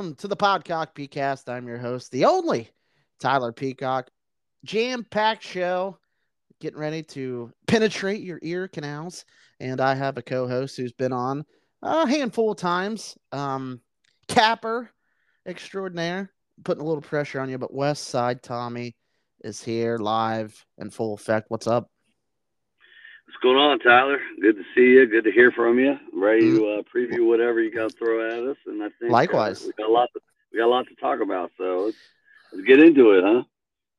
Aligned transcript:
Welcome 0.00 0.16
to 0.16 0.28
the 0.28 0.36
Podcock 0.36 0.94
Peacast. 0.94 1.46
I'm 1.52 1.68
your 1.68 1.76
host, 1.76 2.10
the 2.10 2.24
only 2.24 2.70
Tyler 3.20 3.52
Peacock. 3.52 4.08
Jam 4.64 5.04
packed 5.04 5.42
show, 5.42 5.98
getting 6.58 6.78
ready 6.78 7.02
to 7.02 7.52
penetrate 7.66 8.22
your 8.22 8.38
ear 8.40 8.66
canals. 8.66 9.26
And 9.60 9.78
I 9.78 9.94
have 9.94 10.16
a 10.16 10.22
co 10.22 10.48
host 10.48 10.78
who's 10.78 10.94
been 10.94 11.12
on 11.12 11.44
a 11.82 12.08
handful 12.08 12.52
of 12.52 12.56
times. 12.56 13.18
Um, 13.30 13.82
Capper 14.26 14.90
extraordinaire, 15.46 16.32
putting 16.64 16.82
a 16.82 16.86
little 16.86 17.02
pressure 17.02 17.38
on 17.38 17.50
you, 17.50 17.58
but 17.58 17.74
West 17.74 18.04
Side 18.04 18.42
Tommy 18.42 18.96
is 19.44 19.62
here 19.62 19.98
live 19.98 20.64
and 20.78 20.94
full 20.94 21.12
effect. 21.12 21.50
What's 21.50 21.66
up? 21.66 21.90
What's 23.30 23.44
going 23.44 23.58
on, 23.58 23.78
Tyler? 23.78 24.18
Good 24.42 24.56
to 24.56 24.64
see 24.74 24.94
you. 24.94 25.06
Good 25.06 25.22
to 25.22 25.30
hear 25.30 25.52
from 25.52 25.78
you. 25.78 25.92
I'm 25.92 26.20
ready 26.20 26.46
mm-hmm. 26.46 26.56
to 26.56 26.66
uh, 26.66 26.82
preview 26.92 27.28
whatever 27.28 27.62
you 27.62 27.72
got 27.72 27.92
to 27.92 27.96
throw 27.96 28.26
at 28.26 28.42
us, 28.42 28.56
and 28.66 28.82
I 28.82 28.88
think 28.98 29.12
likewise 29.12 29.62
uh, 29.62 29.66
we 29.68 29.72
got 29.84 29.88
a 29.88 29.92
lot. 29.92 30.08
To, 30.14 30.20
we 30.52 30.58
got 30.58 30.66
a 30.66 30.68
lot 30.68 30.88
to 30.88 30.96
talk 30.96 31.20
about, 31.20 31.52
so 31.56 31.84
let's, 31.84 31.96
let's 32.52 32.66
get 32.66 32.80
into 32.80 33.12
it, 33.12 33.22
huh? 33.24 33.44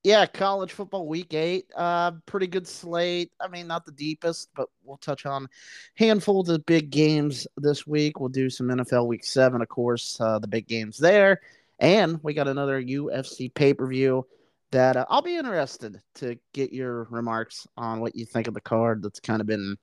Yeah, 0.04 0.26
college 0.26 0.74
football 0.74 1.08
week 1.08 1.34
eight. 1.34 1.68
Uh, 1.74 2.12
pretty 2.26 2.48
good 2.48 2.68
slate. 2.68 3.32
I 3.40 3.48
mean, 3.48 3.68
not 3.68 3.86
the 3.86 3.94
deepest, 3.94 4.50
but 4.54 4.68
we'll 4.84 4.98
touch 4.98 5.26
on 5.26 5.48
handful 5.96 6.42
of 6.42 6.48
the 6.48 6.60
big 6.60 6.90
games 6.90 7.48
this 7.56 7.88
week. 7.88 8.20
We'll 8.20 8.28
do 8.28 8.50
some 8.50 8.68
NFL 8.68 9.08
week 9.08 9.24
seven, 9.24 9.62
of 9.62 9.70
course, 9.70 10.20
uh, 10.20 10.40
the 10.40 10.48
big 10.50 10.68
games 10.68 10.98
there, 10.98 11.40
and 11.80 12.20
we 12.22 12.34
got 12.34 12.50
another 12.50 12.84
UFC 12.84 13.52
pay 13.54 13.74
per 13.74 13.88
view 13.88 14.26
that 14.72 14.98
uh, 14.98 15.06
I'll 15.10 15.22
be 15.22 15.38
interested 15.38 16.02
to 16.16 16.38
get 16.54 16.72
your 16.72 17.06
remarks 17.10 17.68
on 17.78 18.00
what 18.00 18.16
you 18.16 18.26
think 18.26 18.48
of 18.48 18.54
the 18.54 18.62
card 18.62 19.04
that's 19.04 19.20
kind 19.20 19.42
of 19.42 19.48
been 19.48 19.78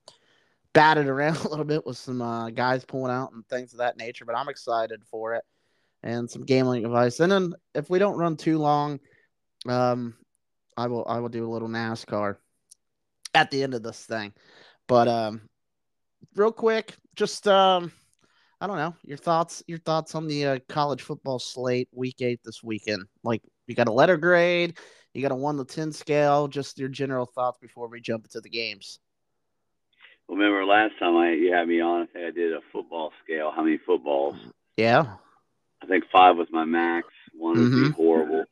batted 0.73 1.07
around 1.07 1.37
a 1.45 1.49
little 1.49 1.65
bit 1.65 1.87
with 1.87 1.97
some 1.97 2.23
uh, 2.23 2.51
guys 2.51 2.85
pulling 2.85 3.13
out 3.13 3.33
and 3.33 3.47
things 3.49 3.73
of 3.73 3.79
that 3.79 3.97
nature. 3.97 4.25
But 4.25 4.37
I'm 4.37 4.49
excited 4.49 5.03
for 5.11 5.35
it 5.35 5.45
and 6.03 6.31
some 6.31 6.45
gambling 6.45 6.85
advice. 6.85 7.21
And 7.21 7.31
then 7.31 7.55
if 7.75 7.91
we 7.91 7.99
don't 7.99 8.19
run 8.19 8.37
too 8.37 8.59
long, 8.59 9.01
um, 9.67 10.15
I 10.77 10.87
will 10.87 11.05
I 11.09 11.19
will 11.19 11.29
do 11.29 11.47
a 11.47 11.51
little 11.51 11.69
NASCAR 11.69 12.37
at 13.35 13.51
the 13.51 13.63
end 13.63 13.75
of 13.75 13.83
this 13.83 14.05
thing. 14.05 14.33
But 14.87 15.09
um, 15.09 15.43
real 16.35 16.53
quick, 16.53 16.95
just 17.17 17.49
um, 17.49 17.93
I 18.61 18.67
don't 18.67 18.77
know 18.77 18.95
your 19.03 19.19
thoughts 19.19 19.63
your 19.67 19.79
thoughts 19.79 20.15
on 20.15 20.29
the 20.29 20.47
uh, 20.47 20.59
college 20.69 21.03
football 21.03 21.39
slate 21.39 21.89
week 21.93 22.17
eight 22.21 22.41
this 22.45 22.63
weekend. 22.63 23.05
Like 23.25 23.43
you 23.69 23.75
got 23.75 23.89
a 23.89 23.93
letter 23.93 24.17
grade, 24.17 24.79
you 25.15 25.23
got 25.23 25.33
a 25.33 25.37
one 25.37 25.57
to 25.59 25.65
ten 25.65 25.93
scale. 25.93 26.49
Just 26.49 26.79
your 26.79 26.89
general 26.89 27.27
thoughts 27.27 27.59
before 27.61 27.89
we 27.89 28.01
jump 28.01 28.25
into 28.25 28.41
the 28.41 28.51
games. 28.51 28.99
Remember 30.29 30.65
last 30.65 30.93
time 30.99 31.17
I 31.17 31.33
you 31.33 31.53
had 31.53 31.69
me 31.69 31.81
on, 31.81 32.03
I 32.03 32.07
think 32.07 32.27
I 32.27 32.31
did 32.31 32.53
a 32.53 32.61
football 32.73 33.13
scale. 33.25 33.51
How 33.55 33.63
many 33.63 33.79
footballs? 33.79 34.37
Yeah. 34.77 35.15
I 35.83 35.87
think 35.87 36.05
five 36.13 36.37
was 36.37 36.49
my 36.51 36.65
max. 36.65 37.09
One 37.33 37.57
would 37.57 37.73
mm-hmm. 37.73 37.85
be 37.89 37.91
horrible. 37.93 38.45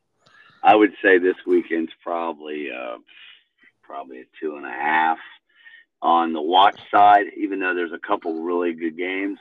I 0.63 0.75
would 0.75 0.93
say 1.03 1.19
this 1.19 1.37
weekend's 1.47 1.93
probably 2.03 2.71
uh, 2.71 2.99
probably 3.83 4.21
a 4.21 4.25
two 4.41 4.57
and 4.57 4.67
a 4.67 4.71
half 4.71 5.19
on 6.03 6.33
the 6.33 6.43
watch 6.43 6.79
side, 6.91 7.27
even 7.37 7.61
though 7.61 7.75
there's 7.75 7.93
a 7.93 8.07
couple 8.07 8.43
really 8.43 8.73
good 8.73 8.97
games. 8.97 9.39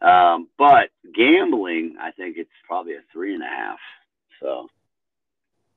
Um, 0.00 0.48
but 0.58 0.90
gambling, 1.14 1.96
I 2.00 2.10
think 2.10 2.36
it's 2.36 2.50
probably 2.66 2.94
a 2.94 3.02
three 3.12 3.34
and 3.34 3.42
a 3.42 3.46
half. 3.46 3.78
So 4.40 4.68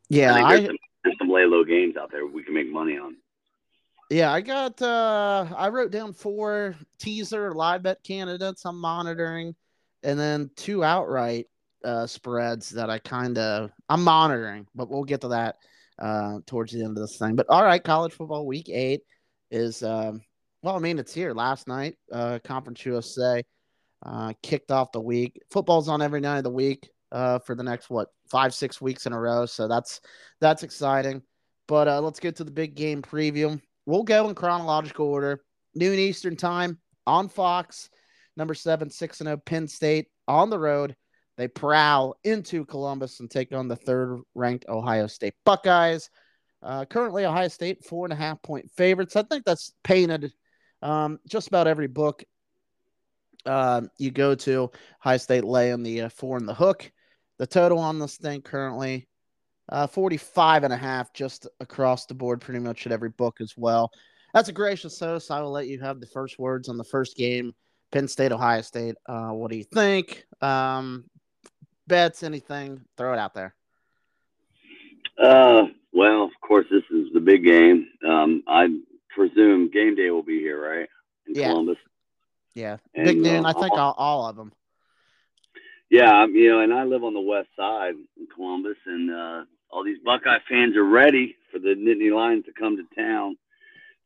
yeah, 0.09 0.33
I 0.33 0.57
there's, 0.57 0.61
I, 0.61 0.67
some, 0.67 0.77
there's 1.03 1.17
some 1.19 1.29
lay 1.29 1.45
low 1.45 1.63
games 1.63 1.95
out 1.97 2.11
there 2.11 2.25
we 2.25 2.43
can 2.43 2.53
make 2.53 2.69
money 2.71 2.97
on. 2.97 3.15
Yeah, 4.09 4.31
I 4.31 4.41
got 4.41 4.81
uh 4.81 5.47
I 5.55 5.69
wrote 5.69 5.91
down 5.91 6.13
four 6.13 6.75
teaser 6.97 7.53
live 7.53 7.83
bet 7.83 8.03
candidates 8.03 8.65
I'm 8.65 8.79
monitoring 8.79 9.55
and 10.01 10.19
then 10.19 10.49
two 10.55 10.83
outright 10.83 11.45
uh 11.83 12.07
spreads 12.07 12.71
that 12.71 12.89
I 12.89 12.97
kind 12.97 13.37
of 13.37 13.71
I'm 13.87 14.03
monitoring, 14.03 14.67
but 14.73 14.89
we'll 14.89 15.03
get 15.03 15.21
to 15.21 15.27
that 15.29 15.57
uh 15.99 16.39
towards 16.47 16.73
the 16.73 16.83
end 16.83 16.97
of 16.97 17.01
this 17.07 17.17
thing. 17.17 17.35
But 17.35 17.49
all 17.49 17.63
right, 17.63 17.83
college 17.83 18.13
football 18.13 18.47
week 18.47 18.69
8 18.69 19.01
is 19.51 19.83
um 19.83 20.21
well, 20.63 20.75
I 20.75 20.79
mean 20.79 20.97
it's 20.97 21.13
here 21.13 21.33
last 21.33 21.67
night 21.67 21.95
uh 22.11 22.39
Conference 22.43 22.83
USA 22.87 23.43
uh 24.03 24.33
kicked 24.41 24.71
off 24.71 24.91
the 24.91 24.99
week. 24.99 25.39
Football's 25.51 25.87
on 25.87 26.01
every 26.01 26.19
night 26.19 26.39
of 26.39 26.45
the 26.45 26.49
week 26.49 26.89
uh, 27.11 27.39
for 27.39 27.55
the 27.55 27.63
next 27.63 27.89
what 27.89 28.09
five 28.29 28.53
six 28.53 28.81
weeks 28.81 29.05
in 29.05 29.13
a 29.13 29.19
row. 29.19 29.45
So 29.45 29.67
that's 29.67 30.01
that's 30.39 30.63
exciting. 30.63 31.21
But 31.67 31.87
uh, 31.87 32.01
let's 32.01 32.19
get 32.19 32.37
to 32.37 32.43
the 32.43 32.51
big 32.51 32.75
game 32.75 33.01
preview. 33.01 33.61
We'll 33.85 34.03
go 34.03 34.27
in 34.29 34.35
chronological 34.35 35.07
order. 35.07 35.41
Noon 35.75 35.99
Eastern 35.99 36.35
time 36.35 36.79
on 37.05 37.29
Fox. 37.29 37.89
Number 38.35 38.53
seven, 38.53 38.89
six 38.89 39.19
and 39.19 39.27
zero, 39.27 39.37
oh, 39.37 39.41
Penn 39.45 39.67
State 39.67 40.07
on 40.27 40.49
the 40.49 40.59
road. 40.59 40.95
They 41.37 41.47
prowl 41.47 42.17
into 42.23 42.65
Columbus 42.65 43.19
and 43.19 43.29
take 43.29 43.53
on 43.53 43.67
the 43.67 43.75
third 43.75 44.21
ranked 44.35 44.65
Ohio 44.67 45.07
State 45.07 45.35
Buckeyes. 45.45 46.09
Uh, 46.61 46.85
currently, 46.85 47.25
Ohio 47.25 47.47
State 47.47 47.85
four 47.85 48.05
and 48.05 48.13
a 48.13 48.15
half 48.15 48.41
point 48.41 48.69
favorites. 48.71 49.15
I 49.15 49.23
think 49.23 49.45
that's 49.45 49.73
painted 49.83 50.33
um, 50.81 51.19
just 51.27 51.47
about 51.47 51.67
every 51.67 51.87
book 51.87 52.23
uh, 53.45 53.81
you 53.97 54.11
go 54.11 54.35
to. 54.35 54.71
Ohio 55.01 55.17
State 55.17 55.43
lay 55.43 55.71
on 55.71 55.83
the 55.83 56.01
uh, 56.01 56.09
four 56.09 56.37
and 56.37 56.47
the 56.47 56.53
hook. 56.53 56.91
The 57.39 57.47
total 57.47 57.79
on 57.79 57.99
this 57.99 58.17
thing 58.17 58.41
currently 58.41 59.07
uh, 59.69 59.87
45 59.87 60.63
and 60.63 60.73
a 60.73 60.77
half 60.77 61.13
just 61.13 61.47
across 61.59 62.05
the 62.05 62.13
board, 62.13 62.41
pretty 62.41 62.59
much 62.59 62.85
at 62.85 62.91
every 62.91 63.09
book 63.09 63.39
as 63.39 63.53
well. 63.55 63.91
That's 64.33 64.49
a 64.49 64.53
gracious 64.53 64.99
host. 64.99 65.31
I 65.31 65.41
will 65.41 65.51
let 65.51 65.67
you 65.67 65.79
have 65.79 65.99
the 65.99 66.07
first 66.07 66.37
words 66.37 66.69
on 66.69 66.77
the 66.77 66.83
first 66.83 67.15
game, 67.15 67.53
Penn 67.91 68.07
State, 68.07 68.31
Ohio 68.31 68.61
State. 68.61 68.95
Uh, 69.07 69.29
what 69.29 69.51
do 69.51 69.57
you 69.57 69.63
think? 69.63 70.25
Um, 70.41 71.05
bets, 71.87 72.23
anything? 72.23 72.81
Throw 72.97 73.13
it 73.13 73.19
out 73.19 73.33
there. 73.33 73.55
Uh, 75.21 75.63
well, 75.93 76.23
of 76.23 76.31
course, 76.41 76.67
this 76.69 76.83
is 76.91 77.07
the 77.13 77.19
big 77.19 77.43
game. 77.43 77.87
Um, 78.07 78.43
I 78.47 78.67
presume 79.09 79.69
game 79.71 79.95
day 79.95 80.09
will 80.11 80.23
be 80.23 80.39
here, 80.39 80.61
right? 80.61 80.89
In 81.27 81.35
yeah. 81.35 81.49
Columbus. 81.49 81.77
Yeah, 82.55 82.77
and, 82.93 83.05
big 83.05 83.17
noon. 83.17 83.45
Uh, 83.45 83.49
I 83.49 83.53
think 83.53 83.71
all, 83.73 83.93
all 83.97 84.27
of 84.27 84.35
them. 84.35 84.51
Yeah, 85.89 86.27
you 86.27 86.49
know, 86.49 86.59
and 86.61 86.73
I 86.73 86.83
live 86.83 87.03
on 87.03 87.13
the 87.13 87.19
west 87.19 87.49
side 87.57 87.95
in 88.17 88.27
Columbus, 88.33 88.77
and 88.85 89.11
uh, 89.11 89.43
all 89.71 89.83
these 89.83 89.97
Buckeye 90.03 90.37
fans 90.47 90.75
are 90.75 90.83
ready 90.83 91.35
for 91.51 91.59
the 91.59 91.69
Nittany 91.69 92.13
Lions 92.13 92.45
to 92.45 92.51
come 92.53 92.77
to 92.77 92.95
town. 92.95 93.37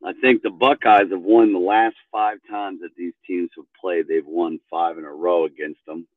I 0.03 0.13
think 0.13 0.41
the 0.41 0.49
Buckeyes 0.49 1.11
have 1.11 1.21
won 1.21 1.53
the 1.53 1.59
last 1.59 1.95
five 2.11 2.39
times 2.49 2.81
that 2.81 2.95
these 2.97 3.13
teams 3.27 3.49
have 3.57 3.65
played. 3.79 4.07
They've 4.07 4.25
won 4.25 4.59
five 4.69 4.97
in 4.97 5.05
a 5.05 5.11
row 5.11 5.45
against 5.45 5.85
them. 5.85 6.07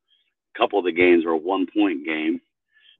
A 0.55 0.59
couple 0.59 0.79
of 0.79 0.85
the 0.85 0.91
games 0.91 1.25
are 1.25 1.31
a 1.31 1.37
one-point 1.37 2.05
game. 2.05 2.41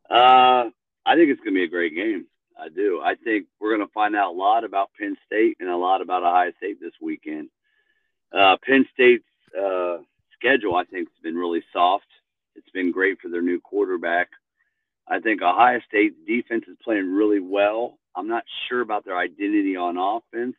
Uh, 0.10 0.70
I 1.06 1.16
think 1.16 1.30
it's 1.30 1.40
going 1.42 1.54
to 1.54 1.60
be 1.60 1.64
a 1.64 1.70
great 1.70 1.96
game. 1.96 2.28
I 2.60 2.70
do. 2.70 3.02
I 3.04 3.16
think 3.16 3.48
we're 3.60 3.76
going 3.76 3.88
to 3.88 3.94
find 3.94 4.16
out 4.16 4.34
a 4.34 4.38
lot 4.38 4.64
about 4.64 4.90
Penn 5.00 5.16
State 5.26 5.58
and 5.60 5.70
a 5.70 5.78
lot 5.78 6.02
about 6.02 6.24
Ohio 6.24 6.52
State 6.58 6.80
this 6.82 6.94
weekend. 7.02 7.50
Uh, 8.32 8.58
Penn 8.66 8.86
State's 8.94 9.24
uh, 9.58 9.98
schedule, 10.38 10.76
I 10.76 10.84
think, 10.86 11.10
has 11.10 11.24
been 11.24 11.36
really 11.36 11.64
soft. 11.72 12.08
It's 12.58 12.70
been 12.72 12.92
great 12.92 13.20
for 13.22 13.30
their 13.30 13.42
new 13.42 13.62
quarterback. 13.62 14.30
I 15.08 15.20
think 15.20 15.42
Ohio 15.42 15.80
State's 15.88 16.16
defense 16.28 16.66
is 16.68 16.78
playing 16.84 17.14
really 17.14 17.40
well. 17.40 17.98
I'm 18.16 18.28
not 18.28 18.44
sure 18.68 18.82
about 18.82 19.06
their 19.06 19.18
identity 19.18 19.76
on 19.76 19.98
offense. 19.98 20.56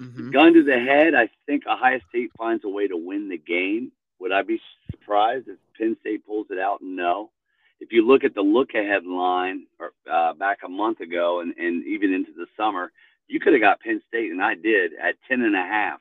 Mm-hmm. 0.00 0.30
Gun 0.30 0.54
to 0.54 0.62
the 0.62 0.78
head, 0.78 1.14
I 1.14 1.28
think 1.46 1.64
Ohio 1.66 2.00
State 2.08 2.30
finds 2.38 2.64
a 2.64 2.68
way 2.68 2.86
to 2.86 2.96
win 2.96 3.28
the 3.28 3.38
game. 3.38 3.92
Would 4.20 4.32
I 4.32 4.42
be 4.42 4.60
surprised 4.90 5.48
if 5.48 5.58
Penn 5.76 5.96
State 6.00 6.26
pulls 6.26 6.46
it 6.50 6.58
out? 6.58 6.78
No. 6.82 7.30
If 7.80 7.92
you 7.92 8.06
look 8.06 8.24
at 8.24 8.34
the 8.34 8.42
look 8.42 8.70
ahead 8.74 9.04
line 9.04 9.66
or, 9.78 9.92
uh, 10.10 10.32
back 10.34 10.58
a 10.64 10.68
month 10.68 11.00
ago 11.00 11.40
and, 11.40 11.54
and 11.58 11.84
even 11.86 12.14
into 12.14 12.32
the 12.32 12.46
summer, 12.56 12.92
you 13.28 13.40
could 13.40 13.52
have 13.52 13.62
got 13.62 13.80
Penn 13.80 14.00
State, 14.08 14.30
and 14.30 14.42
I 14.42 14.54
did 14.54 14.92
at 14.94 15.16
10 15.28 15.42
and 15.42 15.56
a 15.56 15.62
half. 15.62 16.00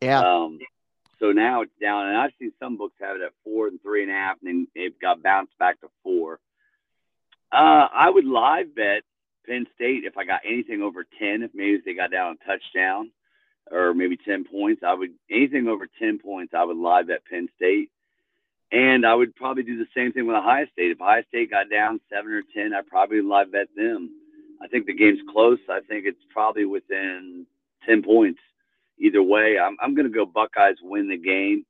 Yeah. 0.00 0.20
Um, 0.20 0.58
so 1.22 1.30
now 1.30 1.62
it's 1.62 1.72
down, 1.80 2.08
and 2.08 2.16
I've 2.16 2.32
seen 2.40 2.52
some 2.58 2.76
books 2.76 2.96
have 3.00 3.14
it 3.14 3.22
at 3.22 3.30
four 3.44 3.68
and 3.68 3.80
three 3.80 4.02
and 4.02 4.10
a 4.10 4.14
half, 4.14 4.38
and 4.42 4.48
then 4.48 4.66
it 4.74 5.00
got 5.00 5.22
bounced 5.22 5.56
back 5.56 5.80
to 5.80 5.88
four. 6.02 6.40
Uh, 7.52 7.86
I 7.94 8.10
would 8.10 8.24
live 8.24 8.74
bet 8.74 9.02
Penn 9.46 9.66
State 9.76 10.04
if 10.04 10.18
I 10.18 10.24
got 10.24 10.40
anything 10.44 10.82
over 10.82 11.04
ten. 11.04 11.44
If 11.44 11.52
maybe 11.54 11.74
if 11.74 11.84
they 11.84 11.94
got 11.94 12.10
down 12.10 12.36
a 12.42 12.44
touchdown, 12.44 13.12
or 13.70 13.94
maybe 13.94 14.16
ten 14.16 14.44
points, 14.44 14.82
I 14.84 14.94
would 14.94 15.12
anything 15.30 15.68
over 15.68 15.86
ten 15.86 16.18
points. 16.18 16.54
I 16.56 16.64
would 16.64 16.76
live 16.76 17.06
bet 17.06 17.24
Penn 17.30 17.48
State, 17.54 17.90
and 18.72 19.06
I 19.06 19.14
would 19.14 19.36
probably 19.36 19.62
do 19.62 19.78
the 19.78 19.86
same 19.94 20.12
thing 20.12 20.26
with 20.26 20.34
Ohio 20.34 20.66
State. 20.72 20.90
If 20.90 21.00
Ohio 21.00 21.22
State 21.28 21.52
got 21.52 21.70
down 21.70 22.00
seven 22.12 22.32
or 22.32 22.42
ten, 22.52 22.74
I'd 22.74 22.88
probably 22.88 23.20
live 23.20 23.52
bet 23.52 23.68
them. 23.76 24.10
I 24.60 24.66
think 24.66 24.86
the 24.86 24.94
game's 24.94 25.20
close. 25.32 25.60
I 25.70 25.80
think 25.88 26.04
it's 26.04 26.24
probably 26.32 26.64
within 26.64 27.46
ten 27.86 28.02
points 28.02 28.40
either 28.98 29.22
way. 29.22 29.58
I'm, 29.58 29.76
I'm 29.80 29.94
going 29.94 30.06
to 30.06 30.14
go 30.14 30.26
Buckeyes 30.26 30.76
win 30.82 31.08
the 31.08 31.16
game. 31.16 31.64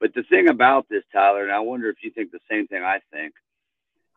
But 0.00 0.14
the 0.14 0.24
thing 0.24 0.48
about 0.48 0.88
this, 0.88 1.04
Tyler, 1.12 1.44
and 1.44 1.52
I 1.52 1.60
wonder 1.60 1.88
if 1.88 1.96
you 2.02 2.10
think 2.10 2.32
the 2.32 2.40
same 2.50 2.66
thing 2.66 2.82
I 2.82 3.00
think. 3.12 3.34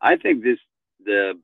I 0.01 0.17
think 0.17 0.43
this 0.43 0.57
the 1.03 1.39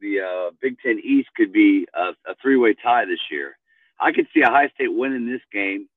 the 0.00 0.20
uh, 0.20 0.50
Big 0.60 0.78
Ten 0.80 0.98
East 1.02 1.28
could 1.36 1.52
be 1.52 1.86
a, 1.94 2.10
a 2.26 2.34
three 2.42 2.56
way 2.56 2.74
tie 2.74 3.04
this 3.04 3.20
year. 3.30 3.56
I 3.98 4.12
could 4.12 4.26
see 4.34 4.42
Ohio 4.42 4.68
State 4.74 4.92
winning 4.92 5.30
this 5.30 5.42
game, 5.52 5.88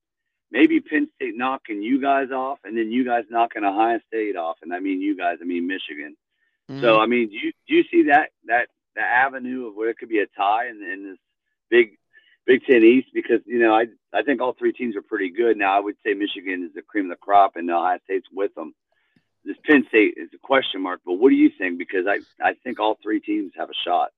maybe 0.50 0.80
Penn 0.80 1.08
State 1.16 1.36
knocking 1.36 1.82
you 1.82 2.00
guys 2.00 2.30
off, 2.30 2.58
and 2.64 2.76
then 2.76 2.92
you 2.92 3.04
guys 3.04 3.24
knocking 3.30 3.64
Ohio 3.64 3.98
State 4.06 4.36
off, 4.36 4.58
and 4.62 4.72
I 4.72 4.80
mean 4.80 5.00
you 5.00 5.16
guys, 5.16 5.38
I 5.40 5.44
mean 5.44 5.66
Michigan. 5.66 6.16
Mm-hmm. 6.70 6.80
So 6.80 7.00
I 7.00 7.06
mean, 7.06 7.28
do 7.28 7.36
you 7.36 7.52
do 7.66 7.74
you 7.74 7.84
see 7.90 8.04
that 8.04 8.30
that 8.46 8.68
the 8.94 9.02
avenue 9.02 9.66
of 9.66 9.74
where 9.74 9.90
it 9.90 9.98
could 9.98 10.08
be 10.08 10.20
a 10.20 10.26
tie 10.36 10.68
in, 10.68 10.82
in 10.82 11.10
this 11.10 11.18
big 11.70 11.98
Big 12.46 12.64
Ten 12.64 12.82
East? 12.82 13.08
Because 13.14 13.40
you 13.46 13.58
know 13.58 13.74
I 13.74 13.86
I 14.12 14.22
think 14.22 14.40
all 14.40 14.54
three 14.58 14.72
teams 14.72 14.96
are 14.96 15.02
pretty 15.02 15.30
good. 15.30 15.56
Now 15.56 15.76
I 15.76 15.80
would 15.80 15.96
say 16.04 16.14
Michigan 16.14 16.64
is 16.64 16.74
the 16.74 16.82
cream 16.82 17.06
of 17.06 17.10
the 17.10 17.16
crop, 17.16 17.56
and 17.56 17.70
Ohio 17.70 17.98
State's 18.04 18.26
with 18.32 18.54
them. 18.54 18.74
This 19.44 19.56
Penn 19.66 19.84
State 19.88 20.14
is 20.16 20.30
a 20.34 20.38
question 20.38 20.82
mark, 20.82 21.00
but 21.04 21.14
what 21.14 21.30
do 21.30 21.36
you 21.36 21.50
think? 21.58 21.78
Because 21.78 22.06
I 22.06 22.20
I 22.42 22.54
think 22.64 22.80
all 22.80 22.98
three 23.02 23.20
teams 23.20 23.52
have 23.56 23.68
a 23.70 23.74
shot. 23.84 24.10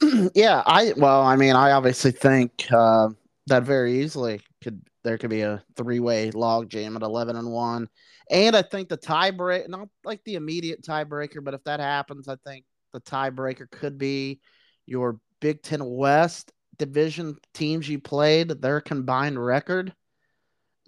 yeah, 0.34 0.62
I 0.64 0.92
well, 0.96 1.22
I 1.22 1.36
mean, 1.36 1.54
I 1.54 1.72
obviously 1.72 2.12
think 2.12 2.66
uh, 2.72 3.08
that 3.46 3.64
very 3.64 4.02
easily 4.02 4.40
could 4.62 4.80
there 5.04 5.18
could 5.18 5.30
be 5.30 5.40
a 5.42 5.62
three 5.76 6.00
way 6.00 6.30
log 6.30 6.68
jam 6.68 6.96
at 6.96 7.02
eleven 7.02 7.36
and 7.36 7.50
one, 7.50 7.88
and 8.30 8.56
I 8.56 8.62
think 8.62 8.88
the 8.88 8.98
tiebreak, 8.98 9.68
not 9.68 9.88
like 10.04 10.22
the 10.24 10.36
immediate 10.36 10.82
tiebreaker, 10.82 11.42
but 11.42 11.54
if 11.54 11.64
that 11.64 11.80
happens, 11.80 12.28
I 12.28 12.36
think 12.46 12.64
the 12.92 13.00
tiebreaker 13.00 13.70
could 13.70 13.98
be 13.98 14.40
your 14.86 15.18
Big 15.40 15.62
Ten 15.62 15.84
West 15.84 16.52
division 16.84 17.36
teams 17.54 17.88
you 17.88 18.00
played, 18.00 18.48
their 18.48 18.80
combined 18.80 19.38
record. 19.38 19.94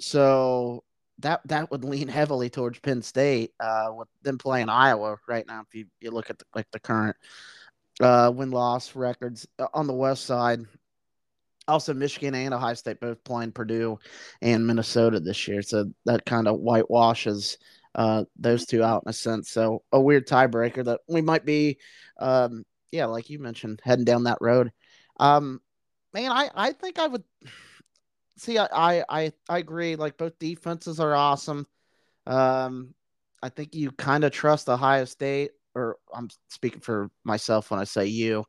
So 0.01 0.83
that 1.21 1.41
that 1.47 1.71
would 1.71 1.85
lean 1.85 2.09
heavily 2.09 2.51
towards 2.51 2.81
Penn 2.81 3.01
State 3.03 3.53
uh, 3.61 3.91
with 3.97 4.09
them 4.23 4.39
playing 4.39 4.69
Iowa 4.69 5.17
right 5.29 5.47
now. 5.47 5.61
If 5.61 5.75
you, 5.75 5.87
you 6.01 6.11
look 6.11 6.31
at 6.31 6.39
the, 6.39 6.45
like 6.53 6.67
the 6.73 6.81
current 6.81 7.17
uh, 8.01 8.33
win 8.35 8.51
loss 8.51 8.97
records 8.97 9.47
uh, 9.61 9.69
on 9.73 9.87
the 9.87 9.93
West 9.93 10.25
side, 10.25 10.61
also 11.69 11.95
Michigan 11.95 12.35
and 12.35 12.53
Ohio 12.53 12.75
State 12.75 12.99
both 12.99 13.23
playing 13.23 13.53
Purdue 13.53 14.01
and 14.43 14.67
Minnesota 14.67 15.21
this 15.21 15.47
year, 15.47 15.63
so 15.63 15.87
that 16.07 16.27
kind 16.27 16.49
of 16.49 16.59
whitewashes 16.59 17.57
uh, 17.95 18.25
those 18.37 18.67
two 18.67 18.83
out 18.83 19.05
in 19.07 19.11
a 19.11 19.13
sense. 19.13 19.53
So 19.53 19.85
a 19.93 20.01
weird 20.01 20.27
tiebreaker 20.27 20.85
that 20.85 21.01
we 21.09 21.23
might 21.23 21.45
be, 21.45 21.79
um, 22.19 22.65
yeah, 22.91 23.07
like 23.07 23.31
you 23.31 23.39
mentioned, 23.39 23.81
heading 23.85 24.05
down 24.05 24.25
that 24.25 24.39
road. 24.41 24.73
Um, 25.21 25.61
man, 26.15 26.33
I 26.33 26.49
I 26.55 26.73
think 26.73 26.99
I 26.99 27.09
would 27.09 27.25
see. 28.39 28.57
I 28.59 29.05
I 29.09 29.33
I 29.49 29.59
agree. 29.59 29.97
Like 29.97 30.17
both 30.17 30.39
defenses 30.39 31.01
are 31.01 31.15
awesome. 31.15 31.67
Um, 32.27 32.95
I 33.43 33.51
think 33.51 33.75
you 33.75 33.91
kind 33.93 34.25
of 34.25 34.33
trust 34.33 34.69
Ohio 34.71 35.05
State 35.05 35.51
or 35.75 35.97
I'm 36.15 36.29
speaking 36.49 36.81
for 36.81 37.11
myself 37.25 37.71
when 37.71 37.81
I 37.81 37.85
say 37.85 38.07
you. 38.07 38.45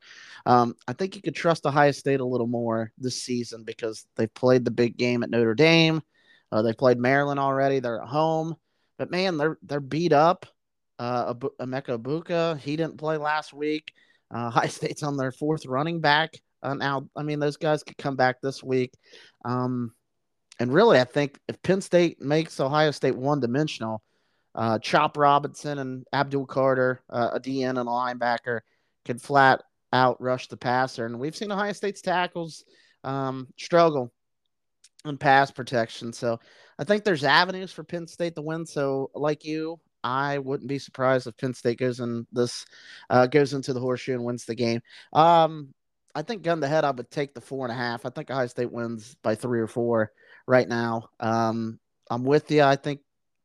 Um, 0.45 0.75
I 0.87 0.93
think 0.93 1.15
you 1.15 1.21
could 1.21 1.35
trust 1.35 1.65
Ohio 1.65 1.91
State 1.91 2.19
a 2.19 2.25
little 2.25 2.47
more 2.47 2.91
this 2.97 3.21
season 3.21 3.63
because 3.63 4.05
they've 4.15 4.33
played 4.33 4.63
the 4.63 4.71
big 4.71 4.95
game 4.95 5.23
at 5.23 5.31
Notre 5.31 5.55
Dame. 5.55 6.01
Uh, 6.51 6.61
they 6.61 6.71
played 6.71 6.99
Maryland 6.99 7.39
already. 7.39 7.79
They're 7.79 8.01
at 8.01 8.07
home, 8.07 8.55
but 8.97 9.11
man, 9.11 9.37
they're 9.37 9.57
they're 9.63 9.79
beat 9.79 10.13
up. 10.13 10.45
Uh, 10.97 11.33
Emeka 11.33 11.97
Egbuka, 11.97 12.57
he 12.59 12.77
didn't 12.77 12.97
play 12.97 13.17
last 13.17 13.53
week. 13.53 13.91
Uh, 14.33 14.47
Ohio 14.55 14.69
State's 14.69 15.03
on 15.03 15.17
their 15.17 15.31
fourth 15.31 15.65
running 15.65 15.99
back. 15.99 16.39
Now, 16.73 17.07
I 17.15 17.23
mean, 17.23 17.39
those 17.39 17.57
guys 17.57 17.83
could 17.83 17.97
come 17.97 18.15
back 18.15 18.41
this 18.41 18.63
week. 18.63 18.93
Um, 19.43 19.93
and 20.59 20.73
really, 20.73 20.99
I 20.99 21.03
think 21.03 21.39
if 21.47 21.61
Penn 21.61 21.81
State 21.81 22.21
makes 22.21 22.59
Ohio 22.59 22.91
State 22.91 23.15
one 23.15 23.39
dimensional, 23.39 24.01
uh, 24.55 24.79
Chop 24.79 25.17
Robinson 25.17 25.79
and 25.79 26.05
Abdul 26.13 26.45
Carter, 26.45 27.03
uh, 27.09 27.31
a 27.33 27.39
DN 27.39 27.71
and 27.71 27.79
a 27.79 27.83
linebacker, 27.83 28.61
could 29.03 29.21
flat 29.21 29.61
out 29.91 30.21
rush 30.21 30.47
the 30.47 30.57
passer. 30.57 31.05
And 31.05 31.19
we've 31.19 31.35
seen 31.35 31.51
Ohio 31.51 31.73
State's 31.73 32.01
tackles 32.01 32.63
um, 33.03 33.47
struggle 33.57 34.11
in 35.05 35.17
pass 35.17 35.51
protection. 35.51 36.13
So 36.13 36.39
I 36.79 36.83
think 36.83 37.03
there's 37.03 37.23
avenues 37.23 37.71
for 37.71 37.83
Penn 37.83 38.07
State 38.07 38.35
to 38.35 38.41
win. 38.41 38.65
So, 38.65 39.11
like 39.13 39.45
you, 39.45 39.79
I 40.03 40.37
wouldn't 40.39 40.69
be 40.69 40.79
surprised 40.79 41.27
if 41.27 41.37
Penn 41.37 41.53
State 41.53 41.79
goes 41.79 41.99
in 41.99 42.27
this 42.31 42.65
uh, 43.09 43.27
goes 43.27 43.53
into 43.53 43.73
the 43.73 43.79
horseshoe 43.79 44.13
and 44.13 44.23
wins 44.23 44.45
the 44.45 44.55
game. 44.55 44.81
Um, 45.13 45.73
I 46.15 46.21
think 46.21 46.43
gun 46.43 46.61
to 46.61 46.67
head, 46.67 46.85
I 46.85 46.91
would 46.91 47.11
take 47.11 47.35
the 47.35 47.41
four 47.41 47.65
and 47.65 47.73
a 47.73 47.77
half. 47.77 48.05
I 48.05 48.09
think 48.09 48.31
Ohio 48.31 48.47
State 48.47 48.71
wins 48.71 49.17
by 49.21 49.35
three 49.35 49.59
or 49.59 49.67
four 49.67 50.13
right 50.47 50.67
now. 50.67 51.09
Um, 51.19 51.77
I'm 52.09 52.23
with 52.23 52.49
you. 52.49 52.63
I 52.63 52.77
think 52.77 53.01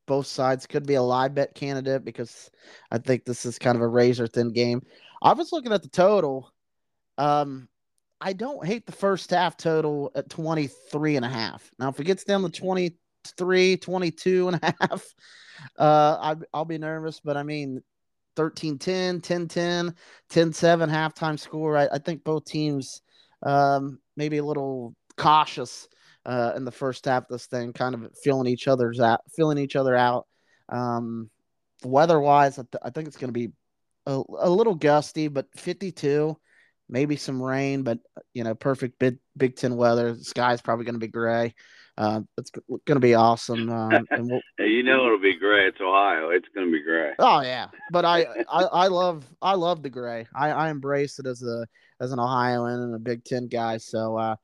both 0.07 0.27
sides 0.27 0.67
could 0.67 0.87
be 0.87 0.95
a 0.95 1.03
live 1.03 1.35
bet 1.35 1.55
candidate 1.55 2.05
because 2.05 2.49
I 2.91 2.99
think 2.99 3.25
this 3.25 3.45
is 3.45 3.59
kind 3.59 3.77
of 3.77 3.83
a 3.83 3.89
razor 3.89 4.29
thin 4.29 4.53
game. 4.53 4.83
I 5.21 5.33
was 5.33 5.53
looking 5.53 5.73
at 5.73 5.83
the 5.83 5.89
total. 5.89 6.53
Um, 7.19 7.69
I 8.21 8.35
don't 8.35 8.65
hate 8.65 8.87
the 8.87 8.93
first 8.93 9.31
half 9.31 9.57
total 9.57 10.13
at 10.15 10.31
23 10.31 11.17
and 11.17 11.25
a 11.25 11.29
half. 11.29 11.71
Now, 11.79 11.89
if 11.89 11.99
it 11.99 12.05
gets 12.05 12.25
down 12.25 12.43
to 12.43 12.51
23, 12.51 13.77
22 13.79 14.49
and 14.49 14.61
a 14.63 14.75
half, 14.81 15.05
uh, 15.79 16.35
I, 16.53 16.59
will 16.59 16.65
be 16.67 16.79
nervous, 16.79 17.21
but 17.21 17.37
I 17.37 17.43
mean, 17.43 17.83
13 18.41 18.79
10, 18.79 19.21
10 19.21 19.49
10, 19.49 19.95
10 20.31 20.53
7 20.55 20.89
halftime 20.89 21.39
score. 21.39 21.77
I, 21.77 21.89
I 21.93 21.99
think 21.99 22.25
both 22.25 22.47
teams 22.47 23.03
um, 23.43 23.99
maybe 24.17 24.39
a 24.39 24.43
little 24.43 24.95
cautious 25.19 25.87
uh, 26.25 26.55
in 26.57 26.65
the 26.65 26.73
first 26.73 27.05
half 27.05 27.25
of 27.25 27.29
this 27.29 27.45
thing, 27.45 27.75
kind 27.75 27.95
of 27.95 28.11
feeling 28.25 28.47
each 28.47 28.67
other's 28.67 28.99
out, 28.99 29.21
feeling 29.37 29.59
each 29.59 29.77
other 29.77 29.95
out. 29.95 30.27
Um, 30.71 31.29
weather 31.85 32.19
wise, 32.19 32.59
I, 32.59 32.63
th- 32.63 32.81
I, 32.83 32.89
think 32.89 33.09
it's 33.09 33.19
going 33.19 33.29
to 33.29 33.39
be 33.39 33.51
a, 34.07 34.23
a, 34.39 34.49
little 34.49 34.75
gusty, 34.75 35.29
but 35.29 35.47
52, 35.57 36.35
maybe 36.89 37.17
some 37.17 37.43
rain, 37.43 37.83
but 37.83 37.99
you 38.33 38.43
know, 38.43 38.55
perfect 38.55 38.99
big 38.99 39.19
Big 39.37 39.57
Ten 39.57 39.77
weather. 39.77 40.15
The 40.15 40.25
sky's 40.25 40.63
probably 40.63 40.87
going 40.87 40.95
to 40.95 40.99
be 40.99 41.09
gray. 41.09 41.55
Uh, 42.01 42.23
it's 42.39 42.51
going 42.51 42.81
to 42.87 42.99
be 42.99 43.15
awesome. 43.15 43.69
Um, 43.69 44.07
and 44.11 44.31
we'll, 44.31 44.41
you 44.67 44.83
know 44.83 45.05
it'll 45.05 45.21
be 45.21 45.37
gray. 45.37 45.67
It's 45.67 45.81
Ohio. 45.83 46.31
It's 46.31 46.49
going 46.55 46.67
to 46.67 46.73
be 46.73 46.83
gray. 46.83 47.13
Oh 47.19 47.43
yeah, 47.43 47.67
but 47.93 48.07
I, 48.07 48.23
I, 48.51 48.63
I 48.63 48.87
love 48.87 49.27
I 49.43 49.55
love 49.55 49.83
the 49.83 49.91
gray. 49.91 50.27
I, 50.35 50.51
I 50.51 50.71
embrace 50.71 51.19
it 51.19 51.27
as 51.27 51.43
a 51.43 51.67
as 52.01 52.13
an 52.13 52.19
Ohioan 52.19 52.81
and 52.81 52.95
a 52.95 52.99
Big 52.99 53.23
Ten 53.25 53.49
guy. 53.49 53.77
So 53.77 54.17
uh, 54.17 54.37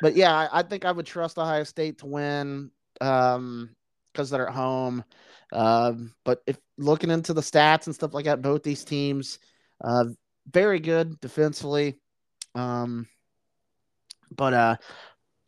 but 0.00 0.16
yeah, 0.16 0.34
I, 0.34 0.60
I, 0.60 0.62
think 0.62 0.86
I 0.86 0.92
would 0.92 1.04
trust 1.04 1.36
Ohio 1.36 1.64
State 1.64 1.98
to 1.98 2.06
win 2.06 2.70
um, 3.02 3.76
because 4.10 4.30
they're 4.30 4.48
at 4.48 4.54
home. 4.54 5.04
Um, 5.52 6.14
but 6.24 6.42
if 6.46 6.56
looking 6.78 7.10
into 7.10 7.34
the 7.34 7.42
stats 7.42 7.84
and 7.86 7.94
stuff 7.94 8.14
like 8.14 8.24
that, 8.24 8.40
both 8.40 8.62
these 8.62 8.84
teams, 8.84 9.38
uh, 9.84 10.04
very 10.50 10.80
good 10.80 11.20
defensively. 11.20 11.98
Um, 12.54 13.06
but 14.34 14.54
uh, 14.54 14.76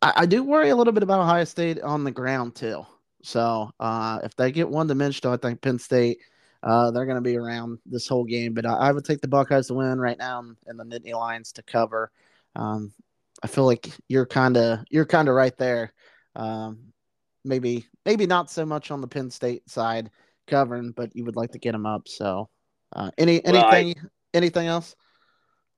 I, 0.05 0.13
I, 0.17 0.25
do 0.27 0.43
worry 0.43 0.69
a 0.69 0.75
little 0.75 0.93
bit 0.93 1.01
about 1.01 1.21
Ohio 1.21 1.43
State 1.45 1.81
on 1.81 2.03
the 2.03 2.11
ground 2.11 2.55
too. 2.55 2.85
So 3.23 3.71
uh, 3.79 4.19
if 4.23 4.35
they 4.35 4.51
get 4.51 4.69
one 4.69 4.85
dimensional, 4.85 5.33
I 5.33 5.37
think 5.37 5.61
Penn 5.61 5.79
State. 5.79 6.19
Uh, 6.61 6.89
they're 6.89 7.05
going 7.05 7.15
to 7.15 7.21
be 7.21 7.37
around 7.37 7.77
this 7.85 8.07
whole 8.07 8.23
game, 8.23 8.51
but 8.53 8.65
I, 8.65 8.73
I, 8.73 8.91
would 8.91 9.05
take 9.05 9.21
the 9.21 9.27
Buckeyes 9.27 9.67
to 9.67 9.75
win 9.75 9.99
right 9.99 10.17
now 10.17 10.43
and 10.65 10.79
the 10.79 10.83
Nittany 10.83 11.13
Lions 11.13 11.51
to 11.53 11.63
cover. 11.63 12.11
Um, 12.55 12.91
I 13.43 13.47
feel 13.47 13.65
like 13.65 13.87
you're 14.07 14.25
kind 14.25 14.57
of 14.57 14.79
you're 14.89 15.05
kind 15.05 15.29
of 15.29 15.35
right 15.35 15.55
there. 15.57 15.93
Um, 16.35 16.91
maybe 17.43 17.85
maybe 18.03 18.25
not 18.25 18.49
so 18.49 18.65
much 18.65 18.89
on 18.89 19.01
the 19.01 19.07
Penn 19.07 19.29
State 19.29 19.69
side 19.69 20.09
covering, 20.47 20.91
but 20.91 21.15
you 21.15 21.23
would 21.25 21.35
like 21.35 21.51
to 21.51 21.59
get 21.59 21.73
them 21.73 21.85
up. 21.85 22.07
So, 22.07 22.49
uh, 22.95 23.11
any 23.17 23.45
anything 23.45 23.87
well, 23.87 24.03
I, 24.03 24.07
anything 24.33 24.65
else? 24.65 24.95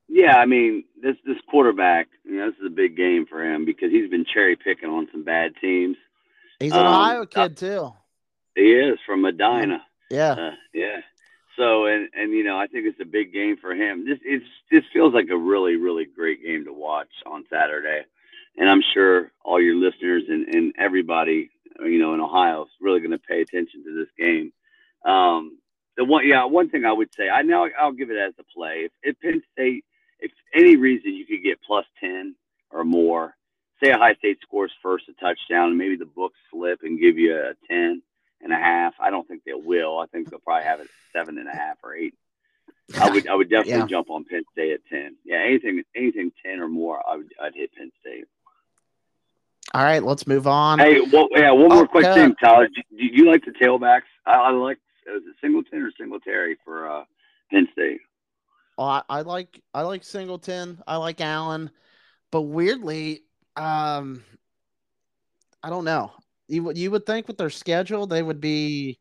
Yeah, 0.10 0.38
I 0.38 0.46
mean 0.46 0.86
this 1.02 1.16
this 1.26 1.38
quarterback, 1.50 2.08
you 2.24 2.38
know, 2.38 2.50
this 2.50 2.60
is 2.60 2.68
a 2.68 2.76
big 2.76 2.96
game 2.96 3.26
for 3.26 3.44
him 3.44 3.66
because 3.66 3.92
he's 3.92 4.10
been 4.10 4.26
cherry 4.26 4.56
picking 4.56 4.90
on 4.90 5.08
some 5.12 5.24
bad 5.24 5.54
teams. 5.60 5.98
He's 6.60 6.74
an 6.74 6.80
um, 6.80 6.88
Ohio 6.88 7.26
kid 7.26 7.58
too. 7.58 7.94
He 8.56 8.74
is 8.74 8.98
from 9.06 9.22
Medina. 9.22 9.84
Yeah, 10.10 10.32
uh, 10.32 10.52
yeah. 10.74 11.02
So 11.58 11.86
and 11.86 12.10
and 12.14 12.32
you 12.32 12.44
know 12.44 12.58
I 12.58 12.68
think 12.68 12.86
it's 12.86 13.00
a 13.02 13.06
big 13.06 13.34
game 13.34 13.58
for 13.58 13.74
him. 13.74 14.06
This 14.06 14.20
it's 14.24 14.46
this 14.72 14.84
feels 14.94 15.14
like 15.14 15.30
a 15.30 15.38
really 15.38 15.76
really 15.76 16.06
great 16.06 16.44
game 16.44 16.66
to 16.66 16.74
watch 16.74 17.12
on 17.26 17.46
Saturday, 17.50 18.04
and 18.58 18.70
I'm 18.70 18.82
sure 18.94 19.32
all 19.44 19.60
your 19.60 19.76
listeners 19.76 20.24
and 20.30 20.48
and 20.56 20.74
everybody 20.78 21.50
you 21.84 22.00
know 22.00 22.14
in 22.14 22.22
Ohio 22.22 22.64
is 22.64 22.72
really 22.80 23.00
going 23.00 23.12
to 23.12 23.20
pay 23.20 23.42
attention 23.42 23.84
to 23.84 23.94
this 23.94 24.10
game. 24.18 24.54
Um, 25.04 25.58
the 25.98 26.06
one 26.06 26.28
yeah 26.28 26.46
one 26.46 26.70
thing 26.70 26.86
I 26.86 26.94
would 26.94 27.14
say 27.14 27.28
I 27.28 27.42
know 27.42 27.68
I'll 27.78 27.92
give 27.92 28.10
it 28.10 28.18
as 28.18 28.34
a 28.40 28.44
play 28.44 28.86
if, 28.86 28.92
if 29.04 29.20
Penn 29.20 29.42
State 29.52 29.84
if 30.20 30.32
any 30.54 30.76
reason 30.76 31.14
you 31.14 31.26
could 31.26 31.44
get 31.44 31.60
plus 31.66 31.86
ten 32.00 32.36
or 32.72 32.84
more, 32.84 33.36
say 33.82 33.94
Ohio 33.94 34.16
State 34.16 34.40
scores 34.42 34.72
first 34.82 35.06
a 35.10 35.14
touchdown 35.14 35.70
and 35.70 35.78
maybe 35.78 35.96
the 35.96 36.06
books 36.06 36.38
slip 36.52 36.80
and 36.84 37.00
give 37.00 37.18
you 37.18 37.36
a 37.36 37.54
ten 37.70 38.02
and 38.42 38.54
a 38.54 38.58
half. 38.58 38.94
I 39.00 39.10
don't 39.10 39.28
think 39.28 39.44
they 39.46 39.54
will. 39.54 40.00
I 40.00 40.06
think 40.08 40.30
they'll 40.30 40.40
probably 40.40 40.66
have 40.66 40.80
it 40.80 40.88
seven 41.14 41.38
and 41.38 41.48
a 41.48 41.56
half 41.56 41.78
or 41.84 41.96
eight. 41.96 42.14
I 43.00 43.10
would 43.10 43.28
I 43.28 43.36
would 43.36 43.50
definitely 43.50 43.82
yeah. 43.82 43.88
jump 43.88 44.10
on 44.10 44.26
Penn 44.26 44.44
State 44.52 44.72
at 44.72 44.86
ten. 44.90 45.18
Yeah, 45.26 45.38
anything 45.46 45.84
anything 45.96 46.32
ten 46.46 46.60
or 46.60 46.68
more, 46.68 47.02
I 47.08 47.18
would 47.18 47.34
I'd 47.42 47.56
hit 47.56 47.72
Penn 47.74 47.92
State. 48.02 48.26
All 49.74 49.84
right, 49.84 50.02
let's 50.02 50.26
move 50.26 50.48
on. 50.48 50.80
Hey, 50.80 51.02
well, 51.02 51.28
yeah, 51.32 51.52
one 51.52 51.68
more 51.70 51.84
oh, 51.84 51.88
quick 51.88 52.06
thing, 52.06 52.34
Tyler. 52.42 52.68
Do, 52.68 52.82
do, 52.98 53.06
you 53.06 53.30
like 53.30 53.44
the 53.44 53.52
tailbacks? 53.52 54.04
I, 54.26 54.36
I 54.36 54.52
like 54.52 54.78
is 55.06 55.24
it 55.26 55.36
Singleton 55.42 55.84
or 55.84 55.92
Singletary 55.98 56.58
for 56.64 56.90
uh, 56.90 57.04
Penn 57.52 57.68
State? 57.74 58.00
Oh, 58.78 58.84
I, 58.84 59.02
I 59.10 59.22
like 59.22 59.62
I 59.74 59.82
like 59.82 60.04
Singleton. 60.04 60.82
I 60.88 60.98
like 60.98 61.22
Allen, 61.22 61.72
but 62.32 62.44
weirdly, 62.44 63.24
um, 63.56 64.24
I 65.64 65.70
don't 65.70 65.86
know. 65.86 66.12
You 66.48 66.64
would 66.64 66.78
you 66.78 66.92
would 66.92 67.06
think 67.06 67.28
with 67.28 67.38
their 67.38 67.50
schedule 67.50 68.08
they 68.08 68.22
would 68.24 68.40
be 68.42 69.00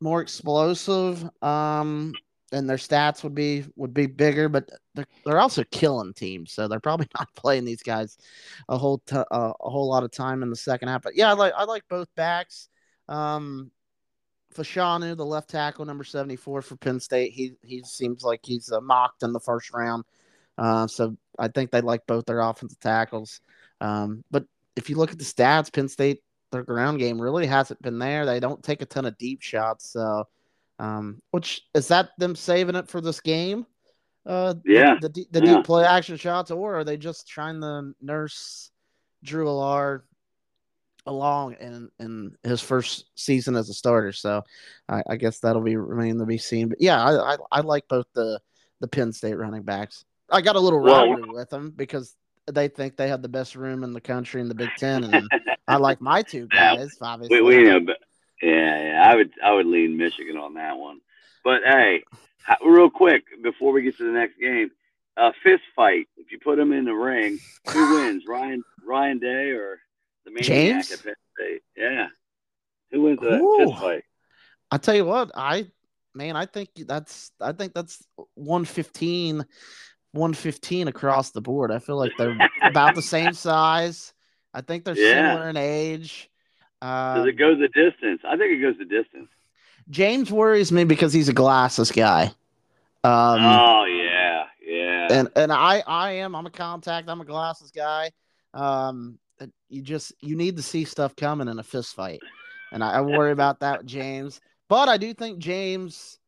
more 0.00 0.20
explosive. 0.20 1.28
Um, 1.42 2.14
and 2.52 2.68
their 2.68 2.76
stats 2.76 3.22
would 3.22 3.34
be 3.34 3.64
would 3.76 3.92
be 3.92 4.06
bigger, 4.06 4.48
but 4.48 4.70
they're, 4.94 5.06
they're 5.24 5.40
also 5.40 5.64
killing 5.70 6.14
teams, 6.14 6.52
so 6.52 6.66
they're 6.66 6.80
probably 6.80 7.08
not 7.18 7.28
playing 7.34 7.64
these 7.64 7.82
guys 7.82 8.16
a 8.68 8.78
whole 8.78 8.98
t- 9.06 9.16
uh, 9.16 9.52
a 9.60 9.70
whole 9.70 9.88
lot 9.88 10.04
of 10.04 10.10
time 10.10 10.42
in 10.42 10.50
the 10.50 10.56
second 10.56 10.88
half. 10.88 11.02
But 11.02 11.16
yeah, 11.16 11.30
I 11.30 11.34
like 11.34 11.52
I 11.56 11.64
like 11.64 11.84
both 11.88 12.08
backs. 12.16 12.68
Um, 13.08 13.70
Fashanu, 14.54 15.16
the 15.16 15.24
left 15.24 15.50
tackle, 15.50 15.84
number 15.84 16.04
seventy 16.04 16.36
four 16.36 16.62
for 16.62 16.76
Penn 16.76 17.00
State, 17.00 17.32
he 17.32 17.54
he 17.62 17.82
seems 17.84 18.22
like 18.22 18.40
he's 18.42 18.72
uh, 18.72 18.80
mocked 18.80 19.22
in 19.22 19.32
the 19.32 19.40
first 19.40 19.72
round. 19.72 20.04
Uh, 20.56 20.86
so 20.86 21.16
I 21.38 21.48
think 21.48 21.70
they 21.70 21.80
like 21.80 22.06
both 22.06 22.26
their 22.26 22.40
offensive 22.40 22.80
tackles. 22.80 23.40
Um, 23.80 24.24
but 24.30 24.44
if 24.74 24.90
you 24.90 24.96
look 24.96 25.12
at 25.12 25.18
the 25.18 25.24
stats, 25.24 25.72
Penn 25.72 25.88
State 25.88 26.22
their 26.50 26.62
ground 26.62 26.98
game 26.98 27.20
really 27.20 27.46
hasn't 27.46 27.82
been 27.82 27.98
there. 27.98 28.24
They 28.24 28.40
don't 28.40 28.62
take 28.62 28.80
a 28.82 28.86
ton 28.86 29.04
of 29.04 29.18
deep 29.18 29.42
shots, 29.42 29.90
so 29.90 30.24
um, 30.78 31.20
which 31.30 31.62
is 31.74 31.88
that 31.88 32.10
them 32.18 32.34
saving 32.34 32.76
it 32.76 32.88
for 32.88 33.00
this 33.00 33.20
game? 33.20 33.66
Uh, 34.26 34.54
yeah, 34.64 34.96
the, 35.00 35.08
the, 35.10 35.26
the 35.30 35.44
yeah. 35.44 35.54
deep 35.56 35.64
play 35.64 35.84
action 35.84 36.16
shots, 36.16 36.50
or 36.50 36.78
are 36.78 36.84
they 36.84 36.96
just 36.96 37.28
trying 37.28 37.60
to 37.60 37.92
nurse 38.00 38.70
Drew 39.22 39.46
Allar 39.46 40.02
along 41.08 41.54
in 41.54 41.90
in 41.98 42.36
his 42.42 42.60
first 42.60 43.06
season 43.16 43.56
as 43.56 43.68
a 43.68 43.74
starter? 43.74 44.12
So 44.12 44.42
I, 44.88 45.02
I 45.10 45.16
guess 45.16 45.40
that'll 45.40 45.62
be 45.62 45.76
remain 45.76 46.18
to 46.18 46.26
be 46.26 46.38
seen. 46.38 46.68
But 46.68 46.80
yeah, 46.80 47.02
I, 47.02 47.34
I, 47.34 47.36
I 47.50 47.60
like 47.60 47.88
both 47.88 48.06
the 48.14 48.40
the 48.80 48.88
Penn 48.88 49.12
State 49.12 49.36
running 49.36 49.62
backs. 49.62 50.04
I 50.30 50.40
got 50.42 50.56
a 50.56 50.60
little 50.60 50.78
rivalry 50.78 51.22
well, 51.22 51.34
with 51.34 51.50
them 51.50 51.72
because 51.74 52.14
they 52.46 52.68
think 52.68 52.96
they 52.96 53.08
have 53.08 53.22
the 53.22 53.28
best 53.28 53.56
room 53.56 53.82
in 53.84 53.92
the 53.92 54.00
country 54.00 54.40
in 54.40 54.48
the 54.48 54.54
Big 54.54 54.70
Ten, 54.76 55.04
and 55.04 55.28
I 55.66 55.76
like 55.78 56.00
my 56.00 56.22
two 56.22 56.46
guys. 56.46 56.96
Obviously, 57.00 57.40
we, 57.40 57.56
we 57.56 57.64
know, 57.64 57.80
but 57.80 57.98
yeah, 58.42 58.82
yeah, 58.82 59.10
I 59.10 59.16
would 59.16 59.32
I 59.42 59.52
would 59.52 59.66
lean 59.66 59.96
Michigan 59.96 60.36
on 60.36 60.54
that 60.54 60.76
one. 60.76 61.00
But 61.44 61.62
hey, 61.64 62.04
real 62.64 62.90
quick 62.90 63.24
before 63.42 63.72
we 63.72 63.82
get 63.82 63.96
to 63.98 64.04
the 64.04 64.18
next 64.18 64.38
game, 64.38 64.70
a 65.16 65.22
uh, 65.22 65.32
fist 65.42 65.62
fight. 65.74 66.08
If 66.16 66.30
you 66.30 66.38
put 66.38 66.56
them 66.56 66.72
in 66.72 66.84
the 66.84 66.94
ring, 66.94 67.38
who 67.70 67.94
wins? 67.94 68.24
Ryan 68.28 68.62
Ryan 68.86 69.18
Day 69.18 69.50
or 69.50 69.80
the 70.28 70.34
maniac 70.34 70.46
James? 70.46 70.92
at 70.92 71.02
Penn 71.02 71.14
State? 71.36 71.62
Yeah, 71.76 72.06
who 72.90 73.02
wins 73.02 73.20
the 73.20 73.56
fist 73.58 73.80
fight? 73.80 74.04
I 74.70 74.78
tell 74.78 74.94
you 74.94 75.04
what, 75.04 75.30
I 75.34 75.68
man, 76.14 76.36
I 76.36 76.46
think 76.46 76.70
that's 76.86 77.32
I 77.40 77.52
think 77.52 77.74
that's 77.74 78.04
115 78.34 79.44
115 80.12 80.88
across 80.88 81.30
the 81.30 81.40
board. 81.40 81.70
I 81.70 81.78
feel 81.78 81.96
like 81.96 82.12
they're 82.18 82.36
about 82.62 82.94
the 82.94 83.02
same 83.02 83.32
size. 83.32 84.12
I 84.52 84.60
think 84.60 84.84
they're 84.84 84.96
yeah. 84.96 85.32
similar 85.32 85.48
in 85.48 85.56
age. 85.56 86.30
Uh, 86.80 87.16
Does 87.16 87.26
it 87.28 87.32
go 87.32 87.54
the 87.54 87.68
distance? 87.68 88.20
I 88.24 88.36
think 88.36 88.52
it 88.52 88.60
goes 88.60 88.76
the 88.78 88.84
distance. 88.84 89.28
James 89.90 90.30
worries 90.30 90.70
me 90.70 90.84
because 90.84 91.12
he's 91.12 91.28
a 91.28 91.32
glasses 91.32 91.90
guy. 91.90 92.24
Um, 93.04 93.44
oh 93.44 93.84
yeah, 93.84 94.44
yeah. 94.64 95.08
And 95.10 95.28
and 95.36 95.52
I 95.52 95.82
I 95.86 96.12
am 96.12 96.34
I'm 96.34 96.46
a 96.46 96.50
contact. 96.50 97.08
I'm 97.08 97.20
a 97.20 97.24
glasses 97.24 97.70
guy. 97.70 98.10
Um, 98.54 99.18
you 99.68 99.82
just 99.82 100.12
you 100.20 100.36
need 100.36 100.56
to 100.56 100.62
see 100.62 100.84
stuff 100.84 101.16
coming 101.16 101.48
in 101.48 101.58
a 101.58 101.62
fist 101.62 101.94
fight, 101.94 102.20
and 102.72 102.82
I, 102.82 102.94
I 102.94 103.00
worry 103.00 103.32
about 103.32 103.60
that, 103.60 103.84
James. 103.84 104.40
But 104.68 104.88
I 104.88 104.96
do 104.96 105.14
think 105.14 105.38
James. 105.38 106.18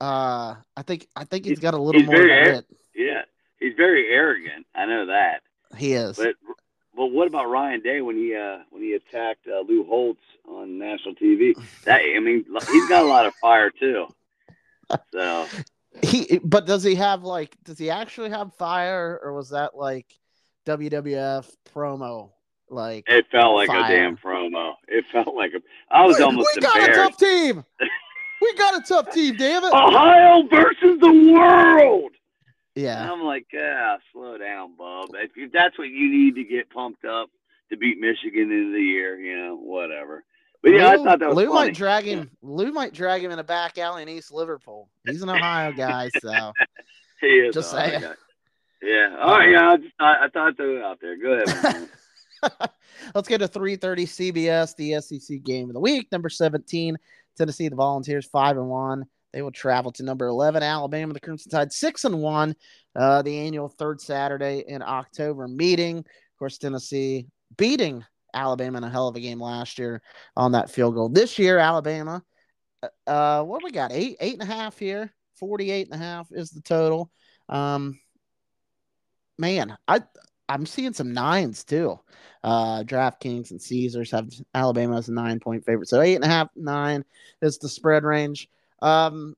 Uh, 0.00 0.56
I 0.76 0.82
think 0.82 1.06
I 1.16 1.24
think 1.24 1.44
he's 1.44 1.60
got 1.60 1.74
a 1.74 1.78
little 1.78 2.02
more. 2.02 2.16
Very, 2.16 2.62
yeah, 2.94 3.22
he's 3.58 3.74
very 3.76 4.08
arrogant. 4.08 4.66
I 4.74 4.86
know 4.86 5.06
that. 5.06 5.42
He 5.76 5.92
is. 5.92 6.16
But 6.16 6.34
well, 6.96 7.10
what 7.10 7.26
about 7.26 7.50
Ryan 7.50 7.80
Day 7.80 8.00
when 8.00 8.16
he 8.16 8.34
uh, 8.34 8.58
when 8.70 8.82
he 8.82 8.94
attacked 8.94 9.46
uh, 9.46 9.60
Lou 9.60 9.84
Holtz 9.84 10.20
on 10.48 10.78
national 10.78 11.14
TV? 11.14 11.54
That 11.84 12.00
I 12.00 12.20
mean, 12.20 12.44
he's 12.70 12.88
got 12.88 13.04
a 13.04 13.08
lot 13.08 13.26
of 13.26 13.34
fire 13.34 13.70
too. 13.70 14.06
So 15.12 15.46
he, 16.02 16.40
but 16.44 16.66
does 16.66 16.82
he 16.82 16.94
have 16.96 17.24
like? 17.24 17.56
Does 17.64 17.78
he 17.78 17.90
actually 17.90 18.30
have 18.30 18.54
fire, 18.54 19.18
or 19.22 19.32
was 19.32 19.50
that 19.50 19.76
like 19.76 20.06
WWF 20.66 21.50
promo? 21.74 22.30
Like 22.70 23.04
it 23.06 23.26
felt 23.30 23.54
like 23.54 23.68
fire? 23.68 23.84
a 23.84 23.88
damn 23.88 24.16
promo. 24.16 24.74
It 24.88 25.04
felt 25.12 25.34
like 25.34 25.52
a. 25.54 25.60
I 25.94 26.04
was 26.04 26.18
we, 26.18 26.24
almost. 26.24 26.48
We 26.54 26.62
got 26.62 26.88
a 26.88 26.92
tough 26.92 27.16
team. 27.16 27.64
we 28.40 28.54
got 28.54 28.76
a 28.76 28.82
tough 28.82 29.10
team, 29.12 29.36
damn 29.36 29.64
it. 29.64 29.72
Ohio 29.72 30.46
versus 30.48 31.00
the 31.00 31.32
world. 31.32 32.12
Yeah. 32.74 33.02
And 33.02 33.10
I'm 33.10 33.22
like, 33.22 33.46
yeah, 33.52 33.96
slow 34.12 34.36
down, 34.36 34.76
Bub. 34.76 35.10
If, 35.14 35.30
if 35.36 35.52
that's 35.52 35.78
what 35.78 35.88
you 35.88 36.10
need 36.10 36.34
to 36.34 36.44
get 36.44 36.70
pumped 36.70 37.04
up 37.04 37.30
to 37.70 37.76
beat 37.76 37.98
Michigan 38.00 38.50
in 38.50 38.72
the 38.72 38.80
year, 38.80 39.16
you 39.18 39.38
know, 39.38 39.56
whatever. 39.56 40.24
But 40.62 40.72
yeah, 40.72 40.94
Lou, 40.94 41.02
I 41.02 41.04
thought 41.04 41.18
that 41.20 41.28
was 41.28 41.36
Lou 41.36 41.46
funny. 41.46 41.54
might 41.54 41.74
drag 41.74 42.04
him. 42.04 42.30
Lou 42.42 42.72
might 42.72 42.94
drag 42.94 43.22
him 43.22 43.30
in 43.30 43.38
a 43.38 43.44
back 43.44 43.78
alley 43.78 44.02
in 44.02 44.08
East 44.08 44.32
Liverpool. 44.32 44.88
He's 45.06 45.22
an 45.22 45.28
Ohio 45.28 45.72
guy, 45.72 46.08
so 46.20 46.52
he 47.20 47.26
is. 47.26 47.54
Just 47.54 47.70
saying. 47.70 48.00
Guy. 48.00 48.14
Yeah. 48.82 49.16
All 49.20 49.38
right. 49.38 49.50
Yeah. 49.50 49.70
I, 49.70 49.76
just, 49.76 49.94
I, 50.00 50.14
I 50.24 50.28
thought 50.32 50.56
they 50.58 50.64
were 50.64 50.82
out 50.82 50.98
there. 51.00 51.16
Go 51.16 51.32
ahead. 51.32 51.88
Let's 53.14 53.28
get 53.28 53.38
to 53.38 53.48
3:30 53.48 54.32
CBS, 54.32 54.76
the 54.76 55.00
SEC 55.00 55.42
game 55.42 55.68
of 55.70 55.74
the 55.74 55.80
week. 55.80 56.08
Number 56.12 56.28
17, 56.28 56.96
Tennessee, 57.36 57.68
the 57.68 57.76
Volunteers, 57.76 58.26
five 58.26 58.56
and 58.56 58.68
one. 58.68 59.04
They 59.32 59.42
will 59.42 59.50
travel 59.50 59.90
to 59.92 60.04
number 60.04 60.26
11, 60.28 60.62
Alabama, 60.62 61.12
the 61.12 61.18
Crimson 61.18 61.50
Tide, 61.50 61.72
6 61.72 62.04
and 62.04 62.22
1, 62.22 62.54
uh, 62.94 63.22
the 63.22 63.36
annual 63.36 63.68
third 63.68 64.00
Saturday 64.00 64.62
in 64.68 64.80
October 64.80 65.48
meeting. 65.48 65.98
Of 65.98 66.38
course, 66.38 66.56
Tennessee 66.56 67.26
beating 67.56 68.04
Alabama 68.32 68.78
in 68.78 68.84
a 68.84 68.90
hell 68.90 69.08
of 69.08 69.16
a 69.16 69.20
game 69.20 69.40
last 69.40 69.76
year 69.76 70.02
on 70.36 70.52
that 70.52 70.70
field 70.70 70.94
goal. 70.94 71.08
This 71.08 71.36
year, 71.36 71.58
Alabama, 71.58 72.22
uh, 72.82 73.10
uh 73.10 73.42
what 73.42 73.64
we 73.64 73.72
got? 73.72 73.90
Eight, 73.90 74.16
eight 74.20 74.34
and 74.34 74.48
a 74.48 74.52
half 74.52 74.78
here. 74.78 75.12
48 75.40 75.88
and 75.90 76.00
a 76.00 76.04
half 76.04 76.28
is 76.30 76.50
the 76.50 76.60
total. 76.60 77.10
Um, 77.48 77.98
man, 79.36 79.76
I 79.88 80.02
I'm 80.48 80.66
seeing 80.66 80.92
some 80.92 81.12
nines 81.12 81.64
too. 81.64 81.98
Uh, 82.42 82.82
DraftKings 82.82 83.50
and 83.50 83.60
Caesars 83.60 84.10
have 84.10 84.28
Alabama 84.54 84.98
as 84.98 85.08
a 85.08 85.12
nine 85.12 85.40
point 85.40 85.64
favorite. 85.64 85.88
So 85.88 86.00
eight 86.00 86.16
and 86.16 86.24
a 86.24 86.28
half, 86.28 86.48
nine 86.54 87.04
is 87.40 87.58
the 87.58 87.68
spread 87.68 88.04
range. 88.04 88.48
Um, 88.82 89.34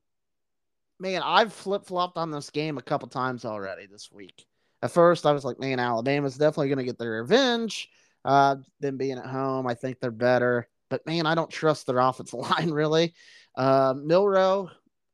man, 0.99 1.21
I've 1.23 1.53
flip 1.53 1.85
flopped 1.85 2.17
on 2.17 2.31
this 2.31 2.49
game 2.49 2.77
a 2.77 2.81
couple 2.81 3.07
times 3.07 3.45
already 3.45 3.85
this 3.85 4.11
week. 4.11 4.45
At 4.81 4.91
first, 4.91 5.25
I 5.25 5.31
was 5.31 5.45
like, 5.45 5.59
man, 5.59 5.79
Alabama's 5.79 6.37
definitely 6.37 6.67
going 6.67 6.79
to 6.79 6.83
get 6.83 6.99
their 6.99 7.21
revenge. 7.21 7.89
Uh, 8.25 8.57
them 8.79 8.97
being 8.97 9.17
at 9.17 9.25
home, 9.25 9.65
I 9.67 9.73
think 9.73 9.99
they're 9.99 10.11
better. 10.11 10.67
But 10.89 11.05
man, 11.05 11.25
I 11.25 11.35
don't 11.35 11.49
trust 11.49 11.87
their 11.87 11.99
offensive 11.99 12.39
line 12.39 12.71
really. 12.71 13.13
Uh, 13.55 13.93
Milroe, 13.97 14.69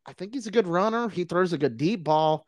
I 0.06 0.14
think 0.14 0.34
he's 0.34 0.48
a 0.48 0.52
good 0.52 0.68
runner. 0.68 1.10
He 1.10 1.24
throws 1.24 1.54
a 1.54 1.58
good 1.58 1.78
deep 1.78 2.04
ball. 2.04 2.46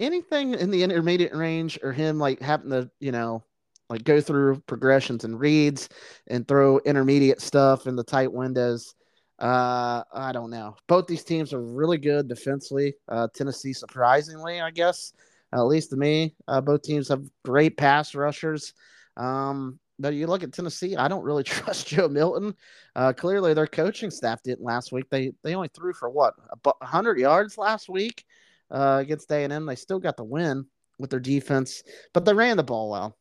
Anything 0.00 0.54
in 0.54 0.70
the 0.70 0.82
intermediate 0.82 1.34
range 1.34 1.78
or 1.82 1.92
him 1.92 2.18
like 2.18 2.40
having 2.40 2.70
to, 2.70 2.90
you 2.98 3.12
know, 3.12 3.44
like 3.88 4.04
go 4.04 4.20
through 4.20 4.60
progressions 4.66 5.24
and 5.24 5.38
reads 5.38 5.88
and 6.28 6.46
throw 6.48 6.78
intermediate 6.78 7.40
stuff 7.40 7.86
in 7.86 7.96
the 7.96 8.04
tight 8.04 8.32
windows. 8.32 8.94
Uh, 9.38 10.02
I 10.12 10.32
don't 10.32 10.50
know. 10.50 10.76
Both 10.86 11.06
these 11.06 11.24
teams 11.24 11.52
are 11.52 11.62
really 11.62 11.98
good 11.98 12.28
defensively. 12.28 12.94
Uh, 13.08 13.28
Tennessee, 13.34 13.72
surprisingly, 13.72 14.60
I 14.60 14.70
guess, 14.70 15.12
at 15.52 15.62
least 15.62 15.90
to 15.90 15.96
me, 15.96 16.34
uh, 16.46 16.60
both 16.60 16.82
teams 16.82 17.08
have 17.08 17.24
great 17.44 17.76
pass 17.76 18.14
rushers. 18.14 18.74
Um, 19.16 19.78
but 19.98 20.14
you 20.14 20.26
look 20.26 20.42
at 20.42 20.52
Tennessee, 20.52 20.96
I 20.96 21.08
don't 21.08 21.24
really 21.24 21.42
trust 21.44 21.88
Joe 21.88 22.08
Milton. 22.08 22.54
Uh, 22.96 23.12
clearly, 23.12 23.54
their 23.54 23.66
coaching 23.66 24.10
staff 24.10 24.42
didn't 24.42 24.64
last 24.64 24.92
week. 24.92 25.10
They 25.10 25.32
they 25.42 25.54
only 25.54 25.68
threw 25.68 25.92
for 25.92 26.10
what 26.10 26.34
hundred 26.82 27.18
yards 27.18 27.58
last 27.58 27.88
week 27.88 28.24
uh, 28.70 28.98
against 29.00 29.30
A 29.32 29.44
and 29.44 29.52
M. 29.52 29.66
They 29.66 29.76
still 29.76 29.98
got 29.98 30.16
the 30.16 30.24
win 30.24 30.66
with 30.98 31.10
their 31.10 31.20
defense, 31.20 31.82
but 32.12 32.24
they 32.24 32.34
ran 32.34 32.56
the 32.56 32.62
ball 32.62 32.90
well. 32.90 33.16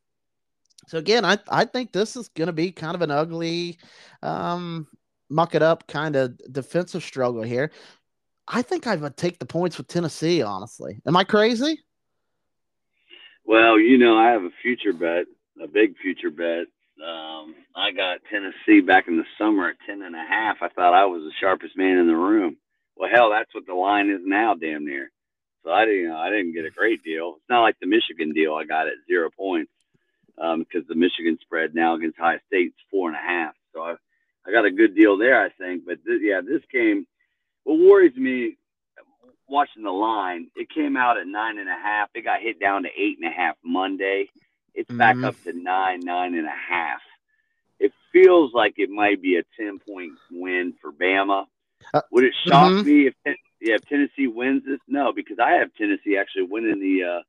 So 0.88 0.98
again, 0.98 1.26
I 1.26 1.38
I 1.50 1.66
think 1.66 1.92
this 1.92 2.16
is 2.16 2.30
going 2.30 2.48
to 2.48 2.54
be 2.54 2.72
kind 2.72 2.96
of 2.96 3.02
an 3.02 3.12
ugly 3.12 3.80
um, 4.24 4.88
muck 5.30 5.56
it 5.56 5.62
up 5.62 5.88
kind 5.88 6.16
of 6.16 6.38
defensive 6.52 7.04
struggle 7.04 7.44
here. 7.44 7.72
I 8.48 8.62
think 8.64 8.88
I 8.88 8.96
would 8.96 9.16
take 9.16 9.38
the 9.38 9.46
points 9.46 9.78
with 9.78 9.88
Tennessee, 9.88 10.42
honestly. 10.42 11.02
Am 11.06 11.16
I 11.16 11.24
crazy? 11.24 11.80
Well, 13.46 13.80
you 13.80 13.98
know, 13.98 14.18
I 14.18 14.32
have 14.32 14.44
a 14.44 14.50
future 14.62 14.94
bet, 14.94 15.26
a 15.62 15.68
big 15.68 15.96
future 16.02 16.32
bet. 16.32 16.66
Um, 17.04 17.56
I 17.76 17.92
got 17.92 18.20
Tennessee 18.30 18.82
back 18.82 19.08
in 19.08 19.18
the 19.18 19.24
summer 19.38 19.70
at 19.70 19.76
ten 19.86 20.02
and 20.02 20.16
a 20.16 20.26
half. 20.28 20.58
I 20.62 20.70
thought 20.70 20.94
I 20.94 21.06
was 21.06 21.22
the 21.22 21.32
sharpest 21.40 21.78
man 21.78 21.98
in 21.98 22.08
the 22.08 22.16
room. 22.16 22.58
Well, 22.96 23.10
hell, 23.14 23.30
that's 23.30 23.54
what 23.54 23.66
the 23.66 23.74
line 23.74 24.10
is 24.10 24.22
now, 24.24 24.56
damn 24.56 24.86
near. 24.86 25.12
So 25.64 25.72
I 25.72 25.86
didn't, 25.86 26.02
you 26.02 26.08
know, 26.10 26.18
I 26.18 26.30
didn't 26.30 26.54
get 26.54 26.66
a 26.66 26.72
great 26.72 27.04
deal. 27.04 27.36
It's 27.38 27.50
not 27.50 27.62
like 27.62 27.76
the 27.80 27.88
Michigan 27.88 28.32
deal 28.32 28.54
I 28.56 28.64
got 28.64 28.88
at 28.88 28.94
zero 29.08 29.30
points 29.30 29.72
because 30.36 30.82
um, 30.82 30.86
the 30.88 30.96
Michigan 30.96 31.38
spread 31.42 31.76
now 31.76 31.96
against 31.96 32.18
High 32.18 32.40
State's 32.48 32.78
four 32.90 33.10
and 33.10 33.18
a 33.18 33.22
half. 33.22 33.54
So 33.74 33.82
I, 33.82 33.96
I 34.48 34.52
got 34.52 34.66
a 34.66 34.72
good 34.72 34.96
deal 34.96 35.18
there, 35.18 35.44
I 35.44 35.50
think. 35.50 35.86
But 35.86 36.04
th- 36.06 36.22
yeah, 36.24 36.42
this 36.42 36.62
game, 36.72 37.06
what 37.64 37.78
worries 37.78 38.16
me 38.16 38.56
watching 39.50 39.84
the 39.84 39.92
line, 39.92 40.48
it 40.56 40.70
came 40.70 40.96
out 40.96 41.18
at 41.18 41.28
nine 41.28 41.58
and 41.58 41.68
a 41.68 41.74
half. 41.74 42.10
It 42.16 42.24
got 42.24 42.40
hit 42.40 42.60
down 42.60 42.84
to 42.84 42.90
eight 42.98 43.18
and 43.22 43.30
a 43.30 43.36
half 43.36 43.58
Monday. 43.64 44.30
It's 44.74 44.90
back 44.90 45.16
mm-hmm. 45.16 45.26
up 45.26 45.36
to 45.44 45.52
nine, 45.52 46.00
nine 46.02 46.36
and 46.36 46.48
a 46.48 46.50
half. 46.52 47.02
it 47.80 47.92
feels 48.12 48.54
like 48.54 48.76
it 48.78 48.90
might 48.90 49.22
be 49.22 49.38
a 49.38 49.44
ten 49.58 49.80
point 49.80 50.14
win 50.32 50.74
for 50.82 50.92
Bama. 50.92 51.46
Uh, 51.94 52.02
Would 52.12 52.26
it 52.26 52.34
shock 52.46 52.72
mhm. 52.72 52.86
me 52.86 53.08
if 53.08 53.14
yeah 53.62 53.76
if 53.76 53.86
Tennessee 53.86 54.28
wins 54.28 54.64
this? 54.66 54.80
No, 54.88 55.12
because 55.14 55.38
I 55.40 55.52
have 55.54 55.74
Tennessee 55.76 56.18
actually 56.18 56.44
winning 56.44 56.80
the 56.80 57.04
uh, 57.04 57.22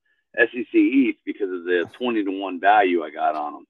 SEC 0.47 0.75
East 0.75 1.19
because 1.25 1.51
of 1.51 1.65
the 1.65 1.89
twenty 1.99 2.25
to 2.25 2.31
one 2.31 2.61
value 2.61 3.03
I 3.03 3.11
got 3.11 3.35
on 3.37 3.53
them. 3.53 3.67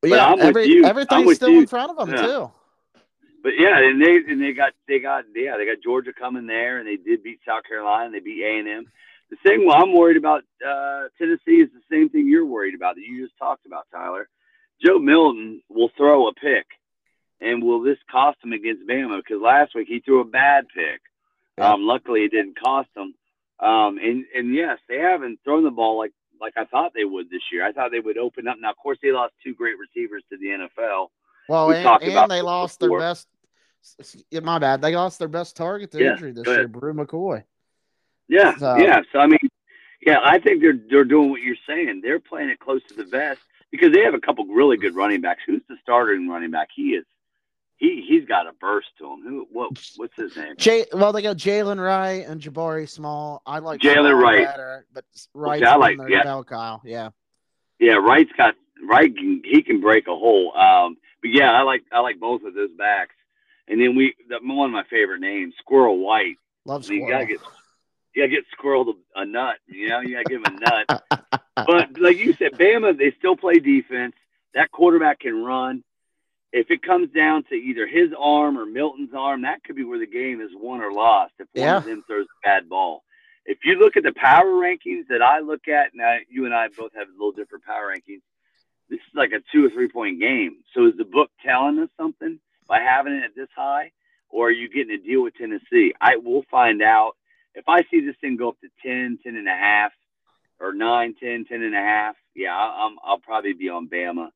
But 0.00 0.10
But 0.10 0.16
yeah, 0.16 0.26
I'm 0.26 0.36
with 0.38 0.46
every, 0.46 0.66
you. 0.68 0.84
I'm 0.84 0.90
everything's 0.90 1.26
with 1.26 1.36
still 1.36 1.50
you. 1.50 1.60
in 1.60 1.66
front 1.66 1.90
of 1.90 1.96
them 1.96 2.10
Yeah. 2.10 2.26
too. 2.26 2.52
But 3.42 3.52
yeah, 3.58 3.78
and 3.78 4.00
they 4.00 4.16
and 4.16 4.40
they 4.40 4.52
got 4.52 4.72
they 4.88 5.00
got 5.00 5.24
yeah 5.34 5.56
they 5.58 5.66
got 5.66 5.82
Georgia 5.82 6.12
coming 6.18 6.46
there, 6.46 6.78
and 6.78 6.88
they 6.88 6.96
did 6.96 7.22
beat 7.22 7.40
South 7.46 7.64
Carolina. 7.64 8.10
They 8.10 8.20
beat 8.20 8.42
A 8.42 8.58
and 8.58 8.68
M. 8.68 8.86
The 9.30 9.36
thing 9.42 9.66
well, 9.66 9.82
I'm 9.82 9.92
worried 9.92 10.16
about 10.16 10.44
uh, 10.66 11.08
Tennessee 11.18 11.60
is 11.60 11.68
the 11.72 11.82
same 11.90 12.08
thing 12.08 12.26
you're 12.26 12.46
worried 12.46 12.74
about 12.74 12.94
that 12.94 13.02
you 13.02 13.22
just 13.24 13.36
talked 13.38 13.66
about, 13.66 13.86
Tyler. 13.90 14.28
Joe 14.84 14.98
Milton 14.98 15.62
will 15.68 15.90
throw 15.96 16.28
a 16.28 16.34
pick, 16.34 16.66
and 17.40 17.62
will 17.62 17.82
this 17.82 17.98
cost 18.10 18.38
him 18.42 18.52
against 18.52 18.86
Bama? 18.86 19.16
Because 19.18 19.42
last 19.42 19.74
week 19.74 19.88
he 19.88 20.00
threw 20.00 20.20
a 20.20 20.24
bad 20.24 20.66
pick. 20.74 21.00
Yeah. 21.58 21.72
Um, 21.74 21.82
luckily, 21.86 22.24
it 22.24 22.30
didn't 22.30 22.58
cost 22.58 22.88
them. 22.94 23.14
Um, 23.60 23.98
and 23.98 24.24
and 24.34 24.54
yes, 24.54 24.78
they 24.88 24.98
haven't 24.98 25.38
thrown 25.44 25.62
the 25.64 25.70
ball 25.70 25.96
like 25.98 26.12
like 26.40 26.54
I 26.56 26.64
thought 26.64 26.92
they 26.94 27.04
would 27.04 27.30
this 27.30 27.42
year. 27.52 27.64
I 27.64 27.72
thought 27.72 27.90
they 27.92 28.00
would 28.00 28.18
open 28.18 28.48
up. 28.48 28.56
Now, 28.60 28.70
of 28.70 28.76
course, 28.76 28.98
they 29.02 29.12
lost 29.12 29.34
two 29.42 29.54
great 29.54 29.76
receivers 29.78 30.22
to 30.30 30.36
the 30.36 30.46
NFL. 30.46 31.08
Well, 31.48 31.68
We 31.68 31.76
and, 31.76 32.02
and 32.02 32.30
they 32.30 32.42
lost 32.42 32.80
before. 32.80 32.98
their 33.00 33.08
best. 33.10 33.28
My 34.42 34.58
bad. 34.58 34.80
They 34.80 34.96
lost 34.96 35.18
their 35.18 35.28
best 35.28 35.56
target 35.56 35.90
to 35.92 36.02
Yeah, 36.02 36.12
injury 36.12 36.32
this 36.32 36.46
year, 36.46 36.66
Bru 36.68 36.94
McCoy. 36.94 37.44
Yeah, 38.28 38.56
So- 38.56 38.76
yeah. 38.76 39.02
So 39.12 39.18
I 39.20 39.26
mean, 39.26 39.38
yeah, 40.00 40.18
I 40.24 40.38
think 40.38 40.60
they're 40.62 40.78
they're 40.90 41.04
doing 41.04 41.30
what 41.30 41.42
you're 41.42 41.56
saying. 41.68 42.00
They're 42.02 42.18
playing 42.20 42.48
it 42.48 42.58
close 42.58 42.82
to 42.88 42.94
the 42.94 43.04
vest 43.04 43.40
because 43.70 43.92
they 43.92 44.00
have 44.00 44.14
a 44.14 44.20
couple 44.20 44.44
really 44.46 44.76
good 44.76 44.94
running 44.94 45.20
backs. 45.20 45.42
Who's 45.46 45.62
the 45.68 45.76
starting 45.82 46.28
running 46.28 46.50
back? 46.50 46.68
He 46.74 46.94
is. 46.94 47.04
He 47.76 48.04
he's 48.08 48.24
got 48.26 48.46
a 48.46 48.52
burst 48.60 48.88
to 48.98 49.04
him. 49.06 49.22
Who 49.22 49.46
what 49.52 49.70
what's 49.96 50.14
his 50.16 50.36
name? 50.36 50.54
Jay, 50.56 50.86
well, 50.92 51.12
they 51.12 51.22
got 51.22 51.36
Jalen 51.36 51.82
Wright 51.84 52.24
and 52.26 52.40
Jabari 52.40 52.88
Small. 52.88 53.42
I 53.46 53.58
like 53.58 53.80
Jalen 53.80 54.20
Wright. 54.20 54.44
better, 54.44 54.86
but 54.94 55.04
Wright's 55.34 55.66
I 55.66 55.74
like- 55.76 55.98
yeah. 56.08 56.22
bell 56.22 56.44
cow. 56.44 56.80
Yeah, 56.84 57.10
Yeah, 57.80 57.94
Wright's 57.94 58.30
got 58.36 58.54
Wright. 58.88 59.14
Can, 59.14 59.42
he 59.44 59.62
can 59.62 59.80
break 59.80 60.06
a 60.06 60.14
hole. 60.14 60.56
Um, 60.56 60.96
but 61.20 61.30
yeah, 61.32 61.50
I 61.52 61.62
like 61.62 61.82
I 61.92 62.00
like 62.00 62.20
both 62.20 62.42
of 62.44 62.54
those 62.54 62.70
backs. 62.78 63.14
And 63.66 63.80
then 63.80 63.96
we 63.96 64.14
the, 64.28 64.38
one 64.42 64.66
of 64.70 64.72
my 64.72 64.84
favorite 64.90 65.20
names, 65.20 65.54
Squirrel 65.58 65.98
White. 65.98 66.36
love 66.64 66.84
I 66.86 66.90
mean, 66.90 67.02
you 67.06 67.10
gotta 67.10 67.26
get 67.26 67.40
you 68.14 68.22
gotta 68.22 68.28
get 68.30 68.44
Squirrel 68.52 68.94
a 69.16 69.24
nut. 69.24 69.56
You 69.66 69.88
know, 69.88 70.00
you 70.00 70.12
gotta 70.14 70.24
give 70.24 70.44
him 70.44 70.58
a 70.58 70.60
nut. 70.86 71.26
but 71.56 71.98
like 72.00 72.18
you 72.18 72.34
said, 72.34 72.52
Bama, 72.52 72.96
they 72.96 73.12
still 73.18 73.36
play 73.36 73.54
defense. 73.54 74.14
That 74.54 74.70
quarterback 74.70 75.20
can 75.20 75.42
run. 75.42 75.82
If 76.54 76.70
it 76.70 76.82
comes 76.82 77.10
down 77.10 77.42
to 77.50 77.56
either 77.56 77.84
his 77.84 78.10
arm 78.16 78.56
or 78.56 78.64
Milton's 78.64 79.12
arm, 79.12 79.42
that 79.42 79.64
could 79.64 79.74
be 79.74 79.82
where 79.82 79.98
the 79.98 80.06
game 80.06 80.40
is 80.40 80.50
won 80.54 80.80
or 80.80 80.92
lost 80.92 81.32
if 81.40 81.48
one 81.52 81.64
Yeah. 81.66 81.76
of 81.78 81.84
them 81.84 82.04
throws 82.06 82.26
a 82.26 82.46
bad 82.46 82.68
ball. 82.68 83.02
If 83.44 83.58
you 83.64 83.74
look 83.74 83.96
at 83.96 84.04
the 84.04 84.12
power 84.12 84.52
rankings 84.52 85.08
that 85.08 85.20
I 85.20 85.40
look 85.40 85.66
at, 85.66 85.96
now 85.96 86.16
you 86.28 86.44
and 86.44 86.54
I 86.54 86.68
both 86.68 86.92
have 86.94 87.08
a 87.08 87.12
little 87.12 87.32
different 87.32 87.64
power 87.64 87.92
rankings. 87.92 88.22
This 88.88 89.00
is 89.00 89.14
like 89.16 89.32
a 89.32 89.40
two 89.50 89.66
or 89.66 89.70
three 89.70 89.88
point 89.88 90.20
game. 90.20 90.58
So 90.72 90.86
is 90.86 90.96
the 90.96 91.04
book 91.04 91.28
telling 91.44 91.80
us 91.80 91.88
something 91.96 92.38
by 92.68 92.78
having 92.78 93.14
it 93.14 93.24
at 93.24 93.34
this 93.34 93.48
high, 93.56 93.90
or 94.28 94.46
are 94.46 94.52
you 94.52 94.68
getting 94.68 94.94
a 94.94 94.98
deal 94.98 95.24
with 95.24 95.34
Tennessee? 95.34 95.92
I 96.00 96.16
will 96.16 96.44
find 96.52 96.82
out. 96.82 97.16
If 97.56 97.68
I 97.68 97.82
see 97.90 97.98
this 98.00 98.16
thing 98.20 98.36
go 98.36 98.50
up 98.50 98.60
to 98.60 98.68
10, 98.82 99.18
10 99.24 99.34
and 99.36 99.48
a 99.48 99.56
half, 99.56 99.92
or 100.60 100.72
9, 100.72 101.14
10, 101.20 101.46
10 101.46 101.62
and 101.62 101.74
a 101.74 101.78
half, 101.78 102.16
yeah, 102.36 102.54
I'm, 102.56 102.96
I'll 103.04 103.18
probably 103.18 103.54
be 103.54 103.68
on 103.68 103.88
Bama. 103.88 104.30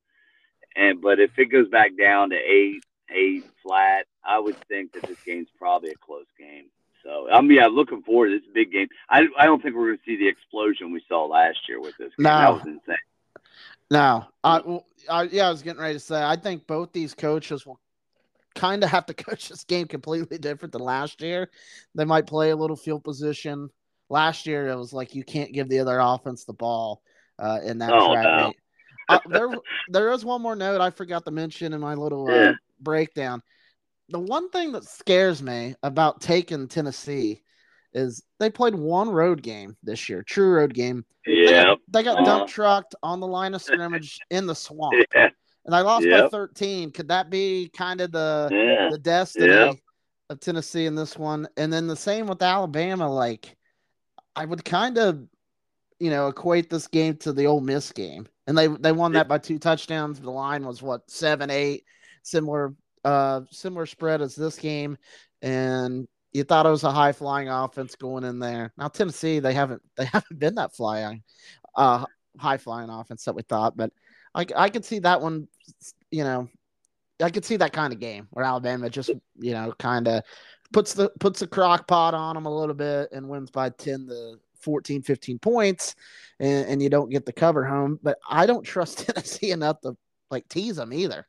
And 0.75 1.01
but 1.01 1.19
if 1.19 1.31
it 1.37 1.45
goes 1.45 1.67
back 1.69 1.91
down 1.97 2.29
to 2.31 2.35
eight, 2.35 2.83
eight 3.09 3.45
flat, 3.63 4.05
I 4.23 4.39
would 4.39 4.57
think 4.67 4.93
that 4.93 5.03
this 5.03 5.17
game's 5.25 5.49
probably 5.57 5.91
a 5.91 5.95
close 5.95 6.25
game. 6.37 6.65
So 7.03 7.27
I'm 7.31 7.49
yeah 7.51 7.67
looking 7.67 8.01
forward 8.03 8.29
to 8.29 8.39
this 8.39 8.47
big 8.53 8.71
game. 8.71 8.87
I, 9.09 9.21
I 9.37 9.45
don't 9.45 9.61
think 9.63 9.75
we're 9.75 9.87
going 9.87 9.97
to 9.97 10.03
see 10.05 10.17
the 10.17 10.27
explosion 10.27 10.91
we 10.91 11.01
saw 11.07 11.25
last 11.25 11.57
year 11.67 11.79
with 11.79 11.97
this. 11.97 12.09
Game. 12.17 12.23
No. 12.25 12.29
that 12.29 12.53
was 12.53 12.61
insane. 12.65 12.97
No, 13.91 14.25
I, 14.43 14.61
well, 14.63 14.85
I, 15.09 15.23
yeah, 15.23 15.47
I 15.47 15.51
was 15.51 15.63
getting 15.63 15.81
ready 15.81 15.95
to 15.95 15.99
say. 15.99 16.21
I 16.21 16.35
think 16.35 16.67
both 16.67 16.91
these 16.93 17.15
coaches 17.15 17.65
will 17.65 17.79
kind 18.53 18.83
of 18.83 18.89
have 18.91 19.05
to 19.07 19.13
coach 19.15 19.49
this 19.49 19.63
game 19.63 19.87
completely 19.87 20.37
different 20.37 20.73
than 20.73 20.81
last 20.81 21.21
year. 21.21 21.49
They 21.95 22.05
might 22.05 22.27
play 22.27 22.51
a 22.51 22.55
little 22.55 22.75
field 22.75 23.03
position. 23.03 23.69
Last 24.09 24.45
year, 24.45 24.67
it 24.67 24.75
was 24.75 24.93
like 24.93 25.15
you 25.15 25.23
can't 25.23 25.53
give 25.53 25.69
the 25.69 25.79
other 25.79 25.99
offense 25.99 26.43
the 26.43 26.53
ball 26.53 27.01
uh, 27.39 27.59
in 27.65 27.79
that 27.79 27.91
Oh, 27.93 28.13
track 28.13 28.23
no. 28.25 28.47
meet. 28.47 28.57
Uh, 29.09 29.19
there, 29.29 29.49
there 29.89 30.11
is 30.11 30.23
one 30.23 30.41
more 30.41 30.55
note 30.55 30.81
I 30.81 30.89
forgot 30.91 31.25
to 31.25 31.31
mention 31.31 31.73
in 31.73 31.81
my 31.81 31.95
little 31.95 32.29
uh, 32.29 32.53
breakdown. 32.79 33.41
The 34.09 34.19
one 34.19 34.49
thing 34.49 34.71
that 34.73 34.85
scares 34.85 35.41
me 35.41 35.75
about 35.83 36.21
taking 36.21 36.67
Tennessee 36.67 37.43
is 37.93 38.23
they 38.39 38.49
played 38.49 38.75
one 38.75 39.09
road 39.09 39.41
game 39.41 39.75
this 39.83 40.09
year, 40.09 40.23
true 40.23 40.53
road 40.53 40.73
game. 40.73 41.05
They 41.25 41.51
Yeah, 41.51 41.63
got, 41.63 41.79
they 41.89 42.03
got 42.03 42.17
Uh-huh. 42.17 42.25
dump 42.25 42.47
trucked 42.47 42.95
on 43.03 43.19
the 43.19 43.27
line 43.27 43.53
of 43.53 43.61
scrimmage 43.61 44.19
in 44.29 44.45
the 44.47 44.55
swamp, 44.55 44.95
yeah, 45.15 45.29
and 45.65 45.75
I 45.75 45.81
lost 45.81 46.07
by 46.09 46.21
13. 46.29 46.91
Could 46.91 47.07
that 47.09 47.29
be 47.29 47.69
kind 47.75 48.01
of 48.01 48.11
the 48.11 48.49
yeah. 48.51 48.89
the 48.91 48.97
destiny 48.97 49.47
Yeah. 49.47 49.73
of 50.29 50.39
Tennessee 50.39 50.85
in 50.85 50.95
this 50.95 51.17
one? 51.17 51.47
And 51.57 51.71
then 51.71 51.87
the 51.87 51.95
same 51.95 52.27
with 52.27 52.41
Alabama. 52.41 53.11
Like, 53.11 53.55
I 54.35 54.45
would 54.45 54.63
kind 54.65 54.97
of, 54.97 55.19
you 55.99 56.09
know, 56.09 56.27
equate 56.27 56.69
this 56.69 56.87
game 56.87 57.17
to 57.17 57.33
the 57.33 57.45
Ole 57.45 57.61
Miss 57.61 57.91
game, 57.91 58.27
and 58.49 58.57
they 58.57 58.65
they 58.67 58.91
won 58.91 59.11
that 59.13 59.27
by 59.27 59.37
two 59.37 59.59
touchdowns. 59.59 60.19
The 60.19 60.31
line 60.31 60.65
was 60.65 60.81
what 60.81 61.09
seven 61.09 61.51
eight, 61.51 61.85
similar 62.23 62.73
uh 63.05 63.41
similar 63.51 63.85
spread 63.85 64.21
as 64.23 64.35
this 64.35 64.57
game, 64.57 64.97
and 65.43 66.07
you 66.33 66.43
thought 66.43 66.65
it 66.65 66.69
was 66.69 66.83
a 66.83 66.91
high 66.91 67.11
flying 67.11 67.47
offense 67.47 67.95
going 67.95 68.23
in 68.23 68.39
there. 68.39 68.73
Now 68.75 68.87
Tennessee, 68.87 69.37
they 69.37 69.53
haven't 69.53 69.83
they 69.95 70.05
haven't 70.13 70.39
been 70.39 70.55
that 70.55 70.75
flying, 70.75 71.21
uh, 71.75 72.05
high 72.39 72.57
flying 72.57 72.89
offense 72.89 73.23
that 73.25 73.35
we 73.35 73.43
thought, 73.43 73.77
but 73.77 73.93
I 74.33 74.47
I 74.55 74.69
could 74.69 74.83
see 74.83 74.97
that 74.99 75.21
one, 75.21 75.47
you 76.09 76.23
know, 76.23 76.49
I 77.21 77.29
could 77.29 77.45
see 77.45 77.57
that 77.57 77.71
kind 77.71 77.93
of 77.93 77.99
game 77.99 78.27
where 78.31 78.45
Alabama 78.45 78.89
just 78.89 79.11
you 79.37 79.53
know 79.53 79.75
kind 79.77 80.07
of 80.07 80.23
puts 80.73 80.95
the 80.95 81.11
puts 81.19 81.39
the 81.39 81.47
crock 81.47 81.87
pot 81.87 82.15
on 82.15 82.33
them 82.33 82.47
a 82.47 82.59
little 82.59 82.73
bit 82.73 83.11
and 83.11 83.29
wins 83.29 83.51
by 83.51 83.69
10 83.69 84.07
to 84.07 84.39
14 84.61 85.01
15 85.01 85.39
points 85.39 85.95
and, 86.39 86.67
and 86.67 86.81
you 86.83 86.89
don't 86.89 87.09
get 87.09 87.25
the 87.25 87.33
cover 87.33 87.65
home 87.65 87.99
but 88.03 88.17
i 88.29 88.45
don't 88.45 88.63
trust 88.63 88.99
tennessee 89.07 89.51
enough 89.51 89.79
to 89.81 89.95
like 90.31 90.47
tease 90.47 90.75
them 90.75 90.93
either 90.93 91.27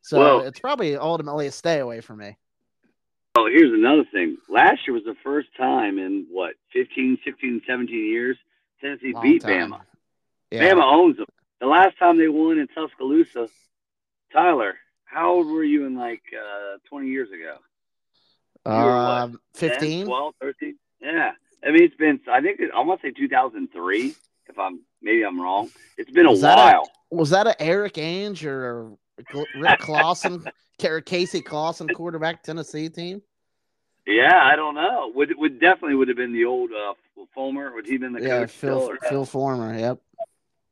so 0.00 0.18
Well- 0.18 0.40
it's 0.40 0.60
probably 0.60 0.96
ultimately 0.96 1.46
a 1.46 1.52
stay 1.52 1.78
away 1.78 2.00
from 2.00 2.18
me 2.18 2.36
Oh, 3.34 3.46
here's 3.46 3.72
another 3.72 4.04
thing. 4.12 4.36
Last 4.50 4.86
year 4.86 4.92
was 4.92 5.04
the 5.04 5.16
first 5.24 5.48
time 5.56 5.98
in 5.98 6.26
what 6.30 6.52
15, 6.74 7.16
16, 7.24 7.62
17 7.66 7.94
years 7.96 8.36
Tennessee 8.80 9.12
Long 9.14 9.22
beat 9.22 9.42
time. 9.42 9.70
Bama. 9.70 9.80
yeah 10.50 10.70
Bama 10.70 10.82
owns 10.84 11.16
them. 11.16 11.26
The 11.60 11.66
last 11.66 11.96
time 11.98 12.18
they 12.18 12.28
won 12.28 12.58
in 12.58 12.68
Tuscaloosa, 12.68 13.48
Tyler, 14.32 14.74
how 15.06 15.30
old 15.32 15.46
were 15.46 15.64
you 15.64 15.86
in 15.86 15.96
like 15.96 16.22
uh, 16.36 16.76
20 16.88 17.08
years 17.08 17.28
ago? 17.30 17.56
were 18.66 18.90
um 18.92 19.40
15 19.54 20.06
12, 20.06 20.34
13? 20.40 20.78
Yeah. 21.00 21.32
I 21.64 21.70
mean, 21.70 21.82
it's 21.84 21.94
been, 21.96 22.20
I 22.30 22.40
think, 22.40 22.60
it, 22.60 22.70
I 22.74 22.80
want 22.80 23.00
to 23.02 23.08
say 23.08 23.12
2003, 23.12 24.14
if 24.48 24.58
I'm, 24.58 24.80
maybe 25.00 25.22
I'm 25.24 25.40
wrong. 25.40 25.70
It's 25.96 26.10
been 26.10 26.26
a 26.26 26.30
Was 26.30 26.42
a- 26.42 26.46
while. 26.48 26.90
was 27.10 27.30
that 27.30 27.46
a 27.46 27.62
erik 27.62 27.94
ainge 27.94 28.44
or 28.44 28.96
rick 29.54 29.78
clausen 29.78 30.44
casey 31.04 31.40
clausen 31.42 31.88
quarterback 31.88 32.42
tennessee 32.42 32.88
team 32.88 33.20
yeah, 34.04 34.40
I 34.42 34.56
don't 34.56 34.74
know. 34.74 35.12
Would 35.14 35.38
would 35.38 35.60
definitely 35.60 35.94
would 35.94 36.08
have 36.08 36.16
been 36.16 36.32
the 36.32 36.44
old 36.46 36.70
uh, 36.72 36.94
Fulmer. 37.36 37.72
Would 37.72 37.86
he 37.86 37.98
been 37.98 38.12
the 38.14 38.20
yeah 38.20 38.40
coach 38.40 38.50
phil 38.50 38.86
still? 38.96 39.08
phil 39.08 39.24
fulmer 39.24 39.78
yep 39.78 40.00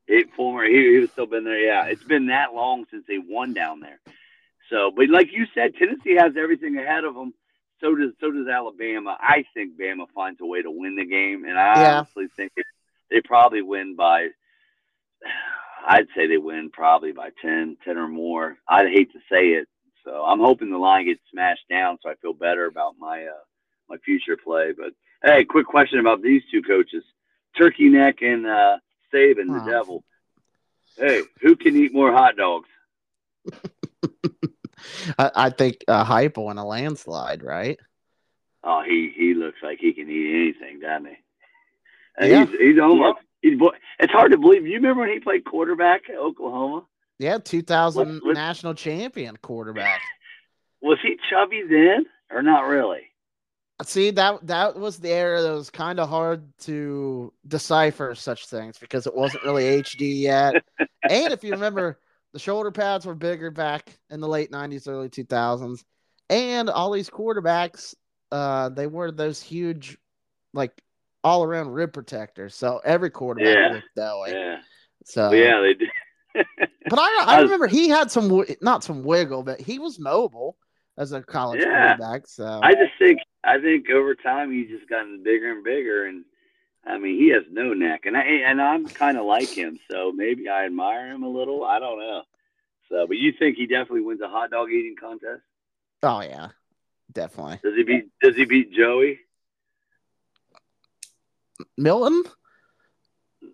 He, 0.09 0.25
Fulmer, 0.37 0.65
he, 0.65 0.95
he 0.95 0.99
was 0.99 1.11
still 1.13 1.27
been 1.27 1.45
there. 1.45 1.59
Yeah, 1.65 1.85
it's 1.85 2.03
been 2.03 2.27
that 2.27 2.55
long 2.55 2.87
since 2.91 3.05
they 3.07 3.19
won 3.19 3.55
down 3.55 3.79
there. 3.79 4.01
So, 4.69 4.91
but 4.97 5.09
like 5.11 5.29
you 5.33 5.47
said, 5.55 5.75
Tennessee 5.77 6.17
has 6.17 6.33
everything 6.37 6.77
ahead 6.77 7.05
of 7.05 7.15
them. 7.15 7.33
So 7.81 7.95
does 7.95 8.13
so 8.21 8.31
does 8.31 8.47
Alabama. 8.49 9.17
I 9.21 9.45
think 9.55 9.79
Bama 9.79 10.07
finds 10.15 10.41
a 10.41 10.47
way 10.47 10.63
to 10.63 10.71
win 10.71 10.97
the 10.97 11.05
game, 11.07 11.45
and 11.45 11.59
I 11.59 11.81
Yeah. 11.81 11.99
honestly 11.99 12.27
think 12.37 12.53
they 13.11 13.21
probably 13.23 13.63
win 13.63 13.97
by. 13.97 14.29
I'd 15.87 16.09
say 16.15 16.27
they 16.27 16.37
win 16.37 16.69
probably 16.71 17.13
by 17.13 17.31
10, 17.41 17.79
10 17.83 17.97
or 17.97 18.07
more. 18.07 18.59
I'd 18.69 18.89
hate 18.89 19.11
to 19.13 19.19
say 19.33 19.53
it, 19.53 19.67
so 20.05 20.23
I'm 20.27 20.39
hoping 20.39 20.69
the 20.71 20.77
line 20.77 21.07
gets 21.07 21.21
smashed 21.33 21.65
down, 21.71 21.97
so 22.03 22.11
I 22.11 22.17
feel 22.17 22.35
better 22.35 22.67
about 22.67 22.97
my 22.99 23.25
uh, 23.25 23.43
my 23.89 23.97
future 24.05 24.37
play. 24.37 24.73
But 24.77 24.93
hey, 25.25 25.45
quick 25.45 25.67
question 25.67 25.99
about 25.99 26.21
these 26.23 26.43
two 26.51 26.61
coaches, 26.63 27.03
Turkey 27.57 27.89
Neck 27.89 28.21
and 28.21 28.47
uh, 28.47 28.77
Saban, 29.13 29.49
Wow. 29.49 29.65
the 29.65 29.71
Devil. 29.71 30.05
Hey, 30.99 31.23
who 31.41 31.57
can 31.57 31.75
eat 31.77 31.95
more 31.95 32.13
hot 32.13 32.37
dogs? 32.37 32.69
I, 35.19 35.31
I 35.35 35.51
think 35.51 35.85
a 35.89 36.05
Heupel 36.05 36.57
a 36.59 36.65
landslide 36.65 37.43
right 37.43 37.79
Oh, 38.63 38.83
he 38.87 39.13
he 39.17 39.35
looks 39.35 39.59
like 39.63 39.79
he 39.81 39.93
can 39.93 40.11
eat 40.11 40.35
anything, 40.35 40.81
doesn't 40.81 41.07
he? 41.07 41.17
And 42.19 42.31
Yeah. 42.31 42.47
He's 42.47 42.61
he's 42.61 42.79
almost 42.79 43.19
he's 43.41 43.59
bo- 43.59 43.73
it's 43.99 44.13
hard 44.13 44.33
to 44.33 44.39
believe. 44.39 44.67
You 44.67 44.75
remember 44.75 45.03
when 45.03 45.13
he 45.13 45.21
played 45.21 45.45
quarterback 45.45 46.03
at 46.11 46.17
Oklahoma? 46.17 46.85
Yeah, 47.19 47.39
2000 47.39 48.23
national 48.25 48.75
champion 48.75 49.37
quarterback. 49.37 50.01
Was 50.83 50.99
he 51.03 51.19
chubby 51.29 51.63
then, 51.69 52.07
or 52.31 52.43
not 52.43 52.63
really? 52.63 53.01
See 53.83 54.11
that 54.11 54.47
that 54.47 54.77
was 54.77 54.99
the 54.99 55.11
era 55.11 55.41
that 55.41 55.53
was 55.53 55.71
kind 55.71 55.99
of 55.99 56.11
hard 56.11 56.43
to 56.61 57.33
decipher 57.49 58.15
such 58.15 58.47
things 58.47 58.77
because 58.77 59.07
it 59.07 59.15
wasn't 59.15 59.43
really 59.45 59.83
HD 59.83 60.21
yet. 60.21 60.63
and 60.79 61.33
if 61.33 61.43
you 61.43 61.53
remember, 61.53 61.99
the 62.33 62.39
shoulder 62.39 62.71
pads 62.71 63.07
were 63.07 63.15
bigger 63.15 63.51
back 63.51 63.99
in 64.11 64.21
the 64.21 64.29
late 64.29 64.51
'90s, 64.51 64.89
early 64.89 65.09
2000s, 65.09 65.85
and 66.29 66.71
all 66.71 66.91
these 66.93 67.11
quarterbacks, 67.11 67.95
uh, 68.31 68.69
they 68.69 68.87
wore 68.87 69.11
those 69.11 69.43
huge, 69.43 69.99
like 70.55 70.73
all 71.25 71.43
around 71.43 71.71
rib 71.71 71.93
protectors. 71.93 72.55
So 72.55 72.81
every 72.85 73.11
quarterback 73.11 73.57
yeah. 73.57 73.75
looked 73.75 73.89
that 73.97 74.19
way. 74.19 74.33
Yeah. 74.33 74.57
So 75.05 75.33
yeah, 75.33 75.61
they 75.61 75.75
did. 75.75 75.89
but 76.89 76.99
I, 76.99 77.25
I 77.27 77.41
remember 77.41 77.67
he 77.67 77.89
had 77.89 78.11
some 78.11 78.45
not 78.61 78.85
some 78.85 79.03
wiggle, 79.03 79.43
but 79.43 79.61
he 79.61 79.79
was 79.79 79.99
mobile 79.99 80.57
as 80.99 81.13
a 81.13 81.23
college 81.23 81.61
yeah. 81.61 81.97
quarterback. 81.97 82.27
So 82.27 82.61
I 82.63 82.73
just 82.75 82.93
think 82.99 83.19
I 83.45 83.59
think 83.61 83.91
over 83.91 84.15
time 84.15 84.53
he's 84.53 84.69
just 84.69 84.89
gotten 84.89 85.23
bigger 85.25 85.51
and 85.51 85.65
bigger, 85.65 86.07
and 86.07 86.25
I 86.85 86.99
mean 86.99 87.19
he 87.19 87.29
has 87.31 87.45
no 87.51 87.75
neck, 87.75 88.07
and 88.07 88.17
I 88.17 88.23
and 88.23 88.61
I'm 88.61 88.87
kind 88.87 89.19
of 89.19 89.27
like 89.27 89.49
him, 89.49 89.79
so 89.91 90.13
maybe 90.13 90.49
I 90.49 90.65
admire 90.65 91.11
him 91.11 91.23
a 91.23 91.29
little. 91.29 91.65
I 91.65 91.79
don't 91.79 91.99
know. 91.99 92.23
So, 92.89 93.07
but 93.07 93.17
you 93.17 93.33
think 93.39 93.57
he 93.57 93.67
definitely 93.67 94.01
wins 94.01 94.21
a 94.21 94.29
hot 94.29 94.51
dog 94.51 94.71
eating 94.71 94.97
contest? 94.99 95.43
Oh 96.03 96.21
yeah, 96.23 96.49
definitely. 97.13 97.61
Does 97.63 97.77
he 97.77 97.83
beat 97.83 98.09
Does 98.23 98.37
he 98.37 98.45
beat 98.45 98.73
Joey? 98.73 99.21
Milton? 101.77 102.25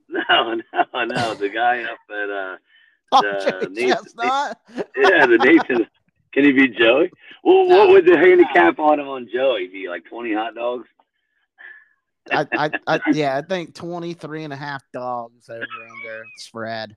No, 0.09 0.55
no, 0.55 1.05
no. 1.05 1.35
The 1.35 1.49
guy 1.49 1.83
up 1.83 1.99
at 2.11 2.31
uh, 2.31 2.57
oh, 3.13 3.23
the 3.61 3.69
Nathan, 3.71 4.87
yeah, 4.97 5.27
the 5.27 5.39
Nathan. 5.39 5.87
Can 6.33 6.45
he 6.45 6.53
beat 6.53 6.77
Joey? 6.77 7.11
Well, 7.43 7.69
no, 7.69 7.77
what 7.77 7.89
would 7.89 8.07
the 8.07 8.17
handicap 8.17 8.79
on 8.79 9.01
him 9.01 9.09
on 9.09 9.29
Joey 9.33 9.67
be? 9.67 9.89
Like 9.89 10.05
twenty 10.05 10.33
hot 10.33 10.55
dogs? 10.55 10.89
I, 12.33 12.47
I, 12.53 12.71
I, 12.87 13.01
yeah, 13.13 13.37
I 13.37 13.43
think 13.43 13.75
23 13.75 14.45
and 14.45 14.53
a 14.53 14.57
half 14.57 14.83
dogs 14.93 15.49
over 15.49 15.61
under 15.61 16.25
spread. 16.39 16.97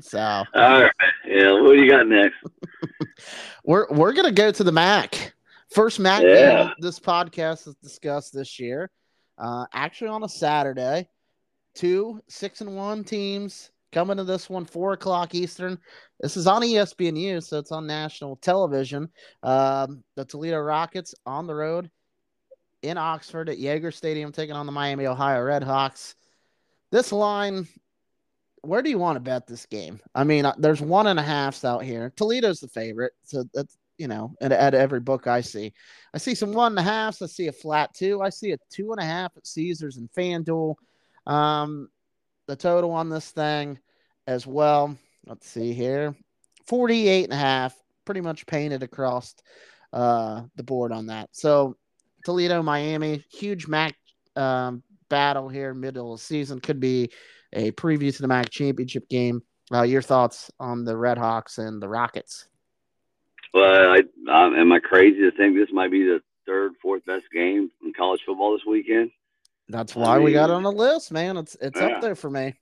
So, 0.00 0.20
all 0.20 0.44
right, 0.54 0.92
yeah. 1.26 1.52
What 1.52 1.72
do 1.72 1.82
you 1.82 1.90
got 1.90 2.06
next? 2.06 2.36
we're 3.64 3.86
we're 3.90 4.12
gonna 4.12 4.32
go 4.32 4.52
to 4.52 4.64
the 4.64 4.72
MAC. 4.72 5.34
First 5.70 5.98
MAC 5.98 6.22
yeah. 6.22 6.64
game 6.64 6.72
this 6.78 7.00
podcast 7.00 7.64
has 7.64 7.74
discussed 7.82 8.32
this 8.32 8.60
year. 8.60 8.90
Uh, 9.38 9.66
actually, 9.72 10.08
on 10.08 10.22
a 10.22 10.28
Saturday, 10.28 11.08
two 11.74 12.20
six 12.28 12.60
and 12.60 12.76
one 12.76 13.02
teams 13.02 13.70
coming 13.92 14.18
to 14.18 14.24
this 14.24 14.48
one 14.48 14.64
four 14.64 14.92
o'clock 14.92 15.34
Eastern. 15.34 15.78
This 16.20 16.36
is 16.36 16.46
on 16.46 16.62
ESPNU, 16.62 17.42
so 17.42 17.58
it's 17.58 17.72
on 17.72 17.86
national 17.86 18.36
television. 18.36 19.08
Um, 19.42 20.04
the 20.14 20.24
Toledo 20.24 20.58
Rockets 20.58 21.14
on 21.26 21.46
the 21.46 21.54
road 21.54 21.90
in 22.82 22.98
Oxford 22.98 23.48
at 23.48 23.58
Yager 23.58 23.90
Stadium, 23.90 24.32
taking 24.32 24.54
on 24.54 24.66
the 24.66 24.72
Miami 24.72 25.06
Ohio 25.06 25.40
Redhawks. 25.40 26.14
This 26.90 27.12
line, 27.12 27.68
where 28.62 28.82
do 28.82 28.90
you 28.90 28.98
want 28.98 29.16
to 29.16 29.20
bet 29.20 29.46
this 29.46 29.66
game? 29.66 30.00
I 30.14 30.24
mean, 30.24 30.44
uh, 30.44 30.54
there's 30.58 30.80
one 30.80 31.06
and 31.06 31.18
a 31.18 31.22
halfs 31.22 31.64
out 31.64 31.82
here. 31.82 32.12
Toledo's 32.16 32.60
the 32.60 32.68
favorite, 32.68 33.12
so 33.24 33.44
that's 33.52 33.76
you 33.98 34.06
know, 34.06 34.32
at, 34.40 34.52
at 34.52 34.74
every 34.74 35.00
book 35.00 35.26
I 35.26 35.40
see. 35.40 35.72
I 36.14 36.18
see 36.18 36.34
some 36.34 36.52
one 36.52 36.72
and 36.72 36.78
a 36.78 36.82
halfs. 36.82 37.20
I 37.20 37.26
see 37.26 37.48
a 37.48 37.52
flat 37.52 37.92
two. 37.94 38.22
I 38.22 38.30
see 38.30 38.52
a 38.52 38.58
two 38.70 38.92
and 38.92 39.00
a 39.00 39.04
half 39.04 39.36
at 39.36 39.46
Caesars 39.46 39.96
and 39.96 40.08
FanDuel. 40.12 40.76
Um, 41.26 41.88
the 42.46 42.56
total 42.56 42.92
on 42.92 43.10
this 43.10 43.30
thing 43.30 43.78
as 44.26 44.46
well. 44.46 44.96
Let's 45.26 45.48
see 45.48 45.72
here 45.74 46.14
48 46.66 47.24
and 47.24 47.32
a 47.32 47.36
half, 47.36 47.76
pretty 48.04 48.20
much 48.20 48.46
painted 48.46 48.82
across 48.82 49.34
uh, 49.92 50.42
the 50.56 50.62
board 50.62 50.92
on 50.92 51.06
that. 51.06 51.28
So 51.32 51.76
Toledo, 52.28 52.62
Miami, 52.62 53.24
huge 53.32 53.66
MAC 53.68 53.96
um, 54.36 54.82
battle 55.08 55.48
here, 55.48 55.72
middle 55.72 56.12
of 56.12 56.20
the 56.20 56.24
season. 56.26 56.60
Could 56.60 56.78
be 56.78 57.10
a 57.54 57.70
preview 57.72 58.14
to 58.14 58.20
the 58.20 58.28
MAC 58.28 58.50
championship 58.50 59.08
game. 59.08 59.40
Uh, 59.72 59.80
your 59.80 60.02
thoughts 60.02 60.50
on 60.60 60.84
the 60.84 60.94
Red 60.94 61.16
Hawks 61.16 61.56
and 61.56 61.80
the 61.80 61.88
Rockets? 61.88 62.46
Well, 63.54 63.92
I, 63.92 64.02
I, 64.30 64.60
am 64.60 64.70
I 64.70 64.78
crazy 64.78 65.20
to 65.20 65.30
think 65.38 65.56
this 65.56 65.72
might 65.72 65.90
be 65.90 66.02
the 66.02 66.20
third, 66.46 66.72
fourth 66.82 67.02
best 67.06 67.24
game 67.32 67.70
in 67.82 67.94
college 67.94 68.20
football 68.26 68.52
this 68.52 68.66
weekend? 68.66 69.10
That's 69.70 69.96
why 69.96 70.16
I 70.16 70.16
mean, 70.16 70.24
we 70.24 70.32
got 70.34 70.50
on 70.50 70.64
the 70.64 70.70
list, 70.72 71.10
man. 71.10 71.38
It's 71.38 71.56
it's 71.62 71.80
yeah. 71.80 71.86
up 71.86 72.02
there 72.02 72.14
for 72.14 72.28
me. 72.28 72.52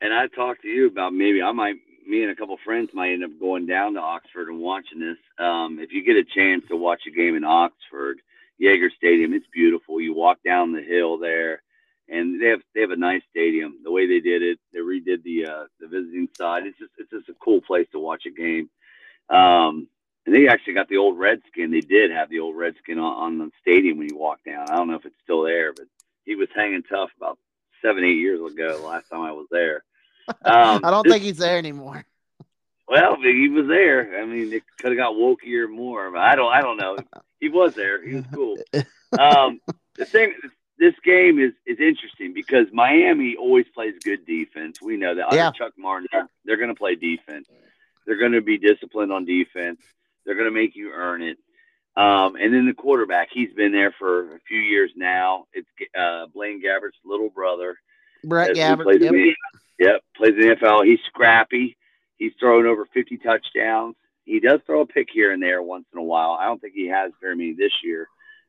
And 0.00 0.14
I 0.14 0.26
talked 0.28 0.62
to 0.62 0.68
you 0.68 0.86
about 0.86 1.12
maybe 1.12 1.42
I 1.42 1.52
might, 1.52 1.74
me 2.08 2.22
and 2.22 2.30
a 2.30 2.34
couple 2.34 2.56
friends 2.64 2.88
might 2.94 3.12
end 3.12 3.24
up 3.24 3.38
going 3.38 3.66
down 3.66 3.92
to 3.92 4.00
Oxford 4.00 4.48
and 4.48 4.58
watching 4.58 5.00
this. 5.00 5.18
Um, 5.38 5.78
if 5.80 5.92
you 5.92 6.02
get 6.02 6.16
a 6.16 6.24
chance 6.24 6.64
to 6.70 6.76
watch 6.76 7.02
a 7.06 7.10
game 7.10 7.36
in 7.36 7.44
Oxford, 7.44 8.22
Yager 8.60 8.90
Stadium, 8.90 9.32
it's 9.32 9.46
beautiful. 9.52 10.00
You 10.00 10.14
walk 10.14 10.38
down 10.44 10.72
the 10.72 10.82
hill 10.82 11.18
there, 11.18 11.62
and 12.08 12.40
they 12.40 12.48
have 12.48 12.60
they 12.74 12.82
have 12.82 12.90
a 12.90 12.96
nice 12.96 13.22
stadium. 13.30 13.78
The 13.82 13.90
way 13.90 14.06
they 14.06 14.20
did 14.20 14.42
it, 14.42 14.58
they 14.72 14.80
redid 14.80 15.22
the 15.24 15.46
uh, 15.46 15.64
the 15.80 15.88
visiting 15.88 16.28
side. 16.36 16.66
It's 16.66 16.78
just 16.78 16.92
it's 16.98 17.10
just 17.10 17.30
a 17.30 17.34
cool 17.42 17.62
place 17.62 17.88
to 17.92 17.98
watch 17.98 18.26
a 18.26 18.30
game. 18.30 18.68
Um, 19.30 19.88
and 20.26 20.34
they 20.34 20.46
actually 20.46 20.74
got 20.74 20.88
the 20.88 20.98
old 20.98 21.18
Redskin. 21.18 21.70
They 21.70 21.80
did 21.80 22.10
have 22.10 22.28
the 22.28 22.40
old 22.40 22.54
Redskin 22.54 22.98
on, 22.98 23.14
on 23.14 23.38
the 23.38 23.50
stadium 23.62 23.96
when 23.96 24.10
you 24.10 24.18
walk 24.18 24.40
down. 24.44 24.68
I 24.68 24.76
don't 24.76 24.88
know 24.88 24.96
if 24.96 25.06
it's 25.06 25.16
still 25.24 25.42
there, 25.42 25.72
but 25.72 25.86
he 26.26 26.34
was 26.34 26.48
hanging 26.54 26.82
tough 26.82 27.10
about 27.16 27.38
seven, 27.80 28.04
eight 28.04 28.18
years 28.18 28.40
ago. 28.40 28.76
The 28.76 28.86
last 28.86 29.08
time 29.08 29.22
I 29.22 29.32
was 29.32 29.46
there. 29.50 29.82
Um, 30.44 30.84
I 30.84 30.90
don't 30.90 31.02
this, 31.02 31.14
think 31.14 31.24
he's 31.24 31.38
there 31.38 31.58
anymore. 31.58 32.04
Well, 32.86 33.16
he 33.20 33.48
was 33.48 33.66
there. 33.66 34.22
I 34.22 34.26
mean, 34.26 34.52
it 34.52 34.62
could 34.78 34.92
have 34.92 34.96
got 34.96 35.14
wokier 35.14 35.68
more. 35.68 36.08
But 36.12 36.20
I 36.20 36.36
don't. 36.36 36.52
I 36.52 36.60
don't 36.60 36.76
know. 36.76 36.98
He 37.40 37.48
was 37.48 37.74
there. 37.74 38.06
He 38.06 38.16
was 38.16 38.24
cool. 38.32 38.56
Um, 39.18 39.58
the 39.96 40.04
thing, 40.04 40.34
this 40.78 40.94
game 41.04 41.40
is 41.40 41.52
is 41.66 41.80
interesting 41.80 42.32
because 42.32 42.68
Miami 42.72 43.34
always 43.34 43.66
plays 43.74 43.94
good 44.04 44.24
defense. 44.24 44.80
We 44.80 44.96
know 44.96 45.16
that. 45.16 45.32
Yeah. 45.32 45.48
Under 45.48 45.58
Chuck 45.58 45.72
Martin, 45.76 46.06
they're, 46.12 46.28
they're 46.44 46.56
going 46.58 46.68
to 46.68 46.76
play 46.76 46.94
defense. 46.94 47.48
They're 48.06 48.20
going 48.20 48.32
to 48.32 48.40
be 48.40 48.56
disciplined 48.56 49.10
on 49.10 49.24
defense. 49.24 49.80
They're 50.24 50.36
going 50.36 50.46
to 50.46 50.52
make 50.52 50.76
you 50.76 50.92
earn 50.92 51.22
it. 51.22 51.38
Um, 51.96 52.36
and 52.36 52.54
then 52.54 52.66
the 52.66 52.72
quarterback, 52.72 53.28
he's 53.32 53.52
been 53.52 53.72
there 53.72 53.92
for 53.98 54.36
a 54.36 54.40
few 54.46 54.60
years 54.60 54.92
now. 54.96 55.46
It's 55.52 55.68
uh, 55.98 56.26
Blaine 56.32 56.62
Gabbert's 56.62 56.98
little 57.04 57.30
brother. 57.30 57.76
Brett 58.24 58.54
Gabbert. 58.54 59.00
Yep. 59.00 59.12
In, 59.12 59.34
yep, 59.78 60.02
plays 60.16 60.34
in 60.34 60.48
the 60.48 60.56
NFL. 60.56 60.86
He's 60.86 61.00
scrappy. 61.08 61.76
He's 62.16 62.32
thrown 62.38 62.66
over 62.66 62.86
50 62.86 63.16
touchdowns. 63.18 63.96
He 64.30 64.38
does 64.38 64.60
throw 64.64 64.82
a 64.82 64.86
pick 64.86 65.08
here 65.12 65.32
and 65.32 65.42
there 65.42 65.60
once 65.60 65.86
in 65.92 65.98
a 65.98 66.02
while. 66.02 66.38
I 66.40 66.44
don't 66.44 66.60
think 66.60 66.74
he 66.74 66.86
has 66.86 67.10
very 67.20 67.34
many 67.34 67.52
this 67.52 67.72
year. 67.82 68.08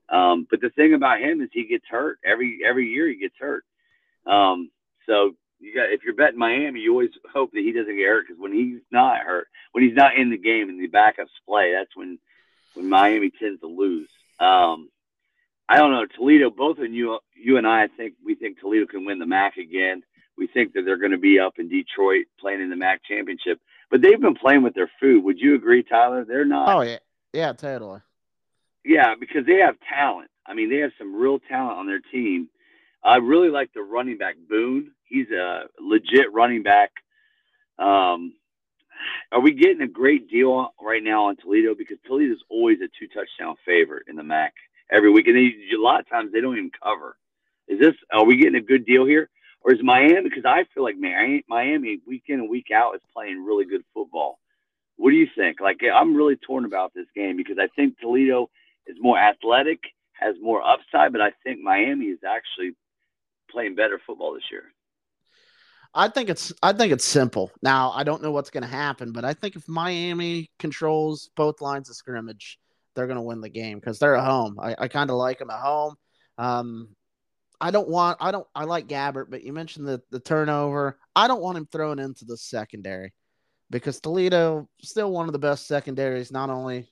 Um, 0.09 0.45
but 0.49 0.61
the 0.61 0.69
thing 0.69 0.93
about 0.93 1.21
him 1.21 1.41
is 1.41 1.49
he 1.51 1.65
gets 1.65 1.85
hurt 1.89 2.19
every 2.23 2.59
every 2.63 2.87
year. 2.87 3.07
He 3.07 3.15
gets 3.15 3.35
hurt. 3.39 3.63
Um, 4.27 4.69
so 5.07 5.33
you 5.59 5.73
got 5.73 5.91
if 5.91 6.03
you're 6.03 6.13
betting 6.13 6.37
Miami, 6.37 6.81
you 6.81 6.91
always 6.91 7.09
hope 7.33 7.51
that 7.53 7.61
he 7.63 7.71
doesn't 7.71 7.95
get 7.95 8.07
hurt 8.07 8.27
because 8.27 8.39
when 8.39 8.53
he's 8.53 8.81
not 8.91 9.21
hurt, 9.21 9.47
when 9.71 9.83
he's 9.83 9.95
not 9.95 10.15
in 10.15 10.29
the 10.29 10.37
game 10.37 10.69
and 10.69 10.79
the 10.79 10.87
backups 10.87 11.33
play, 11.47 11.73
that's 11.73 11.95
when 11.95 12.19
when 12.75 12.87
Miami 12.87 13.31
tends 13.31 13.61
to 13.61 13.67
lose. 13.67 14.09
Um, 14.39 14.89
I 15.67 15.77
don't 15.77 15.91
know 15.91 16.05
Toledo. 16.05 16.51
Both 16.51 16.77
of 16.77 16.93
you, 16.93 17.17
you 17.33 17.57
and 17.57 17.65
I, 17.65 17.85
I 17.85 17.87
think 17.87 18.13
we 18.23 18.35
think 18.35 18.59
Toledo 18.59 18.85
can 18.85 19.05
win 19.05 19.17
the 19.17 19.25
MAC 19.25 19.57
again. 19.57 20.03
We 20.37 20.45
think 20.45 20.73
that 20.73 20.83
they're 20.85 20.97
going 20.97 21.11
to 21.11 21.17
be 21.17 21.39
up 21.39 21.57
in 21.57 21.69
Detroit 21.69 22.25
playing 22.39 22.61
in 22.61 22.69
the 22.69 22.75
MAC 22.75 23.01
championship, 23.03 23.59
but 23.91 24.01
they've 24.01 24.19
been 24.19 24.35
playing 24.35 24.63
with 24.63 24.73
their 24.73 24.89
food. 24.99 25.23
Would 25.25 25.39
you 25.39 25.53
agree, 25.53 25.83
Tyler? 25.83 26.25
They're 26.25 26.45
not. 26.45 26.69
Oh 26.69 26.81
yeah, 26.81 26.99
yeah, 27.33 27.53
totally. 27.53 27.99
Yeah, 28.83 29.13
because 29.19 29.45
they 29.45 29.57
have 29.57 29.75
talent. 29.87 30.31
I 30.47 30.55
mean, 30.55 30.69
they 30.69 30.77
have 30.77 30.91
some 30.97 31.13
real 31.13 31.39
talent 31.39 31.77
on 31.77 31.85
their 31.85 31.99
team. 31.99 32.49
I 33.03 33.17
really 33.17 33.49
like 33.49 33.73
the 33.73 33.81
running 33.81 34.17
back 34.17 34.35
Boone. 34.49 34.91
He's 35.03 35.29
a 35.29 35.63
legit 35.79 36.31
running 36.33 36.63
back. 36.63 36.91
Um, 37.77 38.33
are 39.31 39.39
we 39.39 39.53
getting 39.53 39.81
a 39.81 39.87
great 39.87 40.29
deal 40.29 40.73
right 40.81 41.03
now 41.03 41.27
on 41.27 41.35
Toledo? 41.37 41.75
Because 41.75 41.97
Toledo 42.05 42.33
is 42.33 42.43
always 42.49 42.79
a 42.81 42.87
two 42.99 43.07
touchdown 43.07 43.55
favorite 43.65 44.03
in 44.07 44.15
the 44.15 44.23
MAC 44.23 44.53
every 44.91 45.11
week, 45.11 45.27
and 45.27 45.35
they, 45.35 45.53
a 45.75 45.81
lot 45.81 45.99
of 45.99 46.09
times 46.09 46.31
they 46.31 46.41
don't 46.41 46.57
even 46.57 46.71
cover. 46.83 47.17
Is 47.67 47.79
this? 47.79 47.93
Are 48.11 48.25
we 48.25 48.37
getting 48.37 48.55
a 48.55 48.61
good 48.61 48.85
deal 48.85 49.05
here, 49.05 49.29
or 49.63 49.73
is 49.73 49.79
Miami? 49.83 50.23
Because 50.23 50.45
I 50.45 50.65
feel 50.73 50.83
like 50.83 50.95
Miami 50.97 51.99
week 52.07 52.23
in 52.27 52.39
and 52.39 52.49
week 52.49 52.67
out 52.73 52.95
is 52.95 53.01
playing 53.13 53.45
really 53.45 53.65
good 53.65 53.83
football. 53.93 54.39
What 54.97 55.11
do 55.11 55.15
you 55.15 55.27
think? 55.35 55.59
Like 55.59 55.81
I'm 55.83 56.15
really 56.15 56.35
torn 56.35 56.65
about 56.65 56.93
this 56.93 57.07
game 57.15 57.37
because 57.37 57.57
I 57.59 57.67
think 57.75 57.99
Toledo 57.99 58.49
is 58.87 58.97
more 58.99 59.17
athletic, 59.17 59.79
has 60.13 60.35
more 60.41 60.61
upside, 60.61 61.11
but 61.11 61.21
I 61.21 61.31
think 61.43 61.61
Miami 61.61 62.05
is 62.05 62.19
actually 62.27 62.75
playing 63.49 63.75
better 63.75 63.99
football 64.05 64.33
this 64.33 64.43
year. 64.51 64.63
I 65.93 66.07
think 66.07 66.29
it's 66.29 66.53
I 66.63 66.73
think 66.73 66.93
it's 66.93 67.05
simple. 67.05 67.51
Now 67.61 67.91
I 67.91 68.03
don't 68.03 68.23
know 68.23 68.31
what's 68.31 68.49
going 68.49 68.63
to 68.63 68.69
happen, 68.69 69.11
but 69.11 69.25
I 69.25 69.33
think 69.33 69.55
if 69.55 69.67
Miami 69.67 70.49
controls 70.57 71.29
both 71.35 71.61
lines 71.61 71.89
of 71.89 71.95
scrimmage, 71.95 72.57
they're 72.95 73.07
going 73.07 73.17
to 73.17 73.21
win 73.23 73.41
the 73.41 73.49
game 73.49 73.79
because 73.79 73.99
they're 73.99 74.15
at 74.15 74.25
home. 74.25 74.57
I, 74.59 74.75
I 74.77 74.87
kind 74.87 75.09
of 75.09 75.17
like 75.17 75.39
them 75.39 75.49
at 75.49 75.59
home. 75.59 75.95
Um, 76.37 76.95
I 77.61 77.69
don't 77.69 77.87
want 77.87 78.17
I 78.19 78.31
don't 78.31 78.47
I 78.55 78.63
like 78.63 78.87
Gabbert, 78.87 79.29
but 79.29 79.43
you 79.43 79.53
mentioned 79.53 79.87
the 79.87 80.01
the 80.09 80.19
turnover. 80.19 80.97
I 81.15 81.27
don't 81.27 81.41
want 81.41 81.59
him 81.59 81.67
thrown 81.67 81.99
into 81.99 82.25
the 82.25 82.35
secondary 82.35 83.13
because 83.69 84.01
Toledo 84.01 84.67
still 84.81 85.11
one 85.11 85.27
of 85.27 85.33
the 85.33 85.39
best 85.39 85.67
secondaries, 85.67 86.31
not 86.31 86.49
only 86.49 86.91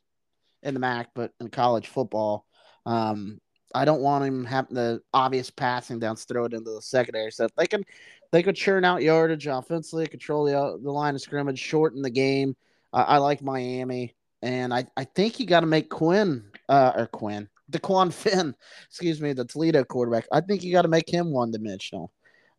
in 0.61 0.75
the 0.75 0.79
MAC 0.79 1.09
but 1.15 1.31
in 1.39 1.49
college 1.49 1.87
football. 1.87 2.45
Um, 2.85 3.41
I 3.73 3.83
don't 3.83 4.01
want 4.01 4.25
him 4.25 4.45
having 4.45 4.75
the 4.75 5.01
obvious 5.11 5.49
passing 5.49 5.99
downs 5.99 6.25
throw 6.25 6.45
it 6.45 6.53
into 6.53 6.71
the 6.71 6.81
secondary. 6.81 7.31
So 7.31 7.45
if 7.45 7.55
they 7.55 7.65
can 7.65 7.83
they 8.31 8.43
could 8.43 8.55
churn 8.55 8.85
out 8.85 9.01
yardage 9.01 9.47
offensively, 9.47 10.05
control 10.05 10.45
the 10.45 10.79
the 10.83 10.91
line 10.91 11.15
of 11.15 11.21
scrimmage, 11.21 11.59
shorten 11.59 12.03
the 12.03 12.11
game. 12.11 12.55
I 12.93 13.17
like 13.17 13.41
Miami, 13.41 14.15
and 14.43 14.71
I 14.71 14.85
I 14.95 15.03
think 15.03 15.39
you 15.39 15.47
got 15.47 15.61
to 15.61 15.65
make 15.65 15.89
Quinn 15.89 16.43
uh, 16.67 16.91
or 16.95 17.07
Quinn 17.07 17.49
Dequan 17.69 18.13
Finn, 18.13 18.55
excuse 18.87 19.21
me, 19.21 19.33
the 19.33 19.45
Toledo 19.45 19.83
quarterback. 19.83 20.27
I 20.31 20.41
think 20.41 20.63
you 20.63 20.71
got 20.71 20.83
to 20.83 20.87
make 20.87 21.09
him 21.09 21.31
one 21.31 21.51
dimensional. 21.51 22.11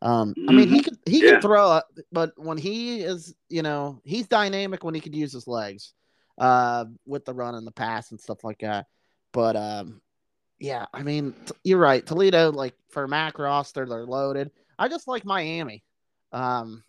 Um, 0.03 0.35
I 0.49 0.53
mean, 0.53 0.69
he 0.69 0.81
mm-hmm. 0.81 0.85
could 0.85 0.99
he 1.05 1.25
yeah. 1.25 1.33
can 1.33 1.41
throw 1.43 1.81
but 2.11 2.33
when 2.37 2.57
he 2.57 3.01
is, 3.03 3.35
you 3.49 3.63
know, 3.63 4.01
he's 4.05 4.27
dynamic 4.27 4.83
when 4.83 4.95
he 4.95 5.01
could 5.01 5.15
use 5.15 5.33
his 5.33 5.47
legs, 5.47 5.93
uh, 6.39 6.87
with 7.07 7.25
the 7.25 7.35
run 7.35 7.55
and 7.55 7.67
the 7.67 7.73
pass 7.73 8.11
and 8.11 8.21
stuff 8.21 8.43
like 8.43 8.61
that. 8.61 8.87
But 9.33 9.57
um, 9.57 10.01
yeah, 10.59 10.87
I 10.93 11.03
mean, 11.03 11.35
t- 11.47 11.53
you're 11.65 11.79
right. 11.79 12.05
Toledo, 12.05 12.51
like 12.51 12.75
for 12.89 13.07
MAC 13.07 13.39
roster, 13.39 13.87
they're 13.87 14.07
loaded. 14.07 14.51
I 14.79 14.89
just 14.89 15.07
like 15.07 15.25
Miami, 15.25 15.85
um, 16.33 16.83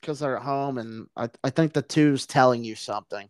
because 0.00 0.20
they're 0.20 0.36
at 0.36 0.42
home, 0.42 0.78
and 0.78 1.08
I 1.16 1.30
I 1.42 1.50
think 1.50 1.72
the 1.72 1.82
two's 1.82 2.26
telling 2.26 2.62
you 2.62 2.74
something, 2.74 3.28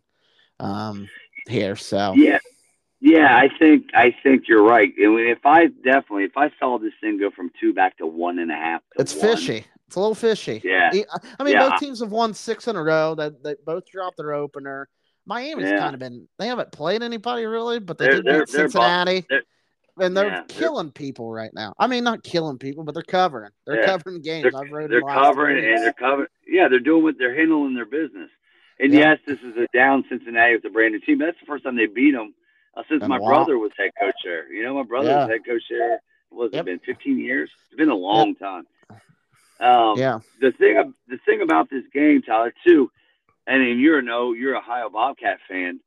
um, 0.59 1.09
here. 1.47 1.77
So 1.77 2.13
yeah, 2.15 2.39
yeah, 3.05 3.37
I 3.37 3.49
think 3.59 3.91
I 3.93 4.15
think 4.23 4.47
you're 4.47 4.63
right. 4.63 4.91
if 4.97 5.45
I 5.45 5.67
definitely 5.67 6.23
if 6.23 6.35
I 6.35 6.49
saw 6.59 6.79
this 6.79 6.93
thing 6.99 7.19
go 7.19 7.29
from 7.29 7.51
two 7.61 7.71
back 7.71 7.97
to 7.99 8.07
one 8.07 8.39
and 8.39 8.51
a 8.51 8.55
half, 8.55 8.81
it's 8.97 9.13
one, 9.13 9.37
fishy. 9.37 9.63
It's 9.85 9.95
a 9.95 9.99
little 9.99 10.15
fishy. 10.15 10.59
Yeah. 10.63 10.89
I 11.39 11.43
mean, 11.43 11.53
yeah. 11.53 11.69
both 11.69 11.79
teams 11.79 11.99
have 11.99 12.09
won 12.09 12.33
six 12.33 12.67
in 12.67 12.75
a 12.75 12.81
row. 12.81 13.13
That 13.13 13.43
they, 13.43 13.51
they, 13.51 13.55
both 13.63 13.85
dropped 13.85 14.17
their 14.17 14.33
opener. 14.33 14.89
Miami's 15.27 15.69
yeah. 15.69 15.77
kind 15.77 15.93
of 15.93 15.99
been 15.99 16.27
they 16.39 16.47
haven't 16.47 16.71
played 16.71 17.03
anybody 17.03 17.45
really, 17.45 17.79
but 17.79 17.99
they 17.99 18.07
they're, 18.07 18.21
did 18.23 18.39
beat 18.39 18.49
Cincinnati. 18.49 19.23
They're, 19.29 19.43
and 19.99 20.17
they're 20.17 20.25
yeah, 20.25 20.43
killing 20.47 20.87
they're, 20.87 20.91
people 20.93 21.31
right 21.31 21.51
now. 21.53 21.75
I 21.77 21.85
mean, 21.85 22.03
not 22.03 22.23
killing 22.23 22.57
people, 22.57 22.83
but 22.85 22.95
they're 22.95 23.03
covering. 23.03 23.51
They're 23.67 23.81
yeah, 23.81 23.85
covering 23.85 24.23
games. 24.23 24.47
I've 24.47 24.71
wrote 24.71 24.89
they're 24.89 25.01
covering 25.01 25.63
and 25.63 25.83
they're 25.83 25.93
covering. 25.93 26.27
Yeah, 26.47 26.69
they're 26.69 26.79
doing 26.79 27.03
what 27.03 27.19
they're 27.19 27.35
handling 27.35 27.75
their 27.75 27.85
business. 27.85 28.31
And 28.79 28.91
yes, 28.91 29.19
this 29.27 29.37
is 29.41 29.55
a 29.57 29.67
down 29.77 30.05
Cincinnati 30.09 30.55
with 30.55 30.65
a 30.65 30.69
brand 30.69 30.93
new 30.93 30.99
team. 31.01 31.19
That's 31.19 31.39
the 31.39 31.45
first 31.45 31.63
time 31.63 31.75
they 31.75 31.85
beat 31.85 32.11
them 32.11 32.33
uh, 32.75 32.83
since 32.89 33.03
my 33.07 33.17
brother 33.17 33.57
was 33.57 33.71
head 33.77 33.91
coach 33.99 34.15
there. 34.23 34.51
You 34.51 34.63
know, 34.63 34.75
my 34.75 34.83
brother 34.83 35.09
yeah. 35.09 35.25
was 35.25 35.29
head 35.29 35.45
coach 35.47 35.63
there. 35.69 36.01
Was 36.31 36.51
yep. 36.53 36.61
it 36.61 36.65
been 36.65 36.95
15 36.95 37.17
years? 37.17 37.49
It's 37.67 37.77
been 37.77 37.89
a 37.89 37.95
long 37.95 38.29
yep. 38.29 38.39
time. 38.39 38.65
Um, 39.59 39.97
yeah. 39.97 40.19
The 40.41 40.51
thing, 40.51 40.93
the 41.07 41.17
thing 41.25 41.41
about 41.41 41.69
this 41.69 41.83
game, 41.93 42.21
Tyler, 42.21 42.53
too, 42.65 42.91
and 43.47 43.61
then 43.61 43.79
you're 43.79 44.01
no, 44.01 44.33
you're 44.33 44.55
a 44.55 44.59
Ohio 44.59 44.89
Bobcat 44.89 45.39
fan. 45.47 45.79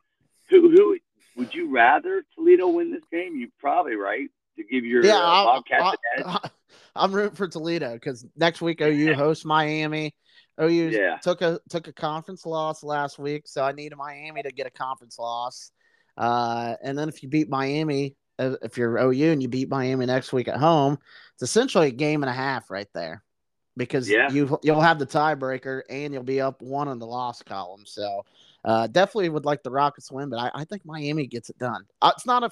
Who, 0.49 0.71
who 0.71 0.99
would 1.37 1.55
you 1.55 1.71
rather 1.71 2.25
Toledo 2.35 2.69
win 2.69 2.93
this 2.93 3.03
game? 3.13 3.37
You 3.37 3.49
probably 3.61 3.97
right 3.97 4.29
to 4.57 4.65
give 4.65 4.85
your 4.85 5.05
yeah, 5.05 5.17
uh, 5.17 5.45
Bobcat 5.45 5.99
edge. 6.17 6.51
I'm 6.97 7.13
rooting 7.13 7.37
for 7.37 7.49
Toledo 7.49 7.95
because 7.95 8.27
next 8.37 8.61
week 8.61 8.81
OU 8.81 9.15
hosts 9.17 9.45
Miami. 9.45 10.15
OU 10.61 10.89
yeah. 10.89 11.19
took 11.19 11.43
a 11.43 11.61
took 11.69 11.87
a 11.87 11.93
conference 11.93 12.45
loss 12.45 12.83
last 12.83 13.19
week, 13.19 13.47
so 13.47 13.63
I 13.63 13.73
need 13.73 13.95
Miami 13.97 14.43
to 14.43 14.51
get 14.51 14.67
a 14.67 14.71
conference 14.71 15.19
loss. 15.19 15.71
Uh, 16.19 16.75
and 16.83 16.99
then 16.99 17.09
if 17.09 17.23
you 17.23 17.29
beat 17.29 17.49
Miami, 17.49 18.17
if 18.39 18.77
you're 18.77 18.99
OU 18.99 19.33
and 19.33 19.43
you 19.43 19.49
beat 19.49 19.71
Miami 19.71 20.05
next 20.05 20.33
week 20.33 20.49
at 20.49 20.57
home, 20.57 20.99
it's 21.35 21.43
essentially 21.43 21.89
a 21.89 21.93
game 21.93 22.23
and 22.23 22.31
a 22.31 22.35
half 22.35 22.71
right 22.71 22.89
there 22.93 23.23
because 23.77 24.11
yeah. 24.11 24.31
you 24.31 24.59
you'll 24.63 24.81
have 24.81 24.99
the 24.99 25.07
tiebreaker 25.07 25.83
and 25.89 26.13
you'll 26.13 26.23
be 26.25 26.41
up 26.41 26.61
one 26.61 26.89
on 26.89 26.99
the 26.99 27.07
loss 27.07 27.43
column. 27.43 27.85
So 27.87 28.25
uh, 28.65 28.89
definitely 28.89 29.29
would 29.29 29.45
like 29.45 29.63
the 29.63 29.71
Rockets 29.71 30.11
win, 30.11 30.29
but 30.29 30.39
I, 30.39 30.51
I 30.55 30.65
think 30.65 30.85
Miami 30.85 31.27
gets 31.27 31.49
it 31.49 31.59
done. 31.59 31.85
Uh, 32.03 32.13
it's 32.15 32.27
not 32.27 32.43
a 32.43 32.51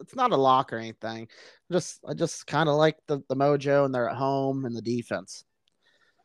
it's 0.00 0.16
not 0.16 0.32
a 0.32 0.36
lock 0.36 0.72
or 0.72 0.78
anything. 0.78 1.28
Just 1.70 2.00
I 2.06 2.14
just 2.14 2.46
kind 2.46 2.68
of 2.68 2.74
like 2.74 2.96
the, 3.06 3.22
the 3.28 3.36
mojo 3.36 3.84
and 3.84 3.94
they're 3.94 4.10
at 4.10 4.16
home 4.16 4.64
and 4.64 4.76
the 4.76 4.82
defense. 4.82 5.44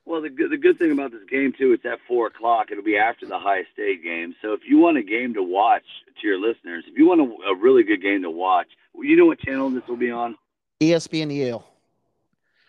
Well, 0.05 0.21
the 0.21 0.29
good, 0.29 0.51
the 0.51 0.57
good 0.57 0.79
thing 0.79 0.91
about 0.91 1.11
this 1.11 1.23
game 1.29 1.53
too, 1.53 1.73
it's 1.73 1.85
at 1.85 1.99
four 2.07 2.27
o'clock. 2.27 2.71
It'll 2.71 2.83
be 2.83 2.97
after 2.97 3.25
the 3.25 3.37
high 3.37 3.63
state 3.73 4.03
game. 4.03 4.35
So 4.41 4.53
if 4.53 4.61
you 4.67 4.79
want 4.79 4.97
a 4.97 5.03
game 5.03 5.35
to 5.35 5.43
watch 5.43 5.85
to 6.21 6.27
your 6.27 6.39
listeners, 6.39 6.83
if 6.87 6.97
you 6.97 7.07
want 7.07 7.21
a, 7.21 7.49
a 7.49 7.55
really 7.55 7.83
good 7.83 8.01
game 8.01 8.23
to 8.23 8.31
watch, 8.31 8.67
you 8.95 9.15
know 9.15 9.27
what 9.27 9.39
channel 9.39 9.69
this 9.69 9.87
will 9.87 9.97
be 9.97 10.11
on? 10.11 10.37
ESPN 10.81 11.31
ESPNU. 11.31 11.63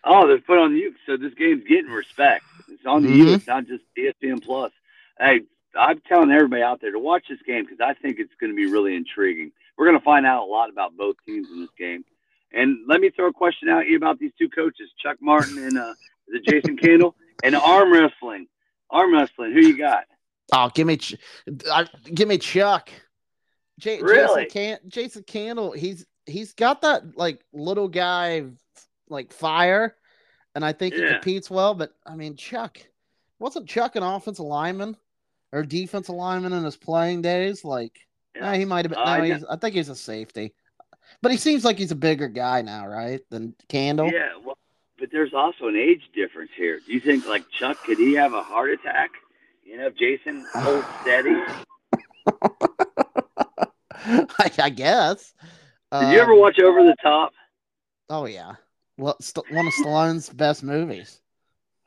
Oh, 0.04 0.26
they're 0.26 0.38
put 0.40 0.58
on 0.58 0.76
you. 0.76 0.94
So 1.06 1.16
this 1.16 1.32
game's 1.34 1.64
getting 1.64 1.90
respect. 1.90 2.44
It's 2.68 2.84
on 2.84 3.04
mm-hmm. 3.04 3.12
you. 3.12 3.34
It's 3.34 3.46
not 3.46 3.66
just 3.66 3.84
ESPN 3.96 4.44
Plus. 4.44 4.72
Hey, 5.18 5.42
I'm 5.78 6.00
telling 6.00 6.30
everybody 6.30 6.62
out 6.62 6.80
there 6.80 6.92
to 6.92 6.98
watch 6.98 7.24
this 7.28 7.40
game 7.46 7.64
because 7.64 7.80
I 7.80 7.94
think 7.94 8.18
it's 8.18 8.34
going 8.40 8.50
to 8.50 8.56
be 8.56 8.66
really 8.66 8.94
intriguing. 8.94 9.52
We're 9.76 9.86
going 9.86 9.98
to 9.98 10.04
find 10.04 10.26
out 10.26 10.42
a 10.42 10.50
lot 10.50 10.70
about 10.70 10.96
both 10.96 11.16
teams 11.24 11.48
in 11.50 11.60
this 11.60 11.70
game. 11.78 12.04
And 12.52 12.86
let 12.86 13.00
me 13.00 13.10
throw 13.10 13.28
a 13.28 13.32
question 13.32 13.68
out 13.68 13.82
to 13.82 13.88
you 13.88 13.96
about 13.96 14.18
these 14.18 14.32
two 14.38 14.50
coaches, 14.50 14.90
Chuck 15.02 15.16
Martin 15.20 15.58
and 15.58 15.78
uh, 15.78 15.94
the 16.28 16.40
Jason 16.40 16.76
Candle. 16.76 17.14
And 17.42 17.54
arm 17.54 17.92
wrestling, 17.92 18.46
arm 18.90 19.12
wrestling. 19.12 19.52
Who 19.52 19.60
you 19.60 19.76
got? 19.76 20.04
Oh, 20.52 20.70
give 20.74 20.86
me, 20.86 20.98
uh, 21.70 21.84
give 22.12 22.28
me 22.28 22.38
Chuck. 22.38 22.90
J- 23.78 24.02
really? 24.02 24.44
Jason, 24.44 24.50
Can- 24.50 24.88
Jason 24.88 25.22
Candle. 25.24 25.72
He's 25.72 26.06
he's 26.26 26.52
got 26.52 26.82
that 26.82 27.16
like 27.16 27.40
little 27.52 27.88
guy 27.88 28.44
like 29.08 29.32
fire, 29.32 29.96
and 30.54 30.64
I 30.64 30.72
think 30.72 30.94
yeah. 30.94 31.00
he 31.00 31.12
competes 31.14 31.50
well. 31.50 31.74
But 31.74 31.94
I 32.06 32.14
mean, 32.16 32.36
Chuck 32.36 32.78
wasn't 33.38 33.68
Chuck 33.68 33.96
an 33.96 34.02
offensive 34.02 34.44
lineman 34.44 34.96
or 35.52 35.62
defensive 35.62 36.14
lineman 36.14 36.52
in 36.52 36.64
his 36.64 36.76
playing 36.76 37.22
days? 37.22 37.64
Like, 37.64 37.98
yeah. 38.36 38.54
he 38.54 38.64
might 38.64 38.84
have 38.84 38.92
been. 38.92 39.00
Uh, 39.00 39.18
no, 39.18 39.24
he's, 39.24 39.44
I 39.44 39.56
think 39.56 39.74
he's 39.74 39.88
a 39.88 39.96
safety, 39.96 40.54
but 41.22 41.32
he 41.32 41.38
seems 41.38 41.64
like 41.64 41.78
he's 41.78 41.92
a 41.92 41.96
bigger 41.96 42.28
guy 42.28 42.62
now, 42.62 42.86
right? 42.86 43.20
Than 43.30 43.54
Candle. 43.68 44.10
Yeah, 44.12 44.30
well, 44.44 44.58
but 45.02 45.10
there's 45.10 45.34
also 45.34 45.66
an 45.66 45.74
age 45.74 46.02
difference 46.14 46.52
here. 46.56 46.78
Do 46.86 46.92
you 46.92 47.00
think 47.00 47.26
like 47.26 47.42
Chuck 47.50 47.76
could 47.82 47.98
he 47.98 48.12
have 48.12 48.34
a 48.34 48.42
heart 48.42 48.70
attack? 48.70 49.10
You 49.64 49.76
know, 49.76 49.90
Jason 49.90 50.46
hold 50.54 50.84
steady. 51.02 51.34
I, 54.38 54.50
I, 54.58 54.70
guess. 54.70 55.34
Did 55.90 55.96
um, 55.96 56.12
you 56.12 56.20
ever 56.20 56.34
um, 56.34 56.38
watch 56.38 56.60
Over 56.60 56.84
the 56.84 56.94
Top? 57.02 57.32
Oh 58.10 58.26
yeah, 58.26 58.52
well, 58.96 59.16
st- 59.20 59.50
one 59.50 59.66
of 59.66 59.72
Stallone's 59.72 60.28
best 60.30 60.62
movies. 60.62 61.20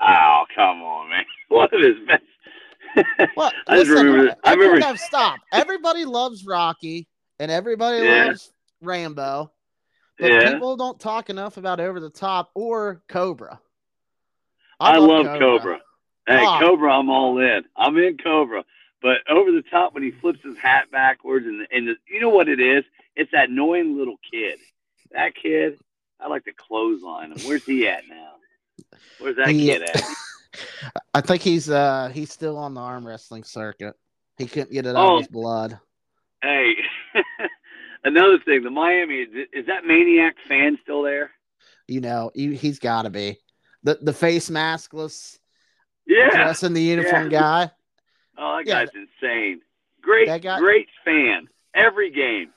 Oh 0.01 0.43
come 0.53 0.81
on, 0.81 1.09
man! 1.09 1.23
One 1.47 1.69
of 1.71 1.81
his 1.81 1.95
best. 2.05 3.31
well, 3.37 3.53
I 3.67 3.77
listen, 3.77 3.95
remember. 3.95 4.35
I 4.43 4.53
remember. 4.55 4.97
Stop. 4.97 5.39
Everybody 5.53 6.03
loves 6.03 6.45
Rocky, 6.45 7.07
and 7.39 7.49
everybody 7.49 8.05
yeah. 8.05 8.25
loves 8.25 8.51
Rambo. 8.81 9.53
But 10.17 10.31
yeah. 10.31 10.53
people 10.53 10.77
don't 10.77 10.99
talk 10.99 11.29
enough 11.29 11.57
about 11.57 11.79
Over 11.79 11.99
the 11.99 12.09
Top 12.09 12.51
or 12.53 13.01
Cobra. 13.07 13.59
I, 14.79 14.93
I 14.93 14.97
love, 14.97 15.25
love 15.25 15.39
Cobra. 15.39 15.39
Cobra. 15.39 15.79
Hey, 16.27 16.43
oh. 16.45 16.59
Cobra, 16.59 16.97
I'm 16.97 17.09
all 17.09 17.39
in. 17.39 17.63
I'm 17.75 17.97
in 17.97 18.17
Cobra. 18.17 18.63
But 19.01 19.17
over 19.29 19.51
the 19.51 19.61
top 19.69 19.93
when 19.93 20.01
he 20.01 20.09
flips 20.09 20.39
his 20.43 20.57
hat 20.57 20.89
backwards 20.91 21.45
and 21.45 21.67
and 21.71 21.87
the, 21.87 21.95
you 22.07 22.19
know 22.19 22.29
what 22.29 22.49
it 22.49 22.59
is? 22.59 22.83
It's 23.15 23.31
that 23.33 23.49
annoying 23.49 23.97
little 23.97 24.15
kid. 24.31 24.57
That 25.11 25.33
kid, 25.35 25.79
I 26.19 26.27
like 26.27 26.43
to 26.45 26.53
clothesline 26.53 27.31
him. 27.31 27.37
Where's 27.47 27.63
he 27.63 27.87
at 27.87 28.03
now? 28.09 28.31
Where's 29.19 29.35
that 29.35 29.49
he, 29.49 29.67
kid 29.67 29.83
at? 29.93 30.03
I 31.13 31.21
think 31.21 31.43
he's 31.43 31.69
uh 31.69 32.09
he's 32.11 32.31
still 32.31 32.57
on 32.57 32.73
the 32.73 32.81
arm 32.81 33.05
wrestling 33.05 33.43
circuit. 33.43 33.95
He 34.39 34.47
couldn't 34.47 34.71
get 34.71 34.87
it 34.87 34.95
out 34.95 35.05
oh. 35.05 35.13
of 35.17 35.19
his 35.19 35.27
blood. 35.27 35.79
Hey, 36.41 36.73
another 38.05 38.39
thing, 38.39 38.63
the 38.63 38.69
Miami 38.69 39.25
is 39.53 39.65
that 39.67 39.85
maniac 39.85 40.35
fan 40.47 40.77
still 40.81 41.03
there? 41.03 41.31
You 41.87 42.01
know, 42.01 42.31
he, 42.33 42.55
has 42.55 42.79
got 42.79 43.03
to 43.03 43.09
be 43.09 43.37
the 43.83 43.99
the 44.01 44.13
face 44.13 44.49
maskless, 44.49 45.37
yeah, 46.07 46.29
dressing 46.29 46.73
the 46.73 46.81
uniform 46.81 47.29
yeah. 47.29 47.39
guy. 47.39 47.71
Oh, 48.37 48.57
that 48.57 48.67
yeah. 48.67 48.85
guy's 48.85 48.89
insane. 48.95 49.61
Great, 50.01 50.41
guy, 50.41 50.59
great 50.59 50.87
fan. 51.03 51.47
Every 51.73 52.11
game. 52.11 52.51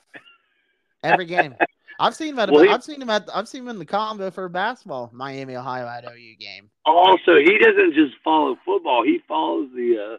Every 1.03 1.25
game. 1.25 1.55
I've 1.99 2.15
seen 2.15 2.29
him 2.29 2.39
at. 2.39 2.49
Well, 2.49 2.63
he, 2.63 2.69
I've 2.69 2.83
seen 2.83 3.01
him 3.01 3.09
at. 3.09 3.27
I've 3.33 3.47
seen 3.47 3.63
him 3.63 3.69
in 3.69 3.79
the 3.79 3.85
combo 3.85 4.31
for 4.31 4.47
basketball, 4.47 5.09
Miami 5.13 5.55
Ohio 5.57 5.85
at 5.85 6.05
OU 6.05 6.35
game. 6.39 6.69
Also, 6.85 7.35
he 7.35 7.57
doesn't 7.57 7.93
just 7.93 8.13
follow 8.23 8.57
football; 8.65 9.03
he 9.03 9.19
follows 9.27 9.67
the 9.75 10.13
uh, 10.13 10.17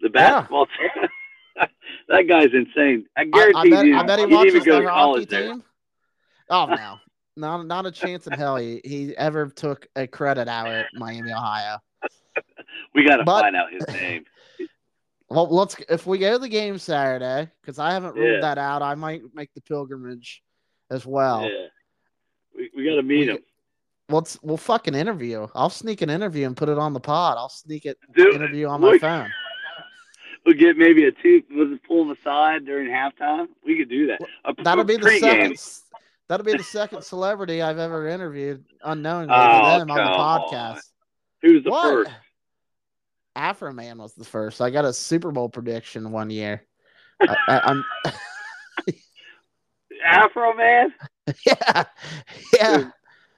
the 0.00 0.08
basketball 0.08 0.66
yeah. 0.80 1.06
that 2.08 2.22
guy's 2.28 2.50
insane. 2.52 3.06
I 3.16 3.24
guarantee 3.24 3.56
I, 3.56 3.60
I 3.60 3.70
bet, 3.70 3.86
you. 3.86 3.96
I 3.96 4.02
bet 4.04 4.18
he, 4.18 4.26
he 4.26 4.34
watches 4.34 4.64
the 4.64 4.88
hockey 4.88 5.26
team. 5.26 5.62
Oh 6.50 6.66
no, 6.76 6.98
not 7.36 7.66
not 7.66 7.86
a 7.86 7.90
chance 7.90 8.26
in 8.26 8.32
hell 8.32 8.56
he, 8.56 8.80
he 8.84 9.16
ever 9.16 9.48
took 9.48 9.86
a 9.96 10.06
credit 10.06 10.48
out 10.48 10.68
at 10.68 10.86
Miami, 10.94 11.32
Ohio. 11.32 11.78
we 12.94 13.06
got 13.06 13.16
to 13.16 13.24
find 13.24 13.56
out 13.56 13.72
his 13.72 13.86
name. 13.94 14.24
Well, 15.28 15.48
let's 15.48 15.76
if 15.88 16.06
we 16.06 16.18
go 16.18 16.32
to 16.34 16.38
the 16.38 16.48
game 16.48 16.76
Saturday 16.78 17.50
because 17.60 17.78
I 17.78 17.92
haven't 17.92 18.14
ruled 18.14 18.34
yeah. 18.34 18.40
that 18.40 18.58
out. 18.58 18.82
I 18.82 18.94
might 18.94 19.22
make 19.34 19.52
the 19.54 19.62
pilgrimage 19.62 20.42
as 20.90 21.06
well. 21.06 21.42
Yeah, 21.42 21.68
we, 22.54 22.70
we 22.76 22.84
got 22.84 22.96
to 22.96 23.02
meet 23.02 23.20
we, 23.20 23.26
him. 23.28 23.38
let's 24.10 24.38
we'll 24.42 24.58
fucking 24.58 24.94
interview. 24.94 25.46
I'll 25.54 25.70
sneak 25.70 26.02
an 26.02 26.10
interview 26.10 26.46
and 26.46 26.54
put 26.54 26.68
it 26.68 26.76
on 26.76 26.92
the 26.92 27.00
pod. 27.00 27.38
I'll 27.38 27.48
sneak 27.48 27.86
it 27.86 27.96
Dude, 28.14 28.34
interview 28.34 28.66
on 28.66 28.82
my 28.82 28.88
look- 28.88 29.00
phone. 29.00 29.30
We'll 30.44 30.56
get 30.56 30.76
maybe 30.76 31.04
a 31.06 31.12
two. 31.12 31.42
We'll 31.50 31.68
just 31.68 31.84
pull 31.84 32.04
them 32.04 32.16
aside 32.20 32.64
during 32.64 32.88
halftime. 32.88 33.46
We 33.64 33.78
could 33.78 33.88
do 33.88 34.08
that. 34.08 34.20
A 34.44 34.54
That'll 34.62 34.84
be 34.84 34.96
the 34.96 35.10
second. 35.18 35.56
That'll 36.28 36.46
be 36.46 36.56
the 36.56 36.64
second 36.64 37.02
celebrity 37.02 37.62
I've 37.62 37.78
ever 37.78 38.08
interviewed 38.08 38.64
unknowingly 38.82 39.34
Oh, 39.36 39.78
them 39.78 39.90
on 39.90 39.96
the 39.96 40.02
come 40.02 40.20
on. 40.20 40.40
podcast. 40.50 40.80
Who's 41.42 41.62
the 41.64 41.70
what? 41.70 42.06
first? 42.06 42.10
Afroman 43.36 43.96
was 43.98 44.14
the 44.14 44.24
first. 44.24 44.60
I 44.60 44.70
got 44.70 44.84
a 44.84 44.92
Super 44.92 45.30
Bowl 45.30 45.48
prediction 45.48 46.10
one 46.10 46.30
year. 46.30 46.64
I, 47.20 47.60
I'm 47.64 47.84
Afroman? 50.06 50.88
yeah, 51.46 51.84
yeah. 52.54 52.90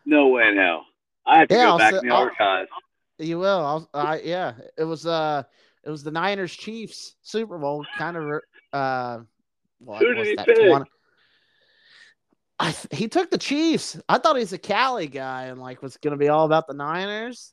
No 0.06 0.28
way 0.28 0.48
in 0.48 0.56
hell. 0.56 0.86
I 1.26 1.38
have 1.40 1.48
to 1.48 1.54
Yeah, 1.54 1.64
go 1.64 1.70
I'll 1.70 1.78
back 1.78 1.94
in 1.94 2.08
the 2.08 2.14
archives. 2.14 2.70
You 3.18 3.38
will. 3.38 3.64
I'll, 3.64 3.88
I 3.94 4.20
yeah. 4.20 4.54
It 4.76 4.84
was 4.84 5.06
uh, 5.06 5.44
it 5.84 5.90
was 5.90 6.02
the 6.02 6.10
Niners 6.10 6.54
Chiefs 6.54 7.16
Super 7.22 7.58
Bowl. 7.58 7.84
Kind 7.96 8.16
of 8.16 8.40
uh, 8.72 9.18
what 9.78 10.02
Who 10.02 10.14
did 10.14 10.26
he 10.26 10.36
pick? 10.36 10.56
20 10.56 10.84
I 12.60 12.70
th- 12.72 12.86
he 12.98 13.08
took 13.08 13.30
the 13.30 13.38
Chiefs. 13.38 14.00
I 14.08 14.18
thought 14.18 14.36
he's 14.36 14.52
a 14.52 14.58
Cali 14.58 15.06
guy 15.08 15.44
and 15.46 15.60
like 15.60 15.82
was 15.82 15.96
gonna 15.96 16.16
be 16.16 16.28
all 16.28 16.46
about 16.46 16.66
the 16.66 16.74
Niners, 16.74 17.52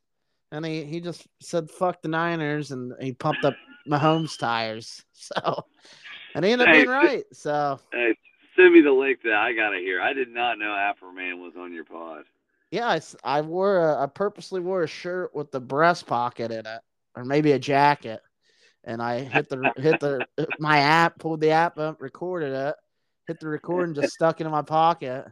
and 0.52 0.66
he 0.66 0.84
he 0.86 1.02
just 1.02 1.28
said 1.42 1.70
fuck 1.70 2.02
the 2.02 2.08
Niners 2.08 2.72
and 2.72 2.94
he 3.02 3.14
pumped 3.14 3.46
up 3.46 3.56
Mahomes 3.90 4.38
tires. 4.38 5.04
So, 5.14 5.66
and 6.34 6.44
he 6.44 6.52
ended 6.52 6.68
up 6.68 6.74
Hey, 6.74 6.80
being 6.86 6.90
right. 6.90 7.24
So 7.32 7.80
Hey, 7.92 8.16
send 8.56 8.74
me 8.74 8.82
the 8.82 8.92
link 8.92 9.20
that 9.24 9.34
I 9.34 9.54
gotta 9.54 9.78
hear. 9.78 10.02
I 10.02 10.14
did 10.14 10.30
not 10.30 10.58
know 10.58 10.66
Afroman 10.66 11.40
was 11.44 11.54
on 11.60 11.74
your 11.74 11.84
pod. 11.86 12.24
yeah, 12.72 12.98
I 13.24 13.42
wore 13.42 13.78
a, 13.78 14.04
I 14.04 14.08
purposely 14.08 14.62
wore 14.62 14.82
a 14.84 14.88
shirt 14.88 15.36
with 15.36 15.52
the 15.52 15.60
breast 15.60 16.08
pocket 16.08 16.52
in 16.52 16.66
it, 16.66 16.82
or 17.16 17.26
maybe 17.26 17.52
a 17.52 17.60
jacket, 17.60 18.22
and 18.84 19.02
I 19.02 19.20
hit 19.20 19.50
the 19.50 19.72
hit 19.78 20.00
the 20.00 20.26
my 20.60 20.80
app, 20.80 21.20
pulled 21.20 21.42
the 21.42 21.52
app 21.52 21.78
up, 21.78 22.02
recorded 22.02 22.54
it, 22.54 22.76
hit 23.28 23.40
the 23.40 23.48
record, 23.48 23.90
and 23.90 23.96
just 23.96 24.14
stuck 24.14 24.42
it 24.42 24.46
in 24.46 24.52
my 24.52 24.62
pocket. 24.62 25.26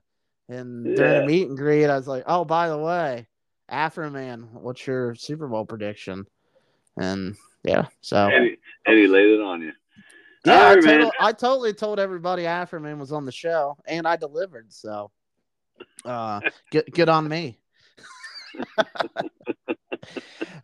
And 0.49 0.95
during 0.95 1.15
Yeah. 1.17 1.23
a 1.23 1.25
meet 1.25 1.47
and 1.47 1.57
greet, 1.57 1.85
I 1.85 1.95
was 1.97 2.07
like, 2.07 2.23
"Oh, 2.25 2.43
by 2.45 2.69
the 2.69 2.77
way, 2.77 3.27
Afroman, 3.71 4.51
what's 4.51 4.85
your 4.85 5.15
Super 5.15 5.47
Bowl 5.47 5.65
prediction?" 5.65 6.25
And 6.97 7.35
yeah, 7.63 7.85
so 8.01 8.29
And, 8.31 8.45
he, 8.45 8.57
and 8.85 8.97
he 8.97 9.07
laid 9.07 9.29
it 9.29 9.41
on 9.41 9.61
you. 9.61 9.73
yeah, 10.45 10.53
All 10.53 10.59
I, 10.61 10.75
right, 10.75 10.83
man. 10.83 10.99
total, 10.99 11.13
I 11.19 11.31
totally 11.31 11.73
told 11.73 11.99
everybody 11.99 12.43
Afroman 12.43 12.97
was 12.99 13.11
on 13.11 13.25
the 13.25 13.31
show, 13.31 13.77
and 13.85 14.07
I 14.07 14.15
delivered. 14.15 14.71
So, 14.73 15.11
uh, 16.05 16.41
good 16.71 16.91
good 16.93 17.09
on 17.09 17.27
me. 17.27 17.59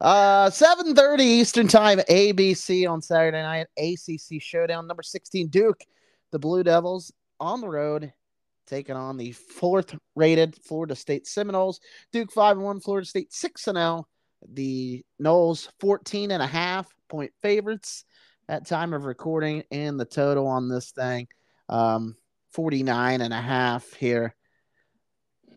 uh, 0.02 0.50
seven 0.50 0.95
thirty 0.95 1.24
Eastern 1.24 1.67
Time, 1.67 2.00
ABC 2.10 2.89
on 2.89 3.02
Saturday 3.02 3.41
night, 3.41 3.67
ACC 3.78 4.41
Showdown 4.41 4.88
number 4.88 5.04
sixteen, 5.04 5.48
Duke, 5.48 5.82
the 6.32 6.39
Blue 6.39 6.63
Devils 6.63 7.12
on 7.39 7.62
the 7.62 7.69
road. 7.69 8.13
Taking 8.67 8.95
on 8.95 9.17
the 9.17 9.32
fourth 9.32 9.95
rated 10.15 10.56
Florida 10.63 10.95
State 10.95 11.28
Seminoles. 11.28 11.80
Duke 12.12 12.32
5 12.32 12.58
1, 12.58 12.80
Florida 12.80 13.06
State 13.06 13.32
6 13.32 13.63
0. 13.63 14.08
The 14.52 15.06
Noles 15.21 15.69
14 15.80 16.32
and 16.32 16.41
a 16.41 16.48
half 16.48 16.88
point 17.10 17.32
favorites 17.41 18.06
at 18.48 18.67
time 18.67 18.93
of 18.93 19.06
recording 19.06 19.63
and 19.71 20.00
the 20.00 20.06
total 20.06 20.48
on 20.48 20.69
this 20.69 20.91
thing 20.91 21.28
um 21.69 22.15
49 22.52 23.21
and 23.21 23.34
a 23.34 23.41
half 23.41 23.93
here 23.93 24.36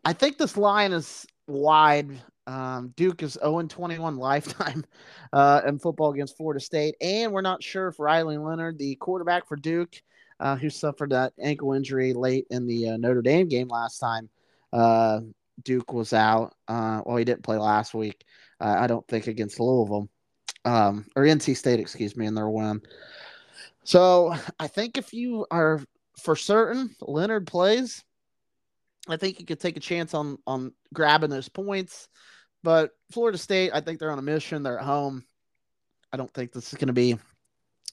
i 0.05 0.13
think 0.13 0.39
this 0.39 0.57
line 0.57 0.93
is 0.93 1.27
wide 1.47 2.11
um 2.49 2.93
duke 2.97 3.23
is 3.23 3.39
0 3.41 3.63
21 3.63 4.17
lifetime 4.17 4.85
uh 5.33 5.61
in 5.67 5.79
football 5.79 6.13
against 6.13 6.37
florida 6.37 6.61
state 6.61 6.95
and 7.01 7.33
we're 7.33 7.41
not 7.41 7.63
sure 7.63 7.89
if 7.89 8.01
riley 8.01 8.39
leonard 8.39 8.79
the 8.79 8.97
quarterback 8.97 9.47
for 9.47 9.57
duke 9.57 10.03
uh, 10.41 10.55
who 10.55 10.71
suffered 10.71 11.11
that 11.11 11.33
ankle 11.41 11.73
injury 11.73 12.13
late 12.13 12.47
in 12.51 12.67
the 12.67 12.91
uh, 12.91 12.97
notre 12.97 13.23
dame 13.23 13.49
game 13.49 13.69
last 13.69 13.99
time 13.99 14.29
uh 14.73 15.21
duke 15.65 15.93
was 15.93 16.13
out 16.13 16.55
uh 16.69 17.03
well 17.05 17.17
he 17.17 17.25
didn't 17.25 17.43
play 17.43 17.57
last 17.57 17.93
week 17.93 18.25
uh, 18.61 18.77
i 18.79 18.87
don't 18.87 19.07
think 19.09 19.27
against 19.27 19.61
louisville 19.61 20.09
um, 20.65 21.07
or 21.17 21.25
NC 21.25 21.57
State, 21.57 21.81
excuse 21.81 22.17
me, 22.17 22.27
in 22.27 22.35
their 22.35 22.49
win. 22.49 22.83
So 23.85 24.35
I 24.59 24.67
think 24.67 24.99
if 24.99 25.13
you 25.13 25.47
are 25.51 25.81
for 26.23 26.37
certain 26.37 26.95
Leonard 27.01 27.47
plays, 27.47 28.05
I 29.09 29.17
think 29.17 29.41
you 29.41 29.47
could 29.47 29.61
take 29.61 29.77
a 29.77 29.81
chance 29.81 30.13
on 30.13 30.39
on 30.47 30.73
grabbing 30.93 31.31
those 31.31 31.49
points. 31.49 32.09
But 32.63 32.93
Florida 33.13 33.39
State, 33.39 33.71
I 33.73 33.81
think 33.81 33.99
they're 33.99 34.11
on 34.11 34.19
a 34.19 34.23
mission. 34.23 34.63
They're 34.63 34.79
at 34.79 34.85
home. 34.85 35.25
I 36.13 36.17
don't 36.17 36.33
think 36.33 36.53
this 36.53 36.73
is 36.73 36.79
going 36.79 36.89
to 36.89 36.93
be 36.93 37.17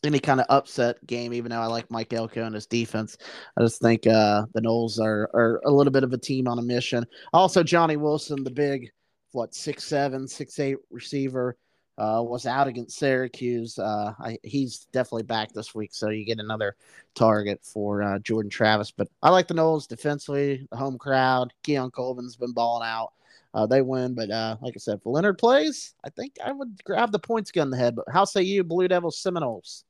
any 0.03 0.19
kind 0.19 0.39
of 0.39 0.45
upset 0.49 1.05
game, 1.05 1.33
even 1.33 1.51
though 1.51 1.59
I 1.59 1.65
like 1.67 1.89
Mike 1.91 2.13
Elko 2.13 2.43
and 2.43 2.55
his 2.55 2.65
defense. 2.65 3.17
I 3.57 3.61
just 3.61 3.81
think 3.81 4.07
uh, 4.07 4.45
the 4.53 4.61
Noles 4.61 4.99
are, 4.99 5.29
are 5.33 5.61
a 5.65 5.71
little 5.71 5.91
bit 5.91 6.03
of 6.03 6.13
a 6.13 6.17
team 6.17 6.47
on 6.47 6.59
a 6.59 6.61
mission. 6.61 7.05
Also, 7.33 7.63
Johnny 7.63 7.97
Wilson, 7.97 8.43
the 8.43 8.51
big, 8.51 8.91
what, 9.31 9.53
six 9.53 9.83
seven, 9.83 10.27
six 10.27 10.59
eight 10.59 10.77
receiver, 10.89 11.57
uh, 11.97 12.21
was 12.21 12.45
out 12.45 12.67
against 12.67 12.97
Syracuse. 12.97 13.79
Uh, 13.79 14.13
I, 14.19 14.37
he's 14.43 14.87
definitely 14.91 15.23
back 15.23 15.53
this 15.53 15.73
week, 15.73 15.93
so 15.93 16.09
you 16.09 16.25
get 16.25 16.39
another 16.39 16.75
target 17.15 17.61
for 17.63 18.03
uh, 18.03 18.19
Jordan 18.19 18.49
Travis. 18.49 18.91
But 18.91 19.07
I 19.23 19.29
like 19.29 19.47
the 19.47 19.53
Noles 19.53 19.87
defensively, 19.87 20.67
the 20.71 20.77
home 20.77 20.97
crowd. 20.97 21.53
Keon 21.63 21.91
Coleman's 21.91 22.35
been 22.35 22.53
balling 22.53 22.87
out. 22.87 23.13
Uh, 23.55 23.65
they 23.65 23.81
win, 23.81 24.13
but 24.13 24.29
uh, 24.29 24.57
like 24.61 24.73
I 24.75 24.79
said, 24.79 24.97
if 24.97 25.05
Leonard 25.05 25.37
plays, 25.37 25.95
I 26.03 26.09
think 26.09 26.33
I 26.43 26.51
would 26.51 26.83
grab 26.83 27.13
the 27.13 27.19
points 27.19 27.51
gun 27.51 27.67
in 27.67 27.71
the 27.71 27.77
head. 27.77 27.95
But 27.95 28.03
how 28.11 28.25
say 28.25 28.41
you, 28.41 28.65
Blue 28.65 28.85
Devils 28.89 29.17
Seminoles? 29.17 29.85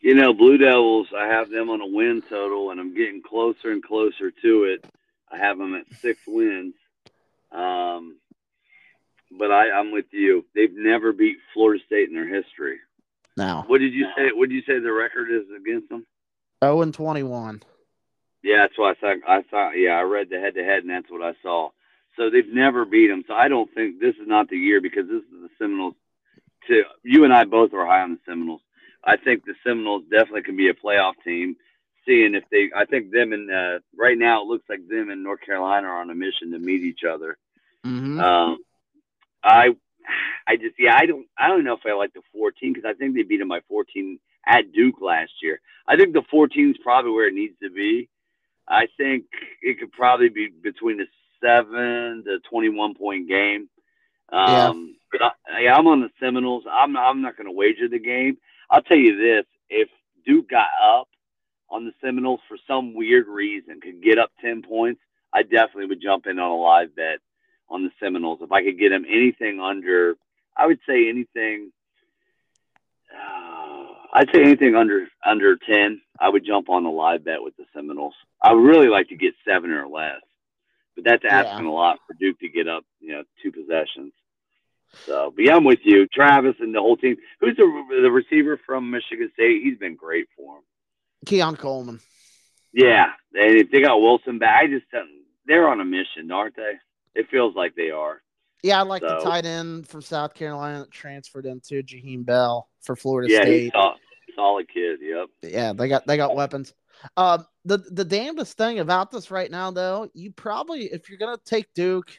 You 0.00 0.14
know, 0.14 0.32
Blue 0.32 0.56
Devils, 0.56 1.08
I 1.16 1.26
have 1.26 1.50
them 1.50 1.68
on 1.68 1.80
a 1.80 1.86
win 1.86 2.22
total, 2.28 2.70
and 2.70 2.78
I'm 2.78 2.94
getting 2.94 3.22
closer 3.28 3.72
and 3.72 3.82
closer 3.82 4.30
to 4.30 4.64
it. 4.64 4.84
I 5.32 5.36
have 5.38 5.58
them 5.58 5.74
at 5.74 5.92
six 5.98 6.20
wins. 6.28 6.74
Um, 7.50 8.18
but 9.36 9.50
I, 9.50 9.72
I'm 9.72 9.90
with 9.90 10.06
you. 10.12 10.44
They've 10.54 10.72
never 10.72 11.12
beat 11.12 11.38
Florida 11.52 11.82
State 11.86 12.08
in 12.08 12.14
their 12.14 12.32
history. 12.32 12.78
Now, 13.36 13.64
What 13.66 13.78
did 13.78 13.92
you 13.92 14.06
say? 14.16 14.30
What 14.32 14.48
did 14.48 14.54
you 14.54 14.62
say 14.62 14.78
the 14.78 14.92
record 14.92 15.28
is 15.32 15.44
against 15.60 15.88
them? 15.88 16.06
0 16.64 16.82
and 16.82 16.94
21. 16.94 17.62
Yeah, 18.44 18.58
that's 18.58 18.78
what 18.78 18.96
I 18.96 19.00
thought. 19.00 19.28
I 19.28 19.42
thought. 19.42 19.72
Yeah, 19.72 19.98
I 19.98 20.02
read 20.02 20.28
the 20.30 20.38
head 20.38 20.54
to 20.54 20.62
head, 20.62 20.84
and 20.84 20.90
that's 20.90 21.10
what 21.10 21.22
I 21.22 21.34
saw. 21.42 21.70
So 22.16 22.30
they've 22.30 22.52
never 22.52 22.84
beat 22.84 23.08
them. 23.08 23.24
So 23.26 23.34
I 23.34 23.48
don't 23.48 23.72
think 23.74 24.00
this 24.00 24.14
is 24.16 24.26
not 24.26 24.48
the 24.48 24.56
year 24.56 24.80
because 24.80 25.06
this 25.06 25.22
is 25.22 25.42
the 25.42 25.48
Seminoles. 25.58 25.94
To 26.66 26.82
you 27.02 27.24
and 27.24 27.32
I 27.32 27.44
both 27.44 27.72
are 27.72 27.86
high 27.86 28.02
on 28.02 28.12
the 28.12 28.18
Seminoles. 28.26 28.60
I 29.04 29.16
think 29.16 29.44
the 29.44 29.54
Seminoles 29.64 30.02
definitely 30.10 30.42
can 30.42 30.56
be 30.56 30.68
a 30.68 30.74
playoff 30.74 31.14
team. 31.24 31.56
Seeing 32.06 32.34
if 32.34 32.44
they, 32.50 32.70
I 32.74 32.84
think 32.86 33.10
them 33.10 33.32
and 33.32 33.50
uh, 33.50 33.78
right 33.96 34.18
now 34.18 34.42
it 34.42 34.48
looks 34.48 34.64
like 34.68 34.88
them 34.88 35.10
and 35.10 35.22
North 35.22 35.40
Carolina 35.42 35.88
are 35.88 36.00
on 36.00 36.10
a 36.10 36.14
mission 36.14 36.52
to 36.52 36.58
meet 36.58 36.82
each 36.82 37.00
other. 37.08 37.36
Mm-hmm. 37.86 38.18
Um, 38.18 38.58
I, 39.42 39.68
I 40.46 40.56
just 40.56 40.74
yeah, 40.78 40.96
I 40.96 41.06
don't, 41.06 41.26
I 41.38 41.48
don't 41.48 41.64
know 41.64 41.74
if 41.74 41.86
I 41.86 41.92
like 41.92 42.14
the 42.14 42.22
14 42.32 42.72
because 42.72 42.88
I 42.88 42.94
think 42.94 43.14
they 43.14 43.22
beat 43.22 43.38
them 43.38 43.48
by 43.48 43.60
14 43.68 44.18
at 44.46 44.72
Duke 44.72 45.00
last 45.00 45.32
year. 45.42 45.60
I 45.86 45.96
think 45.96 46.14
the 46.14 46.22
14 46.30 46.70
is 46.70 46.76
probably 46.82 47.12
where 47.12 47.28
it 47.28 47.34
needs 47.34 47.58
to 47.62 47.70
be. 47.70 48.08
I 48.66 48.86
think 48.96 49.24
it 49.62 49.78
could 49.78 49.92
probably 49.92 50.28
be 50.28 50.48
between 50.48 51.00
a 51.00 51.04
seven 51.42 52.24
to 52.24 52.38
21 52.50 52.94
point 52.94 53.28
game. 53.28 53.68
Um, 54.30 54.96
But 55.10 55.22
I, 55.22 55.60
yeah, 55.60 55.74
I'm 55.76 55.86
on 55.86 56.00
the 56.00 56.10
Seminoles. 56.20 56.64
I'm 56.70 56.92
not, 56.92 57.08
I'm 57.08 57.22
not 57.22 57.36
going 57.36 57.46
to 57.46 57.52
wager 57.52 57.88
the 57.88 57.98
game. 57.98 58.38
I'll 58.70 58.82
tell 58.82 58.98
you 58.98 59.16
this: 59.16 59.46
if 59.70 59.88
Duke 60.26 60.50
got 60.50 60.68
up 60.82 61.08
on 61.70 61.84
the 61.84 61.92
Seminoles 62.02 62.40
for 62.48 62.58
some 62.66 62.94
weird 62.94 63.26
reason, 63.26 63.80
could 63.80 64.02
get 64.02 64.18
up 64.18 64.30
10 64.40 64.62
points, 64.62 65.00
I 65.32 65.42
definitely 65.42 65.86
would 65.86 66.02
jump 66.02 66.26
in 66.26 66.38
on 66.38 66.50
a 66.50 66.56
live 66.56 66.94
bet 66.94 67.20
on 67.68 67.84
the 67.84 67.90
Seminoles. 68.00 68.40
If 68.42 68.52
I 68.52 68.62
could 68.64 68.78
get 68.78 68.90
them 68.90 69.04
anything 69.08 69.60
under, 69.60 70.16
I 70.56 70.66
would 70.66 70.80
say 70.86 71.08
anything. 71.08 71.72
Uh, 73.14 73.86
I'd 74.12 74.30
say 74.34 74.42
anything 74.42 74.74
under 74.74 75.06
under 75.24 75.56
ten. 75.56 76.00
I 76.18 76.28
would 76.28 76.44
jump 76.44 76.68
on 76.68 76.84
the 76.84 76.90
live 76.90 77.24
bet 77.24 77.42
with 77.42 77.56
the 77.56 77.64
Seminoles. 77.74 78.14
I 78.42 78.52
would 78.52 78.64
really 78.64 78.88
like 78.88 79.08
to 79.08 79.16
get 79.16 79.34
seven 79.46 79.70
or 79.70 79.86
less, 79.86 80.20
but 80.98 81.04
that's 81.04 81.22
asking 81.28 81.66
a 81.66 81.72
lot 81.72 81.98
for 82.06 82.14
Duke 82.14 82.40
to 82.40 82.48
get 82.48 82.66
up, 82.66 82.84
you 82.98 83.12
know, 83.12 83.22
two 83.40 83.52
possessions. 83.52 84.12
So, 85.06 85.32
but 85.34 85.44
yeah, 85.44 85.54
I'm 85.54 85.64
with 85.64 85.78
you, 85.84 86.06
Travis, 86.08 86.56
and 86.60 86.74
the 86.74 86.80
whole 86.80 86.96
team. 86.96 87.16
Who's 87.40 87.56
the 87.56 87.64
the 88.02 88.10
receiver 88.10 88.58
from 88.66 88.90
Michigan 88.90 89.30
State? 89.34 89.62
He's 89.62 89.78
been 89.78 89.94
great 89.94 90.26
for 90.36 90.56
him. 90.56 90.62
Keon 91.26 91.56
Coleman. 91.56 92.00
Yeah, 92.72 93.12
they 93.32 93.62
they 93.62 93.80
got 93.80 94.00
Wilson 94.00 94.38
back. 94.38 94.64
I 94.64 94.66
just 94.66 94.86
they're 95.46 95.68
on 95.68 95.80
a 95.80 95.84
mission, 95.84 96.30
aren't 96.32 96.56
they? 96.56 96.72
It 97.14 97.28
feels 97.30 97.54
like 97.54 97.74
they 97.76 97.90
are. 97.90 98.20
Yeah, 98.62 98.80
I 98.80 98.82
like 98.82 99.02
the 99.02 99.20
So- 99.20 99.24
tight 99.24 99.46
end 99.46 99.86
from 99.86 100.02
South 100.02 100.34
Carolina 100.34 100.80
that 100.80 100.90
transferred 100.90 101.46
into 101.46 101.82
Jaheim 101.82 102.24
Bell 102.24 102.68
for 102.80 102.96
Florida 102.96 103.32
yeah, 103.32 103.42
State. 103.42 103.62
he's 103.64 103.72
sol- 103.72 103.94
solid 104.34 104.68
kid. 104.72 104.98
Yep. 105.00 105.28
Yeah, 105.42 105.72
they 105.74 105.88
got 105.88 106.06
they 106.06 106.16
got 106.16 106.34
weapons. 106.34 106.72
Um, 107.16 107.44
the 107.64 107.78
the 107.78 108.04
damnedest 108.04 108.56
thing 108.56 108.78
about 108.80 109.10
this 109.10 109.30
right 109.30 109.50
now, 109.50 109.70
though, 109.70 110.08
you 110.14 110.30
probably 110.32 110.84
if 110.84 111.08
you're 111.08 111.18
gonna 111.18 111.38
take 111.44 111.72
Duke, 111.74 112.10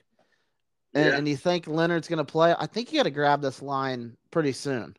and, 0.93 1.05
Yeah. 1.05 1.17
and 1.17 1.27
you 1.27 1.37
think 1.37 1.67
Leonard's 1.67 2.07
going 2.07 2.17
to 2.17 2.23
play, 2.25 2.55
I 2.57 2.65
think 2.65 2.91
you 2.91 2.99
got 2.99 3.03
to 3.03 3.11
grab 3.11 3.41
this 3.41 3.61
line 3.61 4.17
pretty 4.31 4.53
soon 4.53 4.95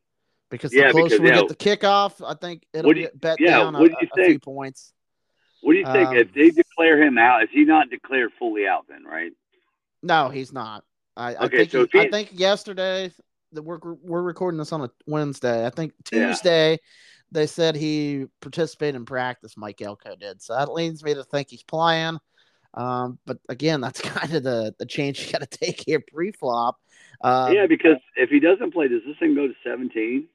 because 0.49 0.72
Yeah, 0.72 0.87
the 0.89 0.93
closer 0.93 1.16
because, 1.16 1.20
we 1.20 1.28
yeah. 1.28 1.41
get 1.43 1.49
the 1.49 1.57
kickoff, 1.57 2.24
I 2.24 2.35
think 2.35 2.64
it'll 2.72 2.97
you- 2.97 3.03
get 3.05 3.20
bet 3.20 3.41
yeah, 3.41 3.59
down 3.59 3.74
a, 3.74 3.81
you 3.81 3.87
a- 3.87 3.97
few 3.99 4.09
think? 4.14 4.43
points. 4.43 4.93
What 5.62 5.72
do 5.72 5.78
you 5.81 5.85
think? 5.87 6.09
Um, 6.09 6.16
if 6.16 6.33
they 6.33 6.51
declare 6.51 7.03
him 7.03 7.18
out, 7.18 7.43
is 7.43 7.49
he 7.53 7.64
not 7.64 7.91
declared 7.91 8.31
fully 8.39 8.66
out 8.66 8.87
then, 8.89 9.05
right? 9.05 9.33
No, 10.03 10.28
he's 10.31 10.53
not. 10.53 10.85
I, 11.16 11.35
I 11.35 11.45
Okay, 11.47 11.57
think 11.66 11.70
so 11.72 11.87
he- 11.93 11.99
I 12.01 12.09
think 12.11 12.31
yesterday 12.33 13.12
that 13.53 13.62
we're 13.62 13.78
we're 14.03 14.22
recording 14.22 14.59
this 14.59 14.72
on 14.72 14.83
a 14.83 14.91
Wednesday. 15.07 15.66
I 15.66 15.70
think 15.70 15.93
Yeah. 16.12 16.28
Tuesday 16.28 16.78
they 17.33 17.47
said 17.47 17.76
he 17.76 18.26
participated 18.41 18.97
in 18.97 19.05
practice. 19.05 19.57
Mike 19.57 19.81
Elko 19.83 20.16
did, 20.16 20.43
so 20.43 20.55
that 20.57 20.72
leads 20.72 21.03
me 21.05 21.14
to 21.14 21.24
think 21.24 21.49
he's 21.51 21.62
playing. 21.62 22.18
Um, 22.74 23.18
but 23.26 23.39
again, 23.49 23.81
that's 23.81 24.01
kind 24.01 24.33
of 24.35 24.43
the 24.43 24.74
the 24.78 24.87
change 24.87 25.24
you 25.26 25.33
got 25.33 25.49
to 25.49 25.59
take 25.59 25.83
here 25.87 26.03
pre-flop. 26.12 26.76
Um, 27.22 27.53
yeah, 27.53 27.66
because 27.66 27.97
if 28.16 28.31
he 28.31 28.41
doesn't 28.41 28.72
play, 28.72 28.89
does 28.89 29.03
this 29.07 29.16
thing 29.18 29.35
go 29.35 29.47
to 29.47 29.55
17? 29.64 30.26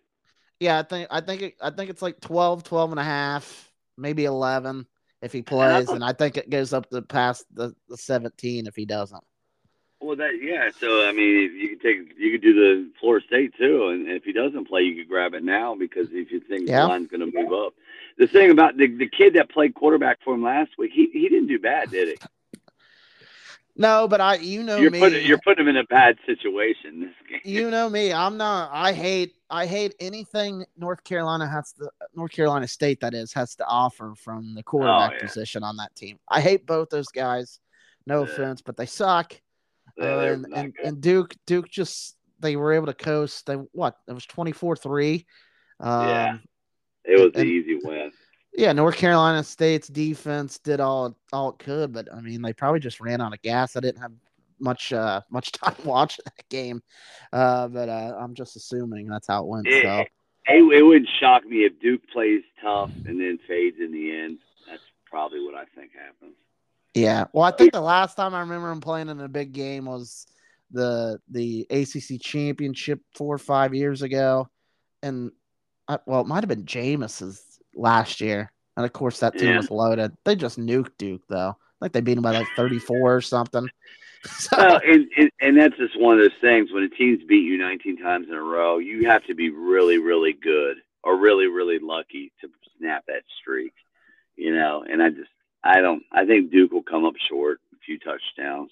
Yeah, 0.60 0.80
I 0.80 0.84
think 0.84 1.08
I 1.12 1.22
think 1.22 1.42
it, 1.42 1.56
I 1.62 1.70
think 1.72 1.90
it's 1.90 2.02
like 2.02 2.20
12, 2.22 2.64
12 2.64 2.92
and 2.92 3.00
a 3.00 3.04
half, 3.04 3.72
maybe 3.98 4.26
11 4.26 4.86
if 5.22 5.32
he 5.34 5.40
I 5.40 5.42
plays 5.42 5.86
thought- 5.88 5.96
and 5.96 6.04
I 6.04 6.14
think 6.14 6.38
it 6.38 6.50
goes 6.50 6.74
up 6.74 6.90
to 6.92 7.02
past 7.02 7.46
the, 7.54 7.74
the 7.90 7.98
17 7.98 8.68
if 8.68 8.76
he 8.76 8.86
doesn't. 8.86 9.24
Well, 10.02 10.16
that 10.18 10.40
yeah. 10.42 10.70
So 10.80 11.08
I 11.08 11.12
mean, 11.12 11.46
if 11.46 11.52
you 11.54 11.70
could 11.70 11.82
take, 11.82 12.18
you 12.18 12.32
could 12.32 12.42
do 12.42 12.54
the 12.54 12.92
Florida 13.00 13.26
State 13.26 13.54
too, 13.58 13.88
and 13.90 14.08
if 14.10 14.24
he 14.24 14.34
doesn't 14.34 14.68
play, 14.68 14.82
you 14.82 14.96
could 14.96 15.10
grab 15.10 15.34
it 15.34 15.44
now 15.44 15.74
because 15.76 16.08
if 16.12 16.32
you 16.32 16.40
think 16.42 16.68
Yeah. 16.68 16.82
the 16.82 16.88
line's 16.88 17.08
going 17.08 17.22
to 17.22 17.38
move 17.38 17.54
up. 17.54 17.74
The 18.18 18.28
thing 18.28 18.52
about 18.52 18.78
the 18.78 18.88
the 18.88 19.10
kid 19.10 19.34
that 19.36 19.50
played 19.50 19.74
quarterback 19.74 20.20
for 20.24 20.34
him 20.36 20.44
last 20.44 20.72
week, 20.78 20.92
he 20.94 21.10
he 21.12 21.28
didn't 21.30 21.48
do 21.48 21.60
bad, 21.60 21.92
did 21.92 22.10
he? 22.10 22.16
No, 23.78 24.08
but 24.08 24.22
I 24.22 24.36
you 24.36 24.64
know 24.64 24.80
you're 24.80 24.92
me. 24.92 25.00
putting 25.00 25.26
you're 25.26 25.40
putting 25.40 25.66
him 25.66 25.70
in 25.70 25.78
a 25.78 25.84
bad 25.86 26.18
situation 26.26 27.02
this 27.02 27.14
game. 27.30 27.42
you 27.44 27.70
know 27.72 27.90
me. 27.90 28.14
I'm 28.14 28.38
not 28.38 28.70
I 28.74 28.94
hate 28.94 29.34
I 29.50 29.66
hate 29.66 29.96
anything 30.00 30.66
North 30.78 31.04
Carolina 31.04 31.48
has 31.48 31.74
to 31.74 31.90
North 32.14 32.32
Carolina 32.32 32.68
State 32.68 33.02
that 33.02 33.14
is 33.14 33.34
has 33.34 33.56
to 33.56 33.66
offer 33.66 34.14
from 34.16 34.56
the 34.56 34.64
quarterback 34.64 35.12
Oh, 35.12 35.16
yeah. 35.16 35.28
position 35.28 35.64
on 35.64 35.76
that 35.78 35.94
team. 35.96 36.20
I 36.30 36.40
hate 36.42 36.66
both 36.66 36.90
those 36.90 37.08
guys. 37.10 37.60
No 38.08 38.20
Yeah. 38.20 38.24
offense, 38.26 38.62
but 38.62 38.78
they 38.78 38.86
suck. 38.86 39.36
Yeah, 39.98 40.06
Uh, 40.06 40.20
and, 40.34 40.46
and, 40.54 40.74
and 40.84 41.02
Duke 41.02 41.36
Duke 41.46 41.70
just 41.70 42.18
they 42.40 42.56
were 42.56 42.74
able 42.74 42.88
to 42.88 42.94
coast. 42.94 43.46
They 43.46 43.54
what? 43.56 43.98
It 44.08 44.14
was 44.14 44.26
24-3. 44.26 45.26
Um, 45.80 46.08
Yeah. 46.10 46.38
it 47.06 47.20
was 47.20 47.32
the 47.34 47.40
and- 47.42 47.50
easy 47.50 47.80
win. 47.84 48.12
Yeah, 48.58 48.72
North 48.72 48.96
Carolina 48.96 49.44
State's 49.44 49.90
defense 49.90 50.60
did 50.60 50.80
all 50.80 51.18
all 51.34 51.50
it 51.50 51.60
could, 51.60 51.92
but 51.92 52.08
I 52.14 52.22
mean 52.22 52.42
they 52.42 52.54
probably 52.54 52.80
just 52.80 53.02
ran 53.02 53.20
out 53.22 53.34
of 53.34 53.42
gas. 53.42 53.76
I 53.76 53.82
didn't 53.82 54.02
have 54.02 54.14
much 54.60 54.94
uh 54.94 55.20
much 55.30 55.52
time 55.52 55.76
watching 55.84 56.24
that 56.26 56.48
game, 56.50 56.82
uh, 57.34 57.68
but 57.68 57.90
uh, 57.90 58.16
I'm 58.18 58.34
just 58.34 58.56
assuming 58.56 59.08
that's 59.08 59.28
how 59.28 59.44
it 59.44 59.48
went. 59.48 59.68
Yeah. 59.70 59.82
So 59.82 60.06
It, 60.48 60.78
it 60.78 60.84
wouldn't 60.84 61.10
shock 61.20 61.46
me 61.46 61.66
if 61.66 61.78
Duke 61.82 62.02
plays 62.14 62.44
tough 62.62 62.92
and 63.06 63.20
then 63.20 63.40
fades 63.48 63.78
in 63.80 63.92
the 63.92 64.16
end. 64.18 64.38
That's 64.70 64.84
probably 65.06 65.42
what 65.44 65.56
I 65.56 65.66
think 65.76 65.92
happens. 65.94 66.36
Yeah, 66.96 67.26
well 67.34 67.44
I 67.44 67.52
think 67.52 67.74
the 67.74 67.82
last 67.82 68.16
time 68.16 68.34
I 68.34 68.40
remember 68.40 68.72
him 68.72 68.82
playing 68.82 69.10
in 69.10 69.20
a 69.22 69.28
big 69.28 69.52
game 69.54 69.86
was 69.86 70.26
the 70.72 71.20
the 71.30 71.68
ACC 71.70 72.20
championship 72.22 73.00
four 73.16 73.36
or 73.36 73.40
five 73.40 73.76
years 73.76 74.02
ago, 74.02 74.50
and 75.04 75.32
I, 75.88 76.00
well 76.08 76.22
it 76.22 76.28
might 76.28 76.44
have 76.44 76.50
been 76.50 76.66
Jameis's 76.66 77.60
last 77.76 78.22
year, 78.22 78.52
and 78.78 78.86
of 78.86 78.94
course 78.94 79.20
that 79.20 79.38
team 79.38 79.50
Yeah. 79.50 79.58
was 79.58 79.72
loaded. 79.72 80.14
They 80.26 80.36
just 80.36 80.60
nuked 80.60 80.98
Duke 80.98 81.24
though. 81.30 81.58
Like 81.82 81.92
they 81.94 82.02
beat 82.02 82.18
him 82.18 82.24
by 82.24 82.32
like 82.32 82.48
34 82.56 83.16
or 83.16 83.22
something. 83.22 83.70
So, 84.28 84.58
Well, 84.58 84.82
and, 84.84 85.06
and 85.18 85.30
and 85.40 85.56
that's 85.56 85.78
just 85.78 86.00
one 86.02 86.18
of 86.18 86.24
those 86.24 86.40
things. 86.42 86.72
When 86.72 86.82
a 86.84 86.90
team's 86.90 87.24
beat 87.28 87.44
you 87.44 87.60
19 87.60 88.02
times 88.02 88.28
in 88.28 88.34
a 88.34 88.42
row, 88.42 88.80
you 88.80 89.06
have 89.08 89.24
to 89.26 89.36
be 89.36 89.52
really, 89.52 90.00
really 90.00 90.34
good 90.34 90.78
or 91.04 91.16
really, 91.16 91.46
really 91.46 91.78
lucky 91.78 92.32
to 92.42 92.50
snap 92.80 93.04
that 93.08 93.22
streak. 93.40 93.74
You 94.36 94.56
know, 94.56 94.84
and 94.90 95.04
I 95.04 95.10
just, 95.10 95.30
I 95.66 95.82
don't, 95.82 96.04
I 96.12 96.26
think 96.26 96.52
Duke 96.52 96.72
will 96.72 96.84
come 96.84 97.06
up 97.06 97.16
short, 97.28 97.60
a 97.74 97.78
few 97.86 97.98
touchdowns. 97.98 98.72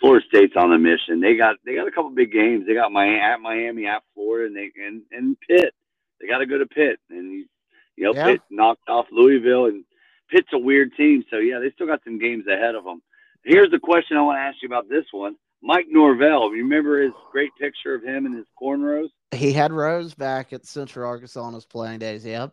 Florida 0.00 0.24
State's 0.28 0.54
on 0.56 0.72
a 0.72 0.78
mission. 0.78 1.20
They 1.20 1.36
got, 1.36 1.56
they 1.66 1.74
got 1.74 1.88
a 1.88 1.90
couple 1.90 2.10
big 2.10 2.32
games. 2.32 2.66
They 2.66 2.74
got 2.74 2.92
Miami, 2.92 3.20
at 3.20 3.40
Miami, 3.40 3.86
at 3.86 4.02
Florida, 4.14 4.46
and 4.46 4.56
they 4.56 4.70
and 4.82 5.02
and 5.10 5.36
Pitt. 5.40 5.74
They 6.20 6.28
got 6.28 6.38
to 6.38 6.46
go 6.46 6.58
to 6.58 6.66
Pitt, 6.66 7.00
and 7.10 7.32
you, 7.96 8.04
know, 8.04 8.14
Yeah. 8.14 8.26
Pitt 8.26 8.40
knocked 8.50 8.88
off 8.88 9.06
Louisville, 9.10 9.66
and 9.66 9.84
Pitt's 10.30 10.48
a 10.52 10.58
weird 10.58 10.92
team. 10.96 11.24
So 11.30 11.36
yeah, 11.36 11.58
they 11.58 11.70
still 11.72 11.86
got 11.86 12.00
some 12.04 12.18
games 12.18 12.46
ahead 12.46 12.74
of 12.76 12.84
them. 12.84 13.02
Here's 13.44 13.70
the 13.70 13.80
question 13.80 14.16
I 14.16 14.22
want 14.22 14.36
to 14.36 14.42
ask 14.42 14.56
you 14.62 14.68
about 14.68 14.88
this 14.88 15.06
one. 15.12 15.36
Mike 15.62 15.86
Norvell, 15.90 16.48
remember 16.48 17.02
his 17.02 17.12
great 17.32 17.50
picture 17.60 17.94
of 17.94 18.02
him 18.02 18.24
and 18.24 18.34
his 18.36 18.46
cornrows? 18.60 19.08
He 19.32 19.52
had 19.52 19.72
rows 19.72 20.14
back 20.14 20.52
at 20.52 20.64
Central 20.64 21.08
Arkansas 21.08 21.42
on 21.42 21.52
his 21.54 21.66
playing 21.66 21.98
days. 21.98 22.24
Yep. 22.24 22.52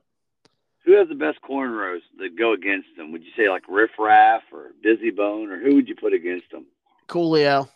Who 0.88 0.94
has 0.94 1.10
the 1.10 1.16
best 1.16 1.40
cornrows 1.42 2.00
that 2.18 2.38
go 2.40 2.54
against 2.54 2.88
them? 2.96 3.12
Would 3.12 3.22
you 3.22 3.32
say 3.36 3.50
like 3.50 3.64
Riff 3.68 3.92
Raff 4.00 4.44
or 4.54 4.72
Bizzy 4.84 5.14
Bone, 5.14 5.52
or 5.52 5.60
who 5.60 5.76
would 5.76 5.90
you 5.90 5.96
put 5.96 6.14
against 6.14 6.50
them? 6.50 6.66
Coolio. 7.10 7.68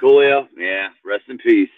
Coolio, 0.00 0.46
yeah, 0.56 0.90
rest 1.04 1.24
in 1.28 1.38
peace. 1.38 1.68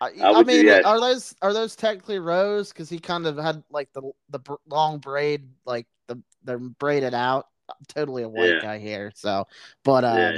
I, 0.00 0.06
I 0.06 0.32
I 0.40 0.42
mean, 0.44 0.66
are 0.70 0.98
those 0.98 1.34
are 1.42 1.52
those 1.52 1.76
technically 1.76 2.18
rows? 2.18 2.72
Because 2.72 2.88
he 2.88 2.98
kind 2.98 3.26
of 3.26 3.36
had 3.36 3.62
like 3.70 3.92
the 3.92 4.10
the 4.30 4.38
br- 4.38 4.54
long 4.66 5.00
braid, 5.00 5.46
like 5.66 5.86
the 6.08 6.22
they're 6.44 6.58
braided 6.58 7.12
out. 7.12 7.48
I'm 7.68 7.84
totally 7.86 8.22
a 8.22 8.28
white 8.28 8.54
Yeah. 8.54 8.60
guy 8.60 8.78
here. 8.78 9.12
So, 9.14 9.46
but 9.84 10.04
um, 10.04 10.16
yeah, 10.18 10.32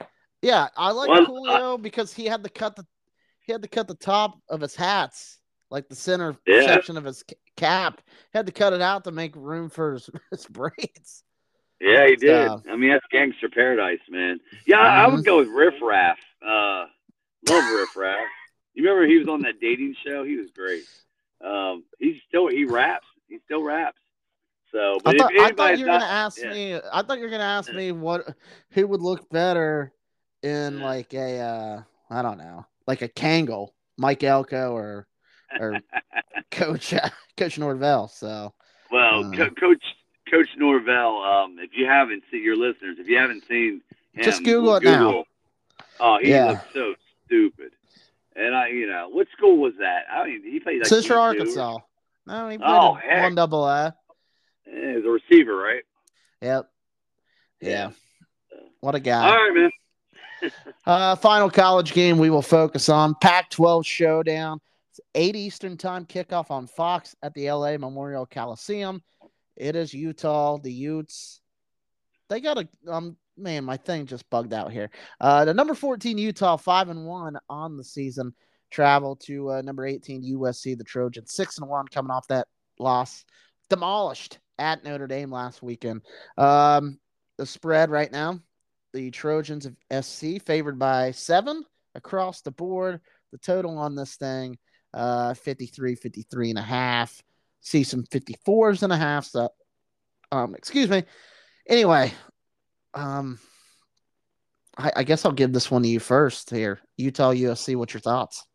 yeah, 0.00 0.06
yeah. 0.40 0.68
I 0.78 0.92
like 0.92 1.10
Well, 1.10 1.26
Coolio 1.26 1.82
because 1.82 2.14
he 2.14 2.24
had 2.24 2.42
to 2.44 2.48
cut 2.48 2.76
the 2.76 2.86
he 3.40 3.52
had 3.52 3.60
to 3.60 3.68
cut 3.68 3.86
the 3.86 3.94
top 3.94 4.38
of 4.48 4.62
his 4.62 4.74
hats, 4.74 5.40
like 5.70 5.90
the 5.90 5.94
center 5.94 6.34
Yeah. 6.46 6.64
section 6.64 6.96
of 6.96 7.04
his 7.04 7.22
ca- 7.56 7.66
cap. 7.66 8.00
Had 8.32 8.46
to 8.46 8.52
cut 8.52 8.72
it 8.72 8.80
out 8.82 9.04
to 9.04 9.12
make 9.12 9.34
room 9.36 9.68
for 9.68 9.94
his, 9.94 10.10
his 10.30 10.46
braids. 10.46 11.22
Yeah, 11.80 12.06
he 12.06 12.16
did. 12.16 12.48
So- 12.48 12.62
I 12.70 12.76
mean, 12.76 12.90
that's 12.90 13.04
gangster 13.10 13.48
paradise, 13.48 13.98
man. 14.08 14.40
Yeah, 14.66 14.78
I 14.78 15.04
I 15.04 15.08
Mhm. 15.08 15.16
would 15.16 15.24
go 15.24 15.38
with 15.38 15.48
Riff 15.48 15.74
Raff. 15.82 16.18
Uh, 16.44 16.86
love 17.48 17.64
Riff 17.72 17.96
Raff. 17.96 18.26
You 18.74 18.82
remember 18.84 19.06
he 19.06 19.18
was 19.18 19.28
on 19.28 19.42
that 19.42 19.60
dating 19.60 19.94
show? 20.04 20.24
He 20.24 20.36
was 20.36 20.50
great. 20.50 20.82
Um, 21.44 21.84
he's 21.98 22.16
still 22.28 22.48
he 22.48 22.64
raps. 22.64 23.06
He 23.28 23.38
still 23.44 23.62
raps. 23.62 23.98
So, 24.72 24.98
but 25.04 25.14
I 25.14 25.18
thought, 25.18 25.32
I 25.38 25.50
thought 25.52 25.78
you 25.78 25.84
were 25.84 25.92
not- 25.92 26.00
gonna 26.00 26.12
ask 26.12 26.42
yeah. 26.42 26.50
me. 26.50 26.80
I 26.92 27.02
thought 27.02 27.18
you 27.18 27.24
were 27.24 27.30
gonna 27.30 27.44
ask 27.44 27.72
me 27.72 27.92
what 27.92 28.26
who 28.70 28.86
would 28.88 29.02
look 29.02 29.28
better 29.30 29.92
in 30.42 30.78
Yeah. 30.78 30.84
like 30.84 31.14
a 31.14 31.38
uh, 31.40 31.82
I 32.10 32.22
don't 32.22 32.38
know, 32.38 32.66
like 32.86 33.02
a 33.02 33.08
Kangol, 33.08 33.68
Mike 33.98 34.24
Elko 34.24 34.72
or 34.72 35.06
or 35.60 35.80
Coach 36.50 36.94
uh, 36.94 37.08
Coach 37.36 37.58
Norvell. 37.58 38.08
So 38.08 38.52
Well, 38.90 39.24
Uh, 39.26 39.36
Co- 39.36 39.50
Coach 39.50 39.82
Coach 40.30 40.48
Norvell, 40.56 41.22
um, 41.22 41.58
if 41.58 41.70
you 41.74 41.86
haven't 41.86 42.22
seen 42.30 42.42
your 42.42 42.56
listeners, 42.56 42.96
if 42.98 43.08
you 43.08 43.18
haven't 43.18 43.44
seen 43.48 43.82
him, 44.12 44.24
Just 44.24 44.42
Google 44.42 44.76
it 44.76 44.84
now. 44.84 45.24
Oh, 46.00 46.18
he 46.20 46.30
Yeah. 46.30 46.46
looks 46.50 46.64
so 46.72 46.94
stupid. 47.26 47.72
And 48.36 48.54
I, 48.54 48.68
you 48.68 48.86
know, 48.88 49.08
what 49.10 49.28
school 49.36 49.58
was 49.58 49.74
that? 49.78 50.04
I 50.10 50.24
mean, 50.26 50.42
he 50.42 50.58
played 50.60 50.80
like 50.82 50.90
D2. 50.90 51.16
Arkansas. 51.16 51.78
No, 52.26 52.48
he 52.48 52.58
played 52.58 52.68
Oh, 52.68 52.98
one 53.20 53.34
double 53.34 53.64
A. 53.68 53.94
He's 54.64 55.04
a 55.04 55.08
receiver, 55.08 55.54
right? 55.56 55.82
Yep. 56.40 56.68
Yeah. 57.60 57.70
Yeah. 57.70 57.90
What 58.80 58.94
a 58.94 59.00
guy. 59.00 59.28
All 59.28 59.36
right, 59.36 59.54
man. 59.54 59.70
Uh, 60.86 61.16
final 61.16 61.48
college 61.48 61.94
game 61.94 62.18
we 62.18 62.28
will 62.28 62.42
focus 62.42 62.90
on 62.90 63.14
Pac 63.22 63.48
12 63.48 63.86
showdown. 63.86 64.60
It's 65.14 65.28
8 65.28 65.36
Eastern 65.36 65.76
time 65.76 66.06
kickoff 66.06 66.50
on 66.50 66.66
Fox 66.66 67.14
at 67.22 67.34
the 67.34 67.50
LA 67.50 67.76
Memorial 67.76 68.26
Coliseum. 68.26 69.02
It 69.56 69.76
is 69.76 69.94
Utah, 69.94 70.58
the 70.58 70.72
Utes. 70.72 71.40
They 72.28 72.40
got 72.40 72.58
a 72.58 72.68
um 72.90 73.16
man, 73.36 73.64
my 73.64 73.76
thing 73.76 74.06
just 74.06 74.28
bugged 74.30 74.52
out 74.52 74.72
here. 74.72 74.90
Uh, 75.20 75.44
the 75.44 75.54
number 75.54 75.74
14 75.74 76.18
Utah 76.18 76.56
5 76.56 76.88
and 76.88 77.04
1 77.04 77.36
on 77.48 77.76
the 77.76 77.84
season 77.84 78.34
travel 78.70 79.16
to 79.16 79.52
uh, 79.52 79.62
number 79.62 79.86
18 79.86 80.22
USC 80.36 80.76
the 80.76 80.84
Trojans 80.84 81.32
6 81.34 81.58
and 81.58 81.68
1 81.68 81.88
coming 81.88 82.10
off 82.10 82.26
that 82.28 82.48
loss 82.78 83.24
demolished 83.70 84.38
at 84.58 84.84
Notre 84.84 85.06
Dame 85.06 85.30
last 85.30 85.62
weekend. 85.62 86.02
Um, 86.38 86.98
the 87.38 87.46
spread 87.46 87.90
right 87.90 88.10
now 88.10 88.40
the 88.92 89.10
Trojans 89.10 89.66
of 89.66 89.76
SC 90.04 90.40
favored 90.44 90.78
by 90.78 91.10
seven 91.10 91.64
across 91.94 92.40
the 92.40 92.52
board. 92.52 93.00
The 93.32 93.38
total 93.38 93.78
on 93.78 93.96
this 93.96 94.14
thing, 94.14 94.56
uh, 94.94 95.34
53, 95.34 95.94
53 95.96 96.50
and 96.50 96.58
a 96.58 96.62
half. 96.62 97.22
See 97.60 97.82
some 97.82 98.04
54s 98.04 98.82
and 98.82 98.92
a 98.92 98.96
half. 98.96 99.24
So, 99.24 99.48
um, 100.32 100.54
excuse 100.54 100.88
me. 100.88 101.02
Anyway, 101.68 102.12
um, 102.94 103.38
I, 104.76 104.92
I 104.96 105.02
guess 105.04 105.24
I'll 105.24 105.32
give 105.32 105.52
this 105.52 105.70
one 105.70 105.82
to 105.82 105.88
you 105.88 106.00
first 106.00 106.50
here. 106.50 106.80
Utah, 106.96 107.32
USC, 107.32 107.76
what's 107.76 107.94
your 107.94 108.00
thoughts? 108.00 108.46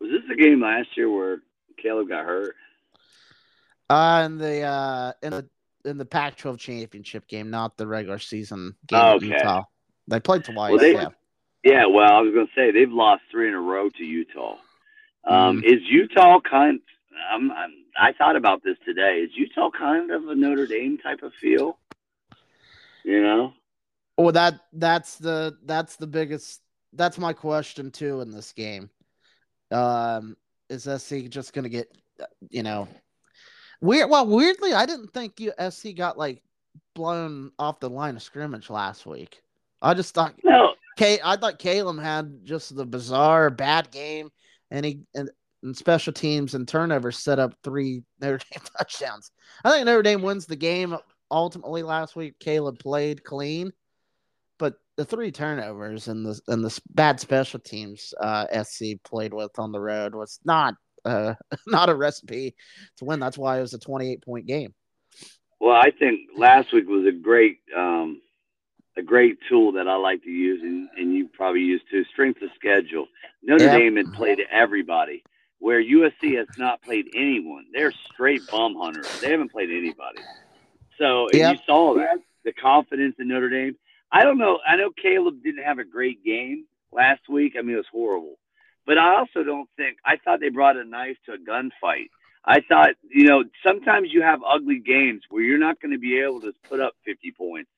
Was 0.00 0.10
this 0.10 0.22
the 0.28 0.36
game 0.36 0.60
last 0.62 0.88
year 0.96 1.10
where 1.10 1.38
Caleb 1.82 2.08
got 2.08 2.24
hurt? 2.24 2.54
Uh, 3.90 4.22
in 4.26 4.38
the, 4.38 4.62
uh, 4.62 5.12
in 5.22 5.30
the, 5.30 5.48
in 5.84 5.96
the 5.98 6.04
Pac-12 6.04 6.58
championship 6.58 7.26
game, 7.26 7.50
not 7.50 7.76
the 7.76 7.86
regular 7.86 8.18
season 8.18 8.74
game. 8.86 9.00
Oh, 9.02 9.14
okay. 9.14 9.26
Utah. 9.26 9.64
They 10.06 10.20
played 10.20 10.44
twice. 10.44 10.70
Well, 10.70 10.78
they- 10.78 10.92
yeah. 10.92 11.08
Yeah, 11.64 11.86
well, 11.86 12.10
I 12.12 12.20
was 12.20 12.32
going 12.32 12.46
to 12.46 12.52
say 12.54 12.70
they've 12.70 12.90
lost 12.90 13.22
three 13.32 13.48
in 13.48 13.54
a 13.54 13.60
row 13.60 13.88
to 13.90 14.04
Utah. 14.04 14.56
Um, 15.28 15.62
mm. 15.62 15.64
Is 15.64 15.82
Utah 15.88 16.40
kind? 16.40 16.80
I'm, 17.32 17.50
I'm, 17.50 17.70
I 18.00 18.12
thought 18.12 18.36
about 18.36 18.62
this 18.64 18.76
today. 18.84 19.20
Is 19.24 19.30
Utah 19.34 19.70
kind 19.70 20.10
of 20.10 20.26
a 20.28 20.34
Notre 20.34 20.66
Dame 20.66 20.98
type 20.98 21.22
of 21.22 21.32
feel? 21.40 21.78
You 23.04 23.22
know. 23.22 23.52
Well, 24.16 24.32
that 24.32 24.60
that's 24.72 25.16
the 25.16 25.56
that's 25.64 25.96
the 25.96 26.06
biggest. 26.06 26.62
That's 26.94 27.18
my 27.18 27.32
question 27.32 27.90
too 27.90 28.20
in 28.20 28.30
this 28.30 28.52
game. 28.52 28.90
Um, 29.70 30.36
is 30.68 30.84
SC 30.84 31.28
just 31.28 31.52
going 31.52 31.64
to 31.64 31.68
get, 31.68 31.94
you 32.50 32.62
know, 32.62 32.88
weird? 33.80 34.10
Well, 34.10 34.26
weirdly, 34.26 34.72
I 34.72 34.86
didn't 34.86 35.12
think 35.12 35.40
SC 35.70 35.94
got 35.94 36.18
like 36.18 36.42
blown 36.94 37.52
off 37.58 37.80
the 37.80 37.90
line 37.90 38.16
of 38.16 38.22
scrimmage 38.22 38.70
last 38.70 39.06
week. 39.06 39.42
I 39.80 39.94
just 39.94 40.14
thought 40.14 40.34
no. 40.42 40.74
Kay, 40.96 41.20
I 41.24 41.36
thought 41.36 41.58
Caleb 41.60 42.00
had 42.00 42.44
just 42.44 42.74
the 42.74 42.84
bizarre 42.84 43.50
bad 43.50 43.90
game, 43.92 44.30
and 44.70 44.84
he 44.84 45.00
and, 45.14 45.30
and 45.62 45.76
special 45.76 46.12
teams 46.12 46.54
and 46.54 46.66
turnovers 46.66 47.18
set 47.18 47.38
up 47.38 47.54
three 47.62 48.02
Notre 48.20 48.38
Dame 48.38 48.62
touchdowns. 48.76 49.30
I 49.64 49.70
think 49.70 49.86
Notre 49.86 50.02
Dame 50.02 50.22
wins 50.22 50.46
the 50.46 50.56
game 50.56 50.96
ultimately 51.30 51.82
last 51.82 52.16
week. 52.16 52.38
Caleb 52.38 52.78
played 52.78 53.24
clean, 53.24 53.72
but 54.58 54.74
the 54.96 55.04
three 55.04 55.30
turnovers 55.30 56.08
and 56.08 56.24
the 56.24 56.40
and 56.48 56.64
the 56.64 56.80
bad 56.90 57.20
special 57.20 57.60
teams 57.60 58.14
uh, 58.20 58.46
SC 58.62 59.02
played 59.04 59.34
with 59.34 59.58
on 59.58 59.72
the 59.72 59.80
road 59.80 60.14
was 60.14 60.40
not 60.44 60.74
uh, 61.04 61.34
not 61.66 61.88
a 61.88 61.94
recipe 61.94 62.54
to 62.98 63.04
win. 63.04 63.20
That's 63.20 63.38
why 63.38 63.58
it 63.58 63.62
was 63.62 63.74
a 63.74 63.78
28 63.78 64.22
point 64.22 64.46
game. 64.46 64.74
Well, 65.60 65.76
I 65.76 65.90
think 65.90 66.20
last 66.36 66.72
week 66.72 66.86
was 66.86 67.06
a 67.06 67.12
great 67.12 67.58
um, 67.76 68.20
a 68.98 69.02
great 69.02 69.38
tool 69.48 69.72
that 69.72 69.88
I 69.88 69.96
like 69.96 70.22
to 70.24 70.30
use, 70.30 70.60
and, 70.62 70.88
and 70.96 71.14
you 71.14 71.28
probably 71.28 71.60
use 71.60 71.80
too. 71.90 72.04
Strength 72.04 72.42
of 72.42 72.50
schedule. 72.54 73.06
Notre 73.42 73.64
yep. 73.64 73.78
Dame 73.78 73.96
had 73.96 74.12
played 74.12 74.40
everybody, 74.50 75.22
where 75.58 75.82
USC 75.82 76.36
has 76.36 76.48
not 76.58 76.82
played 76.82 77.06
anyone. 77.14 77.66
They're 77.72 77.92
straight 78.12 78.42
bum 78.50 78.74
hunters. 78.76 79.20
They 79.20 79.30
haven't 79.30 79.52
played 79.52 79.70
anybody. 79.70 80.20
So 80.98 81.28
yep. 81.32 81.54
you 81.54 81.62
saw 81.64 81.94
that 81.94 82.18
the 82.44 82.52
confidence 82.52 83.16
in 83.18 83.28
Notre 83.28 83.50
Dame. 83.50 83.76
I 84.10 84.24
don't 84.24 84.38
know. 84.38 84.58
I 84.66 84.76
know 84.76 84.90
Caleb 84.90 85.42
didn't 85.42 85.64
have 85.64 85.78
a 85.78 85.84
great 85.84 86.24
game 86.24 86.64
last 86.92 87.28
week. 87.28 87.54
I 87.58 87.62
mean, 87.62 87.74
it 87.74 87.76
was 87.76 87.86
horrible. 87.92 88.38
But 88.86 88.96
I 88.96 89.18
also 89.18 89.42
don't 89.44 89.68
think 89.76 89.98
I 90.04 90.16
thought 90.16 90.40
they 90.40 90.48
brought 90.48 90.76
a 90.76 90.84
knife 90.84 91.18
to 91.26 91.34
a 91.34 91.38
gunfight. 91.38 92.08
I 92.44 92.62
thought, 92.66 92.90
you 93.10 93.26
know, 93.26 93.44
sometimes 93.64 94.08
you 94.10 94.22
have 94.22 94.40
ugly 94.42 94.78
games 94.78 95.22
where 95.28 95.42
you're 95.42 95.58
not 95.58 95.80
going 95.80 95.92
to 95.92 95.98
be 95.98 96.18
able 96.20 96.40
to 96.40 96.54
put 96.68 96.80
up 96.80 96.94
50 97.04 97.32
points. 97.32 97.70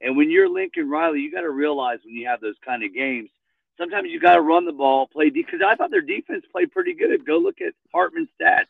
And 0.00 0.16
when 0.16 0.30
you're 0.30 0.48
Lincoln 0.48 0.88
Riley, 0.90 1.20
you 1.20 1.32
got 1.32 1.40
to 1.40 1.50
realize 1.50 1.98
when 2.04 2.14
you 2.14 2.26
have 2.28 2.40
those 2.40 2.56
kind 2.64 2.82
of 2.82 2.94
games, 2.94 3.30
sometimes 3.78 4.08
you 4.10 4.20
got 4.20 4.34
to 4.34 4.40
run 4.40 4.64
the 4.64 4.72
ball, 4.72 5.06
play 5.06 5.30
because 5.30 5.60
I 5.66 5.74
thought 5.74 5.90
their 5.90 6.00
defense 6.00 6.44
played 6.52 6.72
pretty 6.72 6.94
good. 6.94 7.24
Go 7.26 7.38
look 7.38 7.60
at 7.60 7.74
Hartman's 7.92 8.28
stats. 8.40 8.66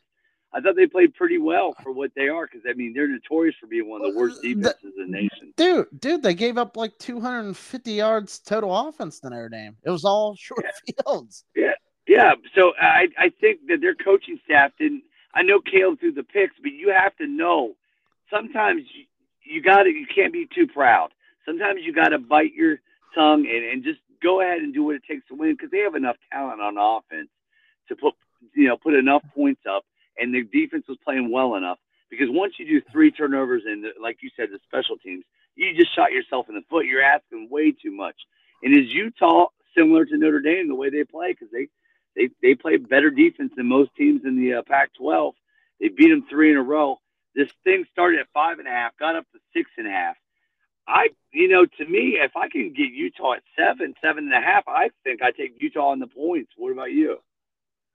I 0.52 0.60
thought 0.60 0.76
they 0.76 0.86
played 0.86 1.14
pretty 1.14 1.38
well 1.38 1.74
for 1.82 1.92
what 1.92 2.12
they 2.16 2.28
are 2.28 2.46
because 2.46 2.62
I 2.68 2.72
mean 2.72 2.94
they're 2.94 3.08
notorious 3.08 3.56
for 3.60 3.66
being 3.66 3.88
one 3.90 4.02
of 4.02 4.12
the 4.12 4.18
worst 4.18 4.40
defenses 4.40 4.94
the, 4.96 5.02
in 5.02 5.10
the 5.10 5.18
nation. 5.18 5.52
Dude, 5.56 5.86
dude, 5.98 6.22
they 6.22 6.34
gave 6.34 6.56
up 6.56 6.76
like 6.76 6.96
250 6.98 7.92
yards 7.92 8.38
total 8.38 8.74
offense 8.74 9.20
to 9.20 9.30
Notre 9.30 9.48
Dame. 9.48 9.76
It 9.82 9.90
was 9.90 10.04
all 10.04 10.34
short 10.38 10.64
yeah. 10.64 10.94
fields. 11.04 11.44
Yeah, 11.54 11.74
yeah. 12.06 12.34
So 12.54 12.72
I 12.80 13.08
I 13.18 13.30
think 13.40 13.66
that 13.68 13.80
their 13.80 13.94
coaching 13.94 14.38
staff 14.44 14.72
didn't. 14.78 15.02
I 15.34 15.42
know 15.42 15.60
Caleb 15.60 16.00
threw 16.00 16.12
the 16.12 16.22
picks, 16.22 16.54
but 16.62 16.72
you 16.72 16.90
have 16.90 17.14
to 17.16 17.26
know 17.26 17.74
sometimes 18.30 18.84
you, 18.94 19.04
you 19.42 19.62
got 19.62 19.82
to 19.82 19.90
you 19.90 20.06
can't 20.06 20.32
be 20.32 20.48
too 20.54 20.66
proud. 20.66 21.10
Sometimes 21.46 21.80
you 21.84 21.92
got 21.92 22.08
to 22.08 22.18
bite 22.18 22.54
your 22.54 22.78
tongue 23.14 23.46
and, 23.46 23.64
and 23.64 23.84
just 23.84 24.00
go 24.22 24.40
ahead 24.40 24.58
and 24.58 24.74
do 24.74 24.84
what 24.84 24.96
it 24.96 25.02
takes 25.08 25.26
to 25.28 25.34
win 25.34 25.52
because 25.52 25.70
they 25.70 25.78
have 25.78 25.94
enough 25.94 26.16
talent 26.32 26.60
on 26.60 26.76
offense 26.78 27.28
to 27.88 27.96
put 27.96 28.14
you 28.54 28.68
know 28.68 28.76
put 28.76 28.94
enough 28.94 29.22
points 29.34 29.62
up, 29.68 29.84
and 30.18 30.34
their 30.34 30.42
defense 30.42 30.84
was 30.88 30.98
playing 31.04 31.30
well 31.30 31.54
enough. 31.54 31.78
Because 32.10 32.28
once 32.30 32.54
you 32.58 32.66
do 32.66 32.86
three 32.92 33.10
turnovers 33.10 33.62
and 33.66 33.84
like 34.00 34.18
you 34.22 34.30
said, 34.36 34.48
the 34.50 34.58
special 34.64 34.96
teams, 34.96 35.24
you 35.56 35.74
just 35.74 35.94
shot 35.94 36.12
yourself 36.12 36.46
in 36.48 36.54
the 36.54 36.62
foot. 36.70 36.86
You're 36.86 37.02
asking 37.02 37.48
way 37.50 37.72
too 37.72 37.90
much. 37.90 38.14
And 38.62 38.72
is 38.76 38.88
Utah 38.92 39.46
similar 39.76 40.04
to 40.04 40.16
Notre 40.16 40.40
Dame 40.40 40.68
the 40.68 40.74
way 40.74 40.90
they 40.90 41.04
play? 41.04 41.32
Because 41.32 41.48
they 41.52 41.68
they 42.14 42.28
they 42.42 42.54
play 42.54 42.76
better 42.76 43.10
defense 43.10 43.52
than 43.56 43.66
most 43.66 43.90
teams 43.96 44.22
in 44.24 44.36
the 44.36 44.54
uh, 44.54 44.62
Pac-12. 44.66 45.32
They 45.80 45.88
beat 45.88 46.08
them 46.08 46.24
three 46.30 46.50
in 46.50 46.56
a 46.56 46.62
row. 46.62 46.98
This 47.34 47.48
thing 47.64 47.84
started 47.92 48.20
at 48.20 48.28
five 48.32 48.58
and 48.58 48.68
a 48.68 48.70
half, 48.70 48.96
got 48.98 49.16
up 49.16 49.26
to 49.32 49.38
six 49.52 49.70
and 49.76 49.86
a 49.86 49.90
half. 49.90 50.16
I, 50.88 51.08
you 51.32 51.48
know, 51.48 51.66
to 51.66 51.84
me, 51.84 52.18
if 52.20 52.36
I 52.36 52.48
can 52.48 52.72
get 52.72 52.92
Utah 52.92 53.34
at 53.34 53.42
seven, 53.58 53.94
seven 54.02 54.24
and 54.24 54.34
a 54.34 54.40
half, 54.40 54.64
I 54.68 54.90
think 55.04 55.20
I 55.22 55.32
take 55.32 55.56
Utah 55.60 55.88
on 55.88 55.98
the 55.98 56.06
points. 56.06 56.52
What 56.56 56.72
about 56.72 56.92
you? 56.92 57.18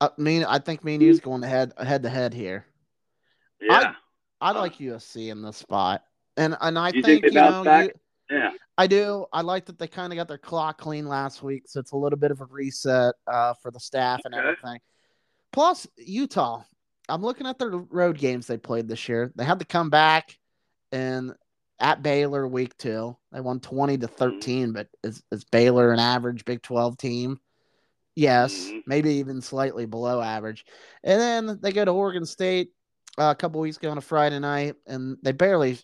I 0.02 0.10
mean, 0.18 0.44
I 0.44 0.60
think 0.60 0.84
me 0.84 0.96
and 0.96 1.04
you's 1.04 1.20
going 1.20 1.44
head 1.44 1.74
head 1.78 2.04
to 2.04 2.10
head 2.10 2.34
here. 2.34 2.66
Yeah, 3.62 3.94
I, 4.42 4.50
I 4.50 4.52
like 4.52 4.78
USC 4.78 5.30
in 5.30 5.42
this 5.42 5.58
spot, 5.58 6.04
and 6.36 6.58
and 6.60 6.78
I 6.78 6.88
you 6.88 7.04
think, 7.04 7.24
think 7.24 7.26
you 7.26 7.32
know, 7.40 7.64
you, 7.64 7.92
yeah, 8.30 8.52
I 8.78 8.88
do. 8.88 9.28
I 9.32 9.42
like 9.42 9.66
that 9.66 9.78
they 9.78 9.88
kind 9.88 10.12
of 10.12 10.18
got 10.18 10.28
their 10.28 10.40
clock 10.40 10.80
clean 10.80 11.08
last 11.08 11.44
week, 11.44 11.64
so 11.68 11.80
it's 11.80 11.92
a 11.92 11.98
little 11.98 12.18
bit 12.18 12.32
of 12.32 12.42
a 12.42 12.46
reset 12.46 13.14
uh, 13.28 13.54
for 13.62 13.70
the 13.70 13.80
staff 13.80 14.22
and 14.26 14.34
everything. 14.34 14.80
Plus, 15.54 15.88
Utah. 15.98 16.64
I'm 17.10 17.24
looking 17.24 17.46
at 17.46 17.60
their 17.60 17.72
road 17.72 18.18
games 18.18 18.48
they 18.48 18.58
played 18.58 18.88
this 18.88 19.10
year. 19.10 19.34
They 19.36 19.44
had 19.44 19.60
to 19.60 19.66
come 19.66 19.90
back 19.90 20.38
and 20.94 21.34
at 21.82 22.04
Baylor 22.04 22.48
week 22.48 22.78
two. 22.78 23.18
They 23.32 23.42
won 23.42 23.60
20 23.60 23.98
to 23.98 24.08
mm-hmm. 24.08 24.16
13, 24.16 24.74
but 24.74 24.88
is, 25.04 25.24
is 25.32 25.44
Baylor 25.44 25.92
an 25.92 26.00
average 26.00 26.46
Big 26.46 26.62
12 26.62 26.98
team? 26.98 27.40
Yes, 28.16 28.54
mm-hmm. 28.54 28.80
maybe 28.86 29.16
even 29.16 29.42
slightly 29.42 29.86
below 29.86 30.22
average. 30.22 30.66
And 31.04 31.20
then 31.20 31.60
they 31.62 31.72
go 31.72 31.84
to 31.84 31.92
Oregon 31.92 32.26
State 32.26 32.70
uh, 33.18 33.32
a 33.32 33.36
couple 33.36 33.60
weeks 33.60 33.78
ago 33.78 33.90
on 33.90 33.98
a 33.98 34.02
Friday 34.02 34.40
night, 34.40 34.76
and 34.86 35.18
they 35.24 35.32
barely 35.32 35.80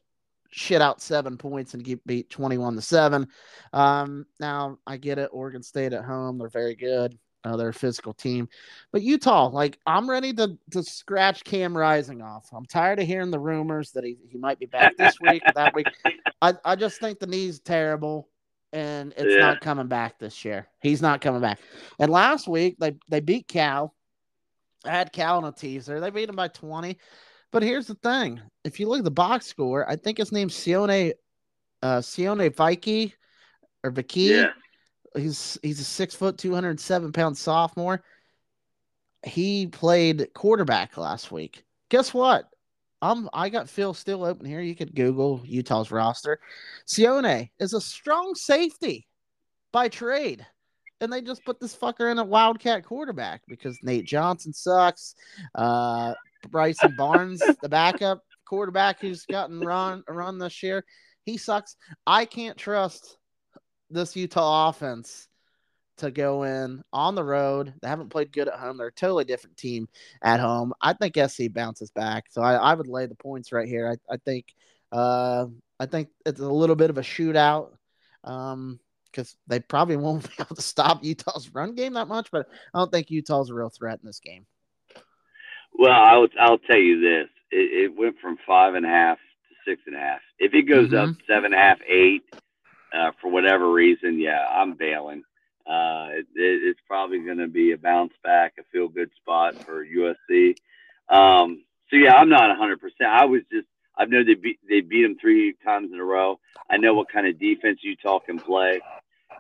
shit 0.50 0.82
out 0.82 1.02
seven 1.02 1.38
points 1.38 1.74
and 1.74 1.84
get 1.84 2.06
beat 2.06 2.30
21 2.30 2.76
to 2.76 2.82
7. 2.82 3.28
Um, 3.74 4.26
now, 4.40 4.78
I 4.86 4.98
get 4.98 5.20
it. 5.20 5.30
Oregon 5.34 5.64
State 5.64 5.94
at 5.94 6.06
home, 6.06 6.38
they're 6.38 6.50
very 6.50 6.76
good. 6.76 7.18
Uh, 7.48 7.56
they're 7.56 7.70
a 7.70 7.74
physical 7.74 8.14
team. 8.14 8.50
But 8.92 9.02
Utah, 9.02 9.50
like, 9.50 9.80
I'm 9.86 10.10
ready 10.10 10.34
to, 10.34 10.58
to 10.72 10.84
scratch 10.84 11.44
Cam 11.44 11.76
Rising 11.76 12.22
off. 12.22 12.50
I'm 12.54 12.66
tired 12.66 13.00
of 13.00 13.08
hearing 13.08 13.32
the 13.32 13.40
rumors 13.40 13.92
that 13.92 14.04
he, 14.04 14.18
he 14.30 14.38
might 14.38 14.60
be 14.60 14.66
back 14.66 14.98
this 14.98 15.16
week 15.22 15.42
or 15.46 15.54
that 15.54 15.74
week. 15.74 15.88
I, 16.42 16.54
I 16.66 16.76
just 16.76 17.00
think 17.00 17.20
the 17.20 17.28
knee's 17.28 17.60
terrible 17.60 18.30
and 18.74 19.14
it's 19.16 19.34
yeah. 19.34 19.40
not 19.40 19.62
coming 19.62 19.88
back 19.88 20.20
this 20.20 20.44
year. 20.44 20.68
He's 20.82 21.02
not 21.02 21.22
coming 21.22 21.42
back. 21.42 21.60
And 22.00 22.12
last 22.12 22.48
week, 22.48 22.76
they, 22.80 22.96
they 23.08 23.22
beat 23.22 23.48
Cal. 23.48 23.96
I 24.86 24.92
had 24.92 25.14
Cal 25.14 25.40
in 25.40 25.46
a 25.46 25.52
teaser. 25.52 26.00
They 26.00 26.10
beat 26.10 26.30
him 26.30 26.36
by 26.36 26.50
20. 26.50 26.98
But 27.52 27.64
here's 27.64 27.88
the 27.88 27.96
thing 27.96 28.42
if 28.64 28.80
you 28.80 28.90
look 28.90 29.00
at 29.00 29.06
the 29.06 29.12
box 29.12 29.48
score, 29.48 29.90
I 29.90 29.96
think 29.96 30.18
his 30.18 30.32
name's 30.32 30.54
Sione, 30.54 31.14
uh, 31.82 32.00
Sione 32.00 32.54
Vaki 32.54 33.14
or 33.84 33.92
Vaki. 33.92 34.30
Yeah. 34.30 34.50
He's 35.18 35.58
he's 35.62 35.80
a 35.80 35.84
six 35.84 36.16
foot, 36.16 36.38
two 36.38 36.54
hundred 36.54 36.80
seven 36.80 37.12
pound 37.12 37.38
sophomore. 37.38 38.04
He 39.24 39.68
played 39.68 40.34
quarterback 40.34 40.98
last 40.98 41.32
week. 41.32 41.64
Guess 41.90 42.14
what? 42.14 42.50
I'm 43.02 43.30
I 43.34 43.50
got 43.50 43.70
Phil 43.70 43.94
still 43.94 44.24
open 44.24 44.46
here. 44.46 44.62
You 44.62 44.76
could 44.76 44.96
Google 44.96 45.42
Utah's 45.46 45.92
roster. 45.92 46.40
Sione 46.88 47.50
is 47.60 47.74
a 47.74 47.82
strong 47.82 48.34
safety 48.36 49.08
by 49.72 49.90
trade. 49.90 50.46
And 51.00 51.14
they 51.14 51.22
just 51.22 51.46
put 51.46 51.60
this 51.60 51.76
fucker 51.76 52.12
in 52.12 52.18
a 52.18 52.24
wildcat 52.24 52.84
quarterback 52.84 53.44
because 53.48 53.78
Nate 53.84 54.06
Johnson 54.06 54.52
sucks. 54.52 55.14
Uh, 55.54 56.16
Bryson 56.50 56.96
Barnes, 56.98 57.40
the 57.62 57.70
backup 57.70 58.24
quarterback 58.46 59.00
who's 59.00 59.26
gotten 59.26 59.60
run 59.60 60.04
run 60.10 60.40
this 60.40 60.64
year, 60.64 60.84
he 61.24 61.38
sucks. 61.38 61.76
I 62.08 62.26
can't 62.26 62.58
trust 62.58 63.18
this 63.90 64.16
Utah 64.16 64.70
offense 64.70 65.28
to 65.98 66.12
go 66.12 66.44
in 66.44 66.84
on 66.94 67.16
the 67.16 67.24
road. 67.24 67.74
They 67.82 67.88
haven't 67.88 68.10
played 68.10 68.32
good 68.32 68.48
at 68.48 68.60
home. 68.60 68.78
They're 68.78 68.88
a 68.88 68.92
totally 68.92 69.26
different 69.26 69.58
team 69.58 69.88
at 70.22 70.40
home. 70.40 70.74
I 70.82 70.94
think 70.94 71.18
SC 71.18 71.52
bounces 71.52 71.92
back. 71.92 72.26
So 72.30 72.42
I, 72.42 72.54
I 72.54 72.74
would 72.74 72.88
lay 72.88 73.06
the 73.06 73.16
points 73.16 73.52
right 73.52 73.68
here. 73.68 73.90
I, 73.90 74.14
I 74.14 74.18
think 74.18 74.54
uh, 74.92 75.48
I 75.80 75.86
think 75.86 76.10
it's 76.26 76.40
a 76.40 76.48
little 76.48 76.76
bit 76.76 76.90
of 76.90 76.98
a 76.98 77.02
shootout. 77.02 77.72
Um, 78.24 78.80
because 79.18 79.36
they 79.48 79.60
probably 79.60 79.98
won't 79.98 80.24
be 80.24 80.36
able 80.40 80.56
to 80.56 80.62
stop 80.62 81.04
Utah's 81.04 81.54
run 81.54 81.74
game 81.74 81.94
that 81.94 82.08
much, 82.08 82.30
but 82.32 82.48
I 82.74 82.80
don't 82.80 82.92
think 82.92 83.10
Utah's 83.10 83.50
a 83.50 83.54
real 83.54 83.70
threat 83.70 84.00
in 84.02 84.06
this 84.06 84.20
game. 84.20 84.46
Well, 85.74 85.92
I'll 85.92 86.28
I'll 86.40 86.58
tell 86.60 86.80
you 86.80 87.02
this: 87.02 87.30
it, 87.52 87.92
it 87.92 87.98
went 87.98 88.16
from 88.22 88.38
five 88.46 88.76
and 88.76 88.86
a 88.86 88.90
half 88.90 89.18
to 89.18 89.72
six 89.72 89.82
and 89.88 89.96
a 89.96 90.00
half. 90.00 90.20
If 90.40 90.54
it 90.54 90.64
goes 90.64 90.90
mm-hmm. 90.90 91.12
up 91.12 91.16
seven 91.28 91.46
and 91.46 91.56
a 91.56 91.58
half, 91.58 91.80
eight, 91.88 92.24
uh, 92.94 93.12
for 93.22 93.30
whatever 93.30 93.72
reason, 93.72 94.20
yeah, 94.20 94.46
I'm 94.50 94.74
bailing. 94.74 95.24
Uh, 95.66 96.10
it, 96.12 96.26
it's 96.36 96.80
probably 96.88 97.20
going 97.20 97.40
to 97.40 97.48
be 97.48 97.72
a 97.74 97.78
bounce 97.78 98.14
back, 98.24 98.54
a 98.60 98.64
feel 98.72 98.88
good 98.88 99.10
spot 99.18 99.56
for 99.66 99.86
USC. 99.86 100.56
Um, 101.10 101.64
so 101.90 101.96
yeah, 101.98 102.16
I'm 102.16 102.30
not 102.30 102.50
100. 102.50 102.80
percent 102.80 103.10
I 103.10 103.26
was 103.26 103.42
just 103.52 103.68
I 103.98 104.06
know 104.06 104.24
they 104.24 104.36
beat 104.36 104.60
they 104.68 104.82
beat 104.82 105.04
them 105.04 105.18
three 105.20 105.54
times 105.64 105.92
in 105.92 106.00
a 106.00 106.04
row. 106.04 106.40
I 106.70 106.78
know 106.78 106.94
what 106.94 107.10
kind 107.12 107.28
of 107.28 107.40
defense 107.40 107.80
Utah 107.82 108.20
can 108.20 108.40
play, 108.40 108.82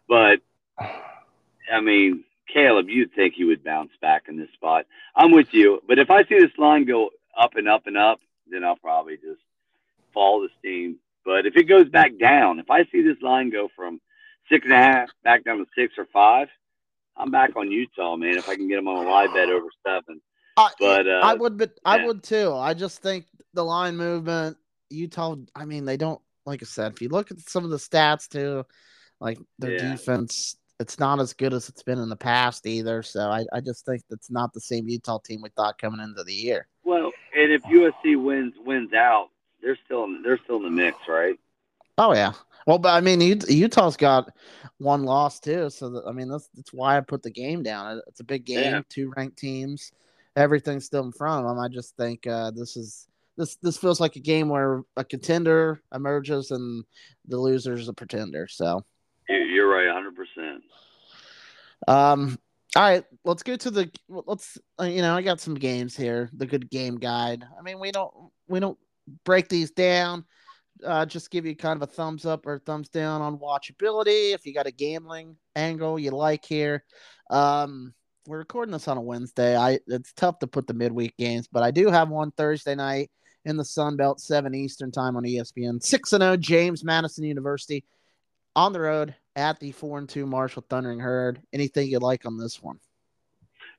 but 0.07 0.41
I 0.79 1.81
mean, 1.81 2.23
Caleb, 2.51 2.89
you'd 2.89 3.13
think 3.13 3.33
he 3.35 3.43
would 3.43 3.63
bounce 3.63 3.91
back 4.01 4.23
in 4.27 4.37
this 4.37 4.51
spot. 4.53 4.85
I'm 5.15 5.31
with 5.31 5.53
you, 5.53 5.81
but 5.87 5.99
if 5.99 6.09
I 6.09 6.23
see 6.23 6.39
this 6.39 6.57
line 6.57 6.85
go 6.85 7.11
up 7.37 7.55
and 7.55 7.67
up 7.67 7.87
and 7.87 7.97
up, 7.97 8.19
then 8.49 8.63
I'll 8.63 8.77
probably 8.77 9.17
just 9.17 9.41
fall 10.13 10.41
the 10.41 10.49
steam. 10.59 10.97
But 11.27 11.45
if 11.45 11.57
it 11.57 11.65
goes 11.65 11.89
back 11.89 12.17
down, 12.17 12.57
if 12.57 12.71
I 12.71 12.85
see 12.85 13.01
this 13.01 13.21
line 13.21 13.49
go 13.49 13.67
from 13.75 13.99
six 14.49 14.63
and 14.63 14.71
a 14.71 14.77
half 14.77 15.09
back 15.25 15.43
down 15.43 15.57
to 15.57 15.65
six 15.77 15.95
or 15.97 16.07
five, 16.13 16.47
I'm 17.17 17.31
back 17.31 17.57
on 17.57 17.69
Utah, 17.69 18.15
man. 18.15 18.37
If 18.37 18.47
I 18.47 18.55
can 18.55 18.69
get 18.69 18.77
them 18.77 18.87
on 18.87 19.05
a 19.05 19.09
live 19.09 19.33
bet 19.33 19.49
over 19.49 19.67
seven. 19.85 20.21
Uh, 20.55 20.69
but 20.79 21.05
uh, 21.05 21.19
I 21.21 21.33
would, 21.33 21.57
but 21.57 21.71
yeah. 21.75 21.91
I 21.91 22.05
would 22.05 22.23
too. 22.23 22.53
I 22.53 22.73
just 22.73 23.01
think 23.01 23.25
the 23.53 23.65
line 23.65 23.97
movement, 23.97 24.55
Utah. 24.89 25.35
I 25.53 25.65
mean, 25.65 25.83
they 25.83 25.97
don't 25.97 26.21
like 26.45 26.63
I 26.63 26.65
said. 26.65 26.93
If 26.93 27.01
you 27.01 27.09
look 27.09 27.29
at 27.29 27.41
some 27.41 27.65
of 27.65 27.71
the 27.71 27.77
stats 27.77 28.29
too, 28.29 28.65
like 29.19 29.37
their 29.59 29.73
yeah. 29.73 29.91
defense, 29.91 30.55
it's 30.79 30.97
not 30.97 31.19
as 31.19 31.33
good 31.33 31.53
as 31.53 31.67
it's 31.67 31.83
been 31.83 31.99
in 31.99 32.07
the 32.07 32.15
past 32.15 32.65
either. 32.65 33.03
So 33.03 33.29
I, 33.29 33.43
I 33.51 33.59
just 33.59 33.85
think 33.85 34.01
it's 34.11 34.31
not 34.31 34.53
the 34.53 34.61
same 34.61 34.87
Utah 34.87 35.19
team 35.19 35.41
we 35.41 35.49
thought 35.49 35.77
coming 35.77 35.99
into 35.99 36.23
the 36.23 36.33
year. 36.33 36.67
Well, 36.85 37.11
and 37.35 37.51
if 37.51 37.63
USC 37.63 38.15
wins 38.15 38.53
wins 38.65 38.93
out, 38.93 39.27
they're 39.61 39.77
still 39.85 40.03
in, 40.05 40.21
they're 40.23 40.39
still 40.43 40.57
in 40.57 40.63
the 40.63 40.69
mix, 40.69 40.97
right? 41.07 41.39
Oh 41.97 42.13
yeah. 42.13 42.33
Well, 42.65 42.77
but 42.77 42.89
I 42.89 43.01
mean, 43.01 43.21
Utah's 43.21 43.95
got 43.95 44.33
one 44.77 45.03
loss 45.03 45.39
too, 45.39 45.69
so 45.69 45.89
that, 45.89 46.03
I 46.05 46.11
mean 46.11 46.29
that's 46.29 46.49
that's 46.53 46.73
why 46.73 46.97
I 46.97 47.01
put 47.01 47.23
the 47.23 47.31
game 47.31 47.63
down. 47.63 48.01
It's 48.07 48.19
a 48.19 48.25
big 48.25 48.45
game, 48.45 48.73
yeah. 48.73 48.81
two 48.89 49.11
ranked 49.15 49.37
teams, 49.37 49.91
everything's 50.35 50.85
still 50.85 51.03
in 51.03 51.11
front 51.11 51.45
of 51.45 51.49
them. 51.49 51.59
I 51.59 51.67
just 51.67 51.95
think 51.97 52.27
uh, 52.27 52.51
this 52.51 52.77
is 52.77 53.07
this 53.37 53.55
this 53.57 53.77
feels 53.77 53.99
like 53.99 54.15
a 54.15 54.21
game 54.21 54.49
where 54.49 54.83
a 54.95 55.03
contender 55.03 55.81
emerges 55.93 56.51
and 56.51 56.83
the 57.27 57.37
loser 57.37 57.73
is 57.73 57.87
a 57.87 57.93
pretender. 57.93 58.47
So 58.47 58.83
you're 59.27 59.69
right, 59.69 59.91
hundred 59.91 60.15
percent. 60.15 60.63
Um. 61.87 62.37
All 62.75 62.83
right, 62.83 63.05
let's 63.23 63.43
go 63.43 63.55
to 63.55 63.71
the 63.71 63.89
let's 64.07 64.57
uh, 64.79 64.83
you 64.83 65.01
know 65.01 65.15
I 65.15 65.21
got 65.21 65.39
some 65.39 65.55
games 65.55 65.95
here. 65.95 66.29
The 66.33 66.45
good 66.45 66.69
game 66.69 66.97
guide. 66.97 67.43
I 67.57 67.63
mean 67.63 67.79
we 67.79 67.91
don't 67.91 68.13
we 68.47 68.59
don't 68.59 68.77
break 69.23 69.49
these 69.49 69.71
down. 69.71 70.25
Uh, 70.85 71.05
just 71.05 71.31
give 71.31 71.45
you 71.45 71.55
kind 71.55 71.81
of 71.81 71.89
a 71.89 71.91
thumbs 71.91 72.25
up 72.25 72.45
or 72.45 72.59
thumbs 72.59 72.89
down 72.89 73.21
on 73.21 73.39
watchability. 73.39 74.33
If 74.33 74.45
you 74.45 74.53
got 74.53 74.67
a 74.67 74.71
gambling 74.71 75.35
angle 75.55 75.97
you 75.97 76.11
like 76.11 76.45
here, 76.45 76.83
um, 77.31 77.93
we're 78.27 78.37
recording 78.37 78.73
this 78.73 78.87
on 78.87 78.97
a 78.97 79.01
Wednesday. 79.01 79.55
I 79.55 79.79
it's 79.87 80.13
tough 80.13 80.39
to 80.39 80.47
put 80.47 80.67
the 80.67 80.73
midweek 80.73 81.17
games, 81.17 81.47
but 81.51 81.63
I 81.63 81.71
do 81.71 81.89
have 81.89 82.09
one 82.09 82.31
Thursday 82.31 82.75
night 82.75 83.09
in 83.45 83.57
the 83.57 83.65
Sun 83.65 83.95
Belt, 83.95 84.19
seven 84.19 84.53
Eastern 84.53 84.91
time 84.91 85.15
on 85.15 85.23
ESPN. 85.23 85.81
Six 85.81 86.13
and 86.13 86.21
zero, 86.21 86.33
oh, 86.33 86.37
James 86.37 86.83
Madison 86.83 87.23
University 87.23 87.85
on 88.55 88.73
the 88.73 88.81
road 88.81 89.15
at 89.35 89.59
the 89.59 89.71
four 89.71 89.97
and 89.97 90.09
two 90.09 90.25
Marshall 90.25 90.65
Thundering 90.69 90.99
Herd. 90.99 91.41
Anything 91.53 91.87
you 91.87 91.99
like 91.99 92.25
on 92.25 92.37
this 92.37 92.61
one? 92.61 92.79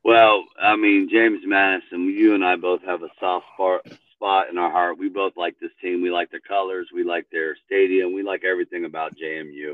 Well, 0.05 0.45
I 0.59 0.77
mean, 0.77 1.09
James 1.11 1.41
Madison, 1.45 2.07
you 2.07 2.35
and 2.35 2.45
I 2.45 2.57
both 2.57 2.83
have 2.83 3.03
a 3.03 3.09
soft 3.21 3.47
spot 3.55 3.87
spot 4.19 4.51
in 4.51 4.59
our 4.59 4.71
heart. 4.71 4.99
We 4.99 5.09
both 5.09 5.35
like 5.37 5.59
this 5.61 5.71
team. 5.81 6.03
We 6.03 6.11
like 6.11 6.31
their 6.31 6.41
colors. 6.41 6.89
We 6.93 7.05
like 7.05 7.27
their 7.31 7.57
stadium. 7.67 8.13
We 8.13 8.23
like 8.23 8.45
everything 8.45 8.85
about 8.85 9.17
JMU. 9.17 9.71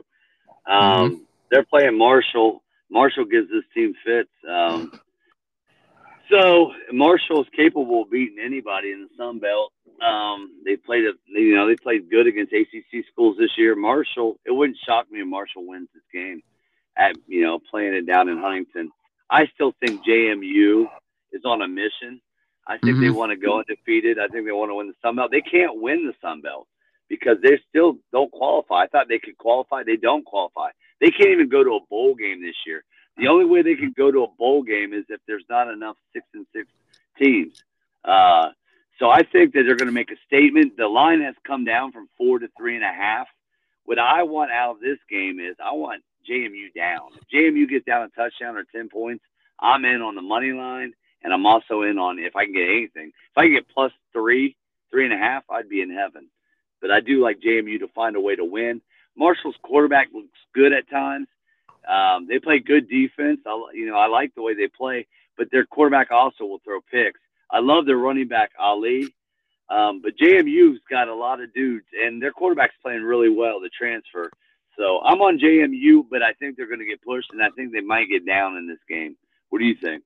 Um, 0.66 1.10
mm-hmm. 1.10 1.14
They're 1.50 1.64
playing 1.64 1.96
Marshall. 1.96 2.62
Marshall 2.90 3.24
gives 3.24 3.48
this 3.48 3.64
team 3.74 3.94
fits. 4.04 4.30
Um, 4.48 4.92
so 6.30 6.72
Marshall 6.92 7.42
is 7.42 7.48
capable 7.56 8.02
of 8.02 8.10
beating 8.10 8.38
anybody 8.44 8.92
in 8.92 9.02
the 9.02 9.08
Sun 9.16 9.40
Belt. 9.40 9.72
Um, 10.04 10.50
they 10.64 10.76
played 10.76 11.04
a, 11.04 11.12
you 11.26 11.54
know, 11.54 11.66
they 11.66 11.76
played 11.76 12.10
good 12.10 12.26
against 12.26 12.52
ACC 12.52 13.04
schools 13.12 13.36
this 13.38 13.50
year. 13.56 13.76
Marshall, 13.76 14.38
it 14.44 14.50
wouldn't 14.50 14.78
shock 14.86 15.10
me 15.10 15.20
if 15.20 15.26
Marshall 15.26 15.66
wins 15.66 15.88
this 15.94 16.02
game 16.12 16.42
at, 16.96 17.16
you 17.26 17.42
know, 17.42 17.58
playing 17.70 17.94
it 17.94 18.06
down 18.06 18.28
in 18.28 18.38
Huntington. 18.38 18.90
I 19.30 19.46
still 19.54 19.72
think 19.80 20.04
JMU 20.04 20.86
is 21.32 21.42
on 21.44 21.62
a 21.62 21.68
mission. 21.68 22.20
I 22.66 22.78
think 22.78 22.96
mm-hmm. 22.96 23.02
they 23.02 23.10
want 23.10 23.30
to 23.30 23.36
go 23.36 23.58
undefeated. 23.58 24.18
I 24.18 24.28
think 24.28 24.46
they 24.46 24.52
want 24.52 24.70
to 24.70 24.74
win 24.74 24.88
the 24.88 24.94
Sun 25.02 25.16
Belt. 25.16 25.30
They 25.30 25.42
can't 25.42 25.80
win 25.80 26.06
the 26.06 26.14
Sun 26.20 26.40
Belt 26.40 26.66
because 27.08 27.36
they 27.42 27.60
still 27.68 27.98
don't 28.12 28.32
qualify. 28.32 28.84
I 28.84 28.86
thought 28.86 29.08
they 29.08 29.18
could 29.18 29.36
qualify. 29.36 29.82
They 29.84 29.96
don't 29.96 30.24
qualify. 30.24 30.70
They 31.00 31.10
can't 31.10 31.30
even 31.30 31.48
go 31.48 31.62
to 31.62 31.76
a 31.76 31.86
bowl 31.90 32.14
game 32.14 32.42
this 32.42 32.56
year. 32.66 32.82
The 33.16 33.28
only 33.28 33.44
way 33.44 33.62
they 33.62 33.76
can 33.76 33.92
go 33.96 34.10
to 34.10 34.24
a 34.24 34.28
bowl 34.38 34.62
game 34.62 34.92
is 34.92 35.04
if 35.08 35.20
there's 35.26 35.44
not 35.48 35.68
enough 35.68 35.96
six 36.12 36.26
and 36.34 36.46
six 36.52 36.66
teams. 37.18 37.62
Uh, 38.04 38.48
so 38.98 39.10
I 39.10 39.22
think 39.22 39.54
that 39.54 39.64
they're 39.66 39.76
going 39.76 39.88
to 39.88 39.92
make 39.92 40.10
a 40.10 40.16
statement. 40.26 40.76
The 40.76 40.88
line 40.88 41.20
has 41.22 41.34
come 41.46 41.64
down 41.64 41.92
from 41.92 42.08
four 42.16 42.38
to 42.38 42.48
three 42.56 42.74
and 42.74 42.84
a 42.84 42.92
half. 42.92 43.26
What 43.84 43.98
I 43.98 44.22
want 44.22 44.50
out 44.50 44.76
of 44.76 44.80
this 44.80 44.98
game 45.10 45.38
is 45.40 45.56
I 45.62 45.72
want 45.72 46.02
JMU 46.28 46.72
down. 46.74 47.10
If 47.16 47.28
JMU 47.28 47.68
gets 47.68 47.84
down 47.84 48.02
a 48.02 48.08
touchdown 48.08 48.56
or 48.56 48.64
10 48.74 48.88
points, 48.88 49.24
I'm 49.60 49.84
in 49.84 50.00
on 50.00 50.14
the 50.14 50.22
money 50.22 50.52
line, 50.52 50.94
and 51.24 51.32
I'm 51.32 51.46
also 51.46 51.82
in 51.82 51.98
on 51.98 52.18
if 52.18 52.36
I 52.36 52.44
can 52.44 52.54
get 52.54 52.68
anything. 52.68 53.08
If 53.08 53.38
I 53.38 53.44
can 53.44 53.54
get 53.54 53.68
plus 53.68 53.92
three, 54.12 54.56
three 54.90 55.04
and 55.04 55.14
a 55.14 55.18
half, 55.18 55.42
I'd 55.50 55.68
be 55.68 55.80
in 55.80 55.90
heaven. 55.90 56.28
But 56.80 56.90
I 56.90 57.00
do 57.00 57.22
like 57.22 57.40
JMU 57.40 57.80
to 57.80 57.88
find 57.88 58.14
a 58.14 58.20
way 58.20 58.36
to 58.36 58.44
win. 58.44 58.82
Marshall's 59.16 59.56
quarterback 59.62 60.08
looks 60.12 60.38
good 60.54 60.72
at 60.72 60.88
times. 60.90 61.26
Um, 61.88 62.26
they 62.28 62.38
play 62.38 62.60
good 62.60 62.88
defense. 62.88 63.40
I, 63.46 63.70
you 63.72 63.86
know, 63.86 63.96
I 63.96 64.06
like 64.06 64.34
the 64.34 64.42
way 64.42 64.54
they 64.54 64.68
play, 64.68 65.06
but 65.36 65.50
their 65.50 65.64
quarterback 65.64 66.10
also 66.10 66.44
will 66.44 66.60
throw 66.64 66.80
picks. 66.80 67.20
I 67.50 67.60
love 67.60 67.86
their 67.86 67.96
running 67.96 68.28
back 68.28 68.50
Ali, 68.58 69.14
um, 69.68 70.00
but 70.02 70.16
JMU's 70.16 70.80
got 70.90 71.08
a 71.08 71.14
lot 71.14 71.40
of 71.40 71.52
dudes, 71.54 71.86
and 71.98 72.20
their 72.22 72.32
quarterback's 72.32 72.74
playing 72.82 73.02
really 73.02 73.28
well. 73.28 73.60
The 73.60 73.70
transfer, 73.70 74.30
so 74.76 75.00
I'm 75.04 75.20
on 75.20 75.38
JMU, 75.38 76.06
but 76.10 76.22
I 76.22 76.32
think 76.34 76.56
they're 76.56 76.66
going 76.66 76.80
to 76.80 76.86
get 76.86 77.02
pushed, 77.02 77.30
and 77.32 77.42
I 77.42 77.50
think 77.50 77.72
they 77.72 77.80
might 77.80 78.08
get 78.08 78.26
down 78.26 78.56
in 78.56 78.66
this 78.66 78.78
game. 78.88 79.16
What 79.50 79.58
do 79.60 79.66
you 79.66 79.76
think? 79.76 80.02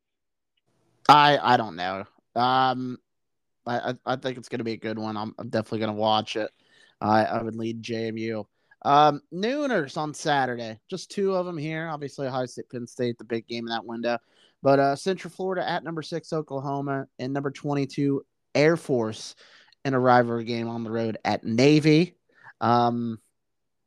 I 1.09 1.39
I 1.39 1.57
don't 1.57 1.77
know. 1.77 2.05
Um, 2.35 2.99
I 3.67 3.95
I 4.07 4.17
think 4.17 4.39
it's 4.39 4.49
to 4.59 4.65
be 4.65 4.73
a 4.73 4.79
good 4.79 4.99
one. 4.99 5.17
I'm, 5.17 5.35
I'm 5.39 5.49
definitely 5.49 5.81
to 5.95 6.01
watch 6.01 6.37
it. 6.37 6.51
I 7.01 7.25
I 7.25 7.43
would 7.43 7.57
lead 7.57 7.83
JMU. 7.83 8.45
Um, 8.83 9.23
nooners 9.35 9.97
on 9.97 10.15
Saturday, 10.15 10.79
just 10.89 11.11
two 11.11 11.35
of 11.35 11.47
them 11.47 11.59
here. 11.59 11.89
Obviously, 11.89 12.27
Ohio 12.27 12.47
State, 12.47 12.71
Penn 12.71 12.87
State, 12.87 13.19
the 13.19 13.25
big 13.25 13.47
game 13.47 13.67
in 13.67 13.73
that 13.73 13.85
window. 13.85 14.19
But 14.63 14.79
uh, 14.79 14.97
Central 14.97 15.33
Florida 15.33 15.69
at 15.69 15.85
number 15.85 16.03
six, 16.03 16.33
Oklahoma, 16.33 17.07
and 17.19 17.33
number 17.33 17.51
22, 17.51 18.25
Air 18.55 18.77
Force, 18.77 19.35
in 19.85 19.95
a 19.95 20.01
rivalry 20.01 20.45
game 20.45 20.69
on 20.69 20.85
the 20.85 20.91
road 20.91 21.19
at 21.25 21.45
Navy. 21.45 22.15
Um, 22.61 23.19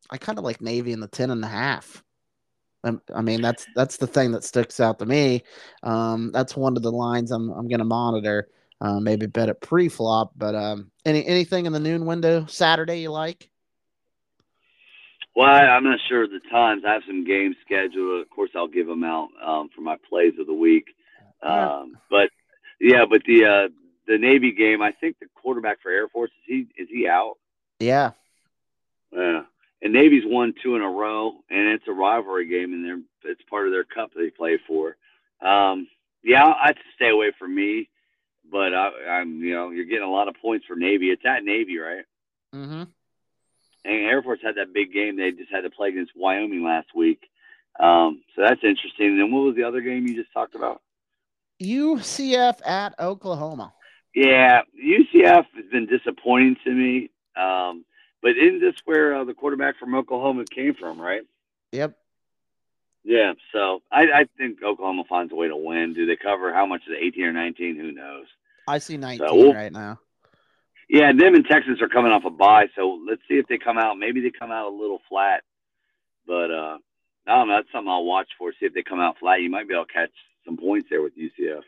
I 0.09 0.17
kind 0.17 0.37
of 0.37 0.43
like 0.43 0.61
Navy 0.61 0.91
in 0.91 0.99
the 0.99 1.07
10 1.07 1.29
and 1.31 1.43
a 1.43 1.47
half. 1.47 2.03
Um, 2.83 3.01
I 3.13 3.21
mean, 3.21 3.41
that's 3.41 3.65
that's 3.75 3.97
the 3.97 4.07
thing 4.07 4.31
that 4.31 4.43
sticks 4.43 4.79
out 4.79 4.99
to 4.99 5.05
me. 5.05 5.43
Um, 5.83 6.31
that's 6.31 6.55
one 6.55 6.75
of 6.75 6.83
the 6.83 6.91
lines 6.91 7.31
I'm 7.31 7.49
I'm 7.51 7.67
going 7.67 7.79
to 7.79 7.85
monitor. 7.85 8.49
Uh, 8.79 8.99
maybe 8.99 9.27
bet 9.27 9.47
it 9.47 9.61
pre-flop, 9.61 10.31
but 10.35 10.55
um, 10.55 10.89
any 11.05 11.25
anything 11.27 11.67
in 11.67 11.73
the 11.73 11.79
noon 11.79 12.05
window 12.05 12.47
Saturday 12.47 13.01
you 13.01 13.11
like? 13.11 13.51
Well, 15.35 15.47
I, 15.47 15.77
am 15.77 15.83
not 15.83 15.99
sure 16.09 16.23
of 16.23 16.31
the 16.31 16.41
times. 16.51 16.83
I 16.85 16.93
have 16.93 17.03
some 17.07 17.23
games 17.23 17.55
scheduled. 17.63 18.21
Of 18.21 18.29
course, 18.29 18.49
I'll 18.55 18.67
give 18.67 18.87
them 18.87 19.03
out 19.03 19.29
um, 19.45 19.69
for 19.73 19.81
my 19.81 19.97
plays 20.09 20.33
of 20.39 20.47
the 20.47 20.53
week. 20.53 20.87
Um, 21.41 21.97
but 22.09 22.29
yeah, 22.79 23.05
but 23.09 23.21
the 23.25 23.45
uh, 23.45 23.69
the 24.07 24.17
Navy 24.17 24.51
game, 24.51 24.81
I 24.81 24.91
think 24.91 25.19
the 25.19 25.27
quarterback 25.41 25.81
for 25.81 25.91
Air 25.91 26.07
Force 26.09 26.31
is 26.31 26.43
he 26.47 26.81
is 26.81 26.89
he 26.89 27.07
out? 27.07 27.37
Yeah. 27.79 28.11
Yeah. 29.11 29.43
And 29.81 29.93
Navy's 29.93 30.23
won 30.25 30.53
two 30.61 30.75
in 30.75 30.81
a 30.81 30.89
row, 30.89 31.33
and 31.49 31.69
it's 31.69 31.87
a 31.87 31.91
rivalry 31.91 32.47
game, 32.47 32.73
and 32.73 32.85
they're 32.85 33.31
it's 33.31 33.41
part 33.49 33.65
of 33.67 33.73
their 33.73 33.83
cup 33.83 34.11
they 34.15 34.29
play 34.29 34.59
for. 34.67 34.95
Um, 35.41 35.87
yeah, 36.23 36.45
I'd 36.45 36.77
stay 36.95 37.09
away 37.09 37.31
from 37.37 37.55
me, 37.55 37.89
but 38.51 38.73
I, 38.73 38.91
I'm 39.09 39.39
you 39.39 39.53
know 39.53 39.71
you're 39.71 39.85
getting 39.85 40.07
a 40.07 40.11
lot 40.11 40.27
of 40.27 40.35
points 40.41 40.65
for 40.67 40.75
Navy. 40.75 41.09
It's 41.09 41.25
at 41.25 41.43
Navy, 41.43 41.77
right? 41.77 42.05
Mm-hmm 42.53 42.83
and 43.83 44.05
Air 44.05 44.21
Force 44.21 44.39
had 44.43 44.55
that 44.55 44.73
big 44.73 44.93
game. 44.93 45.17
They 45.17 45.31
just 45.31 45.51
had 45.51 45.61
to 45.61 45.69
play 45.69 45.89
against 45.89 46.11
Wyoming 46.15 46.63
last 46.63 46.89
week. 46.95 47.29
Um, 47.79 48.21
so 48.35 48.43
that's 48.43 48.63
interesting. 48.63 49.07
And 49.07 49.19
then 49.19 49.31
what 49.31 49.41
was 49.41 49.55
the 49.55 49.63
other 49.63 49.81
game 49.81 50.07
you 50.07 50.15
just 50.15 50.33
talked 50.33 50.55
about? 50.55 50.81
UCF 51.61 52.65
at 52.65 52.99
Oklahoma. 52.99 53.73
Yeah, 54.13 54.61
UCF 54.77 55.45
has 55.55 55.65
been 55.71 55.87
disappointing 55.87 56.57
to 56.65 56.71
me. 56.71 57.09
Um, 57.35 57.85
but 58.21 58.37
isn't 58.37 58.59
this 58.59 58.75
where 58.85 59.15
uh, 59.15 59.23
the 59.23 59.33
quarterback 59.33 59.77
from 59.77 59.95
Oklahoma 59.95 60.45
came 60.45 60.73
from, 60.75 60.99
right? 60.99 61.21
Yep. 61.71 61.97
Yeah, 63.03 63.33
so 63.51 63.81
I, 63.91 64.03
I 64.13 64.25
think 64.37 64.61
Oklahoma 64.63 65.03
finds 65.09 65.31
a 65.31 65.35
way 65.35 65.47
to 65.47 65.55
win. 65.55 65.93
Do 65.93 66.05
they 66.05 66.15
cover 66.15 66.53
how 66.53 66.67
much 66.67 66.81
is 66.87 66.93
it, 66.93 67.03
18 67.03 67.23
or 67.23 67.33
19? 67.33 67.75
Who 67.77 67.91
knows? 67.91 68.27
I 68.67 68.77
see 68.77 68.97
19 68.97 69.27
so 69.27 69.35
we'll, 69.35 69.53
right 69.53 69.71
now. 69.71 69.99
Yeah, 70.87 71.11
them 71.13 71.33
and 71.35 71.45
Texas 71.45 71.81
are 71.81 71.87
coming 71.87 72.11
off 72.11 72.25
a 72.25 72.29
bye, 72.29 72.67
so 72.75 72.99
let's 73.07 73.21
see 73.27 73.35
if 73.35 73.47
they 73.47 73.57
come 73.57 73.77
out. 73.77 73.97
Maybe 73.97 74.21
they 74.21 74.29
come 74.29 74.51
out 74.51 74.67
a 74.67 74.75
little 74.75 74.99
flat, 75.09 75.43
but 76.27 76.51
uh, 76.51 76.77
I 77.27 77.35
don't 77.35 77.47
know. 77.47 77.55
That's 77.55 77.71
something 77.71 77.89
I'll 77.89 78.05
watch 78.05 78.27
for. 78.37 78.51
See 78.51 78.65
if 78.65 78.73
they 78.73 78.83
come 78.83 78.99
out 78.99 79.17
flat. 79.19 79.41
You 79.41 79.49
might 79.49 79.67
be 79.67 79.73
able 79.73 79.85
to 79.85 79.93
catch 79.93 80.11
some 80.45 80.57
points 80.57 80.87
there 80.89 81.01
with 81.01 81.13
UCF. 81.17 81.61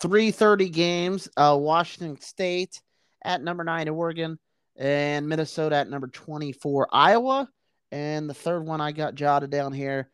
Three 0.00 0.32
thirty 0.32 0.68
games. 0.68 1.28
Uh, 1.36 1.56
Washington 1.58 2.20
State 2.20 2.82
at 3.24 3.42
number 3.42 3.64
nine, 3.64 3.88
Oregon, 3.88 4.38
and 4.76 5.28
Minnesota 5.28 5.76
at 5.76 5.90
number 5.90 6.08
twenty-four, 6.08 6.88
Iowa. 6.92 7.48
And 7.92 8.28
the 8.28 8.34
third 8.34 8.66
one 8.66 8.80
I 8.80 8.92
got 8.92 9.14
jotted 9.14 9.50
down 9.50 9.72
here: 9.72 10.10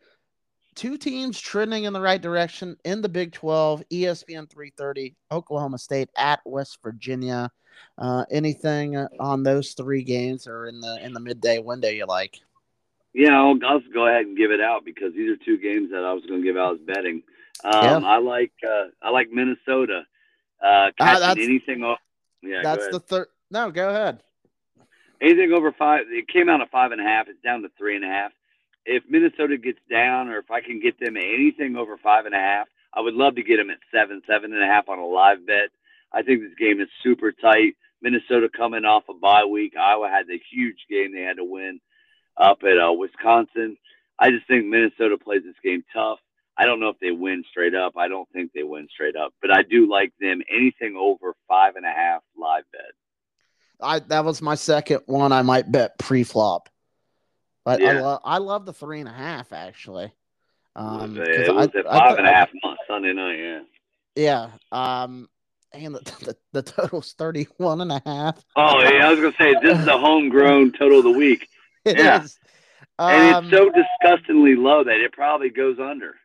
two 0.75 0.97
teams 0.97 1.39
trending 1.39 1.85
in 1.85 1.93
the 1.93 2.01
right 2.01 2.21
direction 2.21 2.77
in 2.83 3.01
the 3.01 3.09
Big 3.09 3.31
12, 3.31 3.83
ESPN 3.91 4.49
330, 4.49 5.15
Oklahoma 5.31 5.77
State 5.77 6.09
at 6.17 6.39
West 6.45 6.79
Virginia. 6.83 7.49
Uh, 7.97 8.25
anything 8.31 8.95
on 9.19 9.43
those 9.43 9.73
three 9.73 10.03
games 10.03 10.47
or 10.47 10.67
in 10.67 10.79
the 10.79 11.03
in 11.03 11.13
the 11.13 11.19
midday 11.19 11.59
window 11.59 11.89
you 11.89 12.05
like? 12.05 12.39
Yeah, 13.13 13.37
I'll, 13.37 13.57
I'll 13.65 13.81
go 13.93 14.07
ahead 14.07 14.25
and 14.25 14.37
give 14.37 14.51
it 14.51 14.61
out 14.61 14.85
because 14.85 15.13
these 15.13 15.29
are 15.29 15.37
two 15.37 15.57
games 15.57 15.91
that 15.91 16.03
I 16.03 16.13
was 16.13 16.23
going 16.25 16.41
to 16.41 16.47
give 16.47 16.57
out 16.57 16.75
as 16.75 16.81
betting. 16.81 17.23
Um, 17.63 18.03
yeah. 18.03 18.09
I 18.09 18.17
like 18.17 18.51
uh, 18.67 18.85
I 19.01 19.09
like 19.09 19.29
Minnesota. 19.31 20.03
Uh, 20.63 20.89
ah, 20.99 21.19
catching 21.19 21.43
anything 21.43 21.83
off. 21.83 21.99
Yeah, 22.41 22.61
that's 22.63 22.87
the 22.87 22.99
third. 22.99 23.27
No, 23.51 23.69
go 23.69 23.89
ahead. 23.89 24.23
Anything 25.23 25.53
over 25.53 25.71
five. 25.71 26.01
It 26.09 26.27
came 26.27 26.49
out 26.49 26.61
at 26.61 26.69
five 26.69 26.91
and 26.91 26.99
a 27.01 27.05
half. 27.05 27.29
It's 27.29 27.41
down 27.41 27.61
to 27.61 27.69
three 27.77 27.95
and 27.95 28.03
a 28.03 28.09
half. 28.09 28.33
If 28.85 29.03
Minnesota 29.09 29.57
gets 29.57 29.79
down, 29.89 30.27
or 30.27 30.39
if 30.39 30.51
I 30.51 30.59
can 30.59 30.81
get 30.81 30.99
them 30.99 31.15
anything 31.15 31.77
over 31.77 31.97
five 31.97 32.25
and 32.25 32.35
a 32.35 32.39
half, 32.39 32.67
I 32.93 32.99
would 32.99 33.13
love 33.13 33.35
to 33.35 33.43
get 33.43 33.57
them 33.57 33.69
at 33.69 33.77
seven, 33.93 34.21
seven 34.27 34.53
and 34.53 34.61
a 34.61 34.67
half 34.67 34.89
on 34.89 34.99
a 34.99 35.05
live 35.05 35.47
bet. 35.47 35.71
I 36.11 36.23
think 36.23 36.41
this 36.41 36.59
game 36.59 36.81
is 36.81 36.89
super 37.01 37.31
tight. 37.31 37.75
Minnesota 38.01 38.49
coming 38.55 38.83
off 38.83 39.03
a 39.09 39.13
bye 39.13 39.45
week. 39.45 39.75
Iowa 39.79 40.09
had 40.09 40.27
the 40.27 40.39
huge 40.51 40.77
game 40.89 41.13
they 41.15 41.21
had 41.21 41.37
to 41.37 41.45
win 41.45 41.79
up 42.37 42.59
at 42.63 42.77
uh, 42.77 42.91
Wisconsin. 42.91 43.77
I 44.19 44.29
just 44.29 44.45
think 44.47 44.65
Minnesota 44.65 45.17
plays 45.17 45.43
this 45.45 45.55
game 45.63 45.85
tough. 45.93 46.19
I 46.57 46.65
don't 46.65 46.81
know 46.81 46.89
if 46.89 46.99
they 46.99 47.11
win 47.11 47.43
straight 47.49 47.73
up. 47.73 47.93
I 47.97 48.09
don't 48.09 48.29
think 48.33 48.51
they 48.53 48.63
win 48.63 48.87
straight 48.93 49.15
up, 49.15 49.33
but 49.41 49.51
I 49.51 49.63
do 49.63 49.89
like 49.89 50.13
them 50.19 50.41
anything 50.51 50.95
over 50.99 51.33
five 51.47 51.77
and 51.77 51.85
a 51.85 51.89
half 51.91 52.21
live 52.37 52.65
bet. 52.73 52.91
I 53.83 53.99
that 53.99 54.25
was 54.25 54.41
my 54.41 54.55
second 54.55 55.01
one. 55.05 55.31
I 55.31 55.41
might 55.41 55.71
bet 55.71 55.97
pre-flop, 55.99 56.69
but 57.65 57.81
yeah. 57.81 57.89
I, 57.89 57.99
lo- 57.99 58.19
I 58.23 58.37
love 58.39 58.65
the 58.65 58.73
three 58.73 58.99
and 58.99 59.09
a 59.09 59.13
half 59.13 59.53
actually. 59.53 60.11
Um, 60.75 61.17
it 61.17 61.53
was 61.53 61.69
I, 61.75 61.79
at 61.79 61.85
five 61.85 62.15
I, 62.15 62.17
and 62.17 62.27
a 62.27 62.33
half 62.33 62.49
on 62.63 62.77
Sunday 62.87 63.13
night. 63.13 63.37
Yeah. 63.37 63.61
Yeah. 64.15 64.49
Um, 64.71 65.29
and 65.71 65.95
the, 65.95 65.99
the, 66.25 66.37
the 66.51 66.61
total's 66.61 67.13
31 67.13 67.81
and 67.81 67.91
a 67.91 68.01
half. 68.05 68.43
Oh, 68.55 68.81
yeah. 68.81 69.07
I 69.07 69.09
was 69.09 69.19
going 69.19 69.33
to 69.33 69.37
say, 69.37 69.55
this 69.61 69.79
is 69.79 69.87
a 69.87 69.97
homegrown 69.97 70.73
total 70.73 70.99
of 70.99 71.03
the 71.05 71.11
week. 71.11 71.49
It 71.85 71.97
yeah. 71.97 72.23
Is. 72.23 72.39
and 72.97 73.35
um, 73.35 73.43
it's 73.43 73.53
so 73.53 73.69
disgustingly 73.69 74.55
low 74.55 74.85
that 74.85 75.01
it 75.01 75.11
probably 75.11 75.49
goes 75.49 75.79
under. 75.79 76.15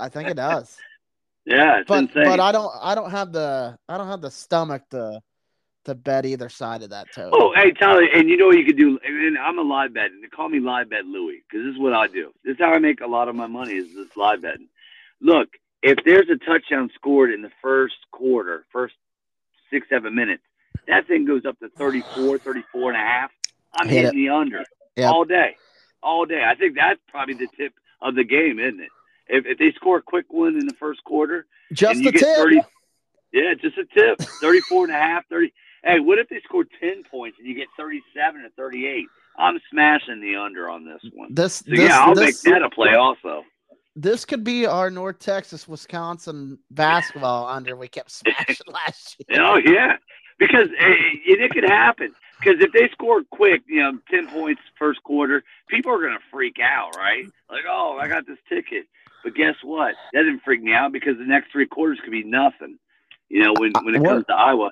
I 0.00 0.08
think 0.08 0.28
it 0.28 0.34
does. 0.34 0.76
yeah, 1.46 1.82
but 1.86 1.98
insane. 2.00 2.24
but 2.24 2.40
I 2.40 2.50
don't 2.50 2.72
I 2.82 2.96
don't 2.96 3.12
have 3.12 3.30
the 3.30 3.78
I 3.88 3.96
don't 3.96 4.08
have 4.08 4.20
the 4.20 4.32
stomach 4.32 4.82
to 4.90 5.20
to 5.88 5.94
bet 5.94 6.24
either 6.24 6.48
side 6.48 6.82
of 6.82 6.90
that 6.90 7.12
total. 7.12 7.30
Oh, 7.32 7.52
hey 7.54 7.72
Tyler, 7.72 8.04
and 8.14 8.28
you 8.28 8.36
know 8.36 8.46
what 8.46 8.56
you 8.56 8.64
could 8.64 8.76
do? 8.76 8.98
And 9.04 9.36
I'm 9.38 9.58
a 9.58 9.62
live 9.62 9.94
bet. 9.94 10.10
They 10.20 10.28
call 10.28 10.48
me 10.48 10.60
live 10.60 10.90
bet 10.90 11.04
Louie 11.04 11.42
because 11.48 11.66
this 11.66 11.74
is 11.74 11.80
what 11.80 11.94
I 11.94 12.06
do. 12.06 12.32
This 12.44 12.54
is 12.54 12.58
how 12.60 12.72
I 12.72 12.78
make 12.78 13.00
a 13.00 13.06
lot 13.06 13.28
of 13.28 13.34
my 13.34 13.46
money 13.46 13.74
is 13.74 13.94
this 13.94 14.16
live 14.16 14.42
betting. 14.42 14.68
Look, 15.20 15.48
if 15.82 15.98
there's 16.04 16.28
a 16.28 16.36
touchdown 16.36 16.90
scored 16.94 17.32
in 17.32 17.42
the 17.42 17.50
first 17.62 17.96
quarter, 18.10 18.64
first 18.72 18.94
six, 19.70 19.88
seven 19.88 20.14
minutes, 20.14 20.42
that 20.86 21.06
thing 21.06 21.24
goes 21.24 21.44
up 21.44 21.58
to 21.60 21.68
34, 21.70 22.38
34 22.38 22.90
and 22.92 22.96
a 22.96 23.04
half. 23.04 23.30
I'm 23.74 23.88
Hit 23.88 24.04
hitting 24.06 24.20
it. 24.20 24.22
the 24.22 24.34
under 24.34 24.64
yep. 24.96 25.12
all 25.12 25.24
day, 25.24 25.56
all 26.02 26.24
day. 26.24 26.42
I 26.44 26.54
think 26.54 26.76
that's 26.76 27.00
probably 27.08 27.34
the 27.34 27.48
tip 27.56 27.72
of 28.00 28.14
the 28.14 28.24
game, 28.24 28.58
isn't 28.58 28.80
it? 28.80 28.90
If, 29.28 29.46
if 29.46 29.58
they 29.58 29.72
score 29.72 29.98
a 29.98 30.02
quick 30.02 30.26
one 30.28 30.58
in 30.58 30.66
the 30.66 30.74
first 30.74 31.04
quarter, 31.04 31.46
just 31.72 32.00
a 32.00 32.12
tip. 32.12 32.36
30, 32.36 32.60
yeah, 33.32 33.54
just 33.60 33.76
a 33.76 33.84
tip. 33.84 34.18
34 34.40 34.84
and 34.84 34.94
a 34.94 34.98
half, 34.98 35.26
30. 35.28 35.52
Hey, 35.84 36.00
what 36.00 36.18
if 36.18 36.28
they 36.28 36.40
score 36.44 36.64
10 36.80 37.04
points 37.04 37.38
and 37.38 37.46
you 37.46 37.54
get 37.54 37.68
37 37.76 38.42
or 38.42 38.48
38? 38.56 39.06
I'm 39.38 39.60
smashing 39.70 40.20
the 40.20 40.36
under 40.36 40.68
on 40.68 40.84
this 40.84 41.00
one. 41.14 41.32
This, 41.32 41.56
so, 41.56 41.70
this 41.70 41.80
yeah, 41.80 42.00
I'll 42.00 42.14
this, 42.14 42.44
make 42.44 42.52
that 42.52 42.62
a 42.62 42.70
play 42.70 42.94
also 42.94 43.44
this 44.00 44.24
could 44.24 44.44
be 44.44 44.64
our 44.64 44.90
North 44.90 45.18
Texas 45.18 45.66
Wisconsin 45.66 46.58
basketball 46.70 47.48
under 47.48 47.74
we 47.74 47.88
kept 47.88 48.10
smashing 48.12 48.72
last 48.72 49.16
year. 49.28 49.42
Oh 49.42 49.56
yeah, 49.56 49.96
because 50.38 50.68
eh, 50.78 50.94
hey, 51.24 51.32
it 51.32 51.50
could 51.50 51.64
happen. 51.64 52.12
Because 52.38 52.60
if 52.60 52.72
they 52.72 52.88
score 52.92 53.22
quick, 53.32 53.62
you 53.66 53.82
know, 53.82 53.98
ten 54.08 54.28
points 54.28 54.62
first 54.78 55.02
quarter, 55.02 55.42
people 55.68 55.92
are 55.92 56.00
gonna 56.00 56.20
freak 56.30 56.58
out, 56.62 56.96
right? 56.96 57.26
Like, 57.50 57.64
oh, 57.68 57.98
I 58.00 58.06
got 58.06 58.26
this 58.26 58.38
ticket. 58.48 58.86
But 59.24 59.34
guess 59.34 59.56
what? 59.64 59.96
That 60.12 60.22
didn't 60.22 60.42
freak 60.44 60.62
me 60.62 60.72
out 60.72 60.92
because 60.92 61.18
the 61.18 61.24
next 61.24 61.50
three 61.50 61.66
quarters 61.66 61.98
could 62.02 62.12
be 62.12 62.22
nothing. 62.22 62.78
You 63.28 63.42
know, 63.42 63.54
when 63.58 63.72
when 63.82 63.96
it 63.96 64.04
comes 64.04 64.26
to 64.26 64.34
Iowa. 64.34 64.70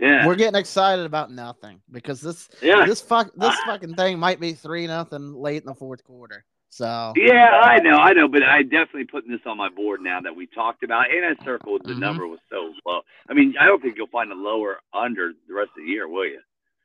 Yeah. 0.00 0.26
We're 0.26 0.36
getting 0.36 0.58
excited 0.58 1.04
about 1.04 1.30
nothing 1.30 1.80
because 1.90 2.20
this 2.20 2.48
yeah. 2.62 2.84
this 2.84 3.00
fuck 3.00 3.30
this 3.36 3.56
fucking 3.66 3.94
thing 3.94 4.18
might 4.18 4.40
be 4.40 4.52
three 4.52 4.86
nothing 4.86 5.34
late 5.34 5.62
in 5.62 5.66
the 5.66 5.74
fourth 5.74 6.04
quarter. 6.04 6.44
So 6.70 7.12
yeah, 7.16 7.60
I 7.62 7.78
know, 7.78 7.96
I 7.96 8.12
know, 8.12 8.28
but 8.28 8.42
I 8.42 8.62
definitely 8.62 9.04
putting 9.04 9.30
this 9.30 9.40
on 9.46 9.56
my 9.56 9.68
board 9.68 10.00
now 10.02 10.20
that 10.20 10.36
we 10.36 10.46
talked 10.46 10.82
about, 10.82 11.10
and 11.10 11.24
I 11.24 11.44
circled 11.44 11.82
the 11.84 11.92
mm-hmm. 11.92 12.00
number 12.00 12.26
was 12.26 12.40
so 12.50 12.72
low. 12.86 13.00
I 13.28 13.34
mean, 13.34 13.54
I 13.58 13.66
don't 13.66 13.82
think 13.82 13.96
you'll 13.96 14.06
find 14.08 14.30
a 14.30 14.34
lower 14.34 14.78
under 14.92 15.32
the 15.48 15.54
rest 15.54 15.70
of 15.76 15.84
the 15.84 15.90
year, 15.90 16.06
will 16.08 16.26
you? 16.26 16.40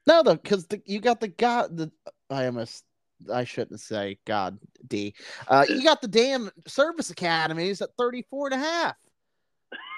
No, 0.07 0.23
though, 0.23 0.35
because 0.35 0.67
you 0.85 0.99
got 0.99 1.19
the 1.19 1.27
god. 1.27 1.77
The 1.77 1.91
I 2.29 2.45
almost 2.45 2.85
I 3.31 3.43
shouldn't 3.43 3.79
say 3.79 4.19
God 4.25 4.57
D. 4.87 5.13
Uh, 5.47 5.65
you 5.67 5.83
got 5.83 6.01
the 6.01 6.07
damn 6.07 6.49
service 6.67 7.09
academies 7.09 7.81
at 7.81 7.89
34 7.97 8.47
and 8.47 8.61
a 8.61 8.65
half. 8.65 8.95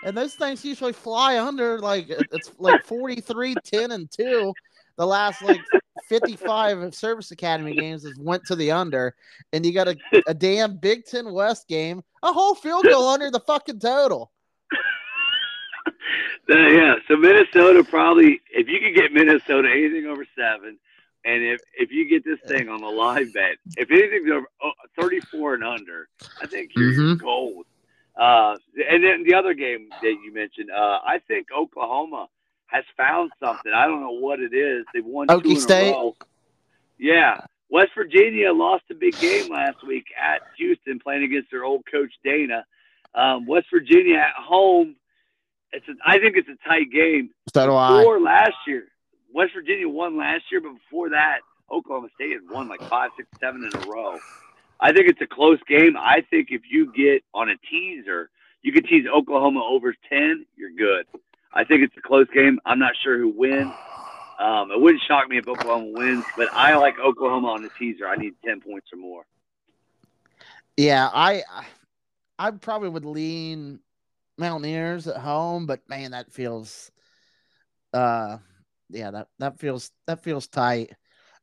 And 0.04 0.16
those 0.16 0.36
things 0.36 0.64
usually 0.64 0.94
fly 0.94 1.40
under 1.40 1.80
like 1.80 2.10
it's 2.10 2.52
like 2.60 2.84
43, 2.86 3.56
10, 3.64 3.92
and 3.92 4.12
2 4.12 4.54
the 4.98 5.06
last 5.06 5.42
like 5.42 5.60
55 6.08 6.94
service 6.94 7.32
academy 7.32 7.76
games 7.76 8.04
has 8.04 8.18
went 8.18 8.46
to 8.46 8.56
the 8.56 8.72
under. 8.72 9.16
And 9.54 9.66
you 9.66 9.74
got 9.74 9.88
a, 9.88 9.98
a 10.28 10.34
damn 10.34 10.78
big 10.78 11.06
ten 11.06 11.32
west 11.34 11.68
game. 11.68 12.04
A 12.24 12.32
whole 12.32 12.56
field 12.56 12.86
goal 12.86 13.08
under 13.10 13.32
the 13.32 13.40
fucking 13.40 13.80
total. 13.80 14.32
Uh, 16.48 16.56
yeah 16.58 16.94
so 17.08 17.16
minnesota 17.16 17.84
probably 17.84 18.40
if 18.52 18.68
you 18.68 18.80
could 18.80 18.94
get 18.96 19.12
minnesota 19.12 19.68
anything 19.68 20.06
over 20.06 20.24
seven 20.38 20.78
and 21.26 21.44
if, 21.44 21.60
if 21.74 21.92
you 21.92 22.08
get 22.08 22.24
this 22.24 22.40
thing 22.48 22.70
on 22.70 22.82
the 22.82 22.88
live 22.88 23.34
bet 23.34 23.58
if 23.78 23.90
anything's 23.90 24.30
over 24.30 24.46
oh, 24.64 24.72
34 25.00 25.56
and 25.56 25.64
under 25.64 26.08
i 26.44 26.46
think 26.46 26.70
you're 26.76 26.94
mm-hmm. 26.94 27.16
gold 27.16 27.66
uh, 28.18 28.56
and 28.90 29.04
then 29.04 29.24
the 29.24 29.34
other 29.34 29.54
game 29.54 29.90
that 30.02 30.16
you 30.24 30.34
mentioned 30.34 30.70
uh, 30.72 31.00
i 31.06 31.20
think 31.28 31.48
oklahoma 31.56 32.28
has 32.68 32.84
found 32.98 33.32
something. 33.40 33.72
I 33.72 33.86
don't 33.86 34.02
know 34.02 34.20
what 34.20 34.40
it 34.40 34.54
is. 34.54 34.86
They've 34.94 35.06
won 35.06 35.28
Okie 35.28 35.44
two 35.44 35.50
in 35.52 35.60
State. 35.60 35.90
a 35.90 35.94
row. 35.94 36.16
Yeah. 36.98 37.42
West 37.70 37.92
Virginia 37.96 38.54
lost 38.54 38.84
a 38.92 38.96
big 38.96 39.18
game 39.20 39.52
last 39.52 39.86
week 39.86 40.06
at 40.22 40.42
Houston, 40.58 41.00
playing 41.00 41.24
against 41.24 41.52
their 41.52 41.64
old 41.64 41.84
coach 41.92 42.12
Dana. 42.24 42.66
Um, 43.14 43.46
West 43.46 43.68
Virginia 43.74 44.18
at 44.18 44.34
home. 44.38 44.96
It's 45.72 45.88
a, 45.88 45.94
I 46.06 46.20
think 46.20 46.38
it's 46.38 46.48
a 46.48 46.68
tight 46.68 46.92
game. 46.92 47.32
So 47.54 47.66
do 47.66 47.98
before 47.98 48.20
last 48.20 48.56
year, 48.68 48.86
West 49.34 49.54
Virginia 49.54 49.90
won 49.90 50.18
last 50.18 50.44
year, 50.52 50.62
but 50.62 50.74
before 50.74 51.10
that, 51.10 51.40
Oklahoma 51.72 52.10
State 52.16 52.34
had 52.34 52.50
won 52.50 52.70
like 52.70 52.82
five, 52.84 53.12
six, 53.18 53.28
seven 53.40 53.64
in 53.64 53.84
a 53.84 53.86
row. 53.88 54.18
I 54.80 54.92
think 54.92 55.08
it's 55.10 55.22
a 55.22 55.28
close 55.28 55.60
game. 55.68 55.96
I 55.98 56.22
think 56.30 56.50
if 56.52 56.62
you 56.70 56.92
get 56.94 57.24
on 57.34 57.50
a 57.50 57.56
teaser, 57.70 58.30
you 58.62 58.72
can 58.72 58.84
tease 58.84 59.06
Oklahoma 59.08 59.64
over 59.64 59.94
ten. 60.10 60.46
You're 60.56 60.72
good. 60.72 61.06
I 61.54 61.64
think 61.64 61.84
it's 61.84 61.96
a 61.98 62.02
close 62.02 62.28
game. 62.34 62.60
I'm 62.66 62.80
not 62.80 62.94
sure 63.02 63.18
who 63.18 63.30
wins. 63.30 63.74
Um, 64.40 64.72
it 64.72 64.80
wouldn't 64.80 65.02
shock 65.08 65.30
me 65.30 65.38
if 65.38 65.48
Oklahoma 65.48 65.92
wins, 65.94 66.26
but 66.36 66.50
I 66.52 66.76
like 66.76 67.00
Oklahoma 67.00 67.48
on 67.50 67.64
the 67.64 67.70
teaser. 67.80 68.08
I 68.08 68.16
need 68.16 68.34
ten 68.44 68.60
points 68.60 68.88
or 68.92 68.98
more. 68.98 69.24
Yeah, 70.76 71.10
I 71.14 71.44
I 72.38 72.52
probably 72.52 72.90
would 72.90 73.06
lean 73.06 73.80
Mountaineers 74.38 75.08
at 75.08 75.18
home, 75.18 75.66
but 75.66 75.88
man, 75.88 76.12
that 76.12 76.32
feels 76.32 76.92
uh 77.94 78.38
yeah, 78.90 79.12
that 79.12 79.28
that 79.40 79.60
feels 79.60 79.92
that 80.08 80.22
feels 80.22 80.48
tight 80.48 80.92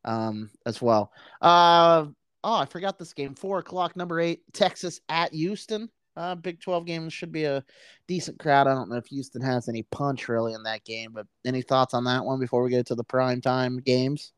um 0.04 0.50
as 0.66 0.82
well. 0.82 1.12
Uh 1.40 2.06
oh, 2.44 2.56
I 2.56 2.66
forgot 2.66 2.98
this 2.98 3.12
game. 3.12 3.34
Four 3.34 3.58
o'clock, 3.58 3.96
number 3.96 4.20
eight, 4.20 4.42
Texas 4.52 5.00
at 5.08 5.32
Houston. 5.32 5.88
Uh, 6.16 6.34
Big 6.34 6.60
12 6.60 6.84
game 6.84 7.08
should 7.08 7.32
be 7.32 7.44
a 7.44 7.64
decent 8.06 8.38
crowd. 8.38 8.66
I 8.66 8.74
don't 8.74 8.90
know 8.90 8.96
if 8.96 9.06
Houston 9.06 9.40
has 9.40 9.68
any 9.68 9.82
punch 9.84 10.28
really 10.28 10.52
in 10.52 10.62
that 10.64 10.84
game, 10.84 11.12
but 11.14 11.26
any 11.46 11.62
thoughts 11.62 11.94
on 11.94 12.04
that 12.04 12.24
one 12.24 12.38
before 12.38 12.62
we 12.62 12.70
get 12.70 12.86
to 12.86 12.94
the 12.94 13.04
prime 13.04 13.40
time 13.40 13.78
games? 13.78 14.32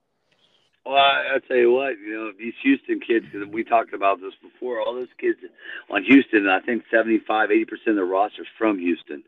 Well, 0.86 0.96
I, 0.96 1.36
I 1.36 1.38
tell 1.48 1.56
you 1.56 1.72
what, 1.72 1.98
you 1.98 2.14
know, 2.14 2.32
these 2.38 2.52
Houston 2.62 3.00
kids, 3.00 3.26
because 3.32 3.48
we 3.48 3.64
talked 3.64 3.94
about 3.94 4.20
this 4.20 4.34
before, 4.42 4.80
all 4.80 4.94
those 4.94 5.08
kids 5.18 5.38
on 5.90 6.04
Houston, 6.04 6.46
I 6.48 6.60
think 6.60 6.84
75, 6.90 7.48
80% 7.48 7.66
of 7.86 7.96
the 7.96 8.04
roster's 8.04 8.46
from 8.58 8.78
Houston. 8.78 9.24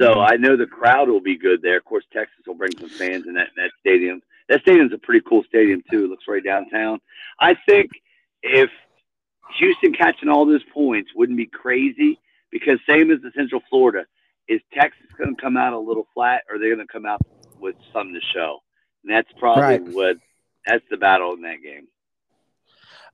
So 0.00 0.10
mm-hmm. 0.10 0.32
I 0.32 0.36
know 0.36 0.56
the 0.56 0.66
crowd 0.66 1.08
will 1.08 1.20
be 1.20 1.36
good 1.36 1.62
there. 1.62 1.78
Of 1.78 1.84
course, 1.84 2.04
Texas 2.12 2.46
will 2.46 2.54
bring 2.54 2.76
some 2.78 2.88
fans 2.88 3.26
in 3.26 3.34
that, 3.34 3.48
that 3.56 3.70
stadium. 3.80 4.22
That 4.48 4.60
stadium's 4.60 4.92
a 4.92 4.98
pretty 4.98 5.24
cool 5.28 5.42
stadium, 5.48 5.82
too. 5.90 6.04
It 6.04 6.10
looks 6.10 6.24
right 6.28 6.44
downtown. 6.44 7.00
I 7.40 7.56
think 7.68 7.90
if 8.44 8.70
Houston 9.58 9.94
catching 9.94 10.28
all 10.28 10.46
those 10.46 10.62
points 10.72 11.10
wouldn't 11.16 11.38
be 11.38 11.46
crazy 11.46 12.20
because 12.52 12.78
same 12.88 13.10
as 13.10 13.20
the 13.22 13.32
Central 13.36 13.62
Florida, 13.68 14.04
is 14.48 14.60
Texas 14.72 15.06
going 15.18 15.34
to 15.34 15.40
come 15.40 15.56
out 15.56 15.72
a 15.72 15.78
little 15.78 16.06
flat 16.14 16.42
or 16.50 16.58
they're 16.58 16.74
going 16.74 16.86
to 16.86 16.92
come 16.92 17.06
out 17.06 17.20
with 17.58 17.74
something 17.92 18.14
to 18.14 18.20
show? 18.34 18.58
And 19.02 19.12
that's 19.12 19.28
probably 19.38 19.62
right. 19.62 19.82
what 19.82 20.16
that's 20.66 20.84
the 20.90 20.96
battle 20.98 21.32
in 21.32 21.42
that 21.42 21.62
game. 21.62 21.88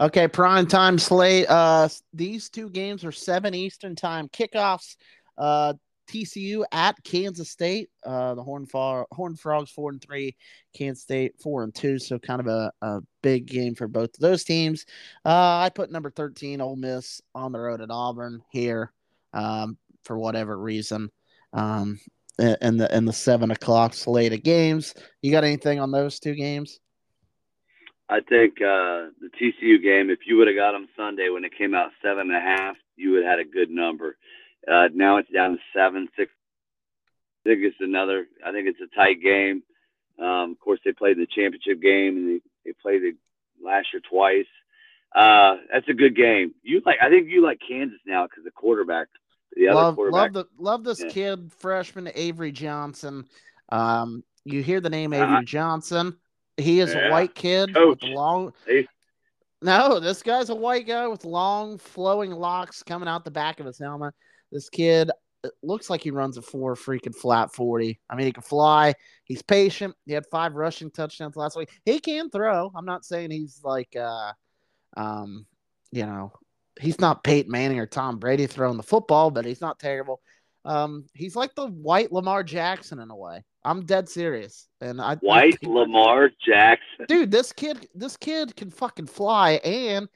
Okay, 0.00 0.28
prime 0.28 0.66
time 0.66 0.98
slate. 0.98 1.48
Uh, 1.48 1.88
these 2.12 2.48
two 2.48 2.70
games 2.70 3.04
are 3.04 3.12
seven 3.12 3.54
Eastern 3.54 3.94
time 3.94 4.28
kickoffs. 4.28 4.96
Uh, 5.36 5.74
TCU 6.10 6.64
at 6.72 7.02
Kansas 7.04 7.50
State. 7.50 7.90
Uh, 8.04 8.34
the 8.34 8.42
Horn, 8.42 8.66
Fro- 8.66 9.06
Horn 9.12 9.36
Frogs 9.36 9.70
four 9.70 9.90
and 9.90 10.02
three, 10.02 10.36
Kansas 10.74 11.02
State 11.02 11.34
four 11.40 11.62
and 11.62 11.74
two. 11.74 11.98
So 11.98 12.18
kind 12.18 12.40
of 12.40 12.46
a, 12.46 12.72
a 12.82 13.00
big 13.22 13.46
game 13.46 13.74
for 13.74 13.88
both 13.88 14.10
of 14.14 14.20
those 14.20 14.44
teams. 14.44 14.86
Uh, 15.24 15.58
I 15.58 15.70
put 15.74 15.90
number 15.90 16.10
thirteen 16.10 16.60
Ole 16.60 16.76
Miss 16.76 17.20
on 17.34 17.52
the 17.52 17.60
road 17.60 17.80
at 17.80 17.90
Auburn 17.90 18.42
here 18.50 18.92
um, 19.32 19.78
for 20.04 20.18
whatever 20.18 20.58
reason. 20.58 21.10
Um, 21.52 22.00
in 22.38 22.78
the 22.78 22.94
in 22.96 23.04
the 23.04 23.12
seven 23.12 23.50
o'clock 23.50 23.94
slate 23.94 24.32
of 24.32 24.42
games. 24.42 24.94
You 25.22 25.30
got 25.30 25.44
anything 25.44 25.78
on 25.78 25.90
those 25.90 26.18
two 26.18 26.34
games? 26.34 26.80
I 28.08 28.20
think 28.28 28.54
uh, 28.60 29.14
the 29.20 29.30
TCU 29.40 29.80
game, 29.80 30.10
if 30.10 30.20
you 30.26 30.36
would 30.36 30.48
have 30.48 30.56
got 30.56 30.72
them 30.72 30.88
Sunday 30.96 31.28
when 31.28 31.44
it 31.44 31.56
came 31.56 31.74
out 31.74 31.92
seven 32.02 32.32
and 32.32 32.36
a 32.36 32.40
half, 32.40 32.76
you 32.96 33.12
would 33.12 33.22
have 33.22 33.38
had 33.38 33.46
a 33.46 33.48
good 33.48 33.70
number. 33.70 34.16
Uh, 34.66 34.88
now 34.94 35.16
it's 35.18 35.30
down 35.30 35.52
to 35.52 35.58
seven, 35.74 36.08
six. 36.16 36.30
I 37.44 37.50
think 37.50 37.62
it's 37.64 37.76
another. 37.80 38.26
I 38.44 38.52
think 38.52 38.68
it's 38.68 38.80
a 38.80 38.94
tight 38.94 39.22
game. 39.22 39.62
Um, 40.18 40.52
of 40.52 40.60
course, 40.60 40.80
they 40.84 40.92
played 40.92 41.16
the 41.16 41.26
championship 41.26 41.80
game 41.80 42.16
and 42.16 42.28
they, 42.28 42.40
they 42.66 42.72
played 42.82 43.02
it 43.02 43.16
last 43.64 43.88
year 43.92 44.02
twice. 44.08 44.46
Uh, 45.14 45.56
that's 45.72 45.88
a 45.88 45.94
good 45.94 46.14
game. 46.14 46.54
You 46.62 46.82
like? 46.84 46.98
I 47.02 47.08
think 47.08 47.28
you 47.28 47.42
like 47.42 47.58
Kansas 47.66 47.98
now 48.06 48.26
because 48.26 48.44
the 48.44 48.50
quarterback. 48.50 49.08
The 49.56 49.66
other 49.68 49.80
love, 49.80 49.94
quarterback. 49.96 50.20
love 50.20 50.32
the 50.34 50.62
love 50.62 50.84
this 50.84 51.00
Yeah. 51.00 51.08
kid 51.08 51.52
freshman 51.58 52.10
Avery 52.14 52.52
Johnson. 52.52 53.24
Um, 53.70 54.22
you 54.44 54.62
hear 54.62 54.80
the 54.80 54.90
name 54.90 55.12
Avery 55.12 55.26
Uh-huh. 55.26 55.42
Johnson? 55.44 56.16
He 56.56 56.80
is 56.80 56.94
a 56.94 57.08
white 57.10 57.34
kid 57.34 57.74
Coach. 57.74 58.02
with 58.02 58.10
long. 58.10 58.52
Hey. 58.66 58.86
No, 59.62 59.98
this 60.00 60.22
guy's 60.22 60.50
a 60.50 60.54
white 60.54 60.86
guy 60.86 61.06
with 61.08 61.24
long 61.24 61.78
flowing 61.78 62.30
locks 62.30 62.82
coming 62.82 63.08
out 63.08 63.24
the 63.24 63.30
back 63.30 63.60
of 63.60 63.66
his 63.66 63.78
helmet. 63.78 64.14
This 64.52 64.68
kid 64.68 65.10
it 65.42 65.52
looks 65.62 65.88
like 65.88 66.02
he 66.02 66.10
runs 66.10 66.36
a 66.36 66.42
four 66.42 66.74
freaking 66.74 67.14
flat 67.14 67.52
forty. 67.54 68.00
I 68.08 68.14
mean, 68.14 68.26
he 68.26 68.32
can 68.32 68.42
fly. 68.42 68.94
He's 69.24 69.42
patient. 69.42 69.94
He 70.06 70.12
had 70.12 70.26
five 70.26 70.54
rushing 70.54 70.90
touchdowns 70.90 71.36
last 71.36 71.56
week. 71.56 71.70
He 71.84 71.98
can 71.98 72.30
throw. 72.30 72.70
I'm 72.74 72.84
not 72.84 73.04
saying 73.04 73.30
he's 73.30 73.60
like, 73.64 73.94
uh, 73.96 74.32
um, 74.96 75.46
you 75.92 76.04
know, 76.04 76.32
he's 76.78 77.00
not 77.00 77.24
Peyton 77.24 77.50
Manning 77.50 77.78
or 77.78 77.86
Tom 77.86 78.18
Brady 78.18 78.46
throwing 78.46 78.76
the 78.76 78.82
football, 78.82 79.30
but 79.30 79.44
he's 79.44 79.60
not 79.60 79.78
terrible. 79.78 80.20
Um, 80.64 81.06
he's 81.14 81.36
like 81.36 81.54
the 81.54 81.66
white 81.66 82.12
Lamar 82.12 82.42
Jackson 82.42 82.98
in 82.98 83.10
a 83.10 83.16
way. 83.16 83.44
I'm 83.64 83.84
dead 83.86 84.08
serious, 84.08 84.68
and 84.80 85.00
I 85.00 85.12
I 85.12 85.16
White 85.16 85.58
Lamar 85.62 86.30
Jackson. 86.44 87.06
dude 87.08 87.30
this 87.30 87.52
kid 87.52 87.88
this 87.94 88.16
kid 88.16 88.54
can 88.56 88.70
fucking 88.70 89.06
fly 89.06 89.52
and 89.64 90.08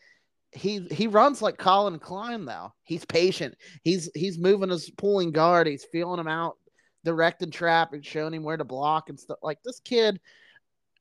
he 0.55 0.81
he 0.91 1.07
runs 1.07 1.43
like 1.43 1.57
collin 1.59 1.99
klein 1.99 2.45
though 2.45 2.73
he's 2.85 3.05
patient 3.05 3.55
he's 3.83 4.11
he's 4.15 4.39
moving 4.39 4.71
his 4.71 4.91
pulling 4.91 5.33
guard 5.33 5.67
he's 5.67 5.85
feeling 5.91 6.21
him 6.21 6.29
out 6.29 6.57
directing 7.05 7.51
traffic 7.51 8.05
showing 8.05 8.33
him 8.35 8.43
where 8.45 8.57
to 8.57 8.65
block 8.65 9.09
and 9.09 9.19
stuff 9.19 9.39
like 9.43 9.59
this 9.65 9.81
kid 9.81 10.21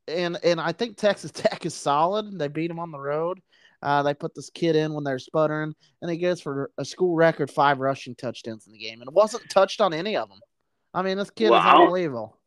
and 0.08 0.38
and 0.44 0.60
i 0.60 0.72
think 0.72 0.98
texas 0.98 1.32
tech 1.34 1.66
is 1.66 1.74
solid 1.76 2.38
they 2.40 2.48
beat 2.48 2.72
him 2.72 2.80
on 2.80 2.92
the 2.92 3.00
road 3.00 3.40
uh, 3.84 4.02
they 4.02 4.14
put 4.14 4.34
this 4.34 4.50
kid 4.50 4.78
in 4.78 4.94
when 4.94 5.04
they're 5.04 5.20
sputtering 5.20 5.74
and 6.02 6.10
he 6.10 6.18
goes 6.18 6.40
for 6.42 6.72
a 6.78 6.86
school 6.86 7.16
record 7.16 7.52
five 7.52 7.80
rushing 7.80 8.16
touchdowns 8.16 8.66
in 8.66 8.72
the 8.74 8.80
game 8.80 9.02
and 9.02 9.10
wasn't 9.14 9.44
touched 9.50 9.82
on 9.82 9.94
any 9.94 10.16
of 10.18 10.30
them 10.30 10.40
i 10.94 11.02
mean 11.02 11.18
this 11.18 11.30
kid 11.30 11.46
is 11.46 11.52
Wow. 11.52 11.82
unbelievable 11.82 12.40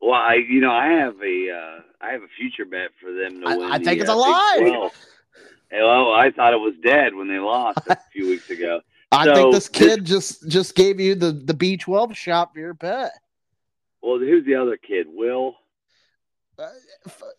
Well, 0.00 0.12
I 0.14 0.34
you 0.34 0.60
know 0.60 0.70
I 0.70 0.86
have 0.88 1.14
a 1.20 1.50
uh, 1.50 1.80
I 2.00 2.12
have 2.12 2.22
a 2.22 2.28
future 2.38 2.64
bet 2.64 2.90
for 3.00 3.12
them 3.12 3.40
to 3.40 3.48
I- 3.48 3.56
win. 3.56 3.72
I 3.72 3.78
the, 3.78 3.84
think 3.84 4.00
it's 4.00 4.08
uh, 4.10 4.14
Big 4.14 4.18
alive. 4.20 4.58
12. 4.60 4.92
Hey, 4.92 4.98
Well, 5.72 6.12
I 6.12 6.30
thought 6.30 6.54
it 6.54 6.58
was 6.60 6.74
dead 6.82 7.14
when 7.14 7.28
they 7.28 7.38
lost 7.38 7.78
a 7.88 7.96
few 8.12 8.28
weeks 8.28 8.48
ago. 8.50 8.80
I 9.12 9.24
So, 9.24 9.34
think 9.34 9.54
this 9.54 9.68
this- 9.68 9.88
kid 9.88 10.04
just 10.04 10.48
just 10.48 10.74
gave 10.74 11.00
you 11.00 11.14
the 11.14 11.32
the 11.32 11.54
B12 11.54 12.14
shot 12.14 12.52
for 12.52 12.60
your 12.60 12.74
bet. 12.74 13.12
Well, 14.02 14.18
who's 14.18 14.44
the 14.44 14.54
other 14.54 14.76
kid? 14.76 15.06
Will. 15.10 15.54
Uh, 16.58 16.68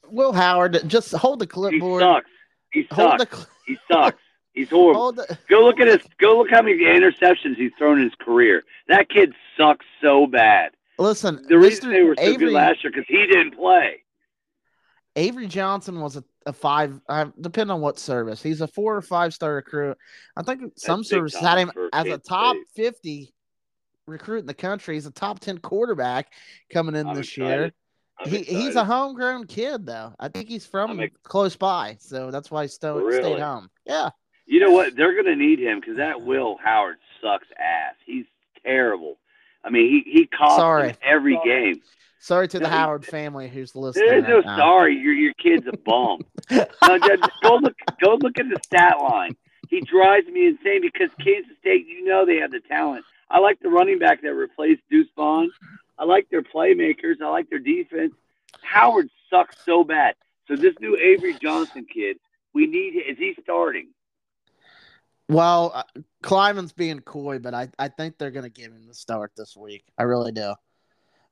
Will 0.10 0.32
Howard, 0.34 0.80
just 0.88 1.12
hold 1.14 1.40
the 1.40 1.48
clipboard. 1.48 2.02
He 2.02 2.08
sucks. 2.08 2.30
He 2.72 2.88
sucks. 3.28 3.36
cl- 3.38 3.48
He 3.68 3.78
sucks. 3.92 4.18
He's 4.54 4.70
horrible. 4.70 5.12
the. 5.14 5.38
Go 5.50 5.64
look 5.66 5.80
at 5.80 5.88
his. 5.88 6.00
Go 6.20 6.38
look 6.38 6.50
how 6.50 6.62
many 6.62 6.78
interceptions 6.84 7.56
he's 7.56 7.72
thrown 7.78 7.98
in 8.00 8.06
his 8.06 8.16
career. 8.20 8.64
That 8.88 9.10
kid 9.10 9.34
sucks 9.58 9.86
so 10.02 10.26
bad. 10.28 10.72
Listen, 10.98 11.46
The 11.48 11.58
reason 11.58 11.90
Mr. 11.90 11.94
they 11.94 12.04
were 12.04 12.16
so 12.18 12.24
Avery, 12.24 12.46
good 12.48 12.54
last 12.54 12.84
year 12.84 12.92
because 12.92 13.06
he 13.08 13.26
didn't 13.28 13.56
play. 13.56 14.04
Avery 15.16 15.48
Johnson 15.48 16.00
was 16.02 16.18
a, 16.18 16.24
a 16.50 16.54
five, 16.54 17.00
uh, 17.08 17.28
depending 17.40 17.72
on 17.74 17.82
what 17.82 17.98
service. 17.98 18.44
He's 18.44 18.62
a 18.62 18.68
four 18.68 18.96
or 18.96 19.02
five 19.02 19.34
star 19.34 19.56
recruit. 19.56 19.98
I 20.36 20.44
think 20.44 20.74
some 20.76 21.00
big 21.02 21.08
services 21.08 21.40
had 21.40 21.58
him 21.58 21.72
as 21.94 22.08
a 22.08 22.18
top 22.18 22.56
State. 22.72 22.86
50 22.94 23.34
recruit 24.08 24.40
in 24.40 24.46
the 24.46 24.54
country. 24.54 24.96
He's 24.96 25.06
a 25.06 25.12
top 25.12 25.40
10 25.40 25.60
quarterback 25.60 26.34
coming 26.72 26.96
in 26.96 27.08
I'm 27.08 27.16
this 27.16 27.28
excited. 27.30 27.50
year. 27.60 27.72
I'm 28.20 28.30
He, 28.30 28.44
he's 28.44 28.76
a 28.76 28.84
homegrown 28.84 29.46
kid, 29.48 29.86
though. 29.86 30.14
I 30.20 30.28
think 30.28 30.50
he's 30.50 30.66
from 30.66 31.00
ex- 31.00 31.16
close 31.24 31.56
by, 31.56 31.96
so 32.02 32.32
that's 32.32 32.52
why 32.52 32.64
he 32.64 32.68
sto- 32.68 32.98
Really? 33.00 33.22
stayed 33.22 33.40
home. 33.40 33.70
Yeah. 33.86 34.10
You 34.46 34.60
know 34.60 34.72
what? 34.72 34.96
They're 34.96 35.14
going 35.14 35.26
to 35.26 35.36
need 35.36 35.60
him 35.60 35.80
because 35.80 35.98
that 35.98 36.22
Will 36.22 36.58
Howard 36.64 36.98
sucks 37.22 37.48
ass. 37.58 37.94
He's 38.06 38.26
terrible. 38.66 39.18
I 39.64 39.70
mean, 39.70 39.90
he 40.06 40.12
he 40.12 40.26
costs 40.26 40.58
Sorry. 40.58 40.88
them 40.88 40.98
every 41.04 41.40
game. 41.46 41.82
Sorry 42.22 42.48
to 42.50 42.58
the 42.60 42.64
No, 42.64 42.70
he- 42.70 42.76
Howard 42.76 43.06
family 43.06 43.48
who's 43.48 43.76
listening. 43.76 44.08
There's 44.10 44.24
no 44.28 44.38
right 44.38 44.46
now. 44.46 44.58
sorry. 44.58 44.98
Your 44.98 45.14
your 45.14 45.34
kid's 45.36 45.68
a 45.68 45.78
bum. 45.78 46.20
no, 46.52 46.98
just 47.00 47.30
go 47.42 47.56
look 47.56 47.76
go 48.04 48.16
look 48.16 48.40
at 48.40 48.46
the 48.50 48.60
stat 48.64 48.98
line. 49.02 49.36
He 49.70 49.82
drives 49.82 50.28
me 50.28 50.48
insane 50.48 50.82
because 50.82 51.10
Kansas 51.24 51.56
State, 51.60 51.86
you 51.88 52.04
know, 52.06 52.26
they 52.26 52.38
have 52.38 52.52
the 52.52 52.62
talent. 52.62 53.06
I 53.30 53.40
like 53.40 53.60
the 53.60 53.70
running 53.70 54.00
back 54.00 54.22
that 54.24 54.34
replaced 54.34 54.82
Deuce 54.90 55.08
Vaughn. 55.16 55.52
I 56.00 56.06
like 56.06 56.28
their 56.30 56.42
playmakers. 56.42 57.22
I 57.22 57.30
like 57.30 57.50
their 57.50 57.60
defense. 57.60 58.14
Howard 58.64 59.10
sucks 59.30 59.58
so 59.64 59.84
bad. 59.84 60.16
So 60.48 60.56
this 60.56 60.74
new 60.80 60.98
Avery 60.98 61.36
Johnson 61.36 61.86
kid, 61.86 62.18
we 62.54 62.66
need. 62.66 62.96
Is 62.96 63.18
he 63.18 63.36
starting? 63.44 63.90
Well, 65.28 65.72
uh, 65.76 65.84
Klieman's 66.24 66.74
being 66.74 67.02
coy, 67.02 67.38
but 67.38 67.54
I, 67.54 67.70
I 67.78 67.90
think 67.90 68.18
they're 68.18 68.32
going 68.32 68.44
to 68.44 68.50
give 68.50 68.72
him 68.72 68.88
the 68.88 68.96
start 68.96 69.34
this 69.38 69.56
week. 69.56 69.84
I 69.96 70.04
really 70.04 70.32
do. 70.32 70.56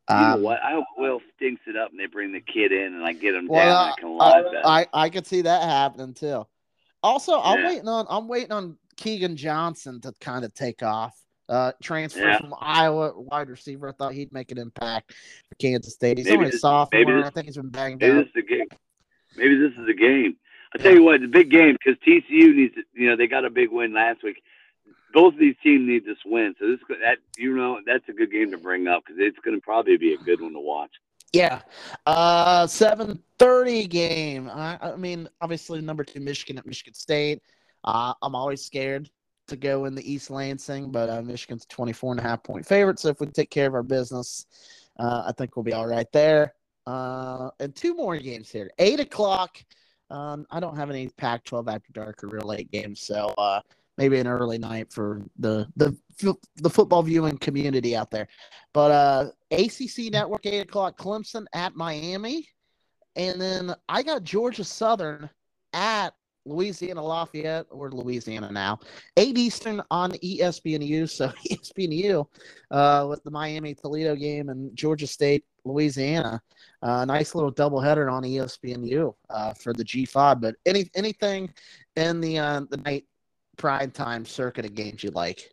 You 0.10 0.16
Um, 0.16 0.32
know 0.41 0.45
what? 0.45 0.62
I 0.64 0.72
hope 0.72 0.86
Will 0.97 1.22
stinks 1.36 1.62
it 1.68 1.76
up 1.76 1.91
and 1.91 1.99
they 1.99 2.05
bring 2.05 2.32
the 2.32 2.39
kid 2.41 2.72
in 2.72 2.93
and 2.93 3.03
I 3.03 3.14
get 3.14 3.36
him 3.36 3.47
Well, 3.47 3.66
down. 3.66 3.76
uh, 3.89 3.91
I 3.91 3.99
can 3.99 4.18
live 4.18 4.51
bet. 4.53 4.66
I, 4.66 4.88
I 4.93 5.10
could 5.10 5.28
see 5.28 5.41
that 5.41 5.64
happening 5.64 6.14
too. 6.14 6.45
Also, 7.03 7.39
I'm 7.39 7.64
waiting 7.66 7.88
on 7.88 8.05
I'm 8.10 8.28
waiting 8.28 8.51
on 8.51 8.78
Keagan 8.97 9.36
Johnson 9.36 10.01
to 10.01 10.14
kind 10.20 10.43
of 10.45 10.53
take 10.53 10.82
off. 10.84 11.16
Uh, 11.49 11.72
transfer 11.82 12.28
Yeah. 12.28 12.39
from 12.39 12.53
Iowa, 12.60 13.14
wide 13.16 13.47
receiver. 13.49 13.88
I 13.88 13.91
thought 13.93 14.14
he'd 14.14 14.34
make 14.34 14.51
an 14.51 14.58
impact 14.58 15.14
for 15.47 15.55
Kansas 15.55 15.93
State. 15.93 16.18
He's 16.18 16.26
Maybe 16.26 16.38
only 16.39 16.49
this- 16.51 16.60
sophomore. 16.60 17.05
maybe 17.05 17.14
this- 17.14 17.26
I 17.26 17.30
think 17.30 17.45
he's 17.45 17.55
been 17.55 17.70
banged 17.70 18.01
Maybe 18.01 18.16
this 18.16 18.28
is 18.28 18.36
a 18.36 18.41
game. 18.41 18.68
Maybe 19.38 19.55
this 19.55 19.72
is 19.78 19.88
a 19.88 19.93
game. 19.93 20.36
I 20.76 20.78
tell 20.80 20.93
you 20.93 21.03
what, 21.03 21.16
it's 21.16 21.24
a 21.24 21.28
big 21.30 21.49
game 21.49 21.74
because 21.82 21.97
TCU 22.05 22.53
needs. 22.53 22.76
To, 22.76 22.82
you 22.93 23.10
know, 23.10 23.16
they 23.16 23.28
got 23.28 23.45
a 23.45 23.49
big 23.49 23.72
win 23.72 23.93
last 23.93 24.24
week. 24.24 24.43
Both 25.18 25.34
of 25.34 25.39
these 25.39 25.55
teams 25.63 25.88
need 25.88 26.05
this 26.05 26.20
win, 26.28 26.53
so 26.59 26.68
this 26.68 26.80
that 27.01 27.18
you 27.39 27.57
know 27.57 27.80
that's 27.88 28.07
a 28.07 28.13
good 28.13 28.32
game 28.32 28.51
to 28.51 28.57
bring 28.59 28.88
up 28.88 29.03
because 29.03 29.18
it's 29.20 29.39
going 29.39 29.57
to 29.57 29.61
probably 29.63 29.97
be 29.97 30.13
a 30.13 30.18
good 30.18 30.39
one 30.39 30.53
to 30.53 30.59
watch. 30.59 30.91
Yeah. 31.34 31.61
Uh, 32.05 32.68
seven 32.68 33.24
thirty 33.39 33.88
game. 33.88 34.47
I, 34.47 34.78
I 34.80 34.95
mean, 34.95 35.28
obviously 35.41 35.82
number 35.82 36.03
two 36.03 36.20
Michigan 36.20 36.59
at 36.59 36.68
Michigan 36.68 36.93
State. 36.93 37.41
Uh, 37.84 38.13
I'm 38.22 38.36
always 38.36 38.63
scared 38.63 39.09
to 39.47 39.55
go 39.55 39.86
in 39.86 39.95
the 39.95 40.13
East 40.13 40.30
Lansing, 40.30 40.91
but 40.91 41.09
uh, 41.09 41.24
Michigan's 41.24 41.65
24 41.65 42.11
and 42.11 42.20
a 42.20 42.24
half 42.24 42.43
point 42.43 42.63
favorite. 42.63 42.99
So 42.99 43.09
if 43.09 43.20
we 43.20 43.26
take 43.26 43.49
care 43.49 43.65
of 43.65 43.74
our 43.74 43.82
business, 43.82 44.45
uh, 44.99 45.24
I 45.26 45.32
think 45.32 45.55
we'll 45.55 45.63
be 45.63 45.74
all 45.74 45.88
right 45.88 46.11
there. 46.11 46.53
Uh, 46.86 47.49
and 47.59 47.76
two 47.76 47.95
more 47.95 48.18
games 48.18 48.51
here. 48.51 48.70
Eight 48.78 48.99
o'clock. 48.99 49.57
Um, 50.11 50.45
I 50.51 50.59
don't 50.59 50.78
have 50.78 50.91
any 50.91 51.09
Pac-12 51.09 51.74
after 51.74 51.91
dark 51.91 52.24
or 52.24 52.28
real 52.28 52.47
late 52.47 52.72
games, 52.72 53.01
so 53.01 53.34
uh, 53.38 53.61
maybe 53.98 54.20
an 54.20 54.28
early 54.28 54.58
night 54.58 54.91
for 54.91 55.24
the 55.39 55.68
the 55.76 55.95
the 56.58 56.70
football 56.70 57.04
viewing 57.04 57.38
community 57.38 57.95
out 57.95 58.12
there. 58.12 58.28
But 58.74 58.91
uh, 58.91 59.30
ACC 59.52 60.12
Network, 60.12 60.45
8 60.45 60.62
o'clock, 60.62 60.98
Clemson 60.98 61.45
at 61.54 61.76
Miami. 61.76 62.48
And 63.16 63.39
then 63.41 63.76
I 63.89 64.04
got 64.04 64.24
Georgia 64.24 64.64
Southern 64.64 65.30
at 65.74 66.14
Louisiana 66.45 67.04
Lafayette, 67.04 67.66
or 67.70 67.91
Louisiana 67.91 68.52
now. 68.52 68.80
8 69.18 69.38
Eastern 69.38 69.82
on 69.91 70.12
ESPNU. 70.12 71.10
So 71.10 71.28
ESPNU 71.52 72.26
uh, 72.72 73.06
with 73.10 73.24
the 73.24 73.32
Miami 73.32 73.76
Toledo 73.76 74.16
game 74.16 74.50
and 74.50 74.76
Georgia 74.76 75.08
State, 75.08 75.43
Louisiana. 75.66 76.41
Uh, 76.82 77.06
nice 77.06 77.36
little 77.36 77.52
doubleheader 77.52 78.12
on 78.12 78.24
ESPNU 78.24 79.14
uh, 79.30 79.54
for 79.54 79.74
the 79.74 79.84
G5. 79.84 80.41
But 80.41 80.56
any 80.66 80.89
anything 80.95 81.54
in 81.95 82.22
the 82.22 82.39
uh, 82.39 82.62
the 82.70 82.78
night 82.78 83.06
prime 83.58 83.91
time 83.91 84.26
circuit 84.26 84.66
of 84.66 84.76
games 84.76 85.03
you 85.03 85.12
like? 85.12 85.51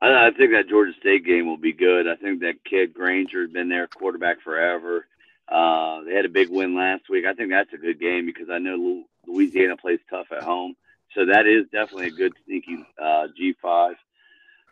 I, 0.00 0.28
I 0.28 0.30
think 0.36 0.52
that 0.52 0.68
Georgia 0.68 0.92
State 1.00 1.24
game 1.24 1.46
will 1.46 1.56
be 1.56 1.72
good. 1.72 2.06
I 2.08 2.16
think 2.16 2.40
that 2.40 2.64
kid 2.64 2.94
Grainger 2.94 3.42
has 3.42 3.50
been 3.50 3.68
their 3.68 3.86
quarterback 3.86 4.40
forever. 4.42 5.06
Uh, 5.48 6.02
they 6.04 6.14
had 6.14 6.26
a 6.26 6.30
big 6.30 6.50
win 6.50 6.74
last 6.74 7.08
week. 7.08 7.24
I 7.24 7.32
think 7.32 7.50
that's 7.50 7.72
a 7.72 7.78
good 7.78 7.98
game 7.98 8.26
because 8.26 8.50
I 8.50 8.58
know 8.58 9.04
Louisiana 9.26 9.76
plays 9.76 10.00
tough 10.10 10.26
at 10.30 10.42
home. 10.42 10.74
So 11.14 11.26
that 11.26 11.46
is 11.46 11.64
definitely 11.72 12.08
a 12.08 12.10
good 12.10 12.34
sneaky 12.44 12.84
uh, 13.00 13.28
G5 13.40 13.94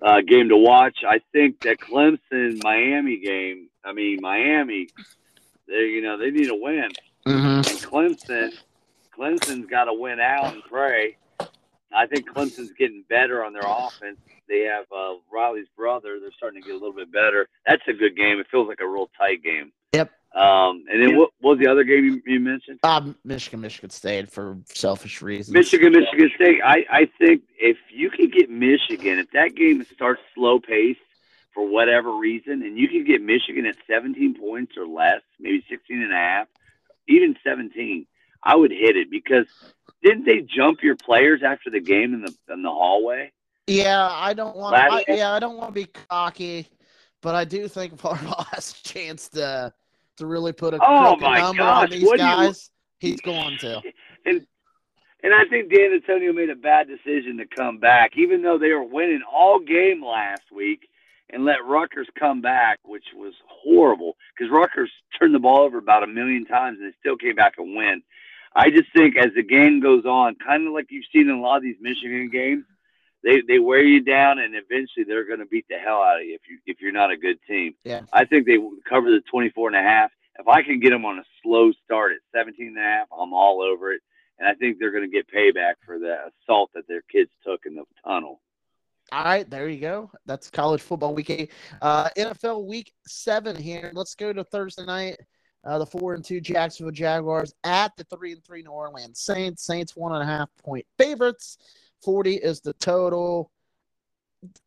uh, 0.03 0.21
game 0.21 0.51
to 0.51 0.57
watch. 0.57 0.99
I 1.07 1.21
think 1.33 1.61
that 1.61 1.79
Clemson 1.79 2.63
Miami 2.63 3.19
game. 3.19 3.69
I 3.85 3.93
mean 3.93 4.19
Miami, 4.21 4.89
they 5.69 5.87
you 5.87 6.03
know 6.03 6.19
they 6.19 6.31
need 6.31 6.51
a 6.51 6.55
win. 6.55 6.91
Mm-hmm. 7.27 7.47
And 7.47 7.65
Clemson, 7.65 8.53
Clemson's 9.17 9.67
got 9.67 9.85
to 9.85 9.95
win 9.95 10.21
out 10.21 10.53
and 10.53 10.63
pray. 10.65 11.17
I 11.93 12.07
think 12.07 12.29
Clemson's 12.29 12.73
getting 12.79 13.05
better 13.09 13.45
on 13.45 13.53
their 13.53 13.63
offense. 13.65 14.19
They 14.49 14.61
have 14.63 14.85
uh, 14.93 15.15
Riley's 15.33 15.69
brother. 15.77 16.19
They're 16.21 16.31
starting 16.37 16.63
to 16.63 16.67
get 16.67 16.75
a 16.75 16.79
little 16.79 16.95
bit 16.95 17.13
better. 17.13 17.49
That's 17.67 17.83
a 17.89 17.93
good 17.93 18.17
game. 18.17 18.39
It 18.39 18.47
feels 18.51 18.69
like 18.69 18.81
a 18.81 18.87
real 18.87 19.11
tight 19.19 19.43
game. 19.43 19.73
Yep. 19.93 20.11
Um, 20.35 20.85
and 20.93 21.03
then 21.03 21.17
what, 21.17 21.31
what 21.41 21.57
was 21.57 21.65
the 21.65 21.71
other 21.71 21.85
game 21.85 22.05
you, 22.05 22.23
you 22.27 22.41
mentioned? 22.41 22.81
Um, 22.83 23.17
Michigan, 23.25 23.61
Michigan 23.61 23.89
State 23.89 24.31
for 24.31 24.59
selfish 24.67 25.23
reasons. 25.23 25.55
Michigan, 25.55 25.93
Michigan 25.93 26.31
State. 26.35 26.61
I, 26.63 26.85
I 26.91 27.11
think 27.19 27.43
if 27.59 27.79
you 27.91 28.11
can 28.11 28.29
get 28.29 28.51
Michigan, 28.51 29.19
if 29.19 29.31
that 29.31 29.55
game 29.55 29.85
starts 29.95 30.21
slow 30.35 30.61
paced 30.61 31.01
for 31.55 31.67
whatever 31.67 32.15
reason, 32.15 32.63
and 32.63 32.77
you 32.77 32.87
can 32.89 33.05
get 33.05 33.23
Michigan 33.23 33.65
at 33.65 33.77
17 33.89 34.39
points 34.39 34.77
or 34.77 34.87
less, 34.87 35.23
maybe 35.41 35.65
16 35.71 36.03
and 36.03 36.13
a 36.13 36.17
half, 36.17 36.49
even 37.09 37.35
17, 37.43 38.07
I 38.43 38.57
would 38.57 38.71
hit 38.71 38.97
it 38.97 39.11
because 39.11 39.47
didn't 40.07 40.25
they 40.25 40.41
jump 40.43 40.83
your 40.83 40.97
players 40.97 41.43
after 41.45 41.69
the 41.69 41.81
game 41.81 42.15
in 42.15 42.23
the 42.23 42.35
in 42.53 42.63
the 42.63 42.71
hallway? 42.71 43.33
Yeah, 43.67 44.09
I 44.09 44.33
don't 44.35 44.57
want. 44.57 44.77
I, 44.77 45.05
yeah, 45.09 45.33
I 45.33 45.41
don't 45.41 45.57
want 45.57 45.75
to 45.75 45.81
be 45.81 45.87
cocky, 45.87 46.69
but 47.21 47.35
I 47.35 47.45
do 47.45 47.67
think 47.67 47.97
Harbaugh 47.97 48.47
has 48.53 48.81
a 48.81 48.89
chance 48.89 49.29
to 49.31 49.73
to 50.19 50.27
really 50.27 50.53
put 50.53 50.75
a 50.75 50.79
oh 50.81 51.17
number 51.17 51.25
gosh, 51.25 51.59
on 51.59 51.91
these 51.91 52.13
guys, 52.13 52.71
you... 53.01 53.11
he's 53.11 53.21
going 53.21 53.59
to. 53.59 53.83
And 54.29 54.45
and 55.23 55.33
I 55.33 55.45
think 55.49 55.71
Dantonio 55.73 56.35
made 56.35 56.51
a 56.51 56.57
bad 56.57 56.89
decision 56.89 57.37
to 57.39 57.47
come 57.47 57.79
back, 57.79 58.13
even 58.17 58.43
though 58.43 58.59
they 58.59 58.71
were 58.71 58.83
winning 58.83 59.23
all 59.33 59.61
game 59.61 60.05
last 60.05 60.43
week, 60.53 60.89
and 61.31 61.45
let 61.45 61.65
Rutgers 61.65 62.09
come 62.19 62.41
back, 62.41 62.81
which 62.85 63.05
was 63.15 63.35
horrible 63.49 64.17
because 64.37 64.53
Rutgers 64.53 64.91
turned 65.17 65.33
the 65.33 65.39
ball 65.39 65.61
over 65.61 65.79
about 65.79 66.03
a 66.03 66.09
million 66.09 66.45
times 66.45 66.79
and 66.81 66.89
they 66.89 66.97
still 66.99 67.17
came 67.17 67.37
back 67.37 67.55
and 67.59 67.77
win. 67.77 68.03
I 68.57 68.71
just 68.71 68.91
think 68.95 69.17
as 69.17 69.33
the 69.35 69.43
game 69.43 69.81
goes 69.81 70.07
on, 70.07 70.35
kind 70.37 70.67
of 70.67 70.73
like 70.73 70.87
you've 70.89 71.05
seen 71.13 71.29
in 71.29 71.37
a 71.37 71.41
lot 71.41 71.59
of 71.59 71.63
these 71.63 71.77
Michigan 71.79 72.31
games, 72.33 72.65
they 73.23 73.43
they 73.47 73.59
wear 73.59 73.83
you 73.83 74.01
down 74.01 74.39
and 74.39 74.55
eventually 74.55 75.05
they're 75.07 75.27
going 75.27 75.41
to 75.41 75.47
beat 75.47 75.67
the 75.69 75.77
hell 75.77 76.01
out 76.01 76.21
of 76.21 76.25
you 76.25 76.35
if 76.35 76.41
you 76.49 76.59
if 76.65 76.81
you're 76.81 76.93
not 76.93 77.11
a 77.11 77.19
good 77.19 77.37
team. 77.47 77.75
Yeah. 77.85 78.03
I 78.15 78.25
think 78.25 78.47
they 78.47 78.57
cover 78.89 79.11
the 79.11 79.21
24 79.31 79.69
and 79.69 79.77
a 79.77 79.83
half. 79.83 80.11
If 80.39 80.49
I 80.49 80.63
can 80.63 80.81
get 80.81 80.91
them 80.91 81.05
on 81.05 81.19
a 81.19 81.25
slow 81.43 81.73
start 81.85 82.13
at 82.13 82.19
17 82.39 82.69
and 82.69 82.79
a 82.79 82.81
half, 82.81 83.09
I'm 83.13 83.35
all 83.35 83.63
over 83.63 83.93
it. 83.93 84.01
And 84.39 84.49
I 84.49 84.55
think 84.55 84.79
they're 84.79 84.91
going 84.91 85.11
to 85.11 85.11
get 85.11 85.27
payback 85.31 85.75
for 85.85 85.99
the 85.99 86.31
assault 86.45 86.71
that 86.75 86.89
their 86.89 87.03
kids 87.11 87.31
took 87.45 87.61
in 87.67 87.75
the 87.75 87.85
tunnel. 88.05 88.41
All 89.13 89.25
right, 89.25 89.49
there 89.49 89.69
you 89.69 89.81
go. 89.81 90.11
That's 90.27 90.51
college 90.51 90.83
football 90.83 91.15
week 91.15 91.31
eight. 91.31 91.53
Uh, 91.81 92.09
NFL 92.19 92.67
week 92.67 92.93
seven 93.07 93.57
here. 93.57 93.93
Let's 93.95 94.15
go 94.15 94.33
to 94.33 94.45
Thursday 94.45 94.85
night. 94.85 95.19
Uh, 95.67 95.79
the 95.79 95.87
four 95.87 96.15
and 96.15 96.25
two 96.25 96.41
Jacksonville 96.41 96.93
Jaguars 96.93 97.53
at 97.65 97.97
the 97.97 98.05
three 98.05 98.33
and 98.33 98.45
three 98.45 98.63
New 98.63 98.71
Orleans 98.71 99.21
Saints. 99.21 99.65
Saints 99.65 99.97
one 99.97 100.13
and 100.13 100.23
a 100.23 100.27
half 100.27 100.49
point 100.63 100.87
favorites. 100.97 101.59
40 102.05 102.37
is 102.37 102.61
the 102.61 102.73
total. 102.75 103.51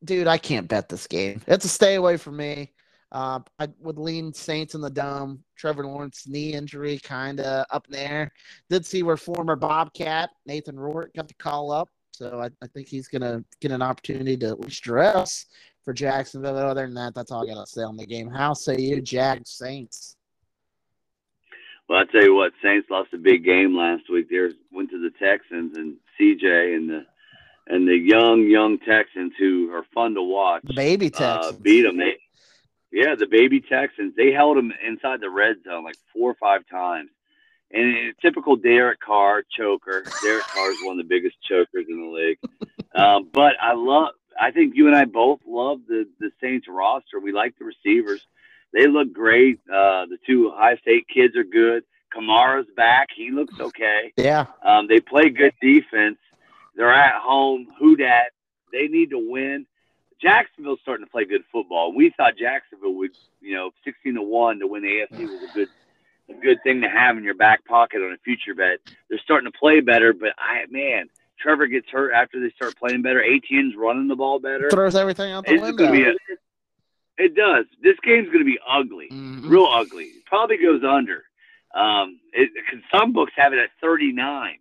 Dude, 0.04 0.28
I 0.28 0.38
can't 0.38 0.68
bet 0.68 0.89
this 0.89 1.08
game. 1.08 1.41
It's 1.47 1.64
a 1.64 1.70
stay 1.70 1.95
away 1.95 2.18
from 2.18 2.36
me. 2.36 2.74
Uh, 3.12 3.39
I 3.58 3.70
would 3.80 3.97
lean 3.97 4.34
Saints 4.34 4.76
in 4.76 4.82
the 4.82 4.89
dome. 4.89 5.43
Trevor 5.56 5.86
Lawrence 5.86 6.28
knee 6.28 6.54
injury 6.54 7.00
kind 7.00 7.39
of 7.39 7.66
up 7.72 7.88
there. 7.88 8.32
Did 8.70 8.86
see 8.86 9.02
where 9.02 9.18
former 9.18 9.56
Bobcat 9.56 10.32
Nathan 10.45 10.78
Rourke 10.78 11.14
got 11.16 11.28
the 11.28 11.34
call 11.36 11.72
up, 11.72 11.89
so 12.12 12.41
I, 12.41 12.50
I 12.62 12.68
think 12.68 12.88
he's 12.88 13.08
gonna 13.08 13.43
get 13.62 13.72
an 13.72 13.82
opportunity 13.82 14.38
to 14.38 14.47
at 14.47 14.60
least 14.60 14.84
dress 14.84 15.45
for 15.84 15.93
Jacksonville. 15.93 16.58
Other 16.58 16.86
than 16.86 16.93
that, 16.95 17.16
that's 17.16 17.32
all 17.32 17.43
I 17.43 17.54
gotta 17.54 17.66
say 17.66 17.82
on 17.82 17.97
the 17.97 18.06
game. 18.06 18.30
How 18.30 18.54
say 18.54 18.78
you, 18.78 19.02
Jag 19.02 19.47
Saints? 19.47 20.18
Well, 21.90 22.00
I 22.00 22.06
tell 22.06 22.22
you 22.22 22.36
what, 22.36 22.54
Saints 22.64 22.88
lost 22.92 23.14
a 23.14 23.18
big 23.18 23.44
game 23.44 23.76
last 23.76 24.04
week. 24.12 24.30
They 24.30 24.38
went 24.72 24.92
to 24.92 25.02
the 25.02 25.10
Texans 25.20 25.76
and 25.76 25.96
CJ 26.22 26.76
and 26.76 26.88
the 26.88 27.06
and 27.66 27.88
the 27.88 27.98
young 27.98 28.48
young 28.48 28.78
Texans 28.78 29.34
who 29.40 29.72
are 29.74 29.84
fun 29.94 30.14
to 30.14 30.22
watch. 30.22 30.62
The 30.66 30.74
baby 30.74 31.10
Texans 31.10 31.56
uh, 31.56 31.64
beat 31.64 31.82
them. 31.82 31.98
They, 31.98 32.18
yeah, 32.92 33.16
the 33.18 33.26
baby 33.26 33.60
Texans. 33.60 34.14
They 34.16 34.32
held 34.32 34.58
them 34.58 34.72
inside 34.86 35.20
the 35.20 35.32
red 35.32 35.58
zone 35.64 35.84
like 35.84 35.98
four 36.14 36.30
or 36.30 36.36
five 36.36 36.62
times. 36.70 37.10
And 37.72 38.10
a 38.10 38.14
typical 38.22 38.56
Derek 38.56 39.00
Carr 39.00 39.44
choker. 39.60 40.04
Derek 40.24 40.44
Carr 40.44 40.72
is 40.72 40.78
one 40.84 41.00
of 41.00 41.06
the 41.06 41.10
biggest 41.10 41.38
chokers 41.42 41.86
in 41.90 42.02
the 42.02 42.08
league. 42.08 42.40
um, 42.96 43.30
but 43.34 43.54
I 43.60 43.74
love. 43.74 44.10
I 44.40 44.52
think 44.52 44.76
you 44.76 44.88
and 44.88 44.96
I 44.96 45.06
both 45.06 45.40
love 45.48 45.80
the 45.88 46.08
the 46.20 46.30
Saints 46.40 46.68
roster. 46.70 47.20
We 47.20 47.32
like 47.32 47.56
the 47.58 47.66
receivers. 47.66 48.22
They 48.74 48.88
look 48.88 49.13
great. 49.13 49.59
Uh, 49.67 50.05
the 50.05 50.17
two 50.26 50.51
Ohio 50.51 50.78
State 50.78 51.07
kids 51.13 51.36
are 51.36 51.43
good. 51.43 51.84
Kamara's 52.15 52.67
back. 52.76 53.09
He 53.15 53.32
looks 53.32 53.53
okay. 53.59 54.13
Yeah. 54.17 54.45
Um, 54.63 54.88
they 54.88 54.99
play 54.99 55.30
good 55.30 55.53
defense. 55.61 56.17
They're 56.76 56.93
at 56.93 57.22
home. 57.22 57.67
Who 57.80 57.95
dat? 57.95 58.32
They 58.72 58.88
need 58.88 59.11
to 59.11 59.20
win. 59.20 59.65
Jacksonville's 60.22 60.80
starting 60.82 61.05
to 61.05 61.11
play 61.11 61.26
good 61.26 61.43
football. 61.51 61.93
We 61.93 62.11
thought 62.15 62.34
Jacksonville 62.38 62.95
would, 62.95 63.11
you 63.41 63.55
know, 63.55 63.72
sixteen 63.84 64.15
to 64.15 64.22
one 64.22 64.59
to 64.59 64.67
win 64.67 64.84
the 64.84 64.88
AFC 64.88 65.22
was 65.22 65.49
a 65.49 65.53
good, 65.53 65.70
a 66.30 66.34
good 66.34 66.57
thing 66.63 66.82
to 66.82 66.89
have 66.89 67.17
in 67.17 67.24
your 67.24 67.36
back 67.36 67.65
pocket 67.65 68.01
on 68.01 68.11
a 68.11 68.17
future 68.17 68.53
bet. 68.53 68.80
They're 69.09 69.20
starting 69.20 69.49
to 69.51 69.57
play 69.57 69.80
better, 69.80 70.13
but 70.13 70.34
I, 70.38 70.65
man, 70.70 71.09
Trevor 71.39 71.67
gets 71.67 71.88
hurt 71.89 72.11
after 72.11 72.39
they 72.39 72.49
start 72.51 72.78
playing 72.78 73.01
better. 73.01 73.24
Etienne's 73.24 73.76
running 73.78 74.07
the 74.07 74.15
ball 74.15 74.39
better. 74.39 74.70
Throws 74.70 74.95
everything 74.95 75.32
out 75.32 75.45
the 75.45 75.53
it's 75.53 75.61
window. 75.61 75.93
A, 75.93 76.15
it 77.20 77.36
does. 77.36 77.65
This 77.84 77.97
game's 78.03 78.28
going 78.28 78.39
to 78.39 78.45
be 78.45 78.59
ugly, 78.67 79.09
mm-hmm. 79.11 79.47
real 79.47 79.67
ugly. 79.72 80.05
It 80.05 80.26
probably 80.26 80.57
goes 80.57 80.84
under. 80.84 81.24
Um, 81.74 82.20
it, 82.34 82.49
some 82.93 83.13
books 83.13 83.34
have 83.36 83.53
it 83.53 83.59
at 83.59 83.70
39. 83.82 84.57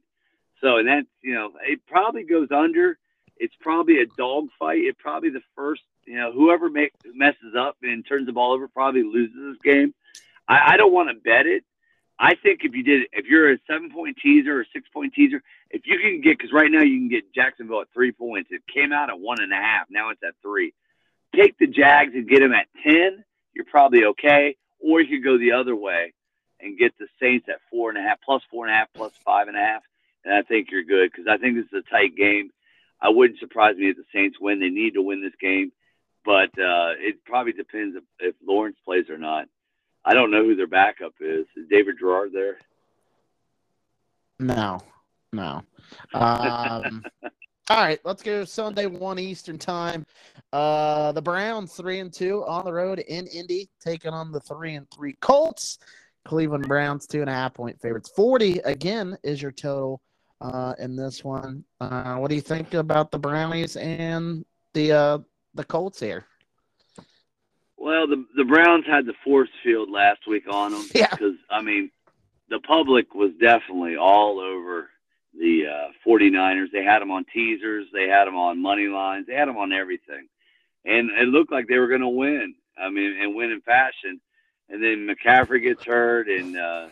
So, 0.61 0.78
and 0.78 0.88
that's, 0.88 1.06
you 1.22 1.34
know, 1.34 1.52
it 1.62 1.80
probably 1.86 2.24
goes 2.24 2.48
under. 2.50 2.98
It's 3.36 3.54
probably 3.61 4.00
a 4.00 4.06
dog 4.06 4.48
fight. 4.59 4.78
It 4.78 4.98
probably 4.98 5.30
the 5.30 5.42
first, 5.54 5.82
you 6.04 6.16
know, 6.16 6.32
whoever 6.32 6.68
make, 6.68 6.92
messes 7.14 7.54
up 7.56 7.76
and 7.82 8.04
turns 8.06 8.26
the 8.26 8.32
ball 8.32 8.52
over 8.52 8.66
probably 8.66 9.04
loses 9.04 9.36
this 9.36 9.62
game. 9.62 9.94
I, 10.48 10.72
I 10.72 10.76
don't 10.76 10.92
want 10.92 11.11
to 11.11 11.14
bet 11.14 11.46
it. 11.46 11.64
I 12.20 12.34
think 12.34 12.61
if 12.64 12.74
you 12.74 12.82
did, 12.82 13.06
if 13.12 13.26
you're 13.26 13.52
a 13.52 13.59
seven 13.70 13.92
point 13.92 14.16
teaser 14.20 14.59
or 14.59 14.66
six 14.72 14.88
point 14.92 15.14
teaser, 15.14 15.40
if 15.70 15.82
you 15.84 16.00
can 16.00 16.20
get, 16.20 16.36
because 16.36 16.52
right 16.52 16.70
now 16.70 16.82
you 16.82 16.98
can 16.98 17.09
get 17.09 17.32
Jacksonville 17.32 17.82
at 17.82 17.86
three 17.94 18.11
points. 18.11 18.50
It 18.50 18.62
came 18.66 18.92
out 18.92 19.09
at 19.09 19.20
one 19.20 19.40
and 19.40 19.52
a 19.52 19.56
half. 19.56 19.86
Now 19.88 20.11
it's 20.11 20.22
at 20.26 20.34
three. 20.42 20.74
Take 21.35 21.59
the 21.59 21.66
Jags 21.66 22.14
and 22.14 22.29
get 22.29 22.41
them 22.41 22.53
at 22.53 22.66
10. 22.83 23.24
You're 23.55 23.64
probably 23.64 24.05
okay. 24.05 24.57
Or 24.81 25.01
you 25.01 25.18
could 25.18 25.24
go 25.24 25.39
the 25.39 25.53
other 25.53 25.76
way 25.76 26.14
and 26.61 26.79
get 26.79 26.97
the 26.99 27.07
Saints 27.20 27.47
at 27.49 27.61
four 27.70 27.91
and 27.91 27.99
a 27.99 28.03
half, 28.03 28.18
plus 28.24 28.43
four 28.51 28.66
and 28.66 28.74
a 28.74 28.79
half, 28.79 28.89
plus 28.95 29.12
five 29.24 29.49
and 29.49 29.57
a 29.57 29.61
half. 29.61 29.83
And 30.24 30.35
I 30.35 30.43
think 30.43 30.70
you're 30.70 30.85
good 30.85 31.11
because 31.11 31.26
I 31.29 31.39
think 31.39 31.57
this 31.57 31.66
is 31.66 31.85
a 31.87 31.91
tight 31.91 32.16
game. 32.16 32.51
I 33.01 33.11
wouldn't 33.11 33.39
surprise 33.39 33.76
me 33.76 33.91
if 33.91 33.97
the 33.97 34.05
Saints 34.12 34.39
win. 34.41 34.61
They 34.61 34.70
need 34.70 34.95
to 34.95 35.03
win 35.03 35.22
this 35.22 35.35
game, 35.41 35.72
but 36.24 36.51
uh, 36.59 36.95
it 36.99 37.24
probably 37.24 37.53
depends 37.53 37.97
if, 37.97 38.03
if 38.18 38.35
Lawrence 38.45 38.76
plays 38.85 39.09
or 39.09 39.18
not. 39.18 39.47
I 40.05 40.14
don't 40.14 40.31
know 40.31 40.43
who 40.43 40.57
their 40.57 40.66
backup 40.66 41.14
is. 41.20 41.47
Is 41.57 41.68
David 41.70 41.99
Garrard 42.01 42.33
there? 42.33 42.59
No, 44.39 44.81
no. 45.33 45.62
Um, 46.14 47.05
all 47.71 47.77
right, 47.77 48.01
let's 48.05 48.23
go 48.23 48.45
Sunday 48.45 48.87
one 48.87 49.19
Eastern 49.19 49.59
time. 49.59 50.07
Uh, 50.53 51.12
the 51.12 51.21
Browns 51.21 51.75
three 51.75 52.01
and 52.01 52.12
two 52.12 52.45
on 52.47 52.64
the 52.64 52.73
road 52.73 52.99
in 53.01 53.27
Indy, 53.27 53.69
taking 53.81 54.12
on 54.12 54.33
the 54.33 54.41
three 54.41 54.75
and 54.75 54.91
three 54.91 55.14
Colts. 55.21 55.79
Cleveland 56.25 56.66
Browns 56.66 57.07
two 57.07 57.21
and 57.21 57.31
a 57.31 57.33
half 57.33 57.55
point 57.55 57.81
favorites. 57.81 58.11
Forty 58.14 58.59
again 58.61 59.16
is 59.23 59.43
your 59.43 59.53
total 59.53 60.01
uh, 60.41 60.75
in 60.79 60.97
this 60.97 61.23
one. 61.23 61.64
Uh, 61.81 62.16
what 62.16 62.29
do 62.29 62.35
you 62.35 62.41
think 62.41 62.75
about 62.75 63.11
the 63.11 63.19
Brownies 63.19 63.77
and 63.77 64.45
the 64.73 64.93
uh, 64.93 65.19
the 65.55 65.64
Colts 65.64 66.01
here? 66.01 66.25
Well, 67.77 68.07
the 68.07 68.25
the 68.37 68.45
Browns 68.45 68.87
had 68.87 69.05
the 69.07 69.14
force 69.25 69.51
field 69.62 69.91
last 69.91 70.21
week 70.27 70.45
on 70.51 70.73
them. 70.73 70.87
Yeah. 70.95 71.11
Because 71.11 71.37
I 71.51 71.61
mean, 71.61 71.91
the 72.49 72.61
public 72.61 73.14
was 73.14 73.33
definitely 73.41 73.97
all 73.97 74.41
over 74.41 74.89
the 75.39 75.66
uh, 75.66 75.89
49ers. 76.07 76.70
They 76.72 76.84
had 76.84 77.01
them 77.01 77.11
on 77.11 77.24
teasers. 77.32 77.86
They 77.93 78.09
had 78.09 78.26
them 78.26 78.36
on 78.36 78.61
money 78.61 78.89
lines. 78.89 79.26
They 79.26 79.34
had 79.34 79.49
them 79.49 79.57
on 79.57 79.72
everything, 79.72 80.28
and 80.84 81.11
it 81.11 81.28
looked 81.28 81.53
like 81.53 81.68
they 81.68 81.78
were 81.78 81.89
going 81.89 82.01
to 82.01 82.09
win. 82.09 82.55
I 82.76 82.91
mean, 82.91 83.16
and 83.20 83.34
win 83.34 83.51
in 83.51 83.61
fashion. 83.61 84.20
And 84.68 84.82
then 84.82 85.09
McCaffrey 85.09 85.62
gets 85.62 85.84
hurt, 85.84 86.28
and 86.28 86.57
uh, 86.57 86.89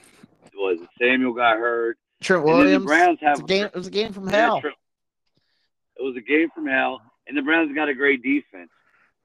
was 0.54 0.78
Samuel 1.00 1.32
got 1.32 1.58
hurt. 1.58 1.98
Trent 2.22 2.44
Williams. 2.44 2.82
the 2.82 2.86
Browns 2.86 3.18
have 3.20 3.40
a 3.40 3.42
game, 3.42 3.66
it 3.66 3.74
was 3.74 3.86
a 3.86 3.90
game 3.90 4.12
from 4.12 4.26
hell. 4.26 4.62
It 4.64 6.02
was 6.02 6.16
a 6.16 6.20
game 6.20 6.48
from 6.54 6.66
hell, 6.66 7.00
and 7.26 7.36
the 7.36 7.42
Browns 7.42 7.74
got 7.74 7.88
a 7.88 7.94
great 7.94 8.22
defense, 8.22 8.70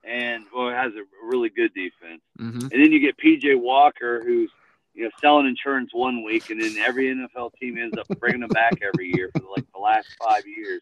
and 0.04 0.44
well, 0.54 0.70
it 0.70 0.74
has 0.74 0.92
a 0.94 1.04
really 1.26 1.50
good 1.50 1.74
defense. 1.74 2.22
Mm-hmm. 2.40 2.62
And 2.62 2.72
then 2.72 2.92
you 2.92 3.00
get 3.00 3.18
PJ 3.18 3.60
Walker, 3.60 4.22
who's 4.26 4.52
you 4.94 5.04
know, 5.04 5.10
selling 5.20 5.48
insurance 5.48 5.92
one 5.94 6.24
week, 6.24 6.50
and 6.50 6.62
then 6.62 6.78
every 6.78 7.08
NFL 7.08 7.54
team 7.60 7.78
ends 7.78 7.98
up 7.98 8.08
bringing 8.20 8.42
them 8.42 8.50
back 8.50 8.74
every 8.82 9.12
year 9.14 9.30
for 9.34 9.44
like 9.56 9.66
the 9.74 9.80
last 9.80 10.08
five 10.22 10.44
years. 10.46 10.82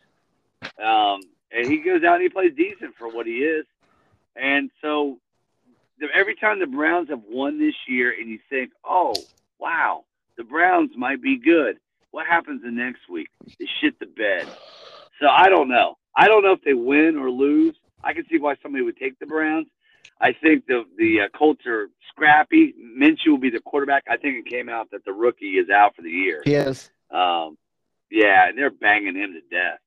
Um, 0.83 1.21
and 1.51 1.67
he 1.67 1.77
goes 1.77 2.03
out 2.03 2.15
and 2.15 2.23
he 2.23 2.29
plays 2.29 2.53
decent 2.55 2.95
for 2.97 3.07
what 3.09 3.25
he 3.25 3.37
is. 3.37 3.65
And 4.35 4.69
so 4.81 5.19
the, 5.99 6.07
every 6.13 6.35
time 6.35 6.59
the 6.59 6.67
Browns 6.67 7.09
have 7.09 7.21
won 7.29 7.59
this 7.59 7.75
year, 7.87 8.13
and 8.17 8.29
you 8.29 8.39
think, 8.49 8.71
oh, 8.83 9.13
wow, 9.59 10.05
the 10.37 10.43
Browns 10.43 10.91
might 10.95 11.21
be 11.21 11.37
good. 11.37 11.77
What 12.11 12.25
happens 12.25 12.63
the 12.63 12.71
next 12.71 13.09
week? 13.09 13.29
They 13.59 13.67
shit 13.81 13.99
the 13.99 14.07
bed. 14.07 14.47
So 15.19 15.27
I 15.27 15.49
don't 15.49 15.67
know. 15.67 15.97
I 16.15 16.27
don't 16.27 16.43
know 16.43 16.53
if 16.53 16.61
they 16.63 16.73
win 16.73 17.17
or 17.17 17.29
lose. 17.29 17.75
I 18.03 18.13
can 18.13 18.25
see 18.29 18.39
why 18.39 18.55
somebody 18.63 18.83
would 18.83 18.97
take 18.97 19.19
the 19.19 19.25
Browns. 19.25 19.67
I 20.21 20.33
think 20.33 20.65
the 20.67 20.83
the 20.97 21.21
uh, 21.21 21.37
Colts 21.37 21.65
are 21.65 21.89
scrappy. 22.09 22.73
Minshew 22.77 23.29
will 23.29 23.37
be 23.37 23.49
the 23.49 23.61
quarterback. 23.61 24.03
I 24.09 24.17
think 24.17 24.45
it 24.45 24.49
came 24.49 24.69
out 24.69 24.91
that 24.91 25.05
the 25.05 25.13
rookie 25.13 25.57
is 25.57 25.69
out 25.69 25.95
for 25.95 26.01
the 26.01 26.09
year. 26.09 26.41
He 26.43 26.55
is. 26.55 26.89
Um, 27.11 27.57
yeah, 28.11 28.49
and 28.49 28.57
they're 28.57 28.71
banging 28.71 29.15
him 29.15 29.33
to 29.33 29.55
death. 29.55 29.79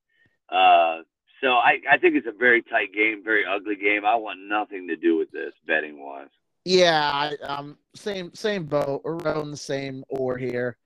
Uh, 0.48 1.02
so 1.40 1.48
I, 1.48 1.80
I 1.90 1.98
think 1.98 2.14
it's 2.14 2.26
a 2.26 2.38
very 2.38 2.62
tight 2.62 2.92
game, 2.94 3.22
very 3.24 3.44
ugly 3.44 3.76
game. 3.76 4.04
I 4.04 4.14
want 4.14 4.38
nothing 4.40 4.86
to 4.88 4.96
do 4.96 5.18
with 5.18 5.30
this 5.32 5.52
betting 5.66 6.00
wise. 6.02 6.28
Yeah, 6.64 7.10
I, 7.12 7.34
um, 7.44 7.76
same 7.96 8.32
same 8.34 8.66
boat. 8.66 9.02
We're 9.04 9.16
rowing 9.18 9.50
the 9.50 9.56
same 9.56 10.04
oar 10.08 10.38
here. 10.38 10.76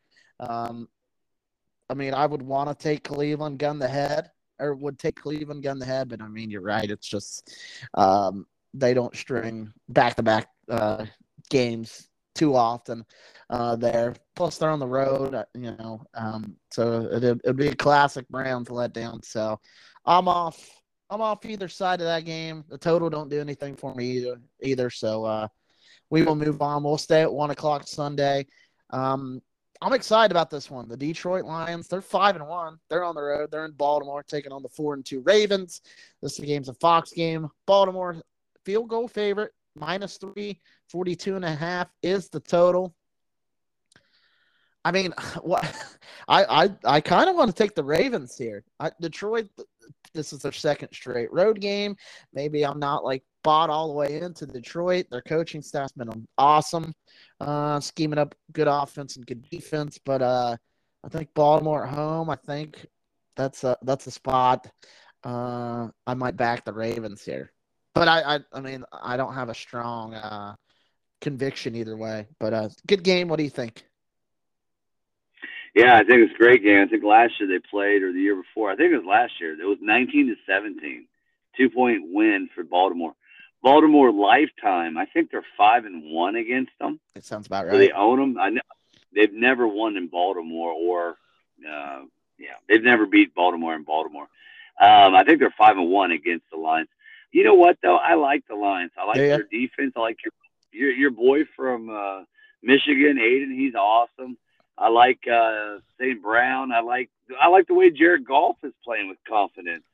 Um, 0.40 0.88
I 1.90 1.94
mean, 1.94 2.14
I 2.14 2.26
would 2.26 2.42
want 2.42 2.68
to 2.68 2.82
take 2.82 3.04
Cleveland 3.04 3.58
gun 3.58 3.78
the 3.78 3.88
head, 3.88 4.30
or 4.58 4.74
would 4.74 4.98
take 4.98 5.16
Cleveland 5.16 5.62
gun 5.62 5.78
the 5.78 5.86
head, 5.86 6.08
but 6.08 6.22
I 6.22 6.28
mean, 6.28 6.50
you're 6.50 6.62
right. 6.62 6.90
It's 6.90 7.06
just 7.06 7.54
um, 7.94 8.46
they 8.76 8.94
don't 8.94 9.16
string 9.16 9.72
back 9.88 10.16
to 10.16 10.22
back 10.22 10.48
games 11.50 12.08
too 12.34 12.54
often 12.54 13.04
uh, 13.50 13.76
there. 13.76 14.14
Plus, 14.34 14.58
they're 14.58 14.70
on 14.70 14.78
the 14.78 14.86
road, 14.86 15.34
uh, 15.34 15.44
you 15.54 15.74
know, 15.78 16.04
um, 16.14 16.56
so 16.70 17.08
it'd, 17.12 17.40
it'd 17.44 17.56
be 17.56 17.68
a 17.68 17.74
classic 17.74 18.28
Browns 18.28 18.68
letdown. 18.68 19.24
So 19.24 19.58
I'm 20.04 20.28
off. 20.28 20.70
I'm 21.08 21.20
off 21.20 21.46
either 21.46 21.68
side 21.68 22.00
of 22.00 22.06
that 22.06 22.24
game. 22.24 22.64
The 22.68 22.78
total 22.78 23.08
don't 23.08 23.30
do 23.30 23.40
anything 23.40 23.76
for 23.76 23.94
me 23.94 24.18
either. 24.18 24.40
Either. 24.60 24.90
So 24.90 25.24
uh, 25.24 25.48
we 26.10 26.24
will 26.24 26.34
move 26.34 26.60
on. 26.60 26.82
We'll 26.82 26.98
stay 26.98 27.22
at 27.22 27.32
one 27.32 27.50
o'clock 27.50 27.86
Sunday. 27.86 28.46
Um, 28.90 29.40
I'm 29.80 29.92
excited 29.92 30.32
about 30.32 30.50
this 30.50 30.68
one. 30.68 30.88
The 30.88 30.96
Detroit 30.96 31.44
Lions, 31.44 31.86
they're 31.86 32.00
five 32.00 32.34
and 32.34 32.48
one. 32.48 32.78
They're 32.88 33.04
on 33.04 33.14
the 33.14 33.22
road. 33.22 33.50
They're 33.52 33.66
in 33.66 33.72
Baltimore, 33.72 34.24
taking 34.24 34.50
on 34.50 34.62
the 34.62 34.68
four 34.68 34.94
and 34.94 35.04
two 35.04 35.20
Ravens. 35.20 35.80
This 36.22 36.40
game's 36.40 36.68
a 36.68 36.74
Fox 36.74 37.12
game. 37.12 37.48
Baltimore 37.66 38.16
field 38.66 38.88
goal 38.88 39.08
favorite, 39.08 39.52
minus 39.76 40.18
three, 40.18 40.60
42 40.90 41.36
and 41.36 41.44
a 41.44 41.54
half 41.54 41.88
is 42.02 42.28
the 42.28 42.40
total. 42.40 42.94
I 44.84 44.92
mean, 44.92 45.14
what 45.42 45.64
I 46.28 46.44
I, 46.84 46.96
I 46.96 47.00
kind 47.00 47.30
of 47.30 47.36
want 47.36 47.48
to 47.50 47.56
take 47.56 47.74
the 47.74 47.84
Ravens 47.84 48.36
here. 48.36 48.64
I, 48.78 48.90
Detroit, 49.00 49.48
this 50.12 50.32
is 50.32 50.40
their 50.40 50.52
second 50.52 50.88
straight 50.92 51.32
road 51.32 51.60
game. 51.60 51.96
Maybe 52.34 52.66
I'm 52.66 52.78
not 52.80 53.04
like 53.04 53.22
bought 53.44 53.70
all 53.70 53.88
the 53.88 53.94
way 53.94 54.20
into 54.20 54.46
Detroit. 54.46 55.06
Their 55.10 55.22
coaching 55.22 55.62
staff's 55.62 55.92
been 55.92 56.26
awesome, 56.36 56.92
uh, 57.40 57.78
scheming 57.80 58.18
up 58.18 58.34
good 58.52 58.68
offense 58.68 59.16
and 59.16 59.26
good 59.26 59.48
defense. 59.48 59.98
But 60.04 60.22
uh, 60.22 60.56
I 61.04 61.08
think 61.08 61.28
Baltimore 61.34 61.86
at 61.86 61.94
home. 61.94 62.28
I 62.30 62.36
think 62.36 62.84
that's 63.36 63.62
a 63.62 63.76
that's 63.82 64.06
a 64.06 64.10
spot. 64.10 64.66
Uh, 65.22 65.88
I 66.06 66.14
might 66.14 66.36
back 66.36 66.64
the 66.64 66.72
Ravens 66.72 67.24
here, 67.24 67.52
but 67.96 68.08
I 68.08 68.36
I, 68.36 68.40
I 68.52 68.60
mean 68.60 68.84
I 68.92 69.16
don't 69.16 69.34
have 69.34 69.48
a 69.48 69.54
strong 69.54 70.14
uh, 70.14 70.54
conviction 71.20 71.74
either 71.74 71.96
way. 71.96 72.26
But 72.38 72.52
uh, 72.52 72.68
good 72.86 73.02
game. 73.02 73.28
What 73.28 73.38
do 73.38 73.44
you 73.44 73.50
think? 73.50 73.84
Yeah, 75.74 75.96
I 75.96 76.04
think 76.04 76.20
it's 76.20 76.34
a 76.34 76.38
great 76.38 76.62
game. 76.62 76.82
I 76.82 76.86
think 76.86 77.04
last 77.04 77.34
year 77.38 77.48
they 77.48 77.66
played, 77.70 78.02
or 78.02 78.12
the 78.12 78.20
year 78.20 78.36
before. 78.36 78.70
I 78.70 78.76
think 78.76 78.92
it 78.92 78.96
was 78.96 79.06
last 79.06 79.32
year. 79.40 79.52
It 79.52 79.66
was 79.66 79.78
19 79.82 80.28
to 80.28 80.34
17, 80.46 81.06
two 81.56 81.70
point 81.70 82.02
win 82.12 82.48
for 82.54 82.64
Baltimore. 82.64 83.14
Baltimore 83.62 84.12
lifetime. 84.12 84.96
I 84.96 85.06
think 85.06 85.30
they're 85.30 85.44
five 85.58 85.84
and 85.84 86.04
one 86.04 86.36
against 86.36 86.72
them. 86.80 87.00
It 87.14 87.24
sounds 87.24 87.46
about 87.46 87.66
right. 87.66 87.72
So 87.72 87.78
they 87.78 87.90
own 87.90 88.18
them. 88.18 88.38
I 88.38 88.50
know 88.50 88.60
they've 89.14 89.32
never 89.32 89.66
won 89.66 89.96
in 89.96 90.08
Baltimore, 90.08 90.72
or 90.72 91.16
uh, 91.68 92.02
yeah, 92.38 92.56
they've 92.68 92.82
never 92.82 93.06
beat 93.06 93.34
Baltimore 93.34 93.74
in 93.74 93.82
Baltimore. 93.82 94.28
Um, 94.80 95.14
I 95.14 95.24
think 95.24 95.40
they're 95.40 95.54
five 95.58 95.76
and 95.76 95.90
one 95.90 96.12
against 96.12 96.44
the 96.50 96.58
Lions. 96.58 96.88
You 97.36 97.44
know 97.44 97.54
what 97.54 97.76
though? 97.82 97.98
I 97.98 98.14
like 98.14 98.44
the 98.48 98.54
Lions. 98.54 98.92
I 98.98 99.04
like 99.04 99.18
yeah. 99.18 99.36
their 99.36 99.42
defense. 99.42 99.92
I 99.94 100.00
like 100.00 100.16
your 100.24 100.32
your, 100.72 100.90
your 100.90 101.10
boy 101.10 101.40
from 101.54 101.90
uh, 101.90 102.22
Michigan, 102.62 103.18
Aidan. 103.18 103.54
He's 103.54 103.74
awesome. 103.74 104.38
I 104.78 104.88
like 104.88 105.18
uh, 105.30 105.80
St. 106.00 106.22
Brown. 106.22 106.72
I 106.72 106.80
like 106.80 107.10
I 107.38 107.48
like 107.48 107.66
the 107.66 107.74
way 107.74 107.90
Jared 107.90 108.24
Goff 108.24 108.56
is 108.62 108.72
playing 108.82 109.10
with 109.10 109.18
confidence. 109.28 109.84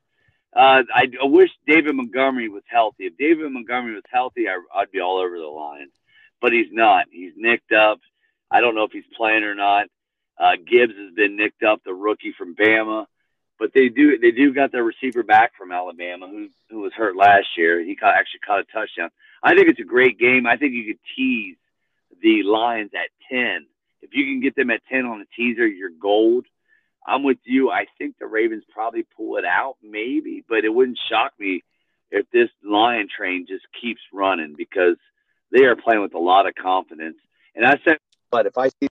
Uh, 0.54 0.86
I, 0.94 1.08
I 1.20 1.24
wish 1.24 1.50
David 1.66 1.96
Montgomery 1.96 2.48
was 2.48 2.62
healthy. 2.70 3.06
If 3.06 3.16
David 3.16 3.50
Montgomery 3.50 3.94
was 3.94 4.04
healthy, 4.08 4.46
I, 4.46 4.60
I'd 4.78 4.92
be 4.92 5.00
all 5.00 5.18
over 5.18 5.36
the 5.36 5.44
Lions. 5.44 5.90
But 6.40 6.52
he's 6.52 6.70
not. 6.70 7.06
He's 7.10 7.32
nicked 7.36 7.72
up. 7.72 7.98
I 8.52 8.60
don't 8.60 8.76
know 8.76 8.84
if 8.84 8.92
he's 8.92 9.16
playing 9.16 9.42
or 9.42 9.56
not. 9.56 9.88
Uh, 10.38 10.52
Gibbs 10.58 10.94
has 10.96 11.12
been 11.16 11.36
nicked 11.36 11.64
up, 11.64 11.80
the 11.84 11.92
rookie 11.92 12.34
from 12.38 12.54
Bama. 12.54 13.06
But 13.62 13.72
they 13.74 13.88
do 13.88 14.18
they 14.18 14.32
do 14.32 14.52
got 14.52 14.72
their 14.72 14.82
receiver 14.82 15.22
back 15.22 15.52
from 15.56 15.70
Alabama, 15.70 16.26
who 16.26 16.48
who 16.68 16.80
was 16.80 16.92
hurt 16.92 17.16
last 17.16 17.46
year. 17.56 17.82
He 17.82 17.94
caught, 17.94 18.14
actually 18.14 18.40
caught 18.40 18.60
a 18.60 18.64
touchdown. 18.64 19.10
I 19.42 19.54
think 19.54 19.68
it's 19.68 19.80
a 19.80 19.84
great 19.84 20.18
game. 20.18 20.46
I 20.46 20.56
think 20.56 20.72
you 20.72 20.84
could 20.84 21.00
tease 21.14 21.56
the 22.20 22.42
Lions 22.42 22.90
at 22.94 23.10
ten 23.30 23.66
if 24.02 24.10
you 24.12 24.24
can 24.26 24.40
get 24.40 24.56
them 24.56 24.70
at 24.70 24.84
10 24.90 25.06
on 25.06 25.20
a 25.20 25.36
teaser, 25.36 25.66
you're 25.66 25.90
gold. 25.90 26.44
I'm 27.06 27.22
with 27.22 27.38
you. 27.44 27.70
I 27.70 27.86
think 27.98 28.16
the 28.18 28.26
Ravens 28.26 28.64
probably 28.70 29.06
pull 29.16 29.36
it 29.36 29.44
out, 29.44 29.76
maybe, 29.82 30.44
but 30.48 30.64
it 30.64 30.74
wouldn't 30.74 30.98
shock 31.08 31.32
me 31.38 31.62
if 32.10 32.28
this 32.30 32.48
Lion 32.62 33.08
train 33.16 33.46
just 33.48 33.64
keeps 33.80 34.00
running 34.12 34.54
because 34.56 34.96
they 35.50 35.64
are 35.64 35.76
playing 35.76 36.02
with 36.02 36.14
a 36.14 36.18
lot 36.18 36.46
of 36.46 36.54
confidence. 36.54 37.16
And 37.54 37.64
I 37.64 37.78
said, 37.84 37.98
but 38.30 38.46
if 38.46 38.58
I 38.58 38.68
see 38.68 38.88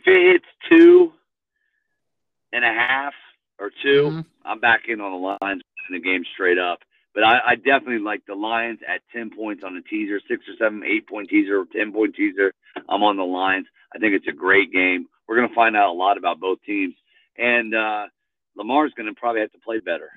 if 0.00 0.06
it 0.06 0.32
hits 0.32 0.46
two 0.70 1.12
and 2.52 2.64
a 2.64 2.68
half 2.68 3.14
or 3.58 3.70
2 3.82 3.88
mm-hmm. 3.88 4.20
I'm 4.44 4.60
back 4.60 4.82
in 4.88 5.00
on 5.00 5.12
the 5.12 5.36
lines 5.44 5.62
in 5.88 5.94
the 5.94 6.00
game 6.00 6.24
straight 6.34 6.58
up. 6.58 6.80
But 7.14 7.24
I, 7.24 7.38
I 7.44 7.54
definitely 7.56 7.98
like 7.98 8.24
the 8.26 8.34
Lions 8.34 8.78
at 8.86 9.00
10 9.12 9.30
points 9.36 9.64
on 9.64 9.76
a 9.76 9.82
teaser, 9.82 10.20
six 10.28 10.44
or 10.48 10.54
seven, 10.58 10.82
eight 10.84 11.08
point 11.08 11.28
teaser, 11.28 11.64
10 11.72 11.92
point 11.92 12.14
teaser. 12.14 12.52
I'm 12.88 13.02
on 13.02 13.16
the 13.16 13.24
Lions. 13.24 13.66
I 13.94 13.98
think 13.98 14.14
it's 14.14 14.28
a 14.28 14.32
great 14.32 14.72
game. 14.72 15.08
We're 15.26 15.36
going 15.36 15.48
to 15.48 15.54
find 15.54 15.76
out 15.76 15.88
a 15.88 15.92
lot 15.92 16.18
about 16.18 16.38
both 16.38 16.62
teams. 16.64 16.94
And 17.36 17.74
uh, 17.74 18.06
Lamar's 18.56 18.92
going 18.96 19.12
to 19.12 19.20
probably 19.20 19.40
have 19.40 19.52
to 19.52 19.58
play 19.58 19.80
better. 19.80 20.10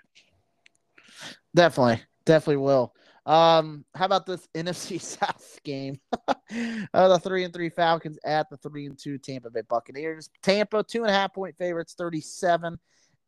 Definitely. 1.55 2.01
Definitely 2.25 2.57
will. 2.57 2.93
Um, 3.25 3.85
how 3.95 4.05
about 4.05 4.25
this 4.25 4.47
NFC 4.55 4.99
South 4.99 5.59
game? 5.63 5.99
uh, 6.27 7.07
the 7.07 7.19
three 7.19 7.43
and 7.43 7.53
three 7.53 7.69
Falcons 7.69 8.19
at 8.25 8.49
the 8.49 8.57
three 8.57 8.85
and 8.85 8.97
two 8.97 9.17
Tampa 9.17 9.49
Bay 9.49 9.61
Buccaneers. 9.67 10.29
Tampa 10.41 10.83
two 10.83 11.01
and 11.01 11.09
a 11.09 11.13
half 11.13 11.33
point 11.33 11.57
favorites, 11.57 11.95
thirty 11.97 12.21
seven 12.21 12.79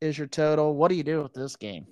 is 0.01 0.17
your 0.17 0.27
total. 0.27 0.75
What 0.75 0.89
do 0.89 0.95
you 0.95 1.03
do 1.03 1.23
with 1.23 1.33
this 1.33 1.55
game? 1.55 1.87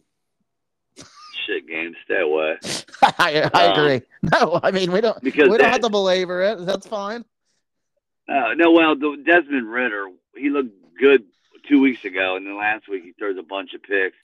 shit 1.46 1.68
game. 1.68 1.94
Stay 2.06 2.22
away. 2.22 2.58
I, 3.20 3.50
I 3.54 3.68
um, 3.68 3.80
agree. 3.80 4.08
No, 4.22 4.60
I 4.62 4.72
mean 4.72 4.92
we 4.92 5.02
don't 5.02 5.22
because 5.22 5.50
we 5.50 5.58
don't 5.58 5.70
have 5.70 5.82
to 5.82 5.90
belabor 5.90 6.42
it. 6.42 6.66
That's 6.66 6.88
fine. 6.88 7.26
Uh, 8.28 8.54
no, 8.56 8.72
well, 8.72 8.96
the, 8.96 9.22
Desmond 9.26 9.70
Ridder, 9.70 10.08
he 10.38 10.50
looked 10.50 10.72
good 10.98 11.26
two 11.68 11.82
weeks 11.82 12.06
ago, 12.06 12.38
and 12.38 12.48
then 12.48 12.58
last 12.58 12.88
week 12.88 13.04
he 13.04 13.12
throws 13.12 13.38
a 13.38 13.44
bunch 13.44 13.74
of 13.74 13.84
picks. 13.84 14.16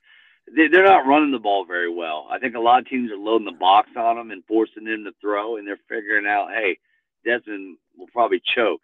They, 0.55 0.67
they're 0.67 0.85
not 0.85 1.05
running 1.07 1.31
the 1.31 1.39
ball 1.39 1.65
very 1.65 1.93
well. 1.93 2.27
I 2.31 2.39
think 2.39 2.55
a 2.55 2.59
lot 2.59 2.79
of 2.79 2.87
teams 2.87 3.11
are 3.11 3.17
loading 3.17 3.45
the 3.45 3.51
box 3.59 3.89
on 3.95 4.15
them 4.15 4.31
and 4.31 4.43
forcing 4.45 4.85
them 4.85 5.03
to 5.05 5.11
throw, 5.21 5.57
and 5.57 5.67
they're 5.67 5.79
figuring 5.87 6.25
out, 6.25 6.49
hey, 6.49 6.77
Desmond 7.25 7.77
will 7.97 8.07
probably 8.07 8.41
choke. 8.55 8.81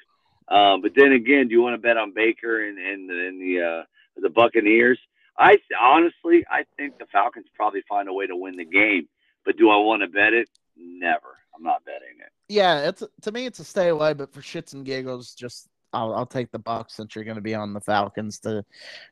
Um, 0.48 0.82
but 0.82 0.92
then 0.96 1.12
again, 1.12 1.48
do 1.48 1.54
you 1.54 1.62
want 1.62 1.74
to 1.74 1.82
bet 1.82 1.98
on 1.98 2.14
Baker 2.14 2.68
and 2.68 2.78
and, 2.78 3.10
and 3.10 3.42
the 3.42 3.62
uh, 3.62 3.84
the 4.22 4.30
Buccaneers? 4.30 5.00
I 5.38 5.58
honestly, 5.82 6.46
I 6.50 6.66
think 6.78 6.98
the 6.98 7.08
Falcons 7.12 7.48
probably 7.56 7.82
find 7.90 8.08
a 8.08 8.14
way 8.14 8.28
to 8.28 8.36
win 8.36 8.56
the 8.56 8.66
game. 8.66 9.08
But 9.44 9.58
do 9.58 9.70
I 9.70 9.78
want 9.78 10.02
to 10.02 10.08
bet 10.08 10.34
it? 10.34 10.50
Never. 10.78 11.38
I'm 11.56 11.64
not 11.64 11.86
betting 11.86 12.20
it. 12.20 12.32
Yeah, 12.48 12.90
it's 12.90 13.04
to 13.22 13.32
me, 13.32 13.46
it's 13.46 13.60
a 13.60 13.64
stay 13.64 13.88
away. 13.88 14.14
But 14.14 14.34
for 14.34 14.42
shits 14.42 14.74
and 14.74 14.86
giggles, 14.86 15.34
just 15.34 15.68
I'll, 15.96 16.14
I'll 16.14 16.26
take 16.26 16.52
the 16.52 16.60
Bucks 16.60 16.94
since 16.96 17.16
you're 17.16 17.24
going 17.24 17.36
to 17.36 17.42
be 17.42 17.56
on 17.56 17.74
the 17.74 17.80
Falcons 17.80 18.40
to 18.40 18.64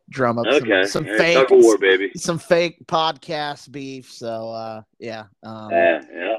drum 0.10 0.38
up 0.38 0.48
okay. 0.48 0.84
some, 0.84 1.06
some 1.06 1.18
fake 1.18 1.50
war, 1.50 1.78
baby. 1.78 2.12
some 2.16 2.38
fake 2.38 2.86
podcast 2.86 3.72
beef. 3.72 4.12
So 4.12 4.50
uh, 4.50 4.82
yeah, 5.00 5.26
um, 5.44 5.72
yeah, 5.72 6.02
yeah. 6.14 6.36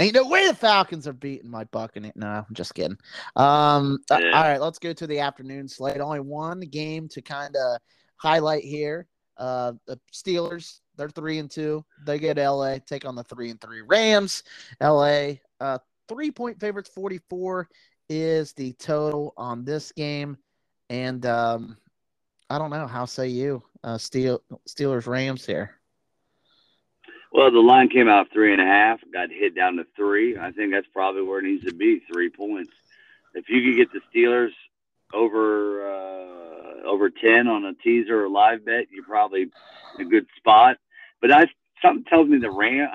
Ain't 0.00 0.14
no 0.14 0.28
way 0.28 0.46
the 0.46 0.54
Falcons 0.54 1.08
are 1.08 1.12
beating 1.12 1.50
my 1.50 1.64
Buccaneers. 1.64 2.14
No, 2.14 2.28
I'm 2.28 2.46
just 2.52 2.72
kidding. 2.74 2.96
Um, 3.34 3.98
yeah. 4.08 4.30
all 4.32 4.44
right, 4.44 4.60
let's 4.60 4.78
go 4.78 4.92
to 4.92 5.06
the 5.08 5.18
afternoon 5.18 5.66
slate. 5.66 6.00
Only 6.00 6.20
one 6.20 6.60
game 6.60 7.08
to 7.08 7.20
kind 7.20 7.56
of 7.56 7.80
highlight 8.16 8.62
here. 8.62 9.08
Uh, 9.36 9.72
the 9.86 9.98
Steelers 10.12 10.80
They're 10.96 11.10
three 11.10 11.38
and 11.38 11.50
two. 11.50 11.84
They 12.06 12.20
get 12.20 12.38
LA 12.38 12.78
take 12.78 13.04
on 13.04 13.16
the 13.16 13.24
three 13.24 13.50
and 13.50 13.60
three 13.60 13.82
Rams. 13.82 14.44
LA 14.80 15.32
uh, 15.60 15.78
three 16.08 16.30
point 16.30 16.60
favorites. 16.60 16.90
Forty 16.94 17.18
four 17.28 17.68
is 18.08 18.52
the 18.52 18.72
total 18.74 19.34
on 19.36 19.64
this 19.64 19.92
game, 19.92 20.36
and 20.90 21.24
um, 21.26 21.76
I 22.50 22.58
don't 22.58 22.70
know. 22.70 22.86
How 22.86 23.04
say 23.04 23.28
you? 23.28 23.62
Uh, 23.84 23.98
Steel 23.98 24.42
Steelers 24.68 25.06
Rams 25.06 25.46
here. 25.46 25.78
Well, 27.32 27.50
the 27.50 27.60
line 27.60 27.88
came 27.88 28.08
out 28.08 28.28
three 28.32 28.52
and 28.52 28.62
a 28.62 28.64
half, 28.64 29.00
got 29.12 29.30
hit 29.30 29.54
down 29.54 29.76
to 29.76 29.86
three. 29.94 30.38
I 30.38 30.50
think 30.50 30.72
that's 30.72 30.86
probably 30.92 31.22
where 31.22 31.40
it 31.40 31.44
needs 31.44 31.64
to 31.66 31.74
be, 31.74 32.00
three 32.12 32.30
points. 32.30 32.72
If 33.34 33.48
you 33.48 33.62
could 33.62 33.76
get 33.76 33.92
the 33.92 34.00
Steelers 34.10 34.52
over 35.12 35.86
uh, 35.86 36.86
over 36.86 37.10
ten 37.10 37.48
on 37.48 37.64
a 37.64 37.74
teaser 37.74 38.24
or 38.24 38.28
live 38.28 38.64
bet, 38.64 38.86
you're 38.90 39.04
probably 39.04 39.50
in 39.98 40.06
a 40.06 40.08
good 40.08 40.26
spot. 40.36 40.78
But 41.20 41.32
I 41.32 41.46
something 41.82 42.04
tells 42.04 42.28
me 42.28 42.38
the 42.38 42.50
Ram. 42.50 42.88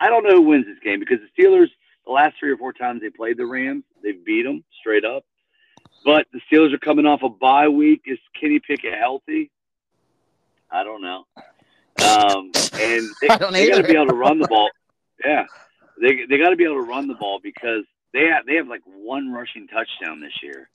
I 0.00 0.08
don't 0.08 0.24
know 0.24 0.36
who 0.36 0.42
wins 0.42 0.66
this 0.66 0.78
game 0.82 1.00
because 1.00 1.18
the 1.18 1.42
Steelers, 1.42 1.68
the 2.06 2.12
last 2.12 2.36
three 2.38 2.50
or 2.50 2.56
four 2.56 2.72
times 2.72 3.00
they 3.00 3.10
played 3.10 3.36
the 3.36 3.46
Rams, 3.46 3.84
they 4.02 4.12
beat 4.12 4.42
them 4.42 4.64
straight 4.80 5.04
up. 5.04 5.24
But 6.04 6.26
the 6.32 6.40
Steelers 6.50 6.74
are 6.74 6.78
coming 6.78 7.06
off 7.06 7.22
a 7.22 7.28
bye 7.28 7.68
week. 7.68 8.02
Is 8.06 8.18
Kenny 8.38 8.58
Pickett 8.60 8.92
healthy? 8.94 9.50
I 10.70 10.84
don't 10.84 11.00
know. 11.00 11.24
Um, 12.04 12.50
and 12.78 13.08
they, 13.20 13.28
they 13.50 13.68
got 13.68 13.76
to 13.78 13.84
be 13.84 13.94
able 13.94 14.08
to 14.08 14.14
run 14.14 14.38
the 14.38 14.48
ball. 14.48 14.70
Yeah, 15.24 15.46
they 16.00 16.26
they 16.28 16.38
got 16.38 16.50
to 16.50 16.56
be 16.56 16.64
able 16.64 16.82
to 16.84 16.88
run 16.88 17.08
the 17.08 17.14
ball 17.14 17.40
because 17.42 17.84
they 18.12 18.26
have 18.26 18.44
they 18.44 18.56
have 18.56 18.68
like 18.68 18.82
one 18.84 19.32
rushing 19.32 19.66
touchdown 19.68 20.20
this 20.20 20.42
year. 20.42 20.68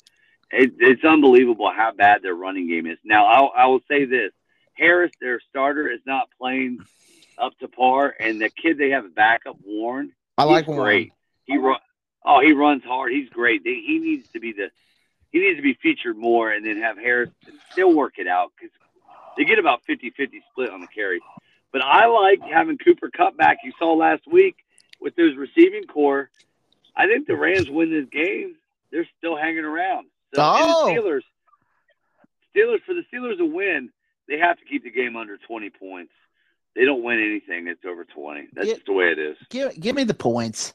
It, 0.51 0.73
it's 0.79 1.03
unbelievable 1.03 1.71
how 1.75 1.91
bad 1.91 2.23
their 2.23 2.33
running 2.33 2.67
game 2.67 2.87
is. 2.87 2.97
Now 3.03 3.25
I'll, 3.27 3.51
I 3.55 3.67
will 3.67 3.81
say 3.87 4.05
this: 4.05 4.31
Harris, 4.73 5.11
their 5.21 5.39
starter, 5.49 5.91
is 5.91 5.99
not 6.07 6.29
playing 6.39 6.79
up 7.37 7.57
to 7.59 7.67
par, 7.67 8.15
and 8.19 8.41
the 8.41 8.49
kid 8.49 8.77
they 8.77 8.89
have 8.91 9.05
a 9.05 9.09
backup, 9.09 9.57
Warren, 9.63 10.13
I 10.37 10.43
like 10.45 10.65
great. 10.65 11.11
He 11.49 11.57
run. 11.57 11.79
Oh, 12.25 12.41
he 12.41 12.53
runs 12.53 12.83
hard. 12.83 13.11
He's 13.11 13.29
great. 13.29 13.61
He 13.63 13.99
needs 13.99 14.29
to 14.29 14.39
be 14.39 14.53
the 14.53 14.69
he 15.31 15.39
needs 15.39 15.57
to 15.57 15.63
be 15.63 15.73
featured 15.73 16.17
more, 16.17 16.51
and 16.51 16.65
then 16.65 16.81
have 16.81 16.97
Harris 16.97 17.29
still 17.71 17.93
work 17.93 18.13
it 18.17 18.27
out 18.27 18.51
because 18.55 18.71
they 19.37 19.45
get 19.45 19.59
about 19.59 19.81
50-50 19.87 20.41
split 20.51 20.71
on 20.71 20.81
the 20.81 20.87
carries. 20.87 21.21
But 21.71 21.83
I 21.83 22.07
like 22.07 22.41
having 22.41 22.77
Cooper 22.77 23.09
Kupp 23.09 23.37
back. 23.37 23.59
You 23.63 23.71
saw 23.77 23.93
last 23.93 24.23
week 24.25 24.55
with 24.99 25.15
those 25.15 25.35
receiving 25.37 25.83
corps. 25.83 26.29
I 26.95 27.05
think 27.05 27.27
the 27.27 27.35
Rams 27.35 27.69
win 27.69 27.91
this 27.91 28.09
game. 28.09 28.55
They're 28.91 29.07
still 29.19 29.35
hanging 29.35 29.65
around. 29.65 30.07
So, 30.33 30.41
oh. 30.43 30.87
the 30.87 30.99
Steelers, 30.99 31.21
Steelers 32.55 32.83
for 32.85 32.95
the 32.95 33.03
Steelers 33.13 33.37
to 33.37 33.45
win, 33.45 33.91
they 34.27 34.39
have 34.39 34.57
to 34.57 34.65
keep 34.65 34.83
the 34.83 34.91
game 34.91 35.15
under 35.15 35.37
20 35.37 35.69
points. 35.69 36.11
They 36.75 36.85
don't 36.85 37.03
win 37.03 37.19
anything 37.19 37.65
that's 37.65 37.85
over 37.85 38.03
20. 38.03 38.47
That's 38.53 38.67
just 38.67 38.85
the 38.85 38.93
way 38.93 39.11
it 39.11 39.19
is. 39.19 39.37
Give, 39.49 39.79
give 39.79 39.95
me 39.95 40.03
the 40.03 40.13
points. 40.13 40.73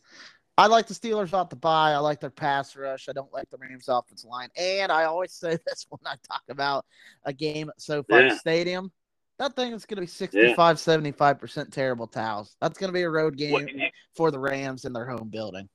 I 0.57 0.69
like 0.69 0.87
the 0.87 0.95
Steelers 0.95 1.33
off 1.33 1.51
the 1.51 1.57
bye. 1.57 1.93
I 1.93 1.99
like 1.99 2.21
their 2.21 2.31
pass 2.31 2.77
rush. 2.77 3.09
I 3.09 3.13
don't 3.13 3.33
like 3.33 3.51
the 3.51 3.57
Rams 3.59 3.89
offensive 3.89 4.31
line. 4.31 4.51
And 4.57 4.93
I 4.93 5.05
always 5.05 5.33
say 5.33 5.59
this 5.67 5.87
when 5.89 6.01
I 6.07 6.15
talk 6.29 6.43
about 6.49 6.85
a 7.25 7.33
game 7.33 7.69
at 7.69 7.81
SoFi 7.81 8.15
yeah. 8.15 8.37
Stadium. 8.37 8.93
That 9.39 9.57
thing 9.57 9.73
is 9.73 9.85
going 9.85 9.97
to 9.97 10.03
be 10.03 10.07
65, 10.07 10.57
yeah. 10.57 10.73
75% 10.73 11.73
terrible 11.73 12.07
towels. 12.07 12.57
That's 12.61 12.79
going 12.79 12.89
to 12.89 12.93
be 12.93 13.03
a 13.03 13.11
road 13.11 13.37
game 13.37 13.53
what, 13.53 13.69
for 14.15 14.31
the 14.31 14.39
Rams 14.39 14.85
in 14.85 14.93
their 14.93 15.07
home 15.07 15.29
building. 15.29 15.69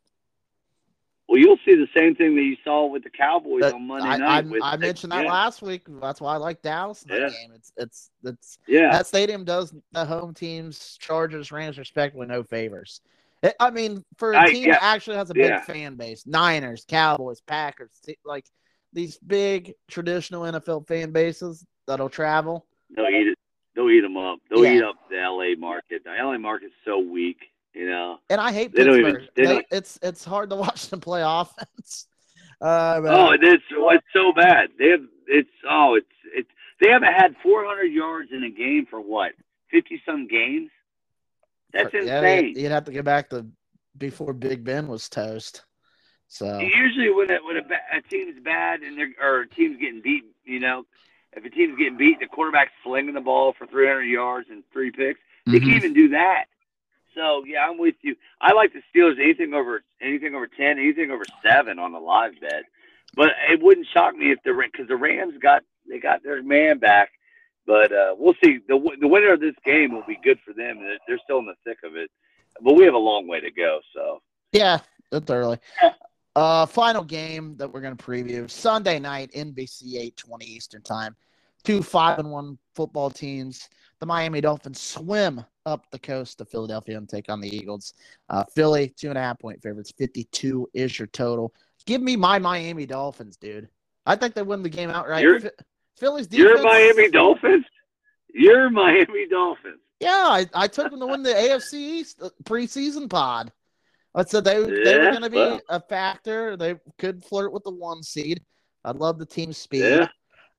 Well, 1.27 1.37
you'll 1.37 1.59
see 1.63 1.75
the 1.75 1.87
same 1.95 2.15
thing 2.15 2.35
that 2.37 2.41
you 2.41 2.55
saw 2.63 2.87
with 2.87 3.03
the 3.03 3.09
Cowboys 3.09 3.71
on 3.71 3.85
Monday 3.85 4.07
I, 4.07 4.17
night. 4.17 4.45
I, 4.63 4.73
I 4.73 4.77
mentioned 4.77 5.11
that 5.11 5.25
yeah. 5.25 5.31
last 5.31 5.61
week. 5.61 5.83
That's 6.01 6.21
why 6.21 6.33
I 6.33 6.37
like 6.37 6.63
Dallas 6.63 7.03
in 7.03 7.09
that 7.09 7.19
yeah. 7.19 7.29
game. 7.29 7.51
It's 7.53 7.71
it's 7.77 8.09
it's 8.23 8.57
yeah. 8.67 8.91
That 8.91 9.05
stadium 9.05 9.43
does 9.43 9.71
the 9.91 10.05
home 10.05 10.33
teams, 10.33 10.97
Chargers, 10.99 11.51
Rams, 11.51 11.77
respectively, 11.77 12.25
no 12.25 12.41
favors. 12.41 13.01
It, 13.41 13.55
I 13.59 13.69
mean, 13.69 14.03
for 14.17 14.33
a 14.33 14.47
team 14.47 14.67
yeah. 14.67 14.73
that 14.73 14.83
actually 14.83 15.17
has 15.17 15.29
a 15.29 15.33
big 15.33 15.61
fan 15.63 15.95
base, 15.95 16.25
Niners, 16.25 16.85
Cowboys, 16.87 17.41
Packers, 17.41 17.91
like 18.25 18.45
these 18.91 19.17
big 19.19 19.73
traditional 19.89 20.43
NFL 20.43 20.87
fan 20.87 21.11
bases 21.11 21.65
that'll 21.87 22.09
travel. 22.09 22.65
They'll 22.95 23.05
eat 23.05 23.27
it. 23.27 23.37
They'll 23.75 23.89
eat 23.89 24.01
them 24.01 24.17
up. 24.17 24.39
They'll 24.49 24.65
eat 24.65 24.83
up 24.83 24.95
the 25.09 25.17
LA 25.17 25.57
market. 25.57 26.03
The 26.03 26.11
LA 26.11 26.37
market's 26.37 26.73
so 26.83 26.99
weak 26.99 27.37
you 27.73 27.89
know. 27.89 28.19
And 28.29 28.41
I 28.41 28.51
hate 28.51 28.73
they 28.73 28.83
Pittsburgh. 28.83 29.29
Even, 29.37 29.55
they, 29.55 29.65
it's 29.71 29.99
it's 30.01 30.23
hard 30.23 30.49
to 30.49 30.55
watch 30.57 30.89
them 30.89 31.01
play 31.01 31.21
offense. 31.23 32.05
Uh, 32.61 32.99
oh, 33.05 33.31
it's 33.31 33.63
it's 33.71 34.05
so 34.11 34.33
bad. 34.35 34.67
They 34.77 34.89
have 34.89 34.99
it's 35.27 35.49
oh 35.69 35.95
it's 35.95 36.05
it's 36.35 36.49
they 36.81 36.89
haven't 36.89 37.13
had 37.13 37.33
400 37.41 37.85
yards 37.85 38.31
in 38.33 38.43
a 38.43 38.49
game 38.49 38.85
for 38.89 38.99
what 38.99 39.31
50 39.71 40.01
some 40.05 40.27
games. 40.27 40.69
That's 41.71 41.93
yeah, 41.93 42.19
insane. 42.19 42.53
You'd 42.55 42.71
have 42.71 42.85
to 42.85 42.91
go 42.91 43.01
back 43.01 43.29
to 43.29 43.45
before 43.97 44.33
Big 44.33 44.63
Ben 44.63 44.87
was 44.87 45.09
toast. 45.09 45.63
So 46.27 46.59
usually 46.59 47.09
when 47.11 47.31
a, 47.31 47.37
when 47.43 47.57
a, 47.57 47.97
a 47.97 48.01
team's 48.03 48.39
bad 48.43 48.81
and 48.81 48.97
they're 48.97 49.09
or 49.19 49.41
a 49.41 49.49
team's 49.49 49.79
getting 49.79 50.01
beat, 50.01 50.25
you 50.45 50.59
know, 50.59 50.85
if 51.33 51.43
a 51.43 51.49
team's 51.49 51.77
getting 51.77 51.97
beat, 51.97 52.19
the 52.19 52.27
quarterback's 52.27 52.71
slinging 52.83 53.15
the 53.15 53.21
ball 53.21 53.53
for 53.57 53.65
300 53.67 54.03
yards 54.03 54.47
and 54.49 54.63
three 54.71 54.91
picks. 54.91 55.19
They 55.45 55.53
mm-hmm. 55.53 55.65
can't 55.65 55.77
even 55.77 55.93
do 55.93 56.09
that. 56.09 56.45
So 57.15 57.43
yeah, 57.45 57.67
I'm 57.67 57.77
with 57.77 57.95
you. 58.01 58.15
I 58.39 58.53
like 58.53 58.71
the 58.73 58.81
Steelers 58.93 59.19
anything 59.19 59.53
over 59.53 59.83
anything 60.01 60.35
over 60.35 60.47
ten, 60.47 60.77
anything 60.77 61.11
over 61.11 61.23
seven 61.43 61.79
on 61.79 61.91
the 61.91 61.99
live 61.99 62.39
bet. 62.39 62.63
But 63.15 63.29
it 63.49 63.61
wouldn't 63.61 63.87
shock 63.91 64.15
me 64.15 64.31
if 64.31 64.39
the 64.43 64.53
because 64.53 64.87
the 64.87 64.95
Rams 64.95 65.33
got 65.41 65.63
they 65.89 65.99
got 65.99 66.23
their 66.23 66.41
man 66.43 66.77
back. 66.77 67.09
But 67.65 67.91
uh, 67.91 68.15
we'll 68.17 68.35
see. 68.43 68.59
the 68.67 68.79
The 68.99 69.07
winner 69.07 69.33
of 69.33 69.39
this 69.39 69.55
game 69.63 69.93
will 69.93 70.05
be 70.07 70.19
good 70.23 70.39
for 70.45 70.53
them. 70.53 70.79
They're 71.07 71.19
still 71.23 71.39
in 71.39 71.45
the 71.45 71.55
thick 71.63 71.79
of 71.83 71.95
it, 71.95 72.09
but 72.61 72.73
we 72.73 72.85
have 72.85 72.93
a 72.93 72.97
long 72.97 73.27
way 73.27 73.39
to 73.39 73.51
go. 73.51 73.79
So 73.93 74.21
yeah, 74.51 74.79
that's 75.11 75.29
early. 75.29 75.59
Uh, 76.35 76.65
final 76.65 77.03
game 77.03 77.57
that 77.57 77.71
we're 77.71 77.81
going 77.81 77.97
to 77.97 78.03
preview 78.03 78.49
Sunday 78.49 78.99
night, 78.99 79.31
NBC 79.35 79.95
eight 79.95 80.15
twenty 80.15 80.45
Eastern 80.45 80.81
time. 80.81 81.15
Two 81.63 81.83
five 81.83 82.19
and 82.19 82.31
one 82.31 82.57
football 82.75 83.09
teams. 83.09 83.67
The 83.99 84.05
Miami 84.05 84.39
Dolphins 84.39 84.79
swim 84.79 85.43
up 85.65 85.91
the 85.91 85.99
coast 85.99 86.37
to 86.37 86.45
Philadelphia 86.45 86.97
and 86.97 87.09
take 87.09 87.29
on 87.29 87.41
the 87.41 87.53
Eagles. 87.53 87.93
Uh, 88.29 88.45
Philly, 88.55 88.93
two 88.95 89.09
and 89.09 89.17
a 89.17 89.21
half 89.21 89.39
point 89.39 89.61
favorites. 89.61 89.93
52 89.97 90.69
is 90.73 90.97
your 90.97 91.07
total. 91.07 91.53
Give 91.85 92.01
me 92.01 92.15
my 92.15 92.39
Miami 92.39 92.85
Dolphins, 92.85 93.35
dude. 93.35 93.67
I 94.05 94.15
think 94.15 94.33
they 94.33 94.41
win 94.41 94.63
the 94.63 94.69
game 94.69 94.89
outright. 94.89 95.23
You're, 95.23 95.41
Philly's 95.99 96.27
defense. 96.27 96.49
You're 96.49 96.63
Miami 96.63 97.09
Dolphins? 97.11 97.65
You're 98.33 98.69
Miami 98.69 99.27
Dolphins. 99.27 99.79
Yeah, 99.99 100.09
I, 100.11 100.45
I 100.53 100.67
took 100.67 100.91
them 100.91 100.99
to 100.99 101.07
win 101.07 101.23
the 101.23 101.33
AFC 101.33 101.73
East 101.73 102.21
uh, 102.21 102.29
preseason 102.43 103.09
pod. 103.09 103.51
I 104.15 104.23
said 104.23 104.43
they, 104.43 104.59
yeah, 104.59 104.83
they 104.83 104.97
were 104.97 105.11
going 105.11 105.21
to 105.23 105.29
be 105.29 105.37
well. 105.37 105.61
a 105.69 105.79
factor. 105.79 106.57
They 106.57 106.75
could 106.97 107.23
flirt 107.23 107.51
with 107.51 107.63
the 107.63 107.71
one 107.71 108.01
seed. 108.01 108.41
I 108.83 108.91
love 108.91 109.19
the 109.19 109.25
team 109.25 109.53
speed. 109.53 109.83
Yeah. 109.83 110.07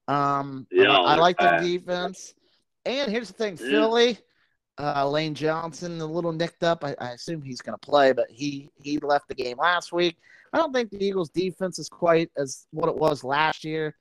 Um, 0.09 0.67
yeah, 0.71 0.91
I, 0.91 1.15
I 1.15 1.17
like 1.17 1.39
the 1.39 1.59
defense. 1.63 2.35
And 2.85 3.11
here's 3.11 3.29
the 3.29 3.35
thing, 3.35 3.57
Philly, 3.57 4.19
uh, 4.79 5.09
Lane 5.09 5.35
Johnson 5.35 6.01
a 6.01 6.07
little 6.07 6.33
nicked 6.33 6.63
up. 6.63 6.85
I, 6.85 6.95
I 7.01 7.11
assume 7.11 7.43
he's 7.43 7.61
going 7.61 7.79
to 7.79 7.87
play, 7.87 8.13
but 8.13 8.27
he 8.31 8.71
he 8.83 8.99
left 8.99 9.29
the 9.29 9.35
game 9.35 9.59
last 9.59 9.93
week. 9.93 10.17
I 10.53 10.59
don't 10.59 10.73
think 10.73 10.91
the 10.91 11.05
Eagles' 11.05 11.31
defense 11.31 11.79
is 11.79 11.89
quite 11.89 12.31
as 12.37 12.67
what 12.71 12.89
it 12.89 12.97
was 12.97 13.23
last 13.23 13.65
year. 13.65 13.95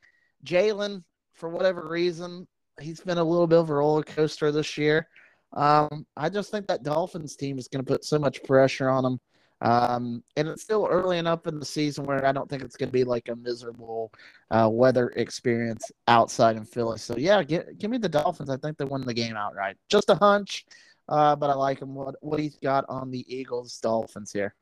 Jalen, 0.45 1.03
for 1.39 1.49
whatever 1.49 1.87
reason, 1.87 2.47
he's 2.79 2.99
been 2.99 3.17
a 3.17 3.23
little 3.23 3.47
bit 3.47 3.59
of 3.59 3.69
a 3.69 3.73
roller 3.73 4.03
coaster 4.03 4.51
this 4.51 4.77
year. 4.77 5.07
Um, 5.53 6.05
I 6.15 6.29
just 6.29 6.51
think 6.51 6.67
that 6.67 6.83
Dolphins 6.83 7.35
team 7.35 7.57
is 7.57 7.67
going 7.67 7.83
to 7.83 7.91
put 7.91 8.03
so 8.03 8.19
much 8.19 8.43
pressure 8.43 8.89
on 8.89 9.05
him. 9.05 9.19
Um, 9.61 10.23
and 10.37 10.47
it's 10.47 10.61
still 10.61 10.87
early 10.89 11.17
enough 11.17 11.45
in 11.45 11.59
the 11.59 11.65
season 11.65 12.05
where 12.05 12.25
I 12.25 12.31
don't 12.31 12.49
think 12.49 12.63
it's 12.63 12.77
going 12.77 12.89
to 12.89 12.93
be 12.93 13.03
like 13.03 13.27
a 13.27 13.35
miserable 13.35 14.11
uh, 14.51 14.69
weather 14.71 15.09
experience 15.15 15.91
outside 16.07 16.55
in 16.55 16.63
Philly. 16.65 16.97
So 16.97 17.17
yeah, 17.17 17.43
give, 17.43 17.77
give 17.77 17.91
me 17.91 17.97
the 17.97 18.07
Dolphins. 18.07 18.49
I 18.49 18.57
think 18.57 18.77
they 18.77 18.85
won 18.85 19.01
the 19.01 19.13
game 19.13 19.35
outright. 19.35 19.75
Just 19.89 20.09
a 20.09 20.15
hunch, 20.15 20.65
uh, 21.09 21.35
but 21.35 21.49
I 21.49 21.55
like 21.55 21.81
him. 21.81 21.93
What 21.93 22.15
what 22.21 22.39
he's 22.39 22.55
got 22.57 22.85
on 22.87 23.11
the 23.11 23.25
Eagles 23.27 23.77
Dolphins 23.79 24.31
here. 24.31 24.55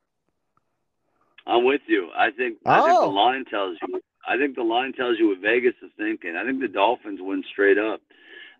I'm 1.46 1.64
with 1.64 1.82
you. 1.86 2.08
I 2.16 2.30
think 2.32 2.58
I 2.66 2.80
think 2.80 2.98
the 2.98 3.06
oh. 3.06 3.10
line 3.10 3.44
tells 3.44 3.78
you. 3.80 4.00
I 4.26 4.36
think 4.36 4.56
the 4.56 4.62
line 4.62 4.92
tells 4.92 5.18
you 5.18 5.28
what 5.28 5.38
Vegas 5.38 5.74
is 5.82 5.90
thinking. 5.96 6.36
I 6.36 6.44
think 6.44 6.60
the 6.60 6.68
Dolphins 6.68 7.20
win 7.22 7.42
straight 7.50 7.78
up. 7.78 8.00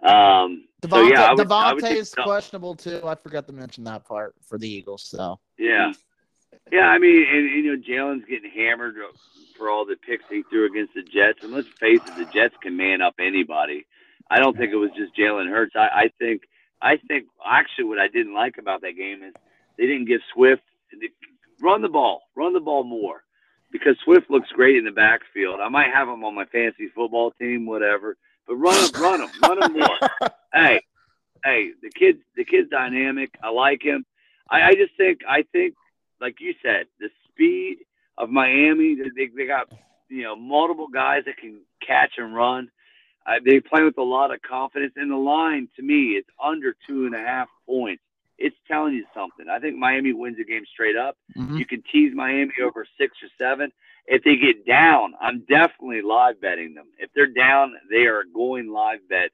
Um, 0.02 0.64
DeVonta, 0.82 0.90
so 0.90 1.02
yeah, 1.02 1.35
DeVonta 1.35 1.90
is 1.90 2.14
questionable 2.14 2.74
too. 2.74 3.01
I 3.05 3.14
forgot 3.16 3.47
to 3.48 3.52
mention 3.52 3.85
that 3.85 4.05
part 4.05 4.35
for 4.47 4.59
the 4.59 4.68
Eagles. 4.68 5.02
So 5.02 5.40
yeah, 5.59 5.93
yeah, 6.70 6.86
I 6.86 6.98
mean, 6.98 7.26
and 7.28 7.64
you 7.64 7.76
know, 7.76 7.82
Jalen's 7.82 8.24
getting 8.26 8.51
hammered 8.51 8.97
for 9.56 9.70
all 9.70 9.85
the 9.85 9.97
picks 9.97 10.24
he 10.30 10.43
threw 10.51 10.66
against 10.66 10.94
the 10.94 11.02
Jets. 11.02 11.43
And 11.43 11.52
let's 11.52 11.68
face 11.68 12.01
it, 12.06 12.16
the 12.16 12.26
Jets 12.32 12.55
can 12.62 12.76
man 12.76 13.02
up 13.02 13.14
anybody. 13.18 13.86
I 14.30 14.39
don't 14.39 14.56
think 14.56 14.72
it 14.72 14.76
was 14.76 14.90
just 14.97 15.16
Jalen 15.16 15.51
Hurts. 15.51 15.74
I, 15.74 15.89
I 15.93 16.10
think, 16.18 16.43
I 16.80 16.97
think 17.09 17.26
actually 17.44 17.86
what 17.86 17.98
I 17.98 18.09
didn't 18.09 18.35
like 18.35 18.59
about 18.59 18.82
that 18.82 18.93
game 18.93 19.22
is 19.22 19.35
they 19.78 19.86
didn't 19.86 20.06
give 20.06 20.20
Swift 20.35 20.62
run 21.60 21.82
the 21.82 21.89
ball, 21.89 22.22
run 22.36 22.52
the 22.52 22.60
ball 22.60 22.85
more, 22.85 23.24
because 23.70 23.97
Swift 24.05 24.31
looks 24.31 24.49
great 24.51 24.77
in 24.77 24.85
the 24.85 24.90
backfield. 24.90 25.61
I 25.61 25.69
might 25.69 25.93
have 25.93 26.09
him 26.09 26.24
on 26.24 26.35
my 26.35 26.45
fantasy 26.47 26.89
football 26.95 27.32
team, 27.32 27.66
whatever, 27.66 28.16
but 28.47 28.57
run 28.57 28.74
him, 28.74 29.03
run 29.03 29.20
him, 29.20 29.31
run 29.43 29.62
him 29.62 29.73
more. 29.74 30.11
hey, 30.55 30.81
hey, 31.45 31.70
the 31.82 31.90
kid, 31.90 32.19
the 32.36 32.45
kid's 32.45 32.70
dynamic. 32.70 33.31
I 33.43 33.51
like 33.51 33.82
him. 33.82 34.05
I, 34.51 34.62
I 34.62 34.74
just 34.74 34.97
think, 34.97 35.20
I 35.28 35.45
think, 35.53 35.74
like 36.20 36.36
you 36.40 36.55
said, 36.62 36.86
the 36.99 37.11
speed 37.28 37.78
of 38.19 38.31
Miami. 38.31 38.97
They, 38.97 39.28
they 39.35 39.47
got 39.47 39.70
you 40.09 40.24
know 40.24 40.36
multiple 40.36 40.89
guys 40.89 41.23
that 41.27 41.36
can 41.39 41.61
catch 41.86 42.12
and 42.19 42.35
run. 42.35 42.70
Uh, 43.27 43.35
they 43.45 43.61
play 43.61 43.82
with 43.82 43.99
a 43.99 44.03
lot 44.03 44.32
of 44.32 44.40
confidence, 44.43 44.95
and 44.97 45.11
the 45.11 45.16
line 45.16 45.69
to 45.77 45.82
me 45.82 46.12
is 46.12 46.24
under 46.43 46.74
two 46.86 47.07
and 47.07 47.15
a 47.15 47.19
half 47.19 47.49
points. 47.66 48.03
It's 48.39 48.56
telling 48.69 48.94
you 48.94 49.05
something. 49.15 49.47
I 49.51 49.59
think 49.59 49.77
Miami 49.77 50.12
wins 50.12 50.36
the 50.36 50.44
game 50.44 50.65
straight 50.73 50.97
up. 50.97 51.16
Mm-hmm. 51.36 51.56
You 51.56 51.66
can 51.66 51.82
tease 51.90 52.12
Miami 52.15 52.52
over 52.65 52.86
six 52.98 53.16
or 53.23 53.28
seven. 53.39 53.73
If 54.06 54.23
they 54.24 54.36
get 54.36 54.65
down, 54.66 55.15
I'm 55.20 55.40
definitely 55.48 56.02
live 56.02 56.40
betting 56.40 56.74
them. 56.74 56.86
If 56.98 57.10
they're 57.15 57.27
down, 57.27 57.74
they 57.90 58.06
are 58.06 58.23
going 58.32 58.73
live 58.73 59.01
bet. 59.09 59.31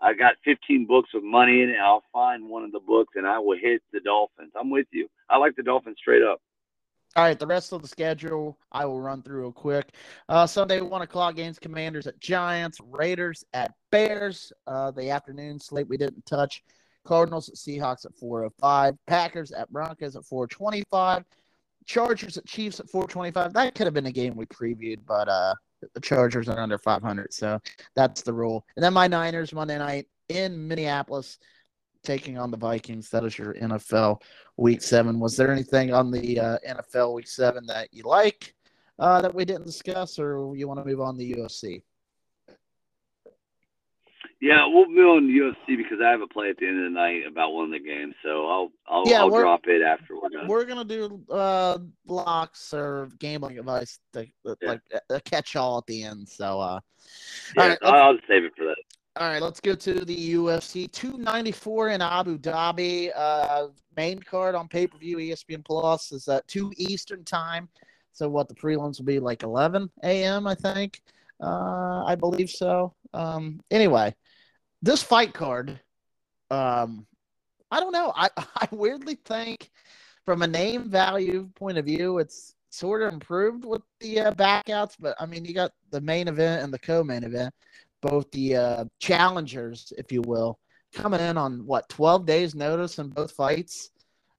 I 0.00 0.14
got 0.14 0.34
15 0.44 0.86
books 0.86 1.10
with 1.12 1.24
money 1.24 1.62
in 1.62 1.70
it. 1.70 1.78
I'll 1.78 2.04
find 2.12 2.48
one 2.48 2.64
of 2.64 2.72
the 2.72 2.80
books 2.80 3.14
and 3.16 3.26
I 3.26 3.38
will 3.38 3.56
hit 3.58 3.82
the 3.92 4.00
Dolphins. 4.00 4.52
I'm 4.58 4.70
with 4.70 4.86
you. 4.92 5.08
I 5.28 5.38
like 5.38 5.56
the 5.56 5.62
Dolphins 5.62 5.96
straight 5.98 6.22
up. 6.22 6.40
All 7.16 7.22
right, 7.22 7.38
the 7.38 7.46
rest 7.46 7.72
of 7.72 7.80
the 7.80 7.86
schedule 7.86 8.58
I 8.72 8.86
will 8.86 9.00
run 9.00 9.22
through 9.22 9.42
real 9.42 9.52
quick. 9.52 9.94
Uh, 10.28 10.48
Sunday, 10.48 10.80
one 10.80 11.02
o'clock 11.02 11.36
games: 11.36 11.60
Commanders 11.60 12.08
at 12.08 12.18
Giants, 12.18 12.80
Raiders 12.90 13.44
at 13.52 13.72
Bears. 13.92 14.52
Uh, 14.66 14.90
the 14.90 15.10
afternoon 15.10 15.60
slate 15.60 15.88
we 15.88 15.96
didn't 15.96 16.26
touch. 16.26 16.64
Cardinals 17.04 17.48
at 17.48 17.56
Seahawks 17.56 18.04
at 18.06 18.14
405. 18.14 18.96
Packers 19.06 19.52
at 19.52 19.70
Broncos 19.70 20.16
at 20.16 20.24
425. 20.24 21.24
Chargers 21.86 22.36
at 22.36 22.46
Chiefs 22.46 22.80
at 22.80 22.88
425. 22.88 23.52
That 23.52 23.74
could 23.74 23.86
have 23.86 23.94
been 23.94 24.06
a 24.06 24.12
game 24.12 24.36
we 24.36 24.46
previewed, 24.46 25.00
but 25.06 25.28
uh, 25.28 25.54
the 25.92 26.00
Chargers 26.00 26.48
are 26.48 26.58
under 26.58 26.78
500, 26.78 27.32
so 27.32 27.60
that's 27.94 28.22
the 28.22 28.32
rule. 28.32 28.64
And 28.76 28.82
then 28.82 28.94
my 28.94 29.06
Niners 29.06 29.52
Monday 29.52 29.78
night 29.78 30.06
in 30.28 30.66
Minneapolis 30.66 31.38
taking 32.02 32.38
on 32.38 32.50
the 32.50 32.56
Vikings. 32.56 33.10
That 33.10 33.24
is 33.24 33.38
your 33.38 33.54
NFL 33.54 34.22
Week 34.56 34.82
Seven. 34.82 35.18
Was 35.18 35.36
there 35.36 35.50
anything 35.50 35.92
on 35.92 36.10
the 36.10 36.38
uh, 36.38 36.58
NFL 36.66 37.14
Week 37.14 37.26
Seven 37.26 37.66
that 37.66 37.92
you 37.92 38.04
like 38.04 38.54
uh, 38.98 39.20
that 39.22 39.34
we 39.34 39.44
didn't 39.44 39.66
discuss, 39.66 40.18
or 40.18 40.54
you 40.54 40.68
want 40.68 40.80
to 40.80 40.86
move 40.86 41.00
on 41.00 41.14
to 41.14 41.18
the 41.18 41.34
UFC? 41.34 41.82
Yeah, 44.40 44.66
we'll 44.66 44.86
be 44.86 45.00
on 45.00 45.28
UFC 45.28 45.76
because 45.76 45.98
I 46.04 46.10
have 46.10 46.20
a 46.20 46.26
play 46.26 46.50
at 46.50 46.58
the 46.58 46.66
end 46.66 46.78
of 46.78 46.84
the 46.84 46.90
night 46.90 47.22
about 47.26 47.52
one 47.52 47.66
of 47.66 47.70
the 47.70 47.78
games, 47.78 48.14
so 48.22 48.46
I'll 48.46 48.72
I'll, 48.86 49.02
yeah, 49.06 49.20
I'll 49.20 49.30
drop 49.30 49.62
it 49.66 49.82
after 49.82 50.16
we're 50.20 50.28
done. 50.28 50.48
We're 50.48 50.64
gonna 50.64 50.84
do 50.84 51.22
uh, 51.30 51.78
locks 52.06 52.74
or 52.74 53.08
gambling 53.18 53.58
advice, 53.58 53.98
to, 54.12 54.26
yeah. 54.44 54.52
like 54.62 54.80
a 55.10 55.20
catch 55.20 55.56
all 55.56 55.78
at 55.78 55.86
the 55.86 56.02
end. 56.04 56.28
So, 56.28 56.60
uh, 56.60 56.80
yeah, 57.56 57.68
right, 57.68 57.78
I'll 57.82 58.18
save 58.28 58.44
it 58.44 58.52
for 58.56 58.64
that. 58.64 58.76
All 59.16 59.28
right, 59.28 59.40
let's 59.40 59.60
go 59.60 59.76
to 59.76 60.04
the 60.04 60.34
UFC 60.34 60.90
294 60.90 61.90
in 61.90 62.02
Abu 62.02 62.36
Dhabi. 62.36 63.12
Uh, 63.14 63.68
main 63.96 64.18
card 64.18 64.56
on 64.56 64.66
pay 64.66 64.88
per 64.88 64.98
view 64.98 65.18
ESPN 65.18 65.64
Plus 65.64 66.10
is 66.10 66.26
at 66.26 66.46
2 66.48 66.72
Eastern 66.76 67.24
time. 67.24 67.68
So, 68.12 68.28
what 68.28 68.48
the 68.48 68.54
prelims 68.54 68.98
will 68.98 69.06
be 69.06 69.20
like 69.20 69.44
11 69.44 69.88
a.m., 70.02 70.46
I 70.46 70.54
think. 70.54 71.00
Uh, 71.40 72.04
I 72.04 72.14
believe 72.14 72.50
so. 72.50 72.94
Um, 73.12 73.60
anyway, 73.70 74.14
this 74.84 75.02
fight 75.02 75.32
card, 75.32 75.80
um, 76.50 77.06
I 77.70 77.80
don't 77.80 77.92
know. 77.92 78.12
I, 78.14 78.28
I 78.36 78.68
weirdly 78.70 79.16
think, 79.24 79.70
from 80.24 80.42
a 80.42 80.46
name 80.46 80.88
value 80.88 81.48
point 81.54 81.78
of 81.78 81.84
view, 81.84 82.18
it's 82.18 82.54
sort 82.70 83.02
of 83.02 83.12
improved 83.12 83.64
with 83.64 83.82
the 84.00 84.20
uh, 84.20 84.32
backouts. 84.32 84.94
But 84.98 85.16
I 85.20 85.26
mean, 85.26 85.44
you 85.44 85.54
got 85.54 85.72
the 85.90 86.00
main 86.00 86.28
event 86.28 86.62
and 86.62 86.72
the 86.72 86.78
co 86.78 87.02
main 87.02 87.24
event 87.24 87.54
both 88.04 88.30
the 88.32 88.54
uh, 88.54 88.84
challengers, 89.00 89.90
if 89.96 90.12
you 90.12 90.20
will, 90.20 90.58
coming 90.92 91.20
in 91.20 91.38
on 91.38 91.64
what 91.64 91.88
12 91.88 92.26
days 92.26 92.54
notice 92.54 92.98
in 92.98 93.08
both 93.08 93.32
fights. 93.32 93.90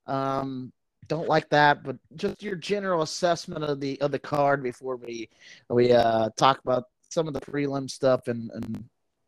Um, 0.05 0.71
don't 1.07 1.27
like 1.27 1.49
that, 1.49 1.83
but 1.83 1.97
just 2.15 2.43
your 2.43 2.55
general 2.55 3.01
assessment 3.01 3.63
of 3.63 3.79
the 3.79 3.99
of 4.01 4.11
the 4.11 4.19
card 4.19 4.61
before 4.61 4.97
we 4.97 5.29
we 5.69 5.91
uh, 5.91 6.29
talk 6.37 6.59
about 6.63 6.85
some 7.09 7.27
of 7.27 7.33
the 7.33 7.41
prelim 7.41 7.89
stuff 7.89 8.27
and 8.27 8.51
and 8.51 8.85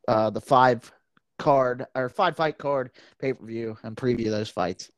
uh, 0.08 0.30
the 0.30 0.42
five 0.42 0.92
card 1.38 1.86
or 1.96 2.10
five 2.10 2.36
fight 2.36 2.58
card 2.58 2.92
pay 3.20 3.34
per 3.34 3.46
view 3.46 3.78
and 3.84 3.96
preview 3.96 4.30
those 4.30 4.50
fights. 4.50 4.92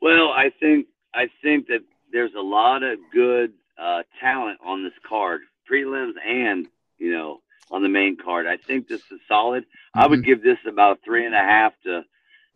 Well, 0.00 0.30
I 0.30 0.50
think 0.60 0.86
I 1.14 1.28
think 1.42 1.66
that 1.68 1.80
there's 2.12 2.34
a 2.34 2.42
lot 2.42 2.82
of 2.82 2.98
good 3.12 3.52
uh, 3.78 4.02
talent 4.20 4.58
on 4.64 4.82
this 4.84 4.92
card, 5.08 5.42
prelims 5.70 6.12
and 6.24 6.66
you 6.98 7.12
know, 7.12 7.40
on 7.70 7.82
the 7.82 7.88
main 7.88 8.16
card. 8.16 8.46
I 8.46 8.56
think 8.56 8.88
this 8.88 9.00
is 9.10 9.20
solid. 9.28 9.64
Mm-hmm. 9.64 10.00
I 10.00 10.06
would 10.06 10.20
mm-hmm. 10.20 10.26
give 10.26 10.42
this 10.42 10.58
about 10.66 11.00
three 11.04 11.26
and 11.26 11.34
a 11.34 11.38
half 11.38 11.72
to 11.84 11.98
a 11.98 12.02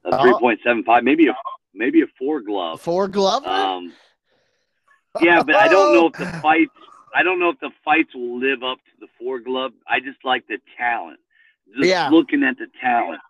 oh. 0.07 0.23
three 0.23 0.39
point 0.39 0.61
seven 0.65 0.85
five, 0.85 1.05
maybe 1.05 1.29
a 1.29 1.35
maybe 1.75 2.03
a 2.03 2.07
four 2.19 2.41
glove. 2.41 2.81
Four 2.81 3.09
glove. 3.09 3.45
Um, 3.47 3.93
yeah, 5.21 5.43
but 5.43 5.57
I 5.57 5.69
don't 5.69 5.95
know 5.95 6.07
if 6.07 6.13
the 6.15 6.39
fights. 6.43 6.73
I 7.15 7.23
don't 7.23 7.39
know 7.39 7.51
if 7.51 7.61
the 7.61 7.71
fights 7.85 8.15
will 8.15 8.41
live 8.41 8.63
up 8.63 8.79
to 8.79 9.01
the 9.01 9.07
four 9.19 9.39
glove. 9.39 9.73
I 9.87 10.01
just 10.01 10.19
like 10.25 10.47
the 10.49 10.59
talent. 10.77 11.21
Just 11.77 11.89
yeah. 11.89 12.09
looking 12.09 12.43
at 12.43 12.59
the 12.59 12.67
talent. 12.81 13.21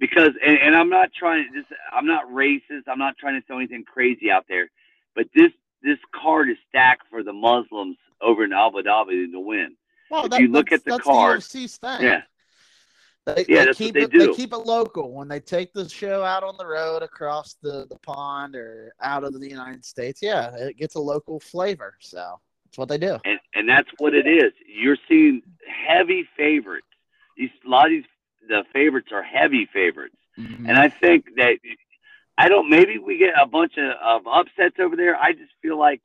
Because 0.00 0.30
and, 0.44 0.58
and 0.58 0.76
I'm 0.76 0.88
not 0.88 1.10
trying 1.12 1.48
to 1.50 1.60
just 1.60 1.72
I'm 1.92 2.06
not 2.06 2.26
racist. 2.28 2.82
I'm 2.86 2.98
not 2.98 3.16
trying 3.18 3.40
to 3.40 3.46
throw 3.46 3.58
anything 3.58 3.84
crazy 3.84 4.30
out 4.30 4.44
there. 4.48 4.70
But 5.14 5.26
this 5.34 5.50
this 5.82 5.98
card 6.14 6.50
is 6.50 6.56
stacked 6.68 7.04
for 7.10 7.22
the 7.22 7.32
Muslims 7.32 7.96
over 8.20 8.44
in 8.44 8.52
Abu 8.52 8.82
Dhabi 8.82 9.30
to 9.32 9.40
win. 9.40 9.76
Well, 10.10 10.24
if 10.24 10.30
that, 10.30 10.40
you 10.40 10.48
look 10.48 10.72
at 10.72 10.84
the 10.84 10.98
card, 10.98 11.42
the 11.42 11.66
thing. 11.66 12.02
yeah, 12.02 12.22
they, 13.26 13.44
yeah, 13.48 13.64
they 13.66 13.72
keep 13.72 13.96
it. 13.96 14.10
They, 14.10 14.18
they, 14.18 14.32
keep 14.32 14.52
it 14.52 14.58
local 14.58 15.12
when 15.12 15.28
they 15.28 15.40
take 15.40 15.72
the 15.72 15.88
show 15.88 16.22
out 16.22 16.42
on 16.42 16.56
the 16.56 16.66
road 16.66 17.02
across 17.02 17.56
the, 17.62 17.86
the 17.90 17.98
pond 17.98 18.56
or 18.56 18.94
out 19.02 19.24
of 19.24 19.38
the 19.38 19.48
United 19.48 19.84
States. 19.84 20.20
Yeah, 20.22 20.54
it 20.54 20.76
gets 20.76 20.94
a 20.94 21.00
local 21.00 21.38
flavor. 21.40 21.94
So 22.00 22.40
that's 22.64 22.78
what 22.78 22.88
they 22.88 22.98
do. 22.98 23.18
And 23.24 23.38
and 23.54 23.68
that's 23.68 23.88
what 23.98 24.14
it 24.14 24.26
is. 24.26 24.52
You're 24.66 24.98
seeing 25.08 25.42
heavy 25.86 26.26
favorites. 26.36 26.86
These 27.38 27.50
a 27.64 27.68
lot 27.68 27.86
of 27.86 27.92
these 27.92 28.04
the 28.48 28.64
favorites 28.72 29.08
are 29.12 29.22
heavy 29.22 29.66
favorites, 29.72 30.16
mm-hmm. 30.38 30.66
and 30.66 30.78
I 30.78 30.88
think 30.88 31.26
that 31.36 31.58
I 32.36 32.48
don't. 32.48 32.68
Maybe 32.68 32.98
we 32.98 33.16
get 33.16 33.34
a 33.40 33.46
bunch 33.46 33.78
of, 33.78 33.92
of 34.02 34.26
upsets 34.26 34.76
over 34.78 34.96
there. 34.96 35.16
I 35.16 35.32
just 35.32 35.52
feel 35.62 35.78
like 35.78 36.02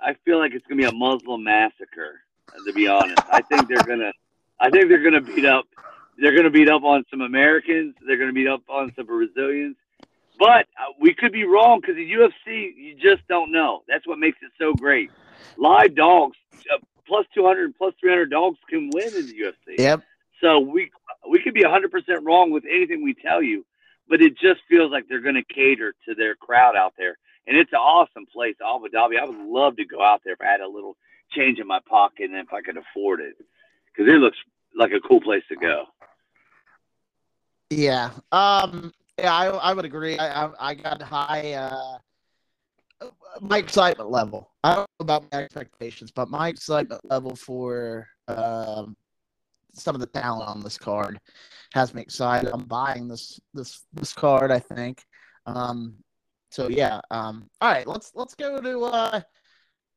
I 0.00 0.14
feel 0.24 0.38
like 0.38 0.52
it's 0.54 0.66
gonna 0.66 0.80
be 0.80 0.86
a 0.86 0.92
Muslim 0.92 1.42
massacre 1.42 2.20
to 2.66 2.72
be 2.72 2.88
honest. 2.88 3.20
I 3.30 3.42
think 3.42 3.68
they're 3.68 3.82
gonna, 3.82 4.12
I 4.60 4.70
think 4.70 4.88
they're 4.88 5.02
gonna 5.02 5.20
beat 5.20 5.44
up, 5.44 5.66
they're 6.18 6.36
gonna 6.36 6.50
beat 6.50 6.68
up 6.68 6.82
on 6.84 7.04
some 7.10 7.20
Americans. 7.20 7.94
They're 8.06 8.16
gonna 8.16 8.32
beat 8.32 8.48
up 8.48 8.62
on 8.68 8.92
some 8.96 9.06
Brazilians. 9.06 9.76
But 10.38 10.66
uh, 10.78 10.92
we 11.00 11.14
could 11.14 11.32
be 11.32 11.44
wrong 11.44 11.80
because 11.80 11.96
the 11.96 12.10
UFC, 12.10 12.72
you 12.76 12.94
just 12.94 13.26
don't 13.28 13.50
know. 13.50 13.82
That's 13.88 14.06
what 14.06 14.18
makes 14.18 14.38
it 14.42 14.52
so 14.58 14.72
great. 14.72 15.10
Live 15.56 15.96
dogs, 15.96 16.36
uh, 16.72 16.78
plus 17.06 17.26
200, 17.34 17.76
plus 17.76 17.92
300 18.00 18.30
dogs 18.30 18.58
can 18.68 18.90
win 18.92 19.08
in 19.08 19.26
the 19.26 19.32
UFC. 19.32 19.78
Yep. 19.78 20.02
So 20.40 20.58
we 20.60 20.90
we 21.28 21.42
could 21.42 21.54
be 21.54 21.62
100% 21.62 21.90
wrong 22.22 22.50
with 22.50 22.64
anything 22.64 23.02
we 23.02 23.14
tell 23.14 23.42
you, 23.42 23.66
but 24.08 24.22
it 24.22 24.38
just 24.38 24.60
feels 24.68 24.90
like 24.90 25.04
they're 25.08 25.20
going 25.20 25.34
to 25.34 25.54
cater 25.54 25.94
to 26.08 26.14
their 26.14 26.34
crowd 26.36 26.76
out 26.76 26.94
there. 26.96 27.18
And 27.46 27.56
it's 27.56 27.72
an 27.72 27.78
awesome 27.78 28.26
place, 28.32 28.56
Abu 28.64 28.88
Dhabi. 28.88 29.18
I 29.20 29.24
would 29.24 29.38
love 29.38 29.76
to 29.76 29.84
go 29.84 30.02
out 30.02 30.20
there 30.24 30.34
if 30.34 30.40
I 30.40 30.46
had 30.46 30.60
a 30.60 30.68
little 30.68 30.96
change 31.32 31.58
in 31.58 31.66
my 31.66 31.80
pocket 31.88 32.30
and 32.30 32.36
if 32.36 32.52
I 32.52 32.60
could 32.60 32.76
afford 32.76 33.20
it 33.20 33.34
because 33.86 34.12
it 34.12 34.18
looks 34.18 34.38
like 34.76 34.92
a 34.92 35.00
cool 35.00 35.20
place 35.20 35.42
to 35.48 35.56
go. 35.56 35.84
Yeah. 37.70 38.10
Um. 38.32 38.92
Yeah, 39.18 39.34
I, 39.34 39.46
I 39.46 39.72
would 39.72 39.84
agree. 39.84 40.16
I, 40.16 40.44
I, 40.44 40.50
I 40.60 40.74
got 40.74 41.02
high 41.02 41.54
uh, 41.54 41.98
my 43.40 43.58
excitement 43.58 44.10
level. 44.10 44.50
I 44.64 44.74
don't 44.74 44.80
know 44.98 45.04
about 45.04 45.24
my 45.32 45.42
expectations, 45.42 46.10
but 46.10 46.28
my 46.28 46.48
excitement 46.48 47.00
level 47.10 47.36
for 47.36 48.08
um, 48.28 48.96
some 49.78 49.94
of 49.94 50.00
the 50.00 50.06
talent 50.06 50.48
on 50.48 50.62
this 50.62 50.78
card 50.78 51.18
has 51.74 51.94
me 51.94 52.02
excited. 52.02 52.50
I'm 52.52 52.64
buying 52.64 53.08
this 53.08 53.40
this 53.54 53.84
this 53.92 54.12
card. 54.12 54.50
I 54.50 54.58
think. 54.58 55.04
Um. 55.46 55.94
So 56.50 56.68
yeah. 56.68 57.00
Um. 57.10 57.48
All 57.60 57.70
right. 57.70 57.86
Let's 57.86 58.12
let's 58.14 58.34
go 58.34 58.60
to 58.60 58.84
uh 58.84 59.20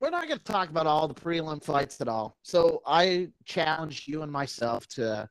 we're 0.01 0.09
not 0.09 0.27
going 0.27 0.39
to 0.39 0.43
talk 0.43 0.69
about 0.69 0.87
all 0.87 1.07
the 1.07 1.13
prelim 1.13 1.63
fights 1.63 2.01
at 2.01 2.07
all. 2.07 2.35
So 2.41 2.81
I 2.87 3.29
challenge 3.45 4.07
you 4.07 4.23
and 4.23 4.31
myself 4.31 4.87
to 4.89 5.29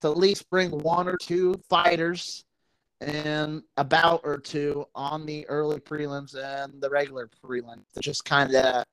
to 0.00 0.10
at 0.10 0.16
least 0.16 0.48
bring 0.48 0.70
one 0.70 1.08
or 1.08 1.16
two 1.16 1.54
fighters 1.68 2.44
and 3.00 3.62
a 3.76 3.84
bout 3.84 4.20
or 4.24 4.38
two 4.38 4.84
on 4.94 5.26
the 5.26 5.48
early 5.48 5.80
prelims 5.80 6.36
and 6.36 6.80
the 6.80 6.90
regular 6.90 7.28
prelims 7.44 7.84
just 8.00 8.24
kind 8.24 8.54
of 8.54 8.84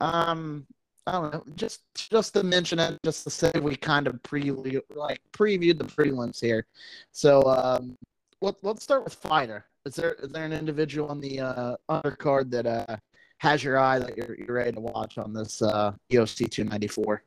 um 0.00 0.64
I 1.08 1.12
don't 1.12 1.32
know, 1.32 1.44
just 1.56 1.80
just 1.94 2.34
to 2.34 2.42
mention 2.42 2.78
it, 2.78 2.98
just 3.02 3.24
to 3.24 3.30
say 3.30 3.50
we 3.62 3.76
kind 3.76 4.06
of 4.06 4.22
pre 4.22 4.50
like 4.94 5.20
previewed 5.32 5.78
the 5.78 5.84
prelims 5.84 6.40
here. 6.40 6.66
So 7.12 7.42
um, 7.44 7.96
let, 8.42 8.56
let's 8.62 8.82
start 8.82 9.04
with 9.04 9.14
fighter. 9.14 9.64
Is 9.86 9.94
there 9.94 10.12
is 10.14 10.30
there 10.30 10.44
an 10.44 10.52
individual 10.52 11.08
on 11.08 11.20
the 11.20 11.40
uh, 11.40 11.76
undercard 11.88 12.50
that 12.50 12.66
uh, 12.66 12.96
has 13.38 13.64
your 13.64 13.78
eye 13.78 13.98
that 13.98 14.18
you're, 14.18 14.36
you're 14.36 14.56
ready 14.56 14.72
to 14.72 14.80
watch 14.80 15.16
on 15.16 15.32
this 15.32 15.62
uh, 15.62 15.92
UFC 16.12 16.50
294? 16.50 17.22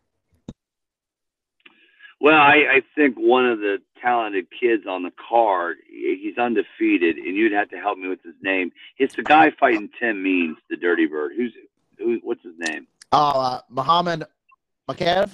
Well, 2.19 2.35
I, 2.35 2.53
I 2.69 2.81
think 2.93 3.15
one 3.15 3.47
of 3.47 3.57
the 3.59 3.79
talented 3.99 4.45
kids 4.59 4.83
on 4.87 5.01
the 5.01 5.11
card, 5.27 5.77
he's 5.89 6.37
undefeated, 6.37 7.17
and 7.17 7.35
you'd 7.35 7.51
have 7.51 7.69
to 7.69 7.77
help 7.77 7.97
me 7.97 8.09
with 8.09 8.21
his 8.21 8.35
name. 8.43 8.71
It's 8.99 9.15
the 9.15 9.23
guy 9.23 9.49
fighting 9.59 9.89
Tim 9.99 10.21
Means, 10.21 10.57
the 10.69 10.77
Dirty 10.77 11.07
Bird. 11.07 11.31
Who's 11.35 11.53
who? 11.97 12.19
What's 12.21 12.43
his 12.43 12.53
name? 12.59 12.85
Oh, 13.11 13.41
uh, 13.41 13.61
Muhammad 13.69 14.25
Mokaev. 14.89 15.29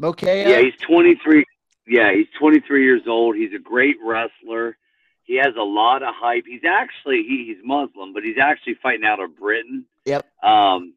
Mokaev. 0.00 0.48
Yeah, 0.48 0.60
he's 0.60 0.76
23. 0.86 1.44
Yeah, 1.86 2.12
he's 2.12 2.26
23 2.38 2.84
years 2.84 3.02
old. 3.06 3.36
He's 3.36 3.52
a 3.54 3.58
great 3.58 3.96
wrestler. 4.02 4.76
He 5.22 5.36
has 5.36 5.54
a 5.58 5.62
lot 5.62 6.02
of 6.02 6.14
hype. 6.14 6.44
He's 6.46 6.64
actually 6.68 7.24
he, 7.28 7.46
he's 7.46 7.64
Muslim, 7.64 8.12
but 8.12 8.22
he's 8.22 8.38
actually 8.40 8.74
fighting 8.82 9.04
out 9.04 9.20
of 9.20 9.36
Britain. 9.36 9.86
Yep. 10.04 10.26
Um, 10.42 10.94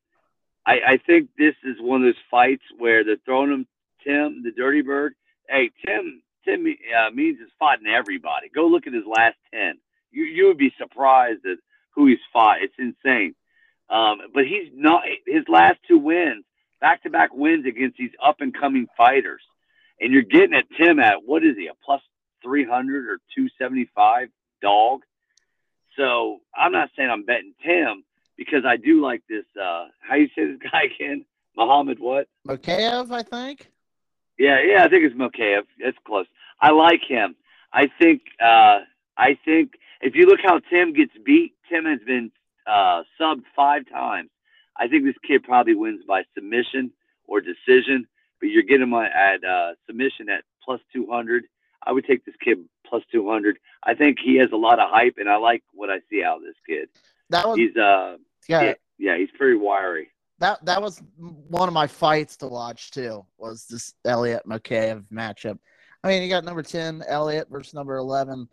I, 0.66 0.80
I 0.86 0.98
think 1.06 1.30
this 1.38 1.56
is 1.64 1.78
one 1.80 2.02
of 2.02 2.08
those 2.08 2.24
fights 2.30 2.64
where 2.78 3.06
they're 3.06 3.18
throwing 3.26 3.52
him 3.52 3.68
Tim, 4.04 4.44
the 4.44 4.52
Dirty 4.52 4.82
Bird. 4.82 5.16
Hey, 5.50 5.72
Tim, 5.86 6.22
Tim 6.44 6.66
uh, 6.66 7.10
means 7.12 7.40
has 7.40 7.50
fought 7.58 7.80
in 7.80 7.88
everybody. 7.88 8.50
Go 8.54 8.68
look 8.68 8.86
at 8.88 8.94
his 8.94 9.06
last 9.06 9.38
ten. 9.54 9.76
You 10.12 10.24
you 10.24 10.48
would 10.48 10.58
be 10.58 10.74
surprised 10.78 11.46
at 11.46 11.58
who 11.92 12.08
he's 12.08 12.20
fought. 12.34 12.62
It's 12.62 12.76
insane. 12.78 13.34
Um, 13.90 14.20
but 14.34 14.46
he's 14.46 14.70
not 14.74 15.04
his 15.26 15.44
last 15.48 15.80
two 15.88 15.98
wins, 15.98 16.44
back 16.82 17.04
to 17.04 17.10
back 17.10 17.34
wins 17.34 17.66
against 17.66 17.98
these 17.98 18.12
up 18.24 18.42
and 18.42 18.54
coming 18.54 18.88
fighters, 18.98 19.42
and 20.00 20.12
you're 20.12 20.24
getting 20.24 20.56
at 20.56 20.66
Tim 20.78 21.00
at 21.00 21.24
what 21.26 21.44
is 21.44 21.56
he 21.56 21.68
a 21.68 21.74
plus 21.86 22.02
three 22.44 22.66
hundred 22.66 23.08
or 23.08 23.20
two 23.36 23.48
seventy 23.58 23.90
five 23.96 24.30
dog. 24.62 25.02
So 25.96 26.42
I'm 26.56 26.72
not 26.72 26.90
saying 26.96 27.10
I'm 27.10 27.24
betting 27.24 27.54
Tim 27.66 28.04
because 28.38 28.66
I 28.66 28.78
do 28.78 29.02
like 29.02 29.24
this. 29.30 29.46
Uh, 29.60 29.86
how 30.00 30.16
you 30.16 30.28
say 30.36 30.46
this 30.46 30.60
guy 30.72 30.84
again? 30.96 31.26
Muhammad 31.56 32.00
what? 32.00 32.28
Mokaev, 32.48 33.12
I 33.12 33.24
think. 33.24 33.72
Yeah, 34.38 34.60
yeah, 34.62 34.84
I 34.84 34.90
think 34.90 35.04
it's 35.04 35.16
Mokaev. 35.16 35.64
That's 35.84 35.98
close. 36.06 36.28
I 36.62 36.70
like 36.72 37.02
him. 37.08 37.36
I 37.74 37.90
think 38.00 38.22
uh, 38.40 38.80
I 39.18 39.38
think 39.44 39.74
if 40.02 40.16
you 40.16 40.26
look 40.28 40.40
how 40.44 40.60
Tim 40.60 40.94
gets 40.94 41.14
beat, 41.26 41.54
Tim 41.70 41.86
has 41.86 42.00
been 42.06 42.32
uh, 42.68 43.04
subbed 43.20 43.44
five 43.56 43.84
times. 43.92 44.30
I 44.78 44.88
think 44.88 45.06
this 45.06 45.16
kid 45.26 45.44
probably 45.44 45.76
wins 45.76 46.04
by 46.08 46.24
submission 46.36 46.92
or 47.26 47.42
decision, 47.42 48.08
but 48.40 48.48
you're 48.48 48.64
getting 48.64 48.84
him 48.84 48.94
at 48.94 49.44
uh, 49.44 49.72
submission 49.88 50.30
at 50.30 50.44
plus 50.64 50.80
200. 50.94 51.46
I 51.84 51.92
would 51.92 52.06
take 52.06 52.26
this 52.26 52.36
kid 52.44 52.60
plus 52.86 53.04
200. 53.12 53.58
I 53.84 53.94
think 53.94 54.18
he 54.24 54.38
has 54.38 54.50
a 54.52 54.58
lot 54.58 54.80
of 54.80 54.90
hype, 54.90 55.16
and 55.18 55.30
I 55.30 55.38
like 55.38 55.64
what 55.74 55.90
I 55.90 56.00
see 56.10 56.24
out 56.24 56.38
of 56.38 56.44
this 56.44 56.56
kid. 56.68 56.90
That 57.30 57.48
was 57.48 57.58
He's 57.58 57.76
uh 57.76 58.18
yeah. 58.48 58.62
yeah, 58.62 58.74
yeah 58.98 59.18
he's 59.18 59.32
pretty 59.38 59.58
wiry. 59.58 60.10
that 60.40 60.64
that 60.66 60.82
was 60.82 61.02
one 61.18 61.68
of 61.68 61.74
my 61.74 61.88
fights 61.88 62.38
to 62.38 62.48
watch 62.48 62.92
too. 62.92 63.26
Was 63.38 63.66
this 63.66 63.94
Elliott 64.06 64.48
Mokaev 64.48 65.06
matchup? 65.12 65.60
I 66.04 66.08
mean, 66.08 66.24
you 66.24 66.30
got 66.30 66.46
number 66.46 66.64
ten 66.64 67.04
Elliott 67.08 67.50
versus 67.50 67.74
number 67.74 67.98
eleven 67.98 68.48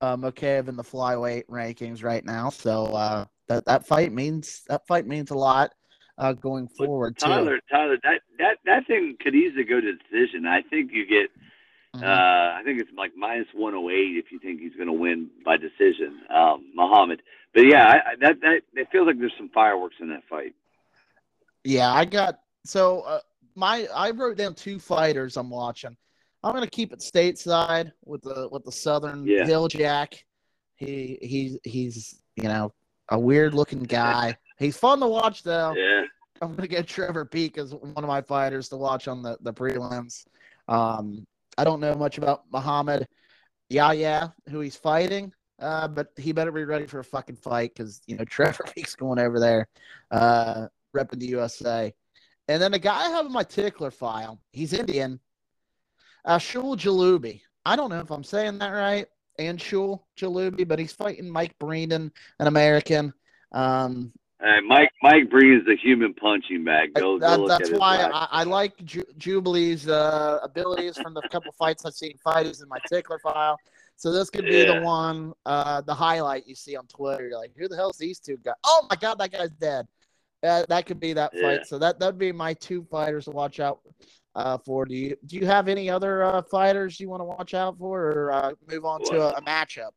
uh, 0.00 0.14
in 0.14 0.20
the 0.20 0.32
flyweight 0.32 1.46
rankings 1.46 2.02
right 2.02 2.24
now. 2.24 2.50
So 2.50 2.86
uh, 2.86 3.24
that 3.48 3.64
that 3.66 3.86
fight 3.86 4.12
means 4.12 4.62
that 4.68 4.86
fight 4.86 5.06
means 5.06 5.30
a 5.30 5.34
lot 5.36 5.72
uh, 6.18 6.32
going 6.32 6.68
But 6.78 6.86
forward 6.86 7.18
too. 7.18 7.26
Tyler, 7.26 7.58
Tyler, 7.70 7.96
that 8.02 8.20
that 8.38 8.58
that 8.64 8.86
thing 8.86 9.16
could 9.20 9.34
easily 9.34 9.64
go 9.64 9.80
to 9.80 9.92
decision. 9.94 10.46
I 10.46 10.62
think 10.62 10.92
you 10.92 11.06
get. 11.06 11.30
Mhm. 11.96 12.02
Uh, 12.02 12.58
I 12.60 12.62
think 12.64 12.80
it's 12.80 12.90
like 12.96 13.12
minus 13.16 13.48
108 13.54 14.18
if 14.18 14.30
you 14.30 14.38
think 14.38 14.60
he's 14.60 14.74
going 14.74 14.88
to 14.88 14.92
win 14.92 15.30
by 15.42 15.56
decision, 15.56 16.20
um, 16.28 16.70
Muhammad. 16.74 17.22
But 17.54 17.64
yeah, 17.66 17.86
I, 17.86 17.94
I, 18.10 18.16
that 18.20 18.40
that 18.42 18.60
it 18.74 18.88
feels 18.92 19.06
like 19.06 19.18
there's 19.18 19.32
some 19.38 19.48
fireworks 19.48 19.96
in 20.00 20.10
that 20.10 20.22
fight. 20.28 20.54
Yeah, 21.64 21.90
I 21.90 22.04
got 22.04 22.40
so 22.64 23.00
uh, 23.00 23.20
my 23.54 23.88
I 23.94 24.10
wrote 24.10 24.36
down 24.36 24.54
two 24.54 24.78
fighters 24.78 25.36
I'm 25.38 25.48
watching. 25.50 25.96
I'm 26.42 26.52
gonna 26.52 26.66
keep 26.66 26.92
it 26.92 27.00
stateside 27.00 27.92
with 28.04 28.22
the 28.22 28.48
with 28.52 28.64
the 28.64 28.72
Southern 28.72 29.26
Yeah. 29.26 29.46
Hill 29.46 29.68
Jack. 29.68 30.24
He 30.76 31.18
he 31.22 31.58
he's 31.64 32.20
you 32.36 32.44
know 32.44 32.72
a 33.08 33.18
weird 33.18 33.54
looking 33.54 33.82
guy. 33.82 34.36
He's 34.58 34.76
fun 34.76 35.00
to 35.00 35.06
watch 35.06 35.42
though. 35.42 35.74
Yeah, 35.76 36.02
I'm 36.40 36.54
gonna 36.54 36.68
get 36.68 36.86
Trevor 36.86 37.24
Peek 37.24 37.58
as 37.58 37.74
one 37.74 37.92
of 37.96 38.04
my 38.04 38.22
fighters 38.22 38.68
to 38.70 38.76
watch 38.76 39.08
on 39.08 39.22
the 39.22 39.38
the 39.40 39.52
prelims. 39.52 40.24
Um, 40.68 41.26
I 41.56 41.64
don't 41.64 41.80
know 41.80 41.94
much 41.94 42.18
about 42.18 42.44
Muhammad. 42.52 43.06
Yeah, 43.68 44.28
who 44.48 44.60
he's 44.60 44.76
fighting. 44.76 45.32
Uh, 45.60 45.88
but 45.88 46.08
he 46.16 46.30
better 46.32 46.52
be 46.52 46.64
ready 46.64 46.86
for 46.86 47.00
a 47.00 47.04
fucking 47.04 47.36
fight 47.36 47.74
because 47.74 48.00
you 48.06 48.16
know 48.16 48.24
Trevor 48.28 48.64
Peek's 48.74 48.94
going 48.94 49.18
over 49.18 49.40
there, 49.40 49.68
uh, 50.10 50.68
repping 50.96 51.18
the 51.18 51.26
USA. 51.26 51.92
And 52.46 52.62
then 52.62 52.72
the 52.72 52.78
guy 52.78 53.06
I 53.06 53.10
have 53.10 53.26
in 53.26 53.32
my 53.32 53.42
tickler 53.42 53.90
file, 53.90 54.40
he's 54.52 54.72
Indian. 54.72 55.20
Ashul 56.26 56.76
Jalubi. 56.76 57.42
I 57.64 57.76
don't 57.76 57.90
know 57.90 58.00
if 58.00 58.10
I'm 58.10 58.24
saying 58.24 58.58
that 58.58 58.70
right. 58.70 59.06
And 59.38 59.60
Shul 59.60 60.04
Jalubi, 60.16 60.66
but 60.66 60.78
he's 60.78 60.92
fighting 60.92 61.30
Mike 61.30 61.54
Breenan, 61.60 62.10
an 62.40 62.46
American. 62.46 63.12
Um, 63.52 64.12
uh, 64.44 64.60
Mike 64.66 64.90
Mike 65.02 65.30
brings 65.30 65.64
the 65.64 65.76
human 65.76 66.14
punching 66.14 66.64
bag. 66.64 66.94
Go, 66.94 67.18
that- 67.18 67.36
go 67.36 67.48
that's 67.48 67.70
why 67.70 67.98
I, 68.12 68.28
I 68.30 68.44
like 68.44 68.76
Ju- 68.84 69.04
Jubilee's 69.16 69.88
uh, 69.88 70.38
abilities 70.42 70.96
from 70.96 71.14
the 71.14 71.22
couple 71.30 71.52
fights 71.52 71.84
I've 71.84 71.94
seen 71.94 72.16
fight 72.22 72.46
is 72.46 72.60
in 72.62 72.68
my 72.68 72.78
tickler 72.88 73.18
file. 73.18 73.58
So 73.96 74.12
this 74.12 74.30
could 74.30 74.44
be 74.44 74.64
the 74.64 74.80
one, 74.80 75.32
uh, 75.44 75.80
the 75.80 75.94
highlight 75.94 76.46
you 76.46 76.54
see 76.54 76.76
on 76.76 76.86
Twitter. 76.86 77.28
You're 77.28 77.38
like, 77.38 77.50
who 77.58 77.66
the 77.66 77.74
hell's 77.74 77.98
these 77.98 78.20
two 78.20 78.36
guys? 78.44 78.54
Oh 78.64 78.86
my 78.88 78.94
god, 78.94 79.18
that 79.18 79.32
guy's 79.32 79.50
dead. 79.50 79.86
Uh, 80.40 80.64
that 80.68 80.86
could 80.86 81.00
be 81.00 81.12
that 81.14 81.32
Yeah. 81.34 81.42
fight. 81.42 81.66
So 81.66 81.78
that 81.80 81.98
that'd 81.98 82.16
be 82.18 82.30
my 82.30 82.54
two 82.54 82.86
fighters 82.90 83.24
to 83.24 83.32
watch 83.32 83.58
out 83.58 83.80
uh, 84.34 84.58
for. 84.58 84.84
Do 84.84 84.94
you 84.94 85.16
do 85.26 85.36
you 85.36 85.46
have 85.46 85.68
any 85.68 85.88
other 85.90 86.22
uh, 86.24 86.42
fighters 86.42 86.98
you 87.00 87.08
want 87.08 87.20
to 87.20 87.24
watch 87.24 87.54
out 87.54 87.78
for, 87.78 88.00
or 88.12 88.32
uh, 88.32 88.52
move 88.70 88.84
on 88.84 89.02
to 89.04 89.20
a, 89.22 89.30
a 89.38 89.42
matchup? 89.42 89.90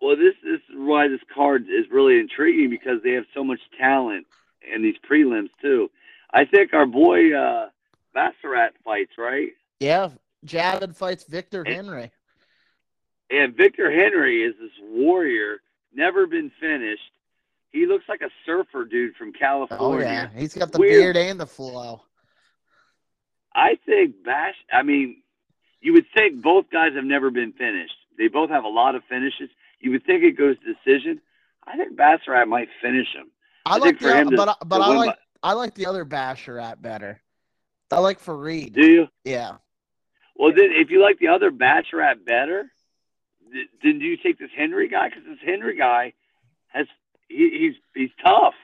Well, 0.00 0.14
this, 0.16 0.34
is 0.44 0.60
why 0.74 1.08
this 1.08 1.20
card 1.34 1.62
is 1.62 1.86
really 1.90 2.18
intriguing 2.20 2.68
because 2.70 3.02
they 3.02 3.12
have 3.12 3.24
so 3.34 3.42
much 3.42 3.60
talent 3.78 4.26
in 4.74 4.82
these 4.82 4.96
prelims 5.10 5.48
too. 5.62 5.90
I 6.32 6.44
think 6.44 6.74
our 6.74 6.84
boy 6.86 7.34
uh, 7.34 7.70
Basharat 8.14 8.70
fights 8.84 9.12
right, 9.16 9.48
Yeah, 9.80 10.10
Javid 10.44 10.94
fights 10.94 11.24
Victor 11.24 11.64
Eh, 11.66 11.74
Henry. 11.74 12.12
and 13.30 13.56
Victor 13.56 13.90
Henry 13.90 14.42
is 14.42 14.54
this 14.60 14.70
warrior, 14.82 15.62
never 15.94 16.26
been 16.26 16.50
finished. 16.60 17.00
He 17.72 17.86
looks 17.86 18.04
like 18.08 18.20
a 18.20 18.30
surfer 18.44 18.84
dude 18.84 19.16
from 19.16 19.28
Oh 19.28 19.38
California. 19.38 20.30
yeah, 20.34 20.40
he's 20.40 20.54
got 20.54 20.72
the 20.72 20.78
Weird. 20.78 21.14
beard 21.14 21.16
and 21.16 21.40
the 21.40 21.46
flow. 21.46 22.02
I 23.56 23.78
think 23.86 24.22
Bash. 24.24 24.54
I 24.72 24.82
mean, 24.82 25.22
you 25.80 25.94
would 25.94 26.04
think 26.14 26.42
both 26.42 26.66
guys 26.70 26.92
have 26.94 27.04
never 27.04 27.30
been 27.30 27.52
finished. 27.52 27.94
They 28.18 28.28
both 28.28 28.50
have 28.50 28.64
a 28.64 28.68
lot 28.68 28.94
of 28.94 29.02
finishes. 29.08 29.48
You 29.80 29.90
would 29.92 30.04
think 30.04 30.22
it 30.22 30.32
goes 30.38 30.56
to 30.58 30.74
decision. 30.74 31.20
I 31.66 31.76
think 31.76 31.96
Basharat 31.98 32.46
might 32.48 32.68
finish 32.82 33.08
him. 33.14 33.26
I, 33.64 33.76
I 33.76 33.78
like 33.78 33.98
the, 33.98 34.14
him 34.16 34.30
to- 34.30 34.36
but 34.36 34.48
uh, 34.48 34.54
I- 34.60 34.64
but 34.66 34.80
I 34.82 34.88
like 34.94 35.16
I 35.42 35.52
like 35.54 35.74
the 35.74 35.86
other 35.86 36.04
Basharat 36.04 36.80
better. 36.82 37.20
I 37.90 37.98
like 38.00 38.20
Fareed. 38.22 38.72
Do 38.74 38.86
you? 38.86 39.08
Yeah. 39.24 39.56
Well, 40.36 40.52
then, 40.54 40.70
if 40.72 40.90
you 40.90 41.00
like 41.00 41.18
the 41.18 41.28
other 41.28 41.50
Bachelorette 41.50 42.24
better, 42.26 42.70
th- 43.52 43.68
then 43.82 43.98
do 44.00 44.04
you 44.04 44.18
take 44.18 44.38
this 44.38 44.50
Henry 44.54 44.88
guy? 44.88 45.08
Because 45.08 45.24
this 45.24 45.38
Henry 45.42 45.76
guy 45.78 46.12
has 46.68 46.86
he, 47.28 47.48
he's 47.58 47.74
he's 47.94 48.10
tough. 48.22 48.54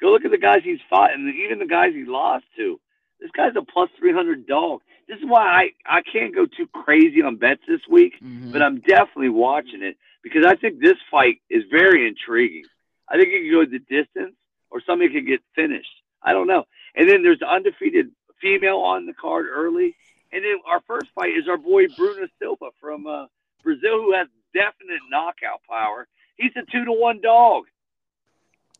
Go 0.00 0.08
look 0.10 0.24
at 0.24 0.30
the 0.32 0.38
guys 0.38 0.62
he's 0.64 0.80
fought, 0.88 1.12
and 1.12 1.32
even 1.34 1.58
the 1.60 1.66
guys 1.66 1.92
he 1.94 2.04
lost 2.04 2.44
to. 2.56 2.80
This 3.20 3.30
guy's 3.32 3.54
a 3.56 3.62
plus 3.62 3.90
three 3.98 4.12
hundred 4.12 4.46
dog. 4.46 4.80
This 5.08 5.18
is 5.18 5.24
why 5.26 5.72
I 5.86 5.98
I 5.98 6.02
can't 6.02 6.34
go 6.34 6.46
too 6.46 6.66
crazy 6.68 7.22
on 7.22 7.36
bets 7.36 7.62
this 7.68 7.80
week, 7.88 8.14
Mhm. 8.22 8.52
but 8.52 8.62
I'm 8.62 8.80
definitely 8.80 9.28
watching 9.30 9.82
it 9.82 9.96
because 10.22 10.44
I 10.46 10.54
think 10.56 10.80
this 10.80 10.96
fight 11.10 11.40
is 11.50 11.64
very 11.70 12.06
intriguing. 12.08 12.64
I 13.08 13.16
think 13.16 13.28
it 13.28 13.42
could 13.42 13.50
go 13.50 13.64
the 13.64 13.78
distance, 13.80 14.36
or 14.70 14.80
somebody 14.80 15.10
could 15.12 15.26
get 15.26 15.42
finished. 15.54 15.90
I 16.22 16.32
don't 16.32 16.46
know. 16.46 16.66
And 16.94 17.08
then 17.08 17.22
there's 17.22 17.38
the 17.40 17.48
undefeated 17.50 18.10
female 18.40 18.78
on 18.78 19.06
the 19.06 19.14
card 19.14 19.46
early. 19.48 19.96
And 20.32 20.44
then 20.44 20.56
our 20.64 20.80
first 20.86 21.06
fight 21.14 21.34
is 21.36 21.48
our 21.48 21.56
boy 21.56 21.88
Bruno 21.88 22.28
Silva 22.38 22.70
from 22.80 23.06
uh, 23.06 23.26
Brazil, 23.64 24.00
who 24.02 24.12
has 24.14 24.28
definite 24.54 25.00
knockout 25.10 25.60
power. 25.68 26.06
He's 26.36 26.52
a 26.56 26.62
two 26.70 26.84
to 26.84 26.92
one 26.92 27.20
dog. 27.20 27.64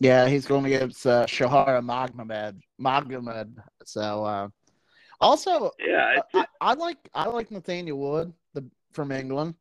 Yeah, 0.01 0.27
he's 0.27 0.47
going 0.47 0.65
against 0.65 1.07
uh, 1.07 1.27
Shahara 1.27 1.83
Magmamed. 1.85 2.61
Magmamed. 2.81 3.63
So 3.85 4.25
uh, 4.25 4.49
also 5.21 5.71
Yeah, 5.79 6.17
I, 6.35 6.47
I 6.61 6.75
like 6.75 6.97
I 7.15 7.27
like 7.29 7.51
Nathaniel 7.51 7.99
Wood 7.99 8.33
the, 8.55 8.65
from 8.93 9.13
England. 9.13 9.55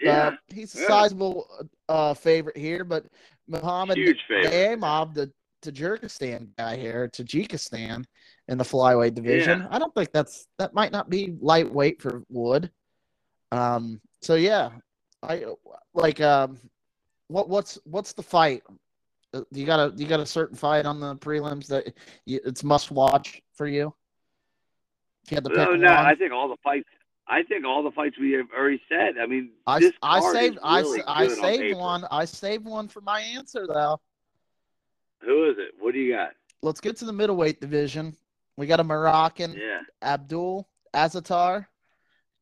yeah, 0.00 0.28
Uh, 0.28 0.32
he's 0.48 0.74
a 0.74 0.80
yeah. 0.80 0.88
sizable 0.88 1.46
uh, 1.88 2.12
favorite 2.14 2.56
here, 2.56 2.84
but 2.84 3.06
Muhammad 3.46 3.96
huge 3.96 4.18
the 5.14 5.32
Tajikistan 5.62 6.48
guy 6.56 6.76
here, 6.76 7.08
Tajikistan 7.12 8.04
in 8.48 8.58
the 8.58 8.64
flyweight 8.64 9.14
division. 9.14 9.60
Yeah. 9.60 9.68
I 9.70 9.78
don't 9.78 9.94
think 9.94 10.12
that's 10.12 10.46
that 10.58 10.74
might 10.74 10.92
not 10.92 11.08
be 11.08 11.34
lightweight 11.40 12.02
for 12.02 12.22
Wood. 12.28 12.70
Um. 13.52 14.00
So 14.22 14.34
yeah, 14.34 14.70
I 15.22 15.46
like 15.94 16.20
um. 16.20 16.58
What 17.28 17.48
what's 17.48 17.78
what's 17.84 18.12
the 18.12 18.22
fight? 18.22 18.62
Uh, 19.34 19.42
You 19.52 19.66
got 19.66 19.78
a 19.80 19.96
you 19.96 20.06
got 20.06 20.20
a 20.20 20.26
certain 20.26 20.56
fight 20.56 20.86
on 20.86 21.00
the 21.00 21.16
prelims 21.16 21.66
that 21.68 21.92
you, 22.24 22.40
it's 22.44 22.64
must 22.64 22.90
watch 22.90 23.42
for 23.54 23.66
you. 23.66 23.94
If 25.24 25.32
you 25.32 25.34
had 25.36 25.44
to 25.44 25.50
pick 25.50 25.58
No, 25.58 25.70
one, 25.70 25.80
no, 25.80 25.92
I 25.92 26.14
think 26.14 26.32
all 26.32 26.48
the 26.48 26.56
fights. 26.62 26.88
I 27.26 27.42
think 27.42 27.66
all 27.66 27.82
the 27.82 27.90
fights 27.90 28.16
we 28.18 28.32
have 28.32 28.46
already 28.56 28.80
said. 28.88 29.18
I 29.20 29.26
mean, 29.26 29.50
I, 29.66 29.92
I 30.02 30.20
saved 30.32 30.58
I, 30.62 30.80
really 30.80 31.00
s- 31.00 31.04
I 31.06 31.26
good 31.26 31.38
on 31.38 31.44
saved 31.44 31.76
one. 31.76 32.04
I 32.10 32.24
saved 32.24 32.64
one 32.64 32.88
for 32.88 33.02
my 33.02 33.20
answer 33.20 33.66
though. 33.66 34.00
Who 35.20 35.50
is 35.50 35.56
it? 35.58 35.74
What 35.78 35.92
do 35.92 36.00
you 36.00 36.14
got? 36.14 36.30
Let's 36.62 36.80
get 36.80 36.96
to 36.98 37.04
the 37.04 37.12
middleweight 37.12 37.60
division. 37.60 38.16
We 38.56 38.66
got 38.66 38.80
a 38.80 38.84
Moroccan, 38.84 39.52
Yeah. 39.52 39.80
Abdul 40.02 40.66
Azaitar, 40.94 41.66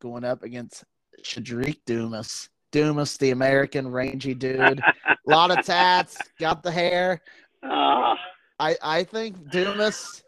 going 0.00 0.24
up 0.24 0.42
against 0.44 0.84
Shadriq 1.22 1.80
Dumas. 1.84 2.48
Dumas, 2.76 3.16
the 3.16 3.30
American 3.30 3.88
rangy 3.88 4.34
dude. 4.34 4.82
A 4.82 5.16
lot 5.24 5.50
of 5.50 5.64
tats, 5.64 6.18
got 6.38 6.62
the 6.62 6.70
hair. 6.70 7.22
Ah, 7.62 8.18
I, 8.60 8.76
I 8.82 9.02
think 9.04 9.50
Dumas. 9.50 10.22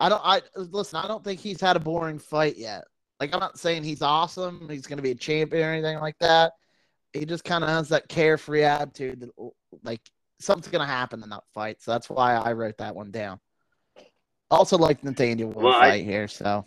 I 0.00 0.08
don't. 0.08 0.22
I 0.24 0.40
listen. 0.56 0.98
I 0.98 1.06
don't 1.06 1.22
think 1.22 1.40
he's 1.40 1.60
had 1.60 1.76
a 1.76 1.80
boring 1.80 2.18
fight 2.18 2.56
yet. 2.56 2.84
Like 3.20 3.34
I'm 3.34 3.40
not 3.40 3.58
saying 3.58 3.84
he's 3.84 4.00
awesome. 4.00 4.66
He's 4.70 4.86
going 4.86 4.96
to 4.96 5.02
be 5.02 5.10
a 5.10 5.14
champion 5.14 5.68
or 5.68 5.72
anything 5.72 5.98
like 5.98 6.16
that. 6.20 6.52
He 7.12 7.26
just 7.26 7.44
kind 7.44 7.62
of 7.62 7.68
has 7.68 7.90
that 7.90 8.08
carefree 8.08 8.64
attitude. 8.64 9.20
That, 9.20 9.50
like 9.82 10.00
something's 10.40 10.72
going 10.72 10.86
to 10.86 10.90
happen 10.90 11.22
in 11.22 11.28
that 11.28 11.44
fight. 11.52 11.82
So 11.82 11.90
that's 11.90 12.08
why 12.08 12.34
I 12.34 12.54
wrote 12.54 12.78
that 12.78 12.96
one 12.96 13.10
down. 13.10 13.40
Also, 14.50 14.78
like 14.78 15.04
Nathaniel 15.04 15.50
will 15.50 15.64
Well, 15.64 15.74
I- 15.74 15.98
here. 15.98 16.28
So 16.28 16.64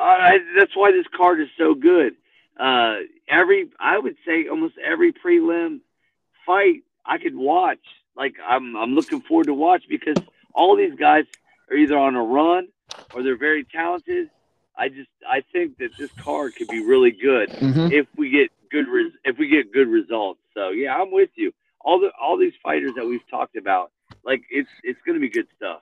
I, 0.00 0.38
that's 0.58 0.76
why 0.76 0.90
this 0.90 1.06
card 1.16 1.40
is 1.40 1.48
so 1.56 1.74
good. 1.74 2.14
Uh, 2.60 2.96
every, 3.28 3.70
I 3.80 3.98
would 3.98 4.16
say, 4.26 4.46
almost 4.48 4.74
every 4.84 5.12
prelim 5.12 5.80
fight 6.44 6.82
I 7.06 7.16
could 7.18 7.34
watch. 7.34 7.78
Like 8.16 8.34
I'm, 8.46 8.76
I'm 8.76 8.94
looking 8.94 9.22
forward 9.22 9.46
to 9.46 9.54
watch 9.54 9.84
because 9.88 10.16
all 10.54 10.76
these 10.76 10.94
guys 10.94 11.24
are 11.70 11.76
either 11.76 11.96
on 11.98 12.16
a 12.16 12.22
run 12.22 12.68
or 13.14 13.22
they're 13.22 13.38
very 13.38 13.64
talented. 13.64 14.28
I 14.76 14.88
just, 14.88 15.08
I 15.28 15.42
think 15.52 15.78
that 15.78 15.90
this 15.98 16.10
card 16.22 16.54
could 16.56 16.68
be 16.68 16.84
really 16.84 17.12
good. 17.12 17.48
Mhm. 17.50 17.92
if 17.92 18.06
we 18.16 18.28
get 18.30 18.50
good 18.70 18.88
res- 18.88 19.12
if 19.24 19.38
we 19.38 19.48
get 19.48 19.72
good 19.72 19.88
results. 19.88 20.40
So 20.54 20.70
yeah, 20.70 20.94
I'm 20.96 21.10
with 21.10 21.30
you. 21.36 21.52
All 21.82 21.98
the 21.98 22.10
all 22.20 22.36
these 22.36 22.52
fighters 22.62 22.92
that 22.96 23.06
we've 23.06 23.26
talked 23.30 23.56
about, 23.56 23.90
like 24.24 24.42
it's 24.50 24.68
it's 24.82 25.00
going 25.06 25.14
to 25.16 25.20
be 25.20 25.28
good 25.30 25.46
stuff. 25.56 25.80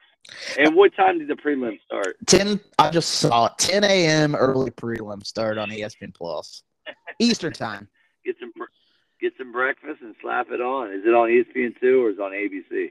And 0.59 0.75
what 0.77 0.95
time 0.95 1.19
did 1.19 1.29
the 1.29 1.35
prelim 1.35 1.79
start? 1.87 2.17
ten. 2.27 2.61
I 2.79 2.91
just 2.91 3.11
saw 3.15 3.47
it. 3.47 3.53
10 3.59 3.85
a.m. 3.85 4.35
early 4.37 4.71
prelim 4.71 5.25
start 5.25 5.59
on 5.59 5.71
ESPN 5.71 6.13
Plus, 6.15 6.63
Eastern 7.19 7.53
time. 7.53 7.89
Get 8.25 8.37
some 8.41 8.53
get 9.21 9.33
some 9.39 9.53
breakfast 9.53 10.01
and 10.03 10.15
slap 10.21 10.49
it 10.51 10.61
on. 10.61 10.93
Is 10.93 11.05
it 11.05 11.15
on 11.15 11.29
ESPN 11.29 11.79
two 11.81 12.05
or 12.05 12.11
is 12.11 12.17
it 12.19 12.23
on 12.23 12.33
ABC? 12.33 12.91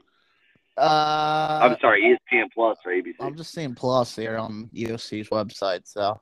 Uh, 0.76 1.58
I'm 1.62 1.76
sorry, 1.80 2.02
ESPN 2.32 2.46
Plus 2.54 2.78
or 2.84 2.92
ABC. 2.92 3.14
I'm 3.20 3.36
just 3.36 3.52
seeing 3.52 3.74
Plus 3.74 4.14
here 4.14 4.36
on 4.36 4.70
UFC's 4.72 5.28
website. 5.28 5.88
So, 5.88 6.20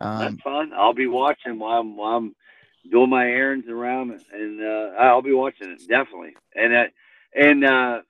um, 0.00 0.18
That's 0.18 0.42
fun. 0.42 0.72
I'll 0.74 0.92
be 0.92 1.06
watching 1.06 1.58
while 1.58 1.80
I'm, 1.80 1.96
while 1.96 2.16
I'm 2.16 2.34
doing 2.90 3.08
my 3.08 3.24
errands 3.24 3.68
around, 3.68 4.20
and 4.32 4.62
uh, 4.62 4.96
I'll 4.98 5.22
be 5.22 5.32
watching 5.32 5.70
it 5.70 5.80
definitely. 5.88 6.34
And 6.54 6.74
uh, 6.74 6.84
and 7.34 7.64
uh, 7.64 8.00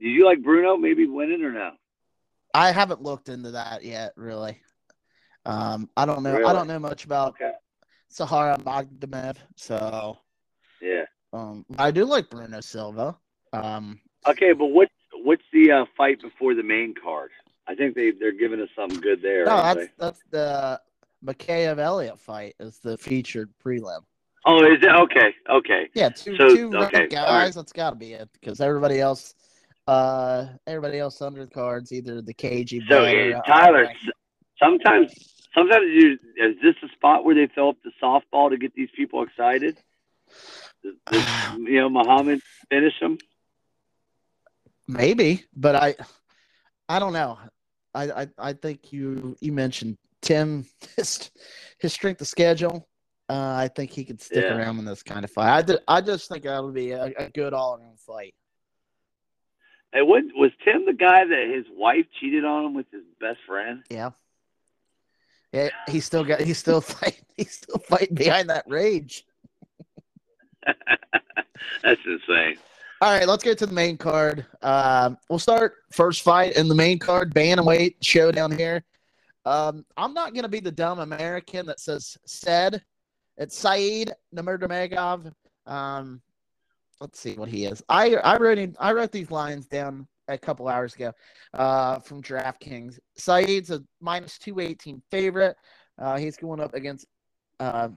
did 0.00 0.08
you 0.08 0.26
like 0.26 0.42
Bruno 0.42 0.76
maybe 0.76 1.06
winning 1.06 1.42
or 1.42 1.52
no? 1.52 1.70
I 2.52 2.72
haven't 2.72 3.02
looked 3.02 3.28
into 3.28 3.52
that 3.52 3.84
yet, 3.84 4.12
really. 4.16 4.60
Um, 5.46 5.88
I 5.96 6.04
don't 6.04 6.22
know. 6.22 6.44
I 6.44 6.52
don't 6.52 6.66
know 6.66 6.78
much 6.78 7.04
about 7.04 7.34
Okay. 7.34 7.52
Sahara 8.08 8.58
Magdamev, 8.58 9.36
so 9.56 10.18
Yeah. 10.80 11.04
um, 11.32 11.64
I 11.78 11.90
do 11.90 12.04
like 12.04 12.28
Bruno 12.30 12.60
Silva. 12.60 13.16
Um, 13.52 14.00
Okay, 14.28 14.52
but 14.52 14.66
what's 14.66 14.92
what's 15.22 15.44
the 15.52 15.70
uh, 15.70 15.84
fight 15.96 16.20
before 16.20 16.54
the 16.54 16.62
main 16.62 16.94
card? 17.00 17.30
I 17.68 17.74
think 17.74 17.94
they 17.94 18.10
they're 18.10 18.32
giving 18.32 18.60
us 18.60 18.68
something 18.74 19.00
good 19.00 19.22
there. 19.22 19.44
no, 19.44 19.62
that's 19.62 19.86
they? 19.86 19.90
that's 19.98 20.22
the 20.30 20.80
Elliott 21.78 22.18
fight 22.18 22.54
is 22.58 22.78
the 22.78 22.98
featured 22.98 23.50
prelim. 23.64 24.00
Oh, 24.44 24.64
is 24.64 24.78
it 24.82 24.88
okay? 24.88 25.34
Okay. 25.50 25.88
Yeah, 25.94 26.08
two 26.10 26.36
So, 26.36 26.54
two 26.54 26.70
okay, 26.76 27.08
guys. 27.08 27.28
right. 27.30 27.54
That's 27.54 27.72
got 27.72 27.90
to 27.90 27.96
be 27.96 28.12
it 28.12 28.28
because 28.32 28.60
everybody 28.60 29.00
else, 29.00 29.34
uh, 29.88 30.46
everybody 30.66 30.98
else 30.98 31.20
under 31.20 31.44
the 31.44 31.50
cards 31.50 31.92
either 31.92 32.22
the 32.22 32.34
KG. 32.34 32.82
So 32.88 33.04
uh, 33.04 33.42
Tyler, 33.42 33.88
sometimes 34.62 35.35
sometimes 35.56 35.86
you 35.88 36.18
is 36.36 36.56
this 36.62 36.74
a 36.84 36.88
spot 36.94 37.24
where 37.24 37.34
they 37.34 37.46
fill 37.54 37.70
up 37.70 37.76
the 37.84 37.92
softball 38.02 38.50
to 38.50 38.56
get 38.56 38.74
these 38.74 38.90
people 38.94 39.22
excited? 39.22 39.76
Does, 40.82 40.94
does, 41.10 41.24
you 41.58 41.80
know, 41.80 41.88
Muhammad 41.88 42.40
finish 42.70 42.98
them. 43.00 43.18
Maybe, 44.88 45.44
but 45.54 45.74
I, 45.74 45.94
I 46.88 46.98
don't 46.98 47.12
know. 47.12 47.38
I, 47.94 48.10
I, 48.22 48.28
I 48.38 48.52
think 48.52 48.92
you 48.92 49.36
you 49.40 49.52
mentioned 49.52 49.96
Tim 50.22 50.66
his, 50.96 51.30
his 51.78 51.92
strength 51.92 52.20
of 52.20 52.28
schedule. 52.28 52.86
Uh, 53.28 53.54
I 53.56 53.68
think 53.74 53.90
he 53.90 54.04
could 54.04 54.20
stick 54.20 54.44
Yeah. 54.44 54.56
around 54.56 54.78
in 54.78 54.84
this 54.84 55.02
kind 55.02 55.24
of 55.24 55.30
fight. 55.32 55.50
I, 55.58 55.62
ju- 55.62 55.78
I 55.88 56.00
just 56.00 56.28
think 56.28 56.44
that 56.44 56.62
would 56.62 56.74
be 56.74 56.92
a, 56.92 57.06
a 57.18 57.28
good 57.30 57.52
all 57.52 57.74
around 57.76 57.98
fight. 57.98 58.34
Hey, 59.92 60.02
what 60.02 60.22
was 60.36 60.52
Tim 60.64 60.84
the 60.86 60.92
guy 60.92 61.24
that 61.24 61.52
his 61.52 61.64
wife 61.76 62.06
cheated 62.20 62.44
on 62.44 62.66
him 62.66 62.74
with 62.74 62.86
his 62.92 63.02
best 63.20 63.38
friend? 63.44 63.82
Yeah. 63.90 64.10
Yeah, 65.52 65.68
he 65.88 66.00
still 66.00 66.24
got 66.24 66.40
he's 66.40 66.58
still 66.58 66.80
fighting 66.82 67.24
he's 67.36 67.52
still 67.52 67.78
fighting 67.78 68.14
behind 68.14 68.50
that 68.50 68.64
rage. 68.66 69.24
That's 71.82 72.00
insane. 72.04 72.58
All 73.02 73.10
right, 73.12 73.28
let's 73.28 73.44
get 73.44 73.58
to 73.58 73.66
the 73.66 73.74
main 73.74 73.98
card. 73.98 74.46
Um, 74.62 75.18
we'll 75.28 75.38
start 75.38 75.74
first 75.92 76.22
fight 76.22 76.56
in 76.56 76.66
the 76.66 76.74
main 76.74 76.98
card, 76.98 77.34
bantamweight 77.34 77.96
showdown 78.00 78.56
here. 78.56 78.84
Um, 79.44 79.84
I'm 79.96 80.14
not 80.14 80.34
gonna 80.34 80.48
be 80.48 80.60
the 80.60 80.72
dumb 80.72 80.98
American 80.98 81.66
that 81.66 81.80
says 81.80 82.16
said. 82.24 82.82
It's 83.36 83.56
Saeed 83.56 84.14
Nurmagomedov. 84.34 85.30
Um, 85.66 86.22
let's 87.00 87.20
see 87.20 87.34
what 87.34 87.48
he 87.48 87.66
is. 87.66 87.82
I 87.88 88.16
I 88.16 88.38
wrote 88.38 88.58
in, 88.58 88.74
I 88.80 88.92
wrote 88.92 89.12
these 89.12 89.30
lines 89.30 89.66
down 89.66 90.08
a 90.28 90.38
couple 90.38 90.68
hours 90.68 90.94
ago 90.94 91.12
uh, 91.54 91.98
from 92.00 92.22
DraftKings. 92.22 92.98
Saeed's 93.16 93.70
a 93.70 93.82
minus 94.00 94.38
two 94.38 94.60
eighteen 94.60 95.02
favorite. 95.10 95.56
Uh, 95.98 96.16
he's 96.18 96.36
going 96.36 96.60
up 96.60 96.74
against. 96.74 97.06
Uh, 97.58 97.88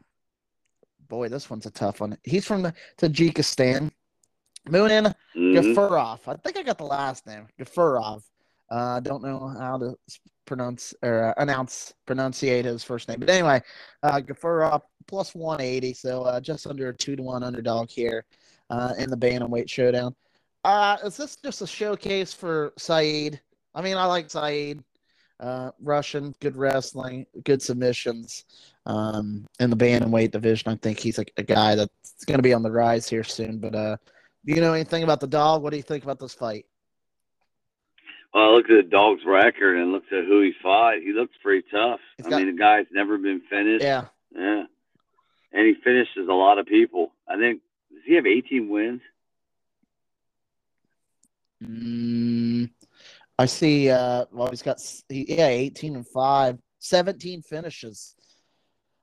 boy, 1.08 1.28
this 1.28 1.50
one's 1.50 1.66
a 1.66 1.72
tough 1.72 2.02
one. 2.02 2.18
He's 2.24 2.46
from 2.46 2.62
the 2.62 2.74
Tajikistan. 2.98 3.92
Munin 4.70 5.14
Mhm. 5.36 5.56
Gafurov. 5.56 6.20
I 6.28 6.36
think 6.36 6.58
I 6.58 6.64
got 6.64 6.78
the 6.78 6.84
last 6.86 7.26
name. 7.26 7.48
Gafurov. 7.60 8.22
Uh, 8.72 8.98
I 8.98 9.00
don't 9.00 9.24
know 9.24 9.48
how 9.48 9.78
to 9.80 9.96
pronounce 10.46 10.94
or 11.02 11.26
uh, 11.26 11.34
announce 11.38 11.94
pronunciate 12.06 12.66
his 12.66 12.84
first 12.84 13.08
name, 13.08 13.20
but 13.20 13.30
anyway, 13.30 13.62
uh, 14.04 14.20
Gafurov 14.20 14.82
plus 15.08 15.34
one 15.34 15.60
eighty, 15.62 15.94
so 15.94 16.22
uh, 16.24 16.40
just 16.40 16.68
under 16.68 16.90
a 16.90 16.96
two 16.96 17.16
to 17.16 17.24
one 17.24 17.42
underdog 17.44 17.90
here 17.90 18.26
uh, 18.70 18.94
in 19.00 19.10
the 19.10 19.18
bantamweight 19.18 19.70
showdown. 19.70 20.16
Uh, 20.64 20.98
is 21.04 21.18
this 21.18 21.36
just 21.38 21.62
a 21.62 21.68
showcase 21.68 22.34
for 22.34 22.74
Saeed? 22.78 23.40
I 23.74 23.82
mean, 23.82 23.98
I 23.98 24.06
like 24.06 24.30
Saeed. 24.30 24.84
Uh, 25.40 25.72
Russian, 25.82 26.36
good 26.42 26.58
wrestling, 26.58 27.26
good 27.46 27.62
submissions. 27.62 28.44
Um, 28.86 29.48
in 29.60 29.70
the 29.70 29.78
bantamweight 29.78 30.32
division, 30.32 30.72
I 30.72 30.76
think 30.76 31.00
he's 31.00 31.18
a, 31.18 31.26
a 31.38 31.44
guy 31.44 31.76
that's 31.76 32.26
going 32.26 32.40
to 32.40 32.44
be 32.44 32.54
on 32.54 32.62
the 32.62 32.72
rise 32.72 33.08
here 33.08 33.24
soon. 33.24 33.60
But 33.60 33.74
uh, 33.74 33.98
do 34.46 34.54
you 34.54 34.60
know 34.60 34.74
anything 34.74 35.04
about 35.04 35.22
the 35.22 35.28
dog? 35.28 35.64
What 35.64 35.72
do 35.72 35.78
you 35.78 35.84
think 35.84 36.04
about 36.04 36.20
this 36.20 36.34
fight? 36.34 36.66
Well, 38.34 38.44
I 38.44 38.48
looked 38.50 38.70
at 38.70 38.84
the 38.84 38.90
dog's 38.90 39.22
record 39.26 39.78
and 39.78 39.92
looked 39.92 40.12
at 40.12 40.26
who 40.26 40.42
he 40.42 40.52
fought. 40.62 41.00
He 41.02 41.14
looks 41.14 41.36
pretty 41.42 41.66
tough. 41.72 42.02
I 42.24 42.30
mean, 42.30 42.48
the 42.48 42.60
guy's 42.60 42.86
never 42.92 43.18
been 43.18 43.42
finished. 43.50 43.84
Yeah, 43.84 44.06
Yeah. 44.36 44.64
And 45.52 45.66
he 45.66 45.76
finishes 45.84 46.28
a 46.30 46.34
lot 46.34 46.60
of 46.60 46.68
people. 46.68 47.14
I 47.28 47.38
think, 47.38 47.62
does 47.92 48.04
he 48.06 48.16
have 48.16 48.28
18 48.28 48.70
wins? 48.70 49.02
Mm, 51.64 52.70
I 53.38 53.46
see. 53.46 53.90
Uh, 53.90 54.26
well, 54.32 54.50
he's 54.50 54.62
got 54.62 54.80
yeah, 55.10 55.48
eighteen 55.48 55.96
and 55.96 56.08
five, 56.08 56.58
17 56.80 57.42
finishes. 57.42 58.16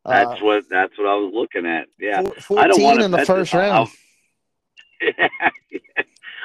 That's 0.05 0.41
Uh, 0.41 0.45
what 0.45 0.65
that's 0.71 0.97
what 0.99 1.09
I 1.09 1.15
was 1.15 1.33
looking 1.35 1.67
at. 1.67 1.89
Yeah. 1.99 2.23
four- 2.41 2.59
I 2.61 2.69
don't 2.69 2.83
want 2.83 3.01
to 3.01 3.05
in 3.07 3.11
the 3.11 3.25
first 3.25 3.53
this. 3.53 3.55
Round. 3.55 3.89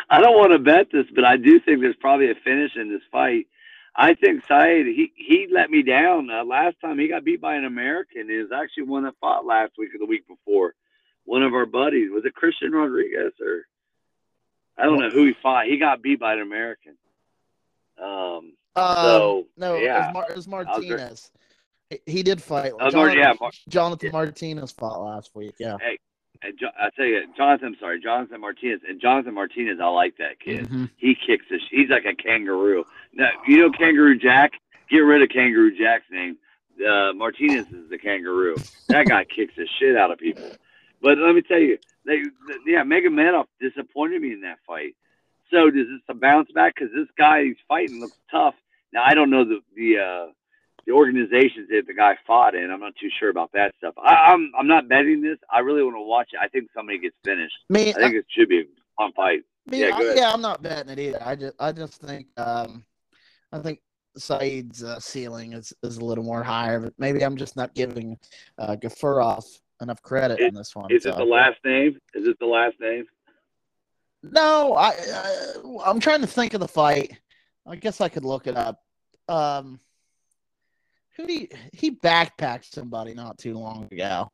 I 0.10 0.20
don't 0.20 0.38
want 0.38 0.52
to 0.52 0.60
bet 0.60 0.88
this, 0.92 1.06
but 1.16 1.24
I 1.24 1.38
do 1.38 1.60
think 1.60 1.80
there's 1.80 1.96
probably 1.98 2.32
a 2.32 2.36
finish 2.36 2.76
in 2.76 2.90
this 2.92 3.02
fight. 3.12 3.48
I 3.96 4.14
think 4.14 4.44
Saeed 4.48 4.86
he 4.88 5.12
he 5.16 5.48
let 5.52 5.70
me 5.70 5.84
down 5.84 6.30
uh, 6.30 6.44
last 6.44 6.78
time. 6.82 6.98
He 6.98 7.08
got 7.08 7.24
beat 7.24 7.42
by 7.42 7.56
an 7.56 7.66
American. 7.66 8.30
It 8.30 8.42
was 8.42 8.52
actually 8.52 8.84
one 8.84 9.04
that 9.04 9.16
fought 9.22 9.46
last 9.46 9.74
week 9.78 9.94
or 9.94 10.00
the 10.00 10.06
week 10.06 10.28
before. 10.28 10.74
One 11.26 11.44
of 11.44 11.54
our 11.54 11.66
buddies 11.66 12.10
was 12.12 12.26
it 12.26 12.34
Christian 12.34 12.72
Rodriguez 12.72 13.34
or 13.40 13.66
I 14.82 14.86
don't 14.86 15.00
know 15.00 15.10
who 15.10 15.26
he 15.26 15.34
fought. 15.42 15.66
He 15.68 15.78
got 15.78 16.02
beat 16.02 16.20
by 16.20 16.34
an 16.34 16.42
American. 16.42 16.94
Um. 18.02 18.54
Um, 18.76 18.96
So 18.96 19.48
no, 19.58 19.76
yeah, 19.78 19.96
it 19.96 20.00
was, 20.08 20.14
Mar- 20.14 20.24
it 20.24 20.36
was 20.36 20.36
was 20.38 20.48
Martinez. 20.48 21.32
He, 21.90 22.00
he 22.06 22.24
did 22.24 22.42
fight. 22.42 22.72
Oh, 22.80 22.90
Mar- 22.92 23.16
yeah, 23.16 23.34
Mar- 23.40 23.52
Jonathan 23.68 24.08
yeah. 24.08 24.12
Martinez 24.14 24.72
fought 24.72 25.02
last 25.04 25.32
week. 25.36 25.56
Yeah. 25.60 25.76
and 26.42 26.58
jo- 26.58 26.70
I 26.80 26.90
tell 26.96 27.06
you, 27.06 27.26
Jonathan. 27.36 27.68
I'm 27.68 27.76
sorry, 27.80 28.00
Jonathan 28.02 28.40
Martinez. 28.42 28.80
And 28.88 29.00
Jonathan 29.02 29.34
Martinez, 29.34 29.80
I 29.82 29.88
like 29.88 30.16
that 30.18 30.40
kid. 30.40 30.68
Mhm. 30.70 30.90
He 30.98 31.16
kicks 31.16 31.46
his. 31.50 31.62
He's 31.70 31.90
like 31.90 32.06
a 32.06 32.16
kangaroo. 32.16 32.86
Now, 33.14 33.30
you 33.46 33.58
know 33.58 33.72
Kangaroo 33.72 34.18
Jack. 34.18 34.54
get 34.90 35.00
rid 35.00 35.22
of 35.22 35.30
Kangaroo 35.30 35.78
Jack's 35.78 36.06
name. 36.10 36.38
Uh, 36.80 37.12
Martinez 37.14 37.68
is 37.72 37.90
the 37.90 37.98
kangaroo. 37.98 38.56
That 38.88 39.06
guy 39.08 39.26
kicks 39.36 39.54
the 39.58 39.68
shit 39.80 39.96
out 39.98 40.12
of 40.12 40.18
people. 40.18 40.50
But 41.02 41.18
let 41.18 41.36
me 41.36 41.42
tell 41.42 41.60
you, 41.60 41.78
they, 42.06 42.22
yeah, 42.66 42.84
Magomedov 42.84 43.46
disappointed 43.60 44.22
me 44.22 44.34
in 44.34 44.42
that 44.42 44.60
fight. 44.68 44.96
So 45.52 45.70
does 45.70 45.88
this 45.88 46.02
a 46.10 46.14
bounce 46.14 46.52
back? 46.54 46.76
Because 46.76 46.94
this 46.94 47.08
guy 47.18 47.44
he's 47.44 47.56
fighting 47.68 48.00
looks 48.00 48.18
tough. 48.30 48.56
Now 48.94 49.04
I 49.06 49.14
don't 49.14 49.30
know 49.30 49.44
the 49.44 49.60
the 49.76 49.98
uh, 49.98 50.32
the 50.86 50.94
organizations 50.94 51.68
that 51.70 51.84
the 51.88 51.94
guy 51.94 52.16
fought 52.26 52.56
in. 52.56 52.72
I'm 52.72 52.80
not 52.80 52.94
too 53.00 53.10
sure 53.20 53.30
about 53.30 53.52
that 53.54 53.74
stuff. 53.78 53.94
I, 53.98 54.32
am 54.32 54.52
I'm, 54.56 54.62
I'm 54.62 54.68
not 54.68 54.88
betting 54.88 55.22
this. 55.22 55.38
I 55.52 55.60
really 55.60 55.84
want 55.84 55.96
to 55.96 56.02
watch 56.02 56.30
it. 56.34 56.40
I 56.42 56.48
think 56.48 56.70
somebody 56.76 57.00
gets 57.00 57.16
finished. 57.24 57.56
Me, 57.70 57.90
I 57.90 57.94
think 57.94 58.16
I, 58.16 58.20
it 58.20 58.26
should 58.30 58.50
be 58.50 58.62
a 58.62 58.64
fun 58.98 59.12
fight. 59.14 59.42
Yeah, 59.66 59.92
I, 59.94 60.14
yeah, 60.16 60.32
I'm 60.32 60.42
not 60.42 60.62
betting 60.62 60.92
it 60.92 61.00
either. 61.00 61.22
I 61.24 61.36
just 61.36 61.56
I 61.60 61.72
just 61.72 62.02
think 62.02 62.28
um, 62.38 62.86
I 63.52 63.60
think 63.60 63.80
Saeed's 64.18 64.84
uh, 64.84 65.00
ceiling 65.00 65.54
is, 65.54 65.74
is 65.84 65.98
a 65.98 66.06
little 66.06 66.24
more 66.24 66.44
higher, 66.44 66.80
but 66.80 66.94
maybe 66.98 67.24
I'm 67.24 67.38
just 67.38 67.56
not 67.56 67.74
giving 67.74 68.18
uh, 68.58 68.76
Gafurov 68.76 69.46
enough 69.82 70.02
credit 70.02 70.40
it, 70.40 70.48
in 70.48 70.54
this 70.54 70.76
one. 70.76 70.92
Is 70.92 71.04
so. 71.04 71.10
it 71.10 71.18
the 71.18 71.24
last 71.24 71.58
name? 71.66 71.98
Is 72.14 72.28
it 72.28 72.38
the 72.40 72.46
last 72.46 72.76
name? 72.80 73.06
No, 74.24 74.76
I, 74.76 74.90
I 74.90 75.54
I'm 75.86 76.00
trying 76.00 76.22
to 76.22 76.28
think 76.28 76.54
of 76.54 76.60
the 76.60 76.68
fight. 76.68 77.18
I 77.66 77.76
guess 77.76 78.02
I 78.02 78.10
could 78.10 78.26
look 78.26 78.48
it 78.48 78.56
up. 78.56 78.80
Um, 79.28 79.80
who 81.16 81.26
he 81.26 81.50
he 81.74 81.92
backpacked 81.92 82.74
somebody 82.74 83.14
not 83.14 83.38
too 83.38 83.58
long 83.58 83.88
ago. 83.92 84.32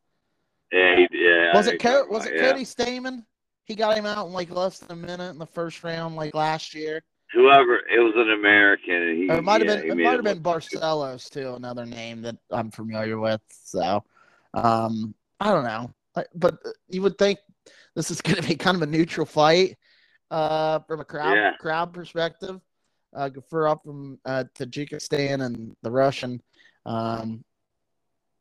Yeah, 0.72 0.95
he, 0.98 1.07
yeah. 1.11 1.56
Was 1.56 1.68
it 1.68 1.80
Co- 1.80 2.07
was 2.07 2.26
it 2.26 2.36
yeah. 2.36 2.52
Cody 2.52 2.65
Stamann? 2.65 3.24
He 3.64 3.76
got 3.76 3.98
him 3.98 4.06
out 4.06 4.28
in 4.28 4.34
like 4.34 4.49
less 4.49 4.80
than 4.80 4.91
a 4.91 5.02
minute 5.07 5.30
in 5.32 5.38
the 5.38 5.45
first 5.45 5.84
round, 5.84 6.15
like 6.15 6.34
last 6.34 6.74
year. 6.74 7.02
Whoever 7.34 7.76
it 7.76 7.99
was 7.99 8.14
an 8.15 8.32
American. 8.32 9.18
He, 9.18 9.30
or 9.30 9.38
it 9.38 9.44
might 9.44 9.61
have 9.61 9.69
yeah, 9.69 9.82
been 9.82 9.99
it 9.99 10.03
might 10.03 10.14
have 10.14 10.24
been 10.24 10.41
Barcelos 10.41 11.30
too, 11.30 11.53
another 11.56 11.86
name 11.86 12.22
that 12.22 12.38
I'm 12.52 12.72
familiar 12.72 13.19
with. 13.19 13.41
So, 13.49 14.03
um, 14.53 15.14
I 15.39 15.51
don't 15.51 15.64
know, 15.64 15.93
but 16.35 16.57
you 16.88 17.01
would 17.01 17.18
think 17.18 17.39
this 17.95 18.11
is 18.11 18.22
going 18.22 18.41
to 18.41 18.47
be 18.47 18.55
kind 18.55 18.76
of 18.76 18.84
a 18.84 18.88
neutral 18.88 19.26
fight 19.26 19.77
uh, 20.31 20.80
from 20.88 20.99
a 20.99 21.05
crowd 21.05 21.35
yeah. 21.35 21.51
crowd 21.59 21.93
perspective. 21.93 22.59
Uh, 23.15 23.30
up 23.65 23.81
from 23.84 24.19
uh, 24.26 24.43
Tajikistan 24.53 25.43
and 25.43 25.76
the 25.81 25.89
Russian, 25.89 26.41
um, 26.85 27.43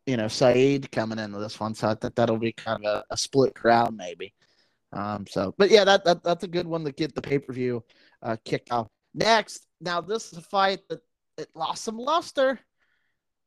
you 0.05 0.17
know, 0.17 0.27
Saeed 0.27 0.91
coming 0.91 1.21
into 1.21 1.39
this 1.39 1.59
one, 1.61 1.75
so 1.75 1.89
I 1.89 1.95
think 1.95 2.15
that'll 2.15 2.37
be 2.37 2.53
kind 2.53 2.85
of 2.85 2.97
a, 2.97 3.15
a 3.15 3.17
split 3.17 3.55
crowd 3.55 3.95
maybe. 3.95 4.35
Um, 4.93 5.25
so, 5.29 5.55
but 5.57 5.71
yeah, 5.71 5.85
that, 5.85 6.05
that 6.05 6.25
that's 6.25 6.45
a 6.45 6.49
good 6.49 6.67
one 6.67 6.85
to 6.85 6.93
get 6.93 7.15
the 7.15 7.23
pay 7.23 7.39
per 7.39 7.53
view 7.53 7.85
uh, 8.23 8.37
kicked 8.45 8.73
off. 8.73 8.89
Next, 9.15 9.67
now 9.81 10.01
this 10.01 10.33
is 10.33 10.39
a 10.39 10.43
fight 10.43 10.81
that 10.91 11.01
it 11.39 11.49
lost 11.55 11.85
some 11.85 11.99
luster. 11.99 12.59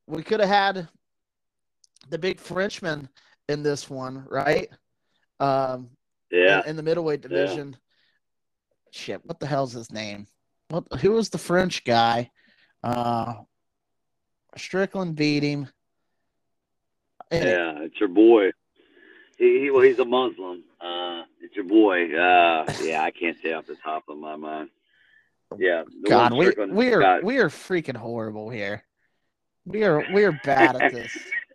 We 0.07 0.23
could 0.23 0.39
have 0.39 0.49
had 0.49 0.87
the 2.09 2.17
big 2.17 2.39
Frenchman 2.39 3.09
in 3.49 3.63
this 3.63 3.89
one, 3.89 4.25
right? 4.29 4.69
Um, 5.39 5.89
yeah. 6.31 6.61
In, 6.61 6.69
in 6.71 6.75
the 6.75 6.83
middleweight 6.83 7.21
division. 7.21 7.71
Yeah. 7.71 7.77
Shit, 8.91 9.25
what 9.25 9.39
the 9.39 9.47
hell's 9.47 9.73
his 9.73 9.91
name? 9.91 10.27
What? 10.69 10.85
Who 11.01 11.11
was 11.11 11.29
the 11.29 11.37
French 11.37 11.83
guy? 11.83 12.31
Uh, 12.83 13.33
Strickland 14.55 15.15
beat 15.15 15.43
him. 15.43 15.67
Yeah, 17.31 17.79
it's 17.79 17.99
your 17.99 18.09
boy. 18.09 18.51
He, 19.37 19.61
he 19.61 19.71
well, 19.71 19.81
he's 19.81 19.99
a 19.99 20.05
Muslim. 20.05 20.63
Uh, 20.81 21.23
it's 21.41 21.55
your 21.55 21.65
boy. 21.65 22.15
Uh, 22.15 22.71
yeah, 22.81 23.03
I 23.03 23.11
can't 23.11 23.37
say 23.43 23.53
off 23.53 23.67
the 23.67 23.75
top 23.75 24.05
of 24.09 24.17
my 24.17 24.35
mind. 24.35 24.69
Yeah, 25.57 25.83
God, 26.07 26.33
we 26.33 26.51
we 26.69 26.93
are 26.93 27.21
we 27.21 27.37
are 27.37 27.49
freaking 27.49 27.97
horrible 27.97 28.49
here. 28.49 28.83
We 29.65 29.83
are 29.83 30.03
we 30.13 30.23
are 30.23 30.39
bad 30.43 30.81
at 30.81 30.93
this. 30.93 31.15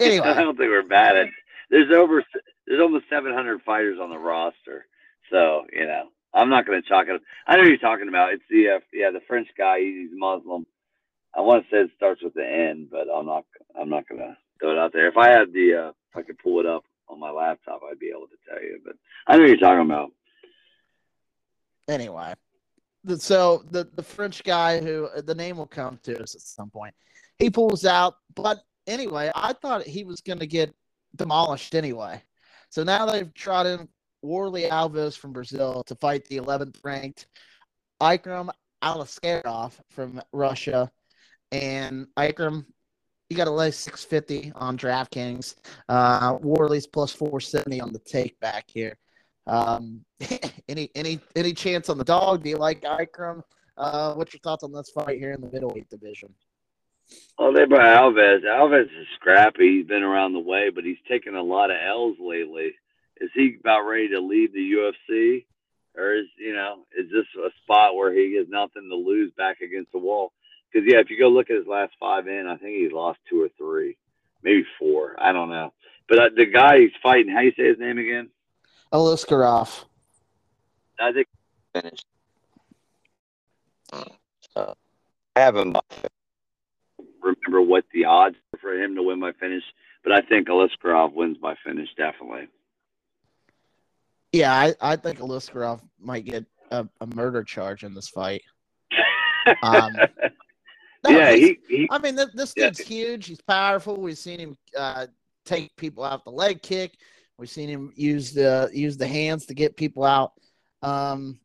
Anyway, 0.00 0.26
I 0.26 0.42
don't 0.42 0.56
think 0.56 0.70
we're 0.70 0.82
bad 0.82 1.16
at. 1.16 1.28
There's 1.70 1.92
over 1.92 2.24
there's 2.66 2.80
almost 2.80 3.04
700 3.10 3.62
fighters 3.62 3.98
on 4.00 4.10
the 4.10 4.18
roster, 4.18 4.86
so 5.30 5.64
you 5.72 5.86
know 5.86 6.08
I'm 6.34 6.50
not 6.50 6.66
going 6.66 6.82
to 6.82 6.88
chalk 6.88 7.08
it. 7.08 7.16
up. 7.16 7.22
I 7.46 7.56
know 7.56 7.64
you're 7.64 7.78
talking 7.78 8.08
about. 8.08 8.32
It's 8.32 8.44
the 8.50 8.76
uh, 8.76 8.80
yeah 8.92 9.10
the 9.10 9.20
French 9.26 9.48
guy. 9.56 9.80
He's 9.80 10.10
Muslim. 10.12 10.66
I 11.34 11.40
want 11.40 11.64
to 11.64 11.70
say 11.70 11.80
it 11.82 11.90
starts 11.96 12.22
with 12.22 12.34
the 12.34 12.46
N, 12.46 12.88
but 12.90 13.06
I'm 13.12 13.26
not. 13.26 13.44
I'm 13.78 13.90
not 13.90 14.08
going 14.08 14.20
to 14.20 14.36
throw 14.60 14.72
it 14.72 14.78
out 14.78 14.92
there. 14.92 15.08
If 15.08 15.16
I 15.16 15.28
had 15.28 15.52
the, 15.52 15.74
uh, 15.74 15.88
if 15.88 16.16
I 16.16 16.22
could 16.22 16.38
pull 16.38 16.60
it 16.60 16.66
up 16.66 16.84
on 17.08 17.20
my 17.20 17.30
laptop, 17.30 17.80
I'd 17.88 17.98
be 17.98 18.08
able 18.08 18.26
to 18.26 18.36
tell 18.48 18.62
you. 18.62 18.80
But 18.84 18.96
I 19.26 19.36
know 19.36 19.44
you're 19.44 19.56
talking 19.56 19.84
about. 19.84 20.10
Anyway, 21.88 22.34
so 23.16 23.64
the 23.70 23.88
the 23.94 24.02
French 24.02 24.44
guy 24.44 24.80
who 24.80 25.08
the 25.24 25.34
name 25.34 25.56
will 25.56 25.66
come 25.66 25.98
to 26.02 26.22
us 26.22 26.34
at 26.34 26.42
some 26.42 26.70
point, 26.70 26.94
he 27.38 27.48
pulls 27.48 27.84
out. 27.84 28.16
But 28.34 28.58
anyway, 28.88 29.30
I 29.34 29.52
thought 29.52 29.86
he 29.86 30.02
was 30.02 30.20
going 30.20 30.40
to 30.40 30.46
get 30.46 30.74
demolished 31.14 31.74
anyway. 31.74 32.22
So 32.70 32.82
now 32.82 33.06
they've 33.06 33.32
trot 33.34 33.66
in 33.66 33.88
Warlley 34.24 34.68
Alves 34.68 35.16
from 35.16 35.32
Brazil 35.32 35.84
to 35.86 35.94
fight 35.94 36.24
the 36.24 36.38
11th 36.38 36.76
ranked 36.82 37.26
Ikram 38.00 38.50
Aliskerov 38.82 39.72
from 39.90 40.20
Russia. 40.32 40.90
And 41.52 42.08
Ikram 42.16 42.64
you 43.28 43.36
got 43.36 43.44
to 43.44 43.50
lay 43.50 43.70
650 43.70 44.52
on 44.54 44.78
DraftKings. 44.78 45.56
Uh, 45.88 46.34
Warlley's 46.38 46.86
plus 46.86 47.12
470 47.12 47.80
on 47.80 47.92
the 47.92 47.98
take 47.98 48.38
back 48.40 48.64
here. 48.68 48.96
Um, 49.46 50.04
any 50.68 50.90
any 50.94 51.20
any 51.36 51.52
chance 51.52 51.88
on 51.88 51.98
the 51.98 52.04
dog? 52.04 52.42
Do 52.42 52.50
you 52.50 52.56
like 52.56 52.82
Ikram? 52.82 53.42
Uh, 53.76 54.14
what's 54.14 54.32
your 54.32 54.40
thoughts 54.40 54.64
on 54.64 54.72
this 54.72 54.90
fight 54.90 55.18
here 55.18 55.32
in 55.32 55.40
the 55.40 55.50
middleweight 55.50 55.88
division? 55.88 56.34
Well, 57.38 57.52
they 57.52 57.64
brought 57.64 57.86
Alves. 57.86 58.44
Alves 58.44 58.84
is 58.84 59.06
scrappy. 59.14 59.78
He's 59.78 59.86
been 59.86 60.02
around 60.02 60.32
the 60.32 60.40
way, 60.40 60.70
but 60.70 60.84
he's 60.84 60.98
taken 61.08 61.34
a 61.34 61.42
lot 61.42 61.70
of 61.70 61.76
L's 61.80 62.16
lately. 62.20 62.72
Is 63.20 63.30
he 63.34 63.56
about 63.60 63.82
ready 63.82 64.08
to 64.08 64.20
leave 64.20 64.52
the 64.52 64.58
UFC, 64.58 65.44
or 65.96 66.14
is 66.14 66.26
you 66.36 66.52
know 66.52 66.84
is 66.96 67.06
this 67.10 67.26
a 67.36 67.50
spot 67.62 67.94
where 67.96 68.12
he 68.12 68.36
has 68.36 68.46
nothing 68.48 68.88
to 68.88 68.96
lose 68.96 69.32
back 69.36 69.60
against 69.60 69.92
the 69.92 69.98
wall? 69.98 70.32
Because 70.72 70.88
yeah, 70.90 70.98
if 70.98 71.10
you 71.10 71.18
go 71.18 71.28
look 71.28 71.50
at 71.50 71.56
his 71.56 71.66
last 71.66 71.92
five 71.98 72.26
in, 72.28 72.46
I 72.46 72.56
think 72.56 72.76
he's 72.76 72.92
lost 72.92 73.18
two 73.28 73.42
or 73.42 73.48
three, 73.56 73.96
maybe 74.42 74.64
four. 74.78 75.16
I 75.18 75.32
don't 75.32 75.50
know. 75.50 75.72
But 76.08 76.18
uh, 76.18 76.28
the 76.36 76.46
guy 76.46 76.80
he's 76.80 76.90
fighting, 77.02 77.32
how 77.32 77.40
do 77.40 77.46
you 77.46 77.52
say 77.56 77.68
his 77.68 77.78
name 77.78 77.98
again? 77.98 78.30
Aliskerov. 78.92 79.84
I 81.00 81.12
think 81.12 81.28
finished. 81.74 82.06
So 84.54 84.74
I 85.36 85.40
have 85.40 85.56
him. 85.56 85.76
Remember 87.46 87.62
what 87.62 87.84
the 87.92 88.04
odds 88.04 88.36
for 88.60 88.72
him 88.72 88.94
to 88.94 89.02
win 89.02 89.20
by 89.20 89.32
finish, 89.32 89.62
but 90.02 90.12
I 90.12 90.20
think 90.22 90.48
Aliskerov 90.48 91.12
wins 91.14 91.38
by 91.38 91.54
finish 91.64 91.88
definitely. 91.96 92.48
Yeah, 94.32 94.52
I, 94.52 94.74
I 94.80 94.96
think 94.96 95.18
Aliskerov 95.18 95.80
might 95.98 96.24
get 96.24 96.44
a, 96.70 96.86
a 97.00 97.06
murder 97.06 97.42
charge 97.42 97.82
in 97.82 97.94
this 97.94 98.08
fight. 98.08 98.42
Um, 99.62 99.92
no, 101.04 101.10
yeah, 101.10 101.32
he, 101.32 101.58
he, 101.68 101.88
I 101.90 101.98
mean, 101.98 102.14
this, 102.14 102.30
this 102.34 102.52
yeah. 102.56 102.66
dude's 102.66 102.80
huge. 102.80 103.26
He's 103.26 103.40
powerful. 103.40 103.96
We've 103.96 104.18
seen 104.18 104.38
him 104.38 104.56
uh, 104.76 105.06
take 105.44 105.74
people 105.76 106.04
out 106.04 106.24
the 106.24 106.30
leg 106.30 106.62
kick. 106.62 106.98
We've 107.38 107.48
seen 107.48 107.68
him 107.68 107.92
use 107.94 108.32
the 108.32 108.68
use 108.72 108.96
the 108.96 109.06
hands 109.06 109.46
to 109.46 109.54
get 109.54 109.76
people 109.76 110.04
out. 110.04 110.32
Um, 110.82 111.38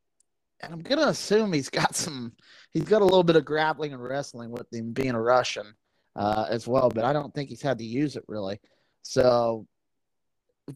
and 0.62 0.74
I'm 0.74 0.82
gonna 0.82 1.08
assume 1.08 1.54
he's 1.54 1.70
got 1.70 1.96
some. 1.96 2.34
He's 2.74 2.84
got 2.84 3.02
a 3.02 3.06
little 3.06 3.24
bit 3.24 3.36
of 3.36 3.46
grappling 3.46 3.94
and 3.94 4.04
wrestling 4.04 4.52
with 4.52 4.72
him 4.74 4.92
being 4.92 5.12
a 5.12 5.22
Russian 5.22 5.74
uh, 6.16 6.46
as 6.50 6.68
well, 6.68 6.90
but 6.90 7.06
I 7.06 7.14
don't 7.14 7.34
think 7.34 7.50
he's 7.50 7.62
had 7.62 7.78
to 7.78 7.84
use 7.84 8.16
it 8.16 8.24
really. 8.28 8.60
So, 9.04 9.68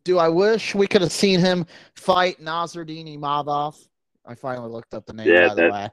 do 0.03 0.19
I 0.19 0.29
wish 0.29 0.75
we 0.75 0.87
could 0.87 1.01
have 1.01 1.11
seen 1.11 1.39
him 1.39 1.65
fight 1.95 2.39
Nassourdine 2.41 3.17
Imavov? 3.17 3.77
I 4.25 4.35
finally 4.35 4.69
looked 4.69 4.93
up 4.93 5.05
the 5.05 5.13
name 5.13 5.27
yeah, 5.27 5.47
by 5.47 5.55
the 5.55 5.69
way. 5.71 5.89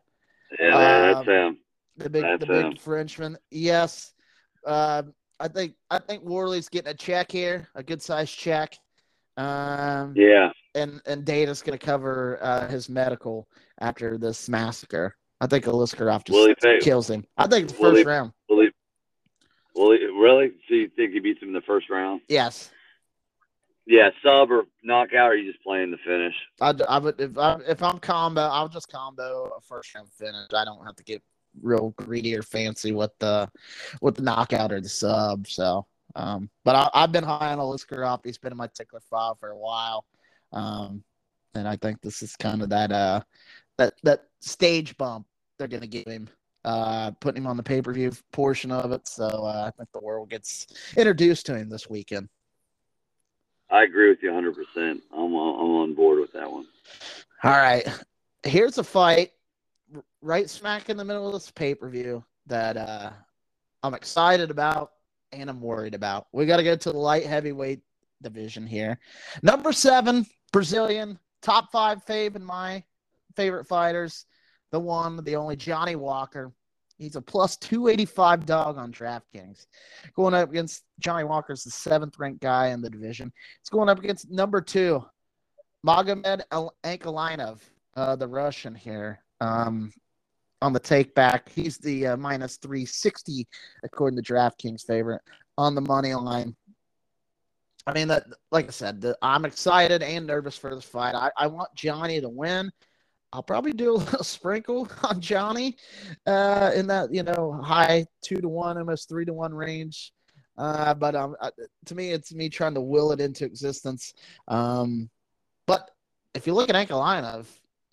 Yeah, 0.58 0.66
um, 0.66 1.14
that's 1.14 1.26
him. 1.26 1.58
The 1.96 2.10
big, 2.10 2.22
That's 2.22 2.40
the 2.40 2.46
big 2.46 2.64
him. 2.64 2.76
Frenchman. 2.76 3.38
Yes, 3.50 4.12
uh, 4.66 5.02
I 5.38 5.48
think 5.48 5.74
I 5.90 5.98
think 5.98 6.24
Warlley's 6.24 6.68
getting 6.68 6.90
a 6.90 6.94
check 6.94 7.30
here, 7.30 7.68
a 7.74 7.82
good 7.82 8.02
sized 8.02 8.36
check. 8.36 8.76
Um, 9.36 10.14
yeah. 10.16 10.50
And 10.74 11.00
and 11.06 11.24
Dana's 11.24 11.62
going 11.62 11.78
to 11.78 11.84
cover 11.84 12.38
uh, 12.42 12.68
his 12.68 12.88
medical 12.88 13.48
after 13.80 14.18
this 14.18 14.48
massacre. 14.48 15.14
I 15.40 15.46
think 15.46 15.64
Aliskerov 15.64 16.24
just 16.24 16.84
kills 16.84 17.10
him. 17.10 17.24
I 17.36 17.46
think 17.46 17.68
the 17.68 17.74
first 17.74 18.06
round. 18.06 18.32
Will 18.48 18.62
he, 18.62 18.68
will 19.74 19.92
he, 19.92 20.04
really? 20.04 20.52
So 20.68 20.74
you 20.74 20.90
think 20.94 21.12
he 21.12 21.20
beats 21.20 21.42
him 21.42 21.48
in 21.48 21.54
the 21.54 21.60
first 21.62 21.90
round? 21.90 22.20
Yes. 22.28 22.70
Yeah, 23.86 24.10
sub 24.22 24.50
or 24.50 24.64
knockout, 24.82 25.32
or 25.32 25.36
you 25.36 25.50
just 25.50 25.62
playing 25.62 25.90
the 25.90 25.98
finish? 25.98 26.34
I, 26.60 26.74
I 26.88 26.98
would 26.98 27.20
if 27.20 27.36
I 27.36 27.58
if 27.68 27.82
I'm 27.82 27.98
combo, 27.98 28.40
I'll 28.40 28.68
just 28.68 28.90
combo 28.90 29.52
a 29.56 29.60
first 29.60 29.94
round 29.94 30.08
finish. 30.12 30.46
I 30.54 30.64
don't 30.64 30.86
have 30.86 30.96
to 30.96 31.04
get 31.04 31.22
real 31.60 31.90
greedy 31.98 32.34
or 32.34 32.42
fancy 32.42 32.92
with 32.92 33.10
the 33.18 33.50
with 34.00 34.14
the 34.14 34.22
knockout 34.22 34.72
or 34.72 34.80
the 34.80 34.88
sub. 34.88 35.46
So, 35.46 35.86
um, 36.16 36.48
but 36.64 36.90
I, 36.94 37.00
have 37.00 37.12
been 37.12 37.24
high 37.24 37.52
on 37.52 37.58
Aliskerov. 37.58 38.24
He's 38.24 38.38
been 38.38 38.52
in 38.52 38.58
my 38.58 38.68
tickler 38.68 39.00
file 39.10 39.36
for 39.38 39.50
a 39.50 39.58
while, 39.58 40.06
um, 40.52 41.04
and 41.54 41.68
I 41.68 41.76
think 41.76 42.00
this 42.00 42.22
is 42.22 42.36
kind 42.36 42.62
of 42.62 42.70
that 42.70 42.90
uh 42.90 43.20
that 43.78 43.94
that 44.02 44.24
stage 44.40 44.96
bump 44.96 45.26
they're 45.58 45.68
gonna 45.68 45.86
give 45.86 46.06
him 46.06 46.28
uh, 46.64 47.10
putting 47.20 47.42
him 47.42 47.46
on 47.46 47.56
the 47.56 47.62
pay 47.62 47.82
per 47.82 47.92
view 47.92 48.12
portion 48.32 48.72
of 48.72 48.92
it. 48.92 49.06
So 49.06 49.26
uh, 49.26 49.64
I 49.66 49.70
think 49.76 49.90
the 49.92 50.00
world 50.00 50.30
gets 50.30 50.66
introduced 50.96 51.46
to 51.46 51.56
him 51.56 51.68
this 51.68 51.88
weekend. 51.88 52.28
I 53.70 53.82
agree 53.82 54.08
with 54.08 54.22
you 54.22 54.32
100. 54.32 54.54
percent 54.54 55.02
I'm 55.12 55.34
on, 55.34 55.60
I'm 55.60 55.90
on 55.90 55.94
board 55.94 56.20
with 56.20 56.32
that 56.32 56.50
one. 56.50 56.66
All 57.42 57.50
right, 57.50 57.86
here's 58.42 58.78
a 58.78 58.84
fight 58.84 59.32
right 60.22 60.48
smack 60.48 60.88
in 60.88 60.96
the 60.96 61.04
middle 61.04 61.26
of 61.26 61.34
this 61.34 61.50
pay 61.50 61.74
per 61.74 61.88
view 61.88 62.24
that 62.46 62.76
uh, 62.76 63.10
I'm 63.82 63.94
excited 63.94 64.50
about 64.50 64.92
and 65.32 65.50
I'm 65.50 65.60
worried 65.60 65.94
about. 65.94 66.28
We 66.32 66.46
got 66.46 66.58
to 66.58 66.64
go 66.64 66.76
to 66.76 66.92
the 66.92 66.98
light 66.98 67.26
heavyweight 67.26 67.80
division 68.22 68.66
here. 68.66 68.98
Number 69.42 69.72
seven, 69.72 70.26
Brazilian, 70.52 71.18
top 71.42 71.70
five 71.70 72.04
fave 72.06 72.36
in 72.36 72.44
my 72.44 72.82
favorite 73.36 73.66
fighters. 73.66 74.26
The 74.72 74.80
one, 74.80 75.22
the 75.24 75.36
only 75.36 75.56
Johnny 75.56 75.96
Walker. 75.96 76.52
He's 76.98 77.16
a 77.16 77.22
plus 77.22 77.56
285 77.56 78.46
dog 78.46 78.78
on 78.78 78.92
DraftKings. 78.92 79.66
Going 80.14 80.34
up 80.34 80.50
against 80.50 80.84
Johnny 81.00 81.24
Walker's 81.24 81.64
the 81.64 81.70
seventh 81.70 82.18
ranked 82.18 82.40
guy 82.40 82.68
in 82.68 82.80
the 82.80 82.90
division. 82.90 83.32
It's 83.60 83.70
going 83.70 83.88
up 83.88 83.98
against 83.98 84.30
number 84.30 84.60
two, 84.60 85.04
Magomed 85.86 86.42
Ankalaev, 86.84 87.58
uh, 87.96 88.16
the 88.16 88.28
Russian 88.28 88.74
here. 88.74 89.20
Um, 89.40 89.92
on 90.64 90.72
the 90.72 90.80
take 90.80 91.14
back. 91.14 91.50
He's 91.50 91.76
the 91.76 92.08
uh, 92.08 92.16
minus 92.16 92.56
360 92.56 93.46
according 93.82 94.20
to 94.20 94.32
DraftKings 94.32 94.86
favorite 94.86 95.20
on 95.58 95.74
the 95.74 95.82
money 95.82 96.14
line. 96.14 96.56
I 97.86 97.92
mean 97.92 98.08
that 98.08 98.24
like 98.50 98.66
I 98.66 98.70
said, 98.70 99.02
the, 99.02 99.16
I'm 99.20 99.44
excited 99.44 100.02
and 100.02 100.26
nervous 100.26 100.56
for 100.56 100.74
this 100.74 100.86
fight. 100.86 101.14
I, 101.14 101.30
I 101.36 101.48
want 101.48 101.68
Johnny 101.74 102.18
to 102.22 102.30
win. 102.30 102.72
I'll 103.34 103.42
probably 103.42 103.72
do 103.72 103.94
a 103.94 103.98
little 103.98 104.24
sprinkle 104.24 104.88
on 105.02 105.20
Johnny 105.20 105.76
uh, 106.26 106.70
in 106.74 106.86
that 106.86 107.12
you 107.12 107.24
know 107.24 107.52
high 107.52 108.06
two 108.22 108.36
to 108.36 108.48
one, 108.48 108.78
almost 108.78 109.08
three 109.08 109.24
to 109.24 109.32
one 109.32 109.52
range. 109.52 110.12
Uh, 110.56 110.94
but 110.94 111.16
um, 111.16 111.34
uh, 111.40 111.50
to 111.86 111.94
me, 111.96 112.12
it's 112.12 112.32
me 112.32 112.48
trying 112.48 112.74
to 112.74 112.80
will 112.80 113.10
it 113.10 113.20
into 113.20 113.44
existence. 113.44 114.14
Um, 114.46 115.10
but 115.66 115.90
if 116.34 116.46
you 116.46 116.54
look 116.54 116.70
at 116.70 116.76
Ankalaev, 116.76 117.46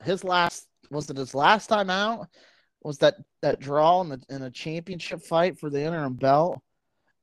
his 0.03 0.23
last 0.23 0.67
was 0.91 1.09
it 1.09 1.17
his 1.17 1.33
last 1.33 1.67
time 1.67 1.89
out? 1.89 2.27
was 2.83 2.97
that 2.99 3.15
that 3.41 3.59
draw 3.59 4.01
in, 4.01 4.09
the, 4.09 4.21
in 4.29 4.43
a 4.43 4.51
championship 4.51 5.21
fight 5.21 5.59
for 5.59 5.69
the 5.69 5.81
interim 5.81 6.15
belt 6.15 6.59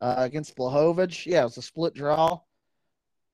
uh, 0.01 0.15
against 0.19 0.57
Blachowicz. 0.57 1.27
Yeah, 1.27 1.43
it 1.43 1.45
was 1.45 1.59
a 1.59 1.63
split 1.63 1.95
draw. 1.95 2.41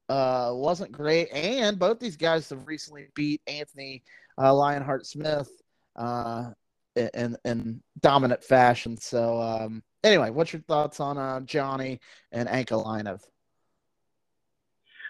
Uh, 0.09 0.51
wasn't 0.55 0.93
great, 0.93 1.31
and 1.33 1.79
both 1.79 1.99
these 1.99 2.17
guys 2.17 2.51
have 2.51 2.67
recently 2.67 3.09
beat 3.15 3.41
Anthony 3.47 4.03
uh, 4.39 4.55
Lionheart 4.55 5.07
Smith 5.07 5.51
uh, 5.97 6.51
in 6.97 7.37
in 7.45 7.83
dominant 8.01 8.43
fashion. 8.43 8.97
So, 8.97 9.41
um, 9.41 9.83
anyway, 10.03 10.31
what's 10.31 10.53
your 10.53 10.63
thoughts 10.63 11.01
on 11.01 11.19
uh, 11.19 11.41
Johnny 11.41 12.01
and 12.33 12.49
Ankalaev? 12.49 13.21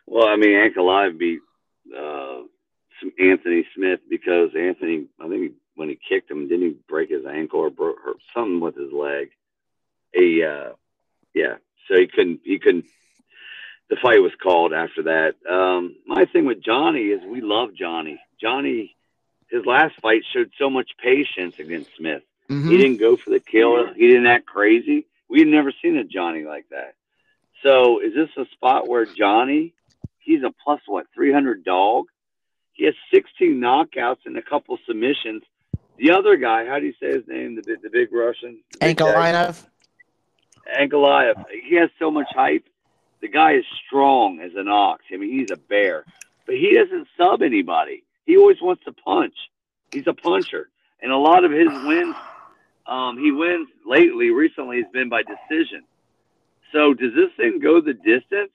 Well, 0.06 0.26
I 0.26 0.36
mean, 0.36 0.52
Ankalaev 0.52 1.18
beat 1.18 1.40
uh, 1.96 2.42
some 3.00 3.12
Anthony 3.18 3.66
Smith 3.74 4.00
because 4.08 4.50
Anthony, 4.56 5.06
I 5.20 5.28
think 5.28 5.52
when 5.76 5.88
he 5.88 5.98
kicked 6.08 6.30
him, 6.30 6.48
didn't 6.48 6.66
he 6.66 6.76
break 6.88 7.10
his 7.10 7.24
ankle 7.26 7.60
or 7.60 7.70
broke 7.70 7.98
or 8.06 8.14
something 8.34 8.60
with 8.60 8.76
his 8.76 8.92
leg? 8.92 9.30
He, 10.12 10.44
uh, 10.44 10.72
yeah. 11.34 11.56
So 11.88 11.98
he 11.98 12.06
couldn't. 12.06 12.40
He 12.44 12.58
couldn't. 12.58 12.86
The 13.90 13.96
fight 14.02 14.22
was 14.22 14.32
called 14.42 14.72
after 14.72 15.02
that. 15.04 15.34
Um, 15.50 15.96
my 16.06 16.24
thing 16.24 16.46
with 16.46 16.62
Johnny 16.62 17.00
is 17.00 17.20
we 17.26 17.42
love 17.42 17.74
Johnny. 17.74 18.18
Johnny, 18.40 18.93
his 19.54 19.64
last 19.66 19.94
fight 20.02 20.22
showed 20.32 20.50
so 20.58 20.68
much 20.68 20.90
patience 21.00 21.58
against 21.60 21.94
Smith. 21.96 22.22
Mm-hmm. 22.50 22.70
He 22.70 22.76
didn't 22.76 22.96
go 22.96 23.16
for 23.16 23.30
the 23.30 23.38
kill. 23.38 23.94
He 23.94 24.08
didn't 24.08 24.26
act 24.26 24.46
crazy. 24.46 25.06
We 25.28 25.38
had 25.38 25.48
never 25.48 25.72
seen 25.80 25.96
a 25.96 26.04
Johnny 26.04 26.44
like 26.44 26.66
that. 26.70 26.94
So 27.62 28.00
is 28.00 28.12
this 28.14 28.30
a 28.36 28.50
spot 28.50 28.88
where 28.88 29.06
Johnny, 29.06 29.72
he's 30.18 30.42
a 30.42 30.52
plus 30.64 30.80
what, 30.86 31.06
300 31.14 31.64
dog? 31.64 32.06
He 32.72 32.84
has 32.84 32.94
16 33.12 33.60
knockouts 33.60 34.26
and 34.26 34.36
a 34.36 34.42
couple 34.42 34.76
submissions. 34.86 35.42
The 35.98 36.10
other 36.10 36.36
guy, 36.36 36.66
how 36.66 36.80
do 36.80 36.86
you 36.86 36.94
say 37.00 37.12
his 37.12 37.26
name? 37.28 37.54
The 37.54 37.76
the 37.80 37.90
big 37.90 38.12
Russian. 38.12 38.60
Ankalaev. 38.80 39.64
Ankalaev. 40.76 41.44
He 41.64 41.76
has 41.76 41.90
so 42.00 42.10
much 42.10 42.26
hype. 42.30 42.66
The 43.20 43.28
guy 43.28 43.52
is 43.52 43.64
strong 43.86 44.40
as 44.40 44.50
an 44.56 44.66
ox. 44.66 45.04
I 45.12 45.16
mean, 45.16 45.38
he's 45.38 45.52
a 45.52 45.56
bear, 45.56 46.04
but 46.44 46.56
he 46.56 46.74
doesn't 46.74 47.06
sub 47.16 47.42
anybody. 47.42 48.02
He 48.24 48.36
always 48.36 48.60
wants 48.60 48.84
to 48.84 48.92
punch. 48.92 49.34
He's 49.92 50.06
a 50.06 50.14
puncher, 50.14 50.70
and 51.02 51.12
a 51.12 51.16
lot 51.16 51.44
of 51.44 51.52
his 51.52 51.68
wins, 51.68 52.16
um, 52.86 53.18
he 53.18 53.30
wins 53.30 53.68
lately. 53.86 54.30
Recently, 54.30 54.78
has 54.82 54.90
been 54.92 55.08
by 55.08 55.22
decision. 55.22 55.84
So, 56.72 56.94
does 56.94 57.14
this 57.14 57.30
thing 57.36 57.60
go 57.60 57.80
the 57.80 57.94
distance? 57.94 58.50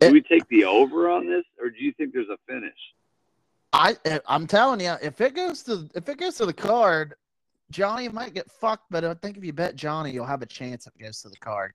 Do 0.00 0.10
we 0.10 0.22
take 0.22 0.48
the 0.48 0.64
over 0.64 1.10
on 1.10 1.28
this, 1.28 1.44
or 1.60 1.68
do 1.68 1.76
you 1.78 1.92
think 1.92 2.12
there's 2.12 2.28
a 2.28 2.38
finish? 2.46 2.72
I 3.72 3.96
I'm 4.26 4.46
telling 4.46 4.80
you, 4.80 4.94
if 5.02 5.20
it 5.20 5.34
goes 5.34 5.62
to 5.64 5.88
if 5.94 6.08
it 6.08 6.18
goes 6.18 6.36
to 6.36 6.46
the 6.46 6.52
card, 6.52 7.14
Johnny 7.70 8.08
might 8.08 8.34
get 8.34 8.50
fucked. 8.50 8.86
But 8.90 9.04
I 9.04 9.14
think 9.14 9.36
if 9.36 9.44
you 9.44 9.52
bet 9.52 9.76
Johnny, 9.76 10.10
you'll 10.10 10.26
have 10.26 10.42
a 10.42 10.46
chance 10.46 10.86
if 10.86 10.94
it 10.94 11.02
goes 11.02 11.22
to 11.22 11.28
the 11.28 11.36
card. 11.36 11.72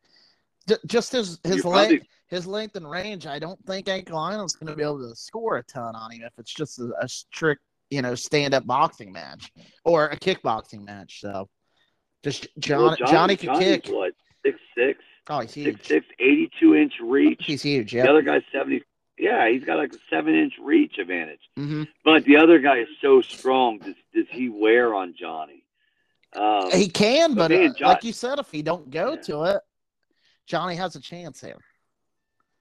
Just 0.85 1.11
his 1.11 1.39
his 1.43 1.65
length 1.65 2.05
his 2.27 2.45
length 2.45 2.75
and 2.75 2.89
range, 2.89 3.25
I 3.25 3.39
don't 3.39 3.63
think 3.65 3.87
Ankalaev's 3.87 4.55
going 4.55 4.67
to 4.67 4.75
be 4.75 4.83
able 4.83 5.07
to 5.07 5.15
score 5.15 5.57
a 5.57 5.63
ton 5.63 5.95
on 5.95 6.11
him 6.11 6.23
if 6.23 6.33
it's 6.37 6.53
just 6.53 6.79
a, 6.79 6.91
a 7.01 7.07
strict 7.07 7.61
you 7.89 8.01
know 8.01 8.15
stand 8.15 8.53
up 8.53 8.65
boxing 8.65 9.11
match 9.11 9.51
or 9.85 10.07
a 10.07 10.17
kickboxing 10.17 10.83
match. 10.83 11.21
So 11.21 11.49
just 12.23 12.47
John 12.59 12.81
well, 12.81 12.95
Johnny, 12.97 13.11
Johnny 13.11 13.35
can 13.37 13.47
Johnny's 13.47 13.81
kick. 13.81 13.87
What 13.87 14.13
six 14.45 14.59
six? 14.77 14.99
Oh, 15.29 15.41
he's 15.41 15.53
huge. 15.53 15.77
Six, 15.77 15.87
six, 15.87 16.05
82 16.19 16.75
inch 16.75 16.93
reach. 17.01 17.41
He's 17.43 17.61
huge. 17.61 17.93
Yeah. 17.93 18.03
The 18.03 18.11
other 18.11 18.21
guy's 18.21 18.43
70, 18.51 18.81
yeah, 19.17 19.49
he's 19.49 19.63
got 19.63 19.77
like 19.77 19.93
a 19.93 19.97
seven 20.09 20.35
inch 20.35 20.53
reach 20.61 20.97
advantage. 20.99 21.41
Mm-hmm. 21.57 21.83
But 22.05 22.23
the 22.23 22.37
other 22.37 22.59
guy 22.59 22.77
is 22.77 22.87
so 23.01 23.21
strong. 23.21 23.79
Does, 23.79 23.95
does 24.13 24.25
he 24.31 24.47
wear 24.47 24.95
on 24.95 25.15
Johnny? 25.19 25.63
Um, 26.33 26.71
he 26.71 26.87
can, 26.87 27.33
but, 27.33 27.49
but 27.49 27.51
man, 27.51 27.71
uh, 27.71 27.73
John, 27.73 27.87
like 27.89 28.03
you 28.03 28.13
said, 28.13 28.39
if 28.39 28.51
he 28.51 28.61
don't 28.61 28.89
go 28.89 29.13
yeah. 29.13 29.21
to 29.21 29.43
it, 29.43 29.61
Johnny 30.47 30.75
has 30.75 30.95
a 30.95 30.99
chance 30.99 31.41
here. 31.41 31.59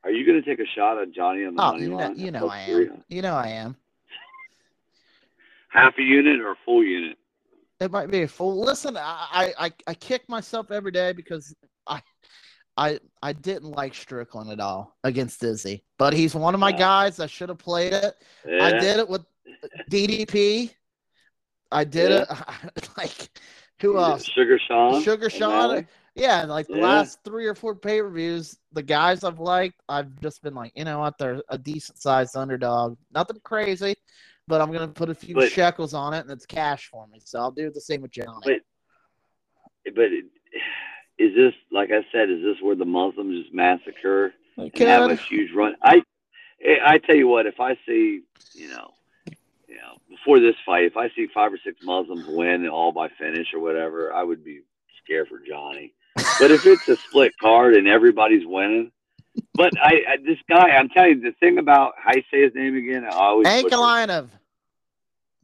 Are 0.05 0.11
you 0.11 0.27
going 0.27 0.43
to 0.43 0.49
take 0.49 0.61
a 0.61 0.71
shot 0.77 0.99
at 1.01 1.13
Johnny 1.13 1.45
on 1.45 1.55
the 1.55 1.63
oh, 1.63 1.73
money 1.73 1.83
you 1.83 1.89
know, 1.91 1.97
line? 1.97 2.19
You 2.19 2.31
know 2.31 2.49
I 2.49 2.59
am. 2.61 3.05
You 3.09 3.23
know 3.23 3.35
I 3.35 3.49
am. 3.49 3.77
Half 5.69 5.95
a 5.99 6.03
unit 6.03 6.41
or 6.41 6.53
a 6.53 6.57
full 6.65 6.85
unit? 6.85 7.17
It 7.81 7.91
might 7.91 8.11
be 8.11 8.23
a 8.23 8.29
full. 8.29 8.59
Listen, 8.61 8.97
I, 8.97 9.53
I 9.59 9.73
I 9.87 9.95
kick 9.95 10.29
myself 10.29 10.71
every 10.71 10.93
day 10.93 11.13
because 11.13 11.55
I 11.87 12.01
I 12.77 12.99
I 13.21 13.35
didn't 13.35 13.71
like 13.73 13.95
Strickland 13.95 14.51
at 14.51 14.61
all 14.61 14.97
against 15.05 15.43
Izzy, 15.43 15.85
but 15.99 16.15
he's 16.15 16.35
one 16.35 16.55
of 16.55 16.61
my 16.61 16.73
guys. 16.73 17.21
I 17.21 17.27
should 17.27 17.51
have 17.51 17.59
played 17.59 17.93
it. 17.93 18.15
Yeah. 18.49 18.65
I 18.65 18.71
did 18.79 18.99
it 18.99 19.09
with 19.09 19.27
DDP. 19.91 20.71
I 21.71 21.85
did 21.85 22.13
yeah. 22.13 22.25
it 22.77 22.89
like 22.97 23.29
who 23.81 23.99
else? 23.99 24.25
Sugar 24.25 24.59
Sean. 24.59 25.03
Sugar 25.03 25.29
Sean. 25.29 25.87
Yeah, 26.17 26.45
like 26.45 26.67
the 26.67 26.79
yeah. 26.79 26.83
last 26.83 27.19
three 27.25 27.47
or 27.47 27.55
four 27.55 27.75
pay 27.75 28.01
per 28.01 28.09
views, 28.09 28.57
the 28.73 28.83
guys 28.83 29.23
I've 29.23 29.39
liked, 29.39 29.83
I've 29.87 30.19
just 30.21 30.43
been 30.43 30.55
like, 30.55 30.73
you 30.75 30.85
know 30.85 30.99
what, 30.99 31.19
they're 31.19 31.43
a 31.51 31.59
decent 31.59 31.99
sized 31.99 32.39
underdog. 32.39 32.97
Nothing 33.13 33.39
crazy, 33.45 33.95
but 34.49 34.63
I'm 34.63 34.73
gonna 34.73 34.89
put 34.89 35.11
a 35.11 35.15
few 35.15 35.35
but, 35.35 35.53
shekels 35.53 35.93
on 35.93 36.15
it, 36.15 36.21
and 36.21 36.31
it's 36.31 36.47
cash 36.47 36.89
for 36.91 37.07
me. 37.09 37.21
So 37.23 37.39
I'll 37.39 37.51
do 37.51 37.71
the 37.71 37.83
same 37.83 38.01
with 38.01 38.13
Johnny. 38.13 38.41
But, 38.45 39.95
but 39.95 40.09
is 41.19 41.35
this 41.35 41.53
like 41.71 41.91
I 41.91 42.01
said? 42.11 42.31
Is 42.31 42.43
this 42.43 42.57
where 42.63 42.77
the 42.77 42.87
Muslims 42.87 43.43
just 43.43 43.55
massacre 43.55 44.33
and 44.57 44.73
have 44.75 45.11
a 45.11 45.17
huge 45.17 45.53
run? 45.55 45.77
I 45.83 46.01
I 46.83 46.97
tell 46.97 47.17
you 47.17 47.29
what, 47.29 47.45
if 47.45 47.61
I 47.61 47.77
see 47.87 48.23
you 48.55 48.69
know, 48.71 48.95
you 49.69 49.77
know, 49.77 49.99
before 50.09 50.41
this 50.41 50.57
fight, 50.65 50.85
if 50.85 50.97
I 50.97 51.11
see 51.11 51.27
five 51.35 51.53
or 51.53 51.59
six 51.63 51.77
Muslims 51.83 52.25
win 52.27 52.67
all 52.67 52.91
by 52.91 53.11
finish 53.19 53.53
or 53.53 53.61
whatever, 53.61 54.15
I 54.15 54.23
would 54.23 54.43
be 54.43 54.63
scared 55.05 55.29
for 55.29 55.41
Johnny. 55.47 55.93
But 56.17 56.51
if 56.51 56.67
it's 56.67 56.89
a 56.89 56.97
split 56.97 57.33
card 57.39 57.75
and 57.75 57.87
everybody's 57.87 58.47
winning, 58.47 58.91
but 59.55 59.73
I, 59.79 60.03
I 60.09 60.17
this 60.25 60.39
guy, 60.49 60.71
I'm 60.71 60.89
telling 60.89 61.21
you, 61.21 61.21
the 61.21 61.33
thing 61.39 61.59
about 61.59 61.95
I 62.05 62.25
say 62.31 62.43
his 62.43 62.55
name 62.55 62.75
again, 62.75 63.05
I 63.05 63.11
always 63.11 63.47
Ankalaev. 63.47 64.29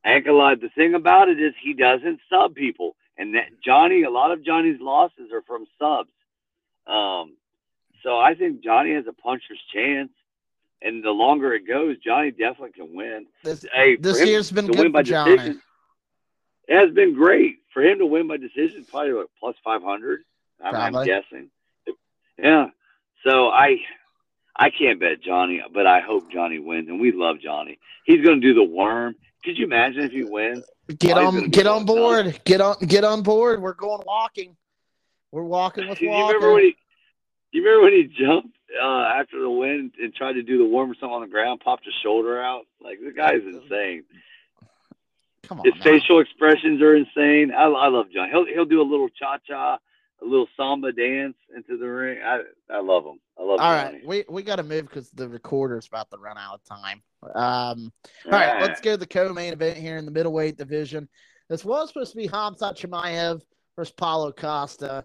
Ankalaev. 0.05 0.61
The 0.61 0.71
thing 0.71 0.95
about 0.95 1.29
it 1.29 1.41
is 1.41 1.55
he 1.63 1.75
doesn't 1.75 2.21
sub 2.31 2.55
people. 2.55 2.97
And 3.19 3.35
that 3.35 3.49
Johnny, 3.65 4.03
a 4.03 4.11
lot 4.11 4.33
of 4.33 4.43
Johnny's 4.45 4.81
losses 4.81 5.31
are 5.33 5.43
from 5.43 5.67
subs. 5.79 6.11
Um, 6.87 7.37
so 8.03 8.19
I 8.19 8.35
think 8.35 8.65
Johnny 8.65 8.95
has 8.95 9.07
a 9.07 9.13
puncher's 9.13 9.61
chance. 9.73 10.11
And 10.81 11.05
the 11.05 11.11
longer 11.11 11.53
it 11.53 11.69
goes, 11.69 11.99
Johnny 11.99 12.31
definitely 12.31 12.73
can 12.73 12.97
win. 12.97 13.27
This, 13.45 13.65
hey, 13.73 13.97
this 13.97 14.25
year's 14.25 14.51
been 14.51 14.67
good 14.67 14.91
for 14.91 15.03
Johnny. 15.03 15.37
Decision, 15.37 15.63
it 16.67 16.77
has 16.77 16.95
been 16.95 17.15
great 17.15 17.59
for 17.73 17.83
him 17.83 17.99
to 17.99 18.07
win 18.07 18.27
by 18.27 18.39
decision. 18.39 18.85
Probably 18.91 19.13
like 19.13 19.27
plus 19.39 19.55
five 19.63 19.83
hundred. 19.83 20.23
I'm, 20.63 20.75
I'm 20.97 21.05
guessing. 21.05 21.51
Yeah. 22.39 22.67
So 23.27 23.49
I, 23.49 23.77
I 24.57 24.71
can't 24.71 25.01
bet 25.01 25.23
Johnny, 25.23 25.63
but 25.73 25.87
I 25.87 26.01
hope 26.01 26.31
Johnny 26.33 26.59
wins, 26.59 26.89
and 26.89 27.01
we 27.01 27.13
love 27.13 27.37
Johnny. 27.41 27.79
He's 28.05 28.25
going 28.25 28.41
to 28.41 28.47
do 28.47 28.55
the 28.55 28.65
worm 28.65 29.15
could 29.45 29.59
you 29.59 29.65
imagine 29.65 30.03
if 30.03 30.13
he 30.13 30.23
wins? 30.25 30.65
Get 30.99 31.17
Oh, 31.17 31.27
on, 31.27 31.49
get 31.51 31.67
on 31.67 31.85
board. 31.85 32.41
Get 32.45 32.61
on, 32.61 32.77
get 32.87 33.03
on 33.05 33.23
board. 33.23 33.61
We're 33.61 33.73
going 33.75 34.03
walking. 34.07 34.57
We're 35.33 35.43
walking 35.43 35.89
with 35.89 36.01
you 36.01 36.11
remember 36.11 36.53
when 36.53 36.65
he? 36.65 36.77
You 37.51 37.65
remember 37.65 37.85
when 37.85 37.93
he 37.93 38.05
jumped 38.05 38.57
uh, 38.81 38.87
after 38.87 39.41
the 39.41 39.51
win 39.51 39.91
and 40.01 40.15
tried 40.15 40.35
to 40.35 40.43
do 40.43 40.59
the 40.59 40.65
warm 40.65 40.95
something 41.01 41.11
on 41.15 41.21
the 41.23 41.27
ground, 41.27 41.61
popped 41.61 41.85
his 41.85 41.95
shoulder 42.03 42.41
out? 42.41 42.63
Like 42.81 42.99
the 43.05 43.13
guy's 43.13 43.43
insane. 43.47 44.05
Come 45.49 45.59
on, 45.61 45.65
His 45.65 45.75
now. 45.77 45.83
facial 45.83 46.21
expressions 46.21 46.81
are 46.81 46.95
insane. 46.95 47.53
I, 47.53 47.65
I 47.65 47.89
love 47.89 48.07
John. 48.15 48.29
He'll 48.31 48.47
he'll 48.47 48.65
do 48.65 48.81
a 48.81 48.89
little 48.89 49.09
cha 49.09 49.39
cha, 49.47 49.79
a 50.23 50.29
little 50.29 50.49
samba 50.57 50.93
dance 50.93 51.37
into 51.55 51.77
the 51.77 51.87
ring. 51.87 52.19
I 52.25 52.41
I 52.71 52.81
love 52.81 53.05
them. 53.05 53.19
I 53.39 53.43
love 53.43 53.61
All 53.61 53.73
right, 53.73 54.07
we 54.07 54.25
we 54.29 54.43
got 54.43 54.57
to 54.57 54.63
move 54.63 54.89
because 54.89 55.11
the 55.11 55.29
recorder's 55.29 55.87
about 55.87 56.11
to 56.11 56.19
run 56.19 56.39
out 56.39 56.61
of 56.61 56.65
time. 56.65 57.03
Um, 57.35 57.93
all 58.27 58.33
right, 58.33 58.61
let's 58.61 58.81
go 58.81 58.93
to 58.93 58.97
the 58.97 59.07
co-main 59.07 59.53
event 59.53 59.77
here 59.79 59.97
in 59.97 60.05
the 60.05 60.11
middleweight 60.11 60.57
division. 60.57 61.09
This 61.49 61.65
was 61.65 61.89
supposed 61.89 62.13
to 62.13 62.17
be 62.17 62.29
Hamzat 62.29 62.77
Chimaev 62.79 63.43
versus 63.77 63.95
Paulo 63.97 64.33
Costa. 64.33 65.05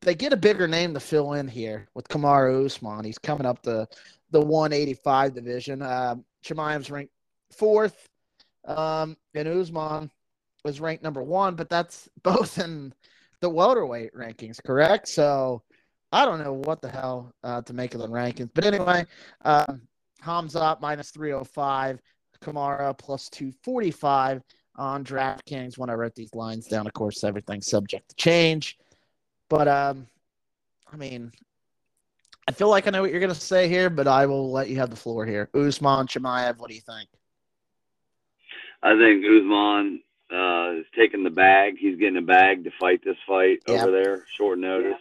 They 0.00 0.14
get 0.14 0.32
a 0.32 0.36
bigger 0.36 0.68
name 0.68 0.94
to 0.94 1.00
fill 1.00 1.32
in 1.34 1.48
here 1.48 1.88
with 1.94 2.08
Kamaru 2.08 2.66
Usman. 2.66 3.04
He's 3.04 3.18
coming 3.18 3.46
up 3.46 3.62
the 3.62 3.88
the 4.30 4.40
185 4.40 5.34
division. 5.34 5.82
Um, 5.82 6.24
Chimaev's 6.44 6.90
ranked 6.90 7.12
fourth, 7.50 8.08
um, 8.64 9.16
and 9.34 9.48
Usman 9.48 10.10
was 10.64 10.80
ranked 10.80 11.02
number 11.02 11.22
one, 11.22 11.54
but 11.54 11.68
that's 11.68 12.08
both 12.22 12.58
in 12.58 12.94
the 13.40 13.50
welterweight 13.50 14.14
rankings, 14.14 14.62
correct? 14.62 15.08
So 15.08 15.62
I 16.12 16.24
don't 16.24 16.42
know 16.42 16.52
what 16.52 16.82
the 16.82 16.90
hell 16.90 17.32
uh, 17.42 17.62
to 17.62 17.72
make 17.72 17.94
of 17.94 18.00
the 18.00 18.08
rankings. 18.08 18.50
But 18.54 18.64
anyway, 18.64 19.06
um, 19.44 19.82
Hamzat 20.22 20.80
minus 20.80 21.10
305, 21.10 22.00
Kamaru 22.42 22.98
plus 22.98 23.28
245 23.30 24.42
on 24.76 25.04
DraftKings 25.04 25.78
when 25.78 25.90
I 25.90 25.94
wrote 25.94 26.14
these 26.14 26.34
lines 26.34 26.66
down. 26.66 26.86
Of 26.86 26.92
course, 26.92 27.24
everything's 27.24 27.68
subject 27.68 28.08
to 28.10 28.16
change. 28.16 28.78
But, 29.48 29.68
um, 29.68 30.06
I 30.92 30.96
mean, 30.96 31.32
I 32.48 32.52
feel 32.52 32.68
like 32.68 32.86
I 32.86 32.90
know 32.90 33.02
what 33.02 33.10
you're 33.10 33.20
going 33.20 33.32
to 33.32 33.40
say 33.40 33.68
here, 33.68 33.90
but 33.90 34.08
I 34.08 34.26
will 34.26 34.50
let 34.50 34.68
you 34.68 34.76
have 34.76 34.90
the 34.90 34.96
floor 34.96 35.26
here. 35.26 35.48
Usman, 35.54 36.06
Chimaev, 36.06 36.58
what 36.58 36.68
do 36.68 36.74
you 36.74 36.80
think? 36.80 37.08
I 38.82 38.96
think 38.96 39.24
Usman 39.24 40.02
uh, 40.32 40.72
is 40.80 40.86
taking 40.96 41.24
the 41.24 41.30
bag. 41.30 41.76
He's 41.78 41.98
getting 41.98 42.16
a 42.16 42.22
bag 42.22 42.64
to 42.64 42.70
fight 42.78 43.02
this 43.04 43.16
fight 43.26 43.60
Yeah. 43.66 43.82
over 43.82 43.90
there, 43.90 44.24
short 44.36 44.58
notice. 44.58 44.98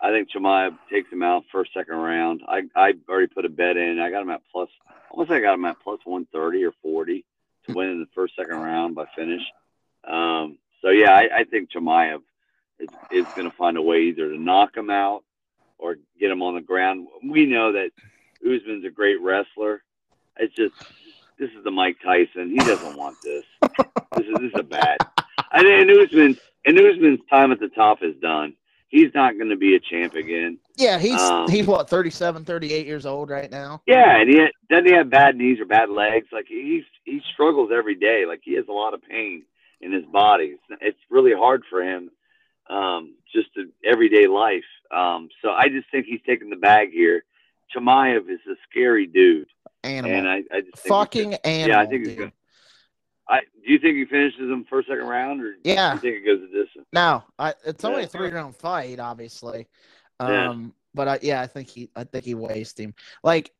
I 0.00 0.10
think 0.12 0.30
Chimaev 0.30 0.78
takes 0.90 1.10
him 1.12 1.22
out 1.24 1.44
first, 1.50 1.72
second 1.74 1.96
round. 1.96 2.42
I 2.46 2.62
I 2.76 2.92
already 3.08 3.26
put 3.26 3.44
a 3.44 3.48
bet 3.48 3.76
in. 3.76 3.98
I 3.98 4.10
got 4.10 4.22
him 4.22 4.30
at 4.30 4.42
plus. 4.52 4.68
Almost 5.10 5.30
I 5.32 5.40
got 5.40 5.54
him 5.54 5.64
at 5.64 5.80
plus 5.82 5.98
one 6.04 6.26
thirty 6.32 6.62
or 6.64 6.72
forty 6.82 7.24
to 7.66 7.72
win 7.74 7.88
in 7.90 8.00
the 8.00 8.06
first, 8.14 8.36
second 8.36 8.56
round 8.58 8.94
by 8.94 9.06
finish. 9.16 9.42
Um, 10.04 10.58
so 10.82 10.90
yeah, 10.90 11.12
I, 11.12 11.40
I 11.40 11.44
think 11.44 11.70
Chimaev 11.72 12.20
is 12.78 12.88
is 13.10 13.26
going 13.34 13.50
to 13.50 13.56
find 13.56 13.76
a 13.76 13.82
way 13.82 14.02
either 14.02 14.28
to 14.28 14.38
knock 14.38 14.76
him 14.76 14.88
out 14.90 15.24
or 15.78 15.96
get 16.20 16.30
him 16.30 16.42
on 16.42 16.54
the 16.54 16.60
ground. 16.60 17.08
We 17.24 17.46
know 17.46 17.72
that 17.72 17.90
Usman's 18.44 18.84
a 18.84 18.90
great 18.90 19.20
wrestler. 19.20 19.82
It's 20.36 20.54
just 20.54 20.74
this 21.40 21.50
is 21.50 21.64
the 21.64 21.72
Mike 21.72 21.96
Tyson. 22.04 22.50
He 22.50 22.58
doesn't 22.58 22.96
want 22.96 23.16
this. 23.24 23.44
This 24.16 24.26
is 24.26 24.34
this 24.40 24.52
is 24.54 24.60
a 24.60 24.62
bad. 24.64 24.96
I 25.52 25.62
think 25.62 25.77
and 25.88 26.78
Usman's 26.78 27.20
time 27.30 27.52
at 27.52 27.60
the 27.60 27.68
top 27.68 28.02
is 28.02 28.14
done. 28.20 28.54
He's 28.88 29.12
not 29.14 29.36
going 29.36 29.50
to 29.50 29.56
be 29.56 29.74
a 29.74 29.80
champ 29.80 30.14
again. 30.14 30.58
Yeah, 30.76 30.98
he's 30.98 31.20
Um, 31.20 31.48
he's 31.50 31.66
what 31.66 31.90
37, 31.90 32.44
38 32.44 32.86
years 32.86 33.04
old 33.04 33.28
right 33.28 33.50
now. 33.50 33.82
Yeah, 33.86 34.16
and 34.16 34.30
he 34.30 34.46
doesn't 34.70 34.86
he 34.86 34.92
have 34.92 35.10
bad 35.10 35.36
knees 35.36 35.60
or 35.60 35.66
bad 35.66 35.90
legs. 35.90 36.28
Like 36.32 36.46
he's 36.48 36.84
he 37.04 37.20
struggles 37.32 37.70
every 37.74 37.96
day. 37.96 38.24
Like 38.26 38.40
he 38.42 38.54
has 38.54 38.64
a 38.68 38.72
lot 38.72 38.94
of 38.94 39.02
pain 39.02 39.44
in 39.80 39.92
his 39.92 40.04
body. 40.06 40.56
It's, 40.70 40.80
it's 40.80 40.98
really 41.10 41.34
hard 41.34 41.64
for 41.68 41.82
him, 41.82 42.10
um, 42.70 43.14
just 43.34 43.52
to 43.54 43.68
everyday 43.84 44.26
life. 44.26 44.64
Um, 44.90 45.28
so 45.42 45.50
I 45.50 45.68
just 45.68 45.90
think 45.90 46.06
he's 46.06 46.20
taking 46.26 46.48
the 46.48 46.56
bag 46.56 46.90
here. 46.90 47.24
Chimaev 47.74 48.30
is 48.30 48.40
a 48.50 48.54
scary 48.70 49.06
dude, 49.06 49.48
Animal, 49.84 50.16
and 50.16 50.28
I, 50.28 50.42
I 50.50 50.60
just 50.62 50.78
fucking 50.86 51.34
animal. 51.34 51.68
Yeah, 51.68 51.80
I 51.80 51.86
think 51.86 52.06
he's 52.06 52.16
dude. 52.16 52.32
I 53.28 53.40
do 53.40 53.72
you 53.72 53.78
think 53.78 53.96
he 53.96 54.04
finishes 54.06 54.40
him 54.40 54.64
first 54.68 54.88
second 54.88 55.06
round 55.06 55.42
or 55.42 55.54
Yeah. 55.64 55.90
do 55.90 56.06
you 56.08 56.14
think 56.14 56.24
it 56.24 56.26
goes 56.26 56.40
the 56.40 56.64
distance? 56.64 56.86
No, 56.92 57.22
I, 57.38 57.54
it's 57.66 57.84
only 57.84 58.00
Yeah. 58.00 58.06
a 58.06 58.08
three 58.08 58.30
round 58.30 58.56
fight, 58.56 58.98
obviously. 58.98 59.66
Yeah. 60.20 60.48
Um, 60.50 60.74
but 60.94 61.08
I, 61.08 61.18
yeah, 61.22 61.40
I 61.40 61.46
think 61.46 61.68
he, 61.68 61.90
I 61.94 62.04
think 62.04 62.24
he 62.24 62.34
wasted 62.34 62.86
him. 62.86 62.94
Like, 63.22 63.52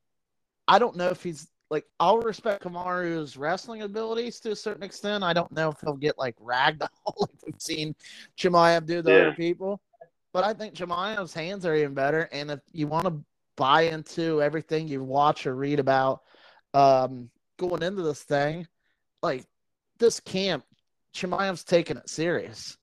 I 0.67 0.79
don't 0.79 0.97
know 0.97 1.09
if 1.09 1.23
he's 1.23 1.49
like, 1.71 1.85
I'll 2.01 2.19
respect 2.19 2.65
Kamaru's 2.65 3.37
wrestling 3.37 3.83
abilities 3.83 4.41
to 4.41 4.53
a 4.53 4.57
certain 4.57 4.83
extent. 4.83 5.23
I 5.23 5.35
don't 5.35 5.53
know 5.53 5.71
if 5.71 5.77
he'll 5.81 5.97
get 5.97 6.19
like 6.19 6.37
ragdoll 6.39 6.89
like 7.21 7.31
we've 7.47 7.55
seen 7.61 7.95
Chimaev 8.39 8.87
do 8.87 9.03
to 9.03 9.09
Yeah. 9.11 9.15
other 9.17 9.33
people. 9.35 9.81
But 10.33 10.45
I 10.45 10.55
think 10.55 10.75
Chimaev's 10.75 11.35
hands 11.35 11.67
are 11.67 11.75
even 11.75 11.95
better. 11.95 12.29
And 12.33 12.51
if 12.51 12.61
you 12.73 12.87
want 12.87 13.05
to 13.07 13.23
buy 13.57 13.83
into 13.83 14.41
everything 14.43 14.89
you 14.89 15.03
watch 15.03 15.47
or 15.47 15.55
read 15.55 15.79
about 15.81 16.23
um, 16.75 17.31
going 17.59 17.83
into 17.83 18.03
this 18.03 18.23
thing, 18.23 18.67
like 19.23 19.45
this 19.99 20.21
camp, 20.21 20.65
Chimaev's 21.15 21.65
taking 21.65 21.97
it 21.97 22.09
serious. 22.09 22.77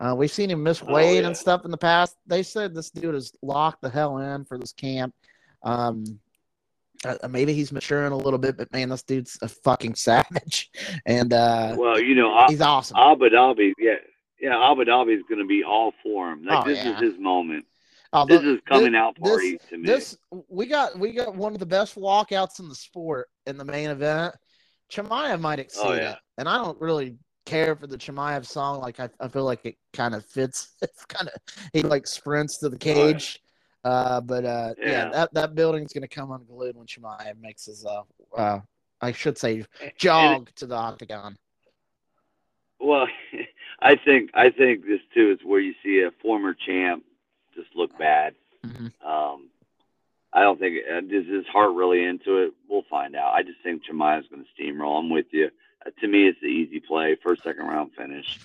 Uh, 0.00 0.14
we've 0.16 0.30
seen 0.32 0.50
him 0.50 0.62
miss 0.62 0.82
Oh, 0.86 0.98
yeah. 0.98 1.26
and 1.26 1.36
stuff 1.36 1.64
in 1.64 1.70
the 1.70 1.76
past. 1.78 2.16
They 2.26 2.42
said 2.42 2.74
this 2.74 2.90
dude 2.90 3.14
is 3.14 3.32
locked 3.42 3.80
the 3.82 3.88
hell 3.90 4.18
in 4.18 4.44
for 4.44 4.58
this 4.58 4.72
camp. 4.72 5.14
Um, 5.62 6.18
uh, 7.06 7.28
maybe 7.28 7.52
he's 7.52 7.70
maturing 7.72 8.12
a 8.12 8.16
little 8.16 8.38
bit, 8.38 8.56
but 8.56 8.72
man, 8.72 8.88
this 8.88 9.02
dude's 9.02 9.38
a 9.42 9.48
fucking 9.48 9.94
savage, 9.94 10.70
and 11.06 11.32
uh, 11.32 11.74
Well, 11.78 12.00
you 12.00 12.14
know, 12.14 12.44
he's 12.48 12.60
awesome. 12.60 12.96
Abu 12.96 13.28
Dhabi, 13.28 13.72
yeah, 13.78 13.94
yeah, 14.40 14.70
Abu 14.70 14.84
Dhabi 14.84 15.14
is 15.16 15.22
going 15.28 15.40
to 15.40 15.46
be 15.46 15.62
all 15.62 15.92
for 16.02 16.32
him. 16.32 16.44
Like 16.44 16.64
Oh, 16.64 16.68
this 16.68 16.84
yeah. 16.84 16.94
is 16.96 17.00
his 17.00 17.18
moment. 17.18 17.66
Oh, 18.12 18.24
This 18.26 18.42
is 18.42 18.60
coming 18.66 18.92
thi- 18.92 18.98
out 18.98 19.16
this- 19.20 19.28
party 19.30 19.58
to 19.70 19.76
me. 19.78 19.86
This 19.86 20.16
we 20.48 20.66
got 20.66 20.98
we 20.98 21.12
got 21.12 21.34
one 21.34 21.52
of 21.52 21.58
the 21.58 21.66
best 21.66 21.96
walkouts 21.96 22.58
in 22.60 22.68
the 22.68 22.74
sport 22.74 23.28
in 23.46 23.58
the 23.58 23.64
main 23.64 23.90
event. 23.90 24.34
Chimaev 24.90 25.40
might 25.40 25.58
exceed 25.58 25.82
Oh, 25.84 25.92
yeah. 25.94 26.12
it, 26.12 26.18
and 26.38 26.48
I 26.48 26.56
don't 26.58 26.80
really 26.80 27.16
care 27.46 27.76
for 27.76 27.86
the 27.86 27.98
Chimaev 27.98 28.46
song. 28.46 28.80
Like 28.80 29.00
I, 29.00 29.08
I 29.20 29.28
feel 29.28 29.44
like 29.44 29.64
it 29.64 29.76
kind 29.92 30.14
of 30.14 30.24
fits. 30.24 30.68
It's 30.82 31.04
kind 31.06 31.28
of 31.28 31.34
he 31.72 31.82
like 31.82 32.06
sprints 32.06 32.58
to 32.58 32.68
the 32.68 32.78
cage. 32.78 33.40
Uh, 33.84 34.20
but 34.20 34.44
uh, 34.44 34.74
yeah. 34.78 34.88
Yeah. 34.88 35.08
that 35.10 35.34
that 35.34 35.54
building's 35.54 35.92
gonna 35.92 36.08
come 36.08 36.30
unglued 36.30 36.76
when 36.76 36.86
Chimaev 36.86 37.40
makes 37.40 37.66
his 37.66 37.84
uh, 37.84 38.02
uh 38.36 38.60
I 39.00 39.12
should 39.12 39.38
say 39.38 39.64
jog 39.98 40.50
to 40.56 40.66
the 40.66 40.74
octagon. 40.74 41.36
Well, 42.80 43.06
I 43.80 43.96
think 43.96 44.30
I 44.34 44.50
think 44.50 44.86
this 44.86 45.00
too 45.12 45.32
is 45.32 45.44
where 45.44 45.60
you 45.60 45.74
see 45.82 46.02
a 46.06 46.10
former 46.22 46.54
champ 46.54 47.04
just 47.54 47.68
look 47.74 47.96
bad. 47.98 48.34
Mhm. 48.64 48.92
Um, 49.04 49.48
I 50.32 50.42
don't 50.42 50.58
think 50.58 50.78
uh, 50.90 50.98
is 50.98 51.26
his 51.28 51.46
heart 51.46 51.74
really 51.74 52.04
into 52.04 52.38
it. 52.38 52.52
We'll 52.68 52.84
find 52.90 53.14
out. 53.14 53.34
I 53.34 53.42
just 53.42 53.58
think 53.62 53.82
Chimaev's 53.84 54.26
going 54.28 54.44
to 54.44 54.62
steamroll. 54.62 54.98
I'm 54.98 55.10
with 55.10 55.26
you. 55.30 55.50
To 56.00 56.08
me, 56.08 56.28
it's 56.28 56.40
the 56.40 56.46
easy 56.46 56.80
play, 56.80 57.16
first 57.22 57.42
second 57.42 57.66
round 57.66 57.92
finish. 57.96 58.38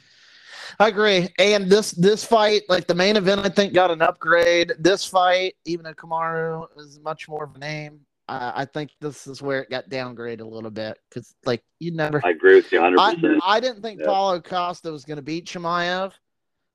I 0.79 0.87
agree. 0.89 1.29
And 1.39 1.69
this 1.69 1.91
this 1.91 2.23
fight, 2.23 2.63
like 2.69 2.85
the 2.87 2.93
main 2.95 3.15
event, 3.17 3.41
I 3.41 3.49
think 3.49 3.73
got 3.73 3.91
an 3.91 4.01
upgrade. 4.01 4.73
This 4.79 5.05
fight, 5.05 5.55
even 5.65 5.83
though 5.85 5.93
Kamaru 5.93 6.67
is 6.77 6.99
much 6.99 7.27
more 7.27 7.45
of 7.45 7.55
a 7.55 7.59
name, 7.59 8.01
uh, 8.27 8.51
I 8.53 8.65
think 8.65 8.91
this 9.01 9.25
is 9.25 9.41
where 9.41 9.61
it 9.61 9.69
got 9.71 9.89
downgraded 9.89 10.41
a 10.41 10.45
little 10.45 10.69
bit 10.69 10.99
because, 11.09 11.33
like, 11.45 11.63
you 11.79 11.91
never. 11.91 12.21
I 12.23 12.29
agree 12.29 12.55
with 12.55 12.71
you 12.71 12.81
100. 12.81 12.99
I, 12.99 13.15
percent 13.15 13.41
I 13.43 13.59
didn't 13.59 13.81
think 13.81 13.99
Yeah. 13.99 14.05
Paulo 14.05 14.39
Costa 14.41 14.91
was 14.91 15.05
going 15.05 15.15
to 15.17 15.23
beat 15.23 15.47
Chimaev, 15.47 16.11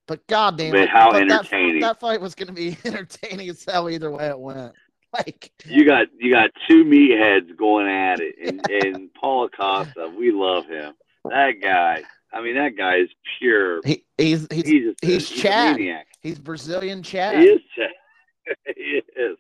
but 0.08 0.26
goddamn, 0.26 0.72
But 0.72 0.80
it, 0.80 0.88
how 0.88 1.12
but 1.12 1.20
that- 1.28 1.30
entertaining. 1.30 1.80
That, 1.82 2.00
fight 2.00 2.20
was 2.20 2.34
going 2.34 2.48
to 2.48 2.52
be 2.52 2.76
entertaining 2.84 3.48
as 3.48 3.64
hell 3.64 3.88
either 3.88 4.10
way 4.10 4.26
it 4.26 4.38
went. 4.38 4.72
Like, 5.26 5.52
You 5.64 5.84
got 5.84 6.08
you 6.18 6.32
got 6.32 6.50
two 6.68 6.84
meatheads 6.84 7.56
going 7.56 7.86
at 7.88 8.18
it, 8.20 8.34
and 8.44 8.68
and 8.84 9.14
Paulo 9.14 9.48
Costa, 9.48 10.10
we 10.16 10.32
love 10.32 10.66
him. 10.66 10.94
That 11.24 11.52
guy, 11.62 12.02
I 12.32 12.42
mean, 12.42 12.56
that 12.56 12.76
guy 12.76 12.96
is 12.96 13.08
pure. 13.38 13.80
he, 13.84 14.04
he's 14.18 14.46
he's 14.50 14.64
He's 14.66 14.86
a, 14.88 14.94
he's 15.06 15.28
he's 15.28 15.30
Chad. 15.30 15.76
maniac. 15.76 16.06
he's 16.20 16.38
Brazilian 16.38 17.02
Chad. 17.02 17.38
He 17.38 17.44
is. 17.46 17.60
Chad. 17.76 18.56
he 18.76 19.00
is. 19.16 19.36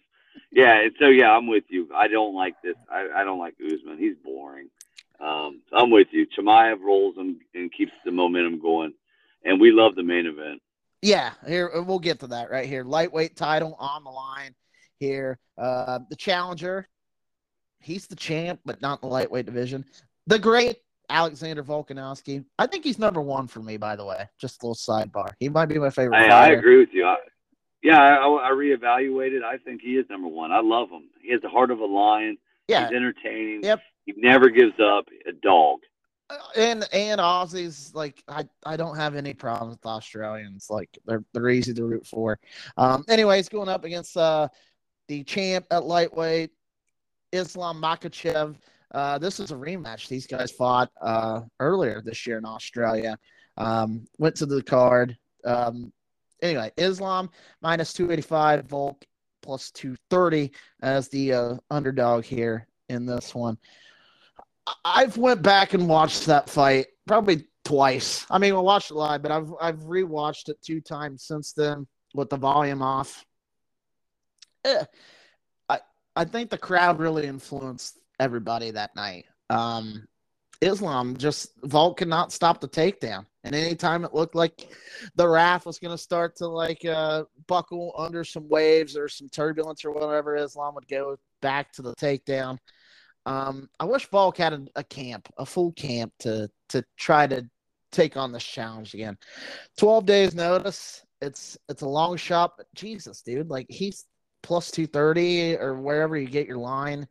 Yeah, 0.52 0.80
and 0.80 0.92
so 1.00 1.08
yeah, 1.08 1.30
I'm 1.30 1.48
with 1.48 1.64
you. 1.68 1.88
I 1.94 2.06
don't 2.06 2.34
like 2.34 2.54
this. 2.62 2.76
I, 2.90 3.08
I 3.16 3.24
don't 3.24 3.40
like 3.40 3.54
Usman. 3.60 3.98
He's 3.98 4.14
boring. 4.24 4.68
Um, 5.20 5.60
so 5.70 5.76
I'm 5.76 5.90
with 5.90 6.08
you. 6.12 6.26
Chimaev 6.26 6.80
rolls 6.80 7.16
and, 7.18 7.36
and 7.54 7.72
keeps 7.72 7.92
the 8.04 8.12
momentum 8.12 8.60
going, 8.60 8.92
and 9.44 9.60
we 9.60 9.72
love 9.72 9.96
the 9.96 10.02
main 10.04 10.26
event. 10.26 10.60
Yeah, 11.02 11.32
here 11.46 11.82
we'll 11.82 11.98
get 11.98 12.20
to 12.20 12.28
that 12.28 12.50
right 12.50 12.66
here. 12.68 12.84
Lightweight 12.84 13.36
title 13.36 13.76
on 13.78 14.04
the 14.04 14.10
line 14.10 14.54
here. 15.04 15.38
Uh, 15.58 16.00
the 16.10 16.16
challenger, 16.16 16.88
he's 17.80 18.06
the 18.06 18.16
champ, 18.16 18.60
but 18.64 18.80
not 18.80 19.02
in 19.02 19.08
the 19.08 19.12
lightweight 19.12 19.46
division. 19.46 19.84
The 20.26 20.38
great 20.38 20.78
Alexander 21.10 21.62
Volkanovski. 21.62 22.44
I 22.58 22.66
think 22.66 22.84
he's 22.84 22.98
number 22.98 23.20
one 23.20 23.46
for 23.46 23.60
me. 23.60 23.76
By 23.76 23.96
the 23.96 24.04
way, 24.04 24.28
just 24.38 24.62
a 24.62 24.66
little 24.66 24.74
sidebar. 24.74 25.32
He 25.38 25.48
might 25.48 25.66
be 25.66 25.78
my 25.78 25.90
favorite. 25.90 26.16
I, 26.16 26.46
I 26.46 26.48
agree 26.48 26.78
with 26.78 26.90
you. 26.92 27.04
I, 27.04 27.16
yeah, 27.82 28.00
I, 28.00 28.48
I 28.48 28.50
reevaluated. 28.50 29.44
I 29.44 29.58
think 29.58 29.82
he 29.82 29.96
is 29.96 30.06
number 30.08 30.28
one. 30.28 30.50
I 30.50 30.60
love 30.60 30.88
him. 30.88 31.10
He 31.20 31.32
has 31.32 31.42
the 31.42 31.50
heart 31.50 31.70
of 31.70 31.80
a 31.80 31.84
lion. 31.84 32.38
Yeah, 32.68 32.88
He's 32.88 32.96
entertaining. 32.96 33.60
Yep. 33.62 33.80
He 34.06 34.14
never 34.16 34.48
gives 34.48 34.78
up. 34.80 35.04
A 35.28 35.32
dog. 35.32 35.80
Uh, 36.30 36.36
and 36.56 36.88
and 36.94 37.20
Aussies, 37.20 37.94
like 37.94 38.22
I, 38.26 38.44
I 38.64 38.78
don't 38.78 38.96
have 38.96 39.14
any 39.14 39.34
problems 39.34 39.76
with 39.76 39.84
Australians. 39.84 40.68
Like 40.70 40.88
they're 41.04 41.22
they're 41.34 41.50
easy 41.50 41.74
to 41.74 41.84
root 41.84 42.06
for. 42.06 42.38
Um, 42.78 43.04
anyways, 43.08 43.50
going 43.50 43.68
up 43.68 43.84
against 43.84 44.16
uh 44.16 44.48
the 45.08 45.24
champ 45.24 45.66
at 45.70 45.84
lightweight, 45.84 46.50
Islam 47.32 47.80
Makhachev. 47.80 48.56
Uh, 48.92 49.18
this 49.18 49.40
is 49.40 49.50
a 49.50 49.56
rematch. 49.56 50.08
These 50.08 50.26
guys 50.26 50.52
fought 50.52 50.90
uh, 51.00 51.40
earlier 51.60 52.00
this 52.00 52.26
year 52.26 52.38
in 52.38 52.44
Australia. 52.44 53.18
Um, 53.56 54.06
went 54.18 54.36
to 54.36 54.46
the 54.46 54.62
card. 54.62 55.16
Um, 55.44 55.92
anyway, 56.42 56.70
Islam 56.76 57.30
minus 57.60 57.92
285, 57.92 58.66
Volk 58.66 59.04
plus 59.42 59.70
230 59.72 60.52
as 60.82 61.08
the 61.08 61.32
uh, 61.32 61.54
underdog 61.70 62.24
here 62.24 62.66
in 62.88 63.06
this 63.06 63.34
one. 63.34 63.58
I've 64.84 65.16
went 65.18 65.42
back 65.42 65.74
and 65.74 65.88
watched 65.88 66.26
that 66.26 66.48
fight 66.48 66.86
probably 67.06 67.44
twice. 67.64 68.26
I 68.30 68.38
mean, 68.38 68.54
I 68.54 68.58
watched 68.58 68.90
it 68.90 68.94
live, 68.94 69.22
but 69.22 69.30
I've 69.30 69.52
I've 69.60 69.80
rewatched 69.80 70.48
it 70.48 70.62
two 70.62 70.80
times 70.80 71.24
since 71.24 71.52
then 71.52 71.86
with 72.14 72.30
the 72.30 72.36
volume 72.36 72.80
off. 72.82 73.24
Eh, 74.64 74.84
I 75.68 75.80
I 76.16 76.24
think 76.24 76.50
the 76.50 76.58
crowd 76.58 76.98
really 76.98 77.26
influenced 77.26 77.98
everybody 78.18 78.70
that 78.70 78.94
night. 78.96 79.26
Um, 79.50 80.06
Islam 80.60 81.16
just 81.16 81.50
Volk 81.64 81.98
could 81.98 82.08
not 82.08 82.32
stop 82.32 82.60
the 82.60 82.68
takedown. 82.68 83.26
And 83.44 83.54
anytime 83.54 84.04
it 84.04 84.14
looked 84.14 84.34
like 84.34 84.68
the 85.16 85.28
raft 85.28 85.66
was 85.66 85.78
going 85.78 85.94
to 85.94 86.02
start 86.02 86.36
to 86.36 86.46
like 86.46 86.84
uh, 86.84 87.24
buckle 87.46 87.94
under 87.98 88.24
some 88.24 88.48
waves 88.48 88.96
or 88.96 89.08
some 89.08 89.28
turbulence 89.28 89.84
or 89.84 89.90
whatever, 89.90 90.36
Islam 90.36 90.74
would 90.74 90.88
go 90.88 91.16
back 91.42 91.72
to 91.72 91.82
the 91.82 91.94
takedown. 91.96 92.58
Um, 93.26 93.68
I 93.78 93.84
wish 93.84 94.08
Volk 94.08 94.38
had 94.38 94.52
a, 94.54 94.66
a, 94.76 94.84
camp, 94.84 95.28
a 95.38 95.46
full 95.46 95.72
camp 95.72 96.12
to 96.20 96.48
to 96.70 96.84
try 96.96 97.26
to 97.26 97.46
take 97.92 98.16
on 98.16 98.32
this 98.32 98.44
challenge 98.44 98.94
again. 98.94 99.16
Twelve 99.78 100.06
days 100.06 100.34
notice. 100.34 101.02
It's 101.20 101.56
it's 101.68 101.82
a 101.82 101.88
long 101.88 102.16
shot, 102.16 102.52
but 102.56 102.66
Jesus, 102.74 103.22
dude, 103.22 103.48
like 103.48 103.66
he's 103.68 104.04
plus 104.44 104.70
two 104.70 104.86
thirty 104.86 105.56
or 105.56 105.74
wherever 105.74 106.16
you 106.16 106.28
get 106.28 106.46
your 106.46 106.58
line. 106.58 107.08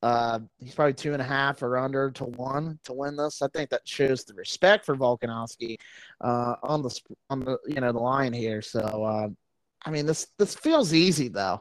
Uh, 0.00 0.38
he's 0.60 0.76
probably 0.76 0.94
two 0.94 1.12
and 1.12 1.20
a 1.20 1.24
half 1.24 1.60
or 1.60 1.76
under 1.76 2.10
to 2.12 2.24
one 2.24 2.78
to 2.84 2.92
win 2.92 3.16
this. 3.16 3.42
I 3.42 3.48
think 3.48 3.68
that 3.70 3.86
shows 3.86 4.24
the 4.24 4.32
respect 4.32 4.86
for 4.86 4.96
Volkanovski 4.96 5.76
uh, 6.20 6.54
on 6.62 6.82
the 6.82 7.00
on 7.28 7.40
the 7.40 7.58
you 7.66 7.80
know 7.80 7.92
the 7.92 7.98
line 7.98 8.32
here. 8.32 8.62
So 8.62 8.80
uh, 8.80 9.28
I 9.84 9.90
mean 9.90 10.06
this 10.06 10.28
this 10.38 10.54
feels 10.54 10.94
easy 10.94 11.28
though. 11.28 11.60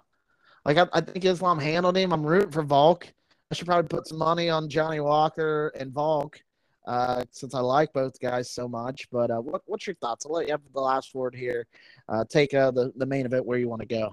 Like 0.65 0.77
I, 0.77 0.88
I 0.94 1.02
think 1.02 1.26
Islam 1.26 1.60
handled 1.60 1.98
him. 1.98 2.14
I'm 2.14 2.26
rooting 2.26 2.52
for 2.52 2.64
Volk. 2.64 3.11
I 3.52 3.56
should 3.56 3.68
probably 3.68 3.88
put 3.88 4.07
some 4.07 4.19
money 4.19 4.49
on 4.49 4.69
Johnny 4.69 4.99
Walker 4.99 5.72
and 5.76 5.91
Volk 5.91 6.39
uh, 6.85 7.23
since 7.31 7.56
I 7.56 7.60
like 7.60 7.91
both 7.94 8.19
guys 8.19 8.52
so 8.52 8.68
much. 8.68 9.07
But 9.11 9.31
uh, 9.31 9.41
what, 9.41 9.61
what's 9.65 9.88
your 9.88 9.95
thoughts? 9.95 10.26
I'll 10.26 10.34
let 10.34 10.45
you 10.45 10.52
have 10.52 10.61
the 10.73 10.81
last 10.81 11.15
word 11.15 11.34
here. 11.34 11.65
Uh, 12.07 12.23
take 12.30 12.53
uh, 12.53 12.69
the 12.69 12.94
the 12.98 13.06
main 13.06 13.26
event 13.26 13.45
where 13.48 13.57
you 13.57 13.68
want 13.68 13.81
to 13.81 13.88
go. 13.88 14.11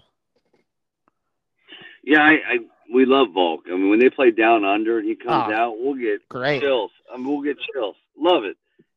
Yeah, 2.04 2.20
I, 2.20 2.32
I 2.32 2.58
we 2.92 3.06
love 3.06 3.28
Volk. 3.32 3.62
I 3.66 3.70
mean, 3.70 3.90
when 3.90 3.98
they 3.98 4.10
play 4.10 4.30
down 4.30 4.64
under 4.64 4.98
and 4.98 5.08
he 5.08 5.16
comes 5.16 5.52
oh, 5.52 5.54
out, 5.54 5.74
we'll 5.78 5.94
get 5.94 6.28
great 6.28 6.60
chills. 6.60 6.90
I 7.12 7.16
mean, 7.16 7.28
we'll 7.28 7.42
get 7.42 7.56
chills. 7.72 7.96
Love 8.16 8.44
it. 8.44 8.56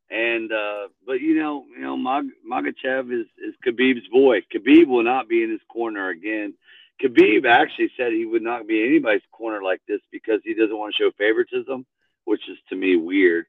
And 0.09 0.51
uh, 0.51 0.87
but 1.05 1.21
you 1.21 1.35
know, 1.35 1.65
you 1.73 1.81
know, 1.81 1.97
Mag- 1.97 2.31
Makhachev 2.49 3.11
is 3.11 3.27
is 3.37 3.55
Khabib's 3.65 4.07
boy. 4.11 4.41
Khabib 4.53 4.87
will 4.87 5.03
not 5.03 5.27
be 5.27 5.43
in 5.43 5.51
his 5.51 5.61
corner 5.69 6.09
again. 6.09 6.53
Khabib 7.01 7.45
actually 7.45 7.91
said 7.97 8.11
he 8.11 8.25
would 8.25 8.41
not 8.41 8.67
be 8.67 8.83
anybody's 8.83 9.21
corner 9.31 9.61
like 9.61 9.81
this 9.87 10.01
because 10.11 10.41
he 10.43 10.53
doesn't 10.53 10.77
want 10.77 10.95
to 10.95 11.03
show 11.03 11.11
favoritism, 11.17 11.85
which 12.25 12.41
is 12.49 12.57
to 12.69 12.75
me 12.75 12.95
weird. 12.95 13.45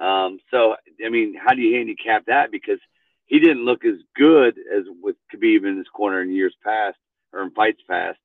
Um, 0.00 0.38
so 0.50 0.74
I 1.04 1.08
mean, 1.08 1.34
how 1.34 1.54
do 1.54 1.62
you 1.62 1.76
handicap 1.76 2.26
that? 2.26 2.50
Because 2.50 2.78
he 3.26 3.38
didn't 3.38 3.64
look 3.64 3.84
as 3.84 3.96
good 4.14 4.58
as 4.58 4.84
with 5.02 5.16
Khabib 5.34 5.66
in 5.66 5.78
his 5.78 5.88
corner 5.88 6.20
in 6.22 6.32
years 6.32 6.54
past 6.62 6.98
or 7.32 7.42
in 7.42 7.50
fights 7.52 7.80
past. 7.88 8.18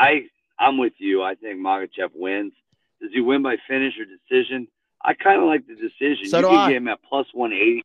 I 0.00 0.26
I'm 0.58 0.78
with 0.78 0.94
you. 0.98 1.22
I 1.22 1.34
think 1.34 1.60
Makhachev 1.60 2.10
wins. 2.14 2.52
Does 3.00 3.10
he 3.12 3.20
win 3.20 3.42
by 3.42 3.56
finish 3.68 3.94
or 3.98 4.04
decision? 4.04 4.66
I 5.02 5.14
kind 5.14 5.40
of 5.40 5.46
like 5.46 5.66
the 5.66 5.74
decision. 5.74 6.28
So 6.28 6.38
you 6.38 6.42
do 6.42 6.48
can 6.48 6.58
I. 6.58 6.68
get 6.68 6.76
him 6.76 6.88
at 6.88 7.02
plus 7.02 7.26
180, 7.32 7.84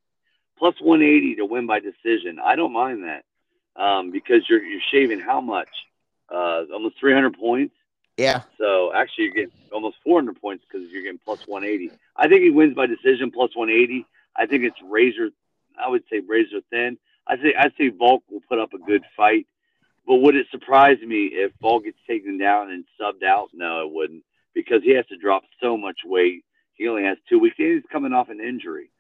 plus 0.58 0.76
180 0.82 1.36
to 1.36 1.46
win 1.46 1.68
by 1.68 1.80
decision. 1.80 2.40
I 2.44 2.56
don't 2.56 2.74
mind 2.74 3.04
that 3.04 3.24
um, 3.82 4.12
because 4.12 4.50
you're 4.50 4.64
you're 4.64 4.82
shaving 4.92 5.20
how 5.20 5.42
much? 5.42 5.70
Uh, 6.30 6.64
almost 6.74 7.00
300 7.00 7.38
points. 7.38 7.76
Yeah. 8.18 8.44
So 8.58 8.94
actually, 8.94 9.26
you're 9.26 9.34
getting 9.34 9.52
almost 9.72 9.98
400 10.04 10.40
points 10.40 10.66
because 10.66 10.90
you're 10.90 11.04
getting 11.04 11.20
plus 11.24 11.46
180. 11.48 11.92
I 12.16 12.28
think 12.28 12.42
he 12.42 12.50
wins 12.50 12.74
by 12.74 12.88
decision 12.88 13.30
plus 13.30 13.56
180. 13.56 14.06
I 14.36 14.46
think 14.46 14.64
it's 14.64 14.78
razor. 14.90 15.30
I 15.78 15.90
would 15.90 16.04
say 16.10 16.22
razor 16.26 16.62
thin. 16.72 16.98
I 17.28 17.38
say 17.38 17.54
I 17.58 17.70
say 17.78 17.90
Volk 17.90 18.24
will 18.30 18.42
put 18.48 18.60
up 18.60 18.74
a 18.74 18.78
good 18.78 19.04
fight. 19.16 19.48
But 20.08 20.18
would 20.18 20.36
it 20.36 20.48
surprise 20.52 20.98
me 21.06 21.30
if 21.34 21.52
Volk 21.62 21.86
gets 21.86 21.98
taken 22.08 22.38
down 22.38 22.70
and 22.72 22.86
subbed 23.00 23.24
out? 23.24 23.50
No, 23.54 23.86
it 23.86 23.92
wouldn't, 23.92 24.24
because 24.54 24.84
he 24.84 24.96
has 24.96 25.06
to 25.08 25.18
drop 25.18 25.44
so 25.62 25.78
much 25.78 26.00
weight. 26.06 26.44
He 26.74 26.88
only 26.88 27.04
has 27.04 27.18
two 27.28 27.40
weeks. 27.40 27.56
He's 27.58 27.82
coming 27.92 28.14
off 28.14 28.30
an 28.30 28.40
injury. 28.40 28.92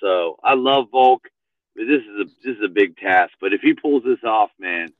So 0.00 0.36
I 0.42 0.54
love 0.54 0.86
Volk, 0.90 1.22
but 1.76 1.86
this 1.86 2.02
is 2.02 2.20
a 2.20 2.24
this 2.44 2.56
is 2.56 2.64
a 2.64 2.68
big 2.68 2.96
task. 2.96 3.32
But 3.40 3.52
if 3.52 3.60
he 3.60 3.74
pulls 3.74 4.04
this 4.04 4.22
off, 4.24 4.50
man, 4.58 4.92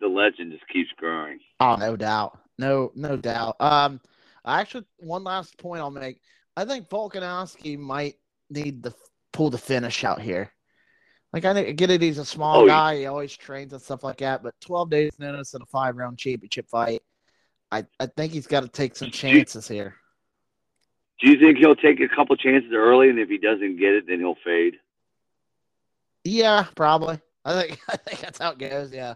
the 0.00 0.08
legend 0.08 0.52
just 0.52 0.68
keeps 0.68 0.90
growing. 0.96 1.40
Oh, 1.60 1.76
no 1.76 1.96
doubt, 1.96 2.38
no 2.58 2.92
no 2.94 3.16
doubt. 3.16 3.56
Um, 3.60 4.00
I 4.44 4.60
actually, 4.60 4.86
one 4.98 5.24
last 5.24 5.58
point 5.58 5.80
I'll 5.80 5.90
make. 5.90 6.20
I 6.56 6.64
think 6.64 6.88
Volkanovski 6.88 7.78
might 7.78 8.16
need 8.50 8.82
to 8.84 8.94
pull 9.32 9.50
the 9.50 9.58
finish 9.58 10.04
out 10.04 10.20
here. 10.20 10.52
Like 11.32 11.44
I 11.44 11.72
get 11.72 11.90
it, 11.90 12.02
he's 12.02 12.18
a 12.18 12.24
small 12.24 12.62
oh, 12.62 12.66
guy. 12.66 12.98
He 12.98 13.06
always 13.06 13.34
trains 13.34 13.72
and 13.72 13.80
stuff 13.80 14.04
like 14.04 14.18
that. 14.18 14.42
But 14.42 14.54
12 14.60 14.90
days 14.90 15.18
notice 15.18 15.54
in 15.54 15.62
a 15.62 15.66
five 15.66 15.96
round 15.96 16.18
championship 16.18 16.68
fight, 16.68 17.02
I, 17.70 17.86
I 17.98 18.06
think 18.06 18.32
he's 18.32 18.46
got 18.46 18.60
to 18.60 18.68
take 18.68 18.96
some 18.96 19.10
chances 19.10 19.66
here. 19.66 19.96
Do 21.20 21.30
you 21.30 21.38
think 21.38 21.58
he'll 21.58 21.76
take 21.76 22.00
a 22.00 22.08
couple 22.08 22.36
chances 22.36 22.72
early, 22.74 23.08
and 23.08 23.18
if 23.18 23.28
he 23.28 23.38
doesn't 23.38 23.78
get 23.78 23.94
it, 23.94 24.06
then 24.08 24.18
he'll 24.18 24.36
fade? 24.44 24.74
Yeah, 26.24 26.66
probably. 26.74 27.20
I 27.44 27.62
think 27.62 27.80
I 27.88 27.96
think 27.96 28.20
that's 28.20 28.38
how 28.38 28.50
it 28.50 28.58
goes. 28.58 28.92
Yeah. 28.92 29.14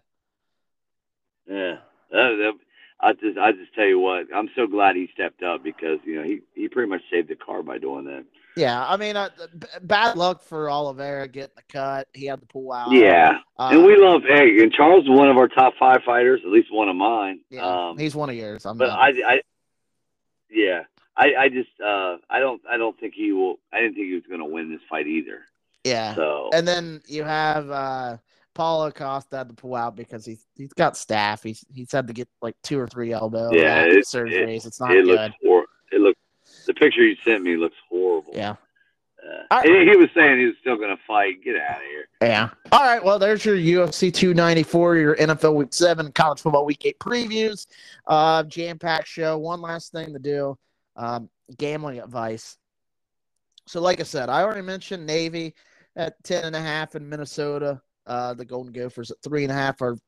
Yeah. 1.48 1.76
Uh, 2.14 2.52
I 3.00 3.12
just 3.12 3.36
I 3.38 3.52
just 3.52 3.74
tell 3.74 3.86
you 3.86 3.98
what, 3.98 4.26
I'm 4.34 4.48
so 4.56 4.66
glad 4.66 4.96
he 4.96 5.08
stepped 5.12 5.42
up 5.42 5.62
because 5.62 5.98
you 6.04 6.16
know 6.16 6.22
he 6.22 6.40
he 6.54 6.68
pretty 6.68 6.88
much 6.88 7.02
saved 7.10 7.28
the 7.28 7.36
car 7.36 7.62
by 7.62 7.78
doing 7.78 8.04
that. 8.06 8.24
Yeah, 8.56 8.86
I 8.86 8.96
mean, 8.96 9.16
uh, 9.16 9.28
b- 9.58 9.66
bad 9.82 10.16
luck 10.16 10.42
for 10.42 10.70
Oliveira 10.70 11.28
getting 11.28 11.54
the 11.56 11.62
cut. 11.70 12.08
He 12.14 12.26
had 12.26 12.40
to 12.40 12.46
pull 12.46 12.72
out. 12.72 12.90
Yeah, 12.90 13.38
uh, 13.58 13.68
and 13.72 13.84
we 13.84 13.96
love 13.96 14.22
hey, 14.26 14.62
and 14.62 14.72
Charles 14.72 15.04
is 15.04 15.10
one 15.10 15.28
of 15.28 15.36
our 15.36 15.48
top 15.48 15.74
five 15.78 16.02
fighters, 16.04 16.40
at 16.44 16.50
least 16.50 16.72
one 16.72 16.88
of 16.88 16.96
mine. 16.96 17.40
Yeah, 17.50 17.88
um, 17.88 17.98
he's 17.98 18.14
one 18.14 18.30
of 18.30 18.36
yours. 18.36 18.64
I'm 18.64 18.78
but 18.78 18.88
I, 18.88 19.08
I, 19.26 19.40
yeah, 20.50 20.84
I, 21.16 21.34
I 21.38 21.48
just, 21.50 21.68
uh, 21.84 22.16
I 22.30 22.40
don't, 22.40 22.62
I 22.68 22.78
don't 22.78 22.98
think 22.98 23.14
he 23.14 23.32
will. 23.32 23.56
I 23.72 23.80
didn't 23.80 23.94
think 23.94 24.06
he 24.06 24.14
was 24.14 24.24
going 24.26 24.40
to 24.40 24.46
win 24.46 24.70
this 24.70 24.80
fight 24.88 25.06
either. 25.06 25.42
Yeah. 25.86 26.14
So 26.14 26.50
and 26.52 26.66
then 26.66 27.00
you 27.06 27.22
have 27.22 27.70
uh 27.70 28.16
Paulo 28.54 28.90
Costa 28.90 29.36
had 29.36 29.48
to 29.48 29.54
pull 29.54 29.76
out 29.76 29.94
because 29.94 30.24
he's 30.24 30.44
he's 30.56 30.72
got 30.72 30.94
staph. 30.94 31.44
He's 31.44 31.64
he's 31.72 31.92
had 31.92 32.08
to 32.08 32.12
get 32.12 32.28
like 32.42 32.56
two 32.62 32.78
or 32.78 32.88
three 32.88 33.12
elbow 33.12 33.50
yeah, 33.52 33.82
it, 33.82 34.04
surgeries. 34.04 34.64
It, 34.64 34.66
it's 34.66 34.80
not 34.80 34.90
it 34.90 35.04
good. 35.04 35.20
Looks 35.20 35.34
hor- 35.44 35.65
the 36.66 36.74
picture 36.74 37.02
you 37.02 37.16
sent 37.24 37.42
me 37.42 37.56
looks 37.56 37.76
horrible. 37.88 38.32
Yeah. 38.34 38.56
Uh, 39.50 39.62
he, 39.62 39.70
he 39.70 39.96
was 39.96 40.08
saying 40.14 40.38
he 40.38 40.46
was 40.46 40.54
still 40.60 40.76
going 40.76 40.96
to 40.96 41.02
fight. 41.06 41.42
Get 41.42 41.56
out 41.56 41.76
of 41.76 41.82
here. 41.82 42.08
Yeah. 42.22 42.50
All 42.70 42.82
right. 42.82 43.02
Well, 43.02 43.18
there's 43.18 43.44
your 43.44 43.56
UFC 43.56 44.12
294, 44.12 44.96
your 44.96 45.16
NFL 45.16 45.54
Week 45.54 45.72
7, 45.72 46.12
College 46.12 46.40
Football 46.40 46.64
Week 46.64 46.84
8 46.84 46.98
previews. 46.98 47.66
Uh, 48.06 48.44
Jam 48.44 48.78
packed 48.78 49.08
show. 49.08 49.36
One 49.38 49.60
last 49.60 49.92
thing 49.92 50.12
to 50.12 50.18
do 50.18 50.56
um, 50.96 51.28
gambling 51.56 52.00
advice. 52.00 52.56
So, 53.66 53.80
like 53.80 54.00
I 54.00 54.04
said, 54.04 54.28
I 54.28 54.42
already 54.42 54.62
mentioned 54.62 55.06
Navy 55.06 55.54
at 55.96 56.22
10.5 56.22 56.94
in 56.94 57.08
Minnesota. 57.08 57.80
Uh, 58.06 58.34
the 58.34 58.44
Golden 58.44 58.72
Gophers 58.72 59.10
at 59.10 59.20
3.5 59.22 59.82
are 59.82 59.98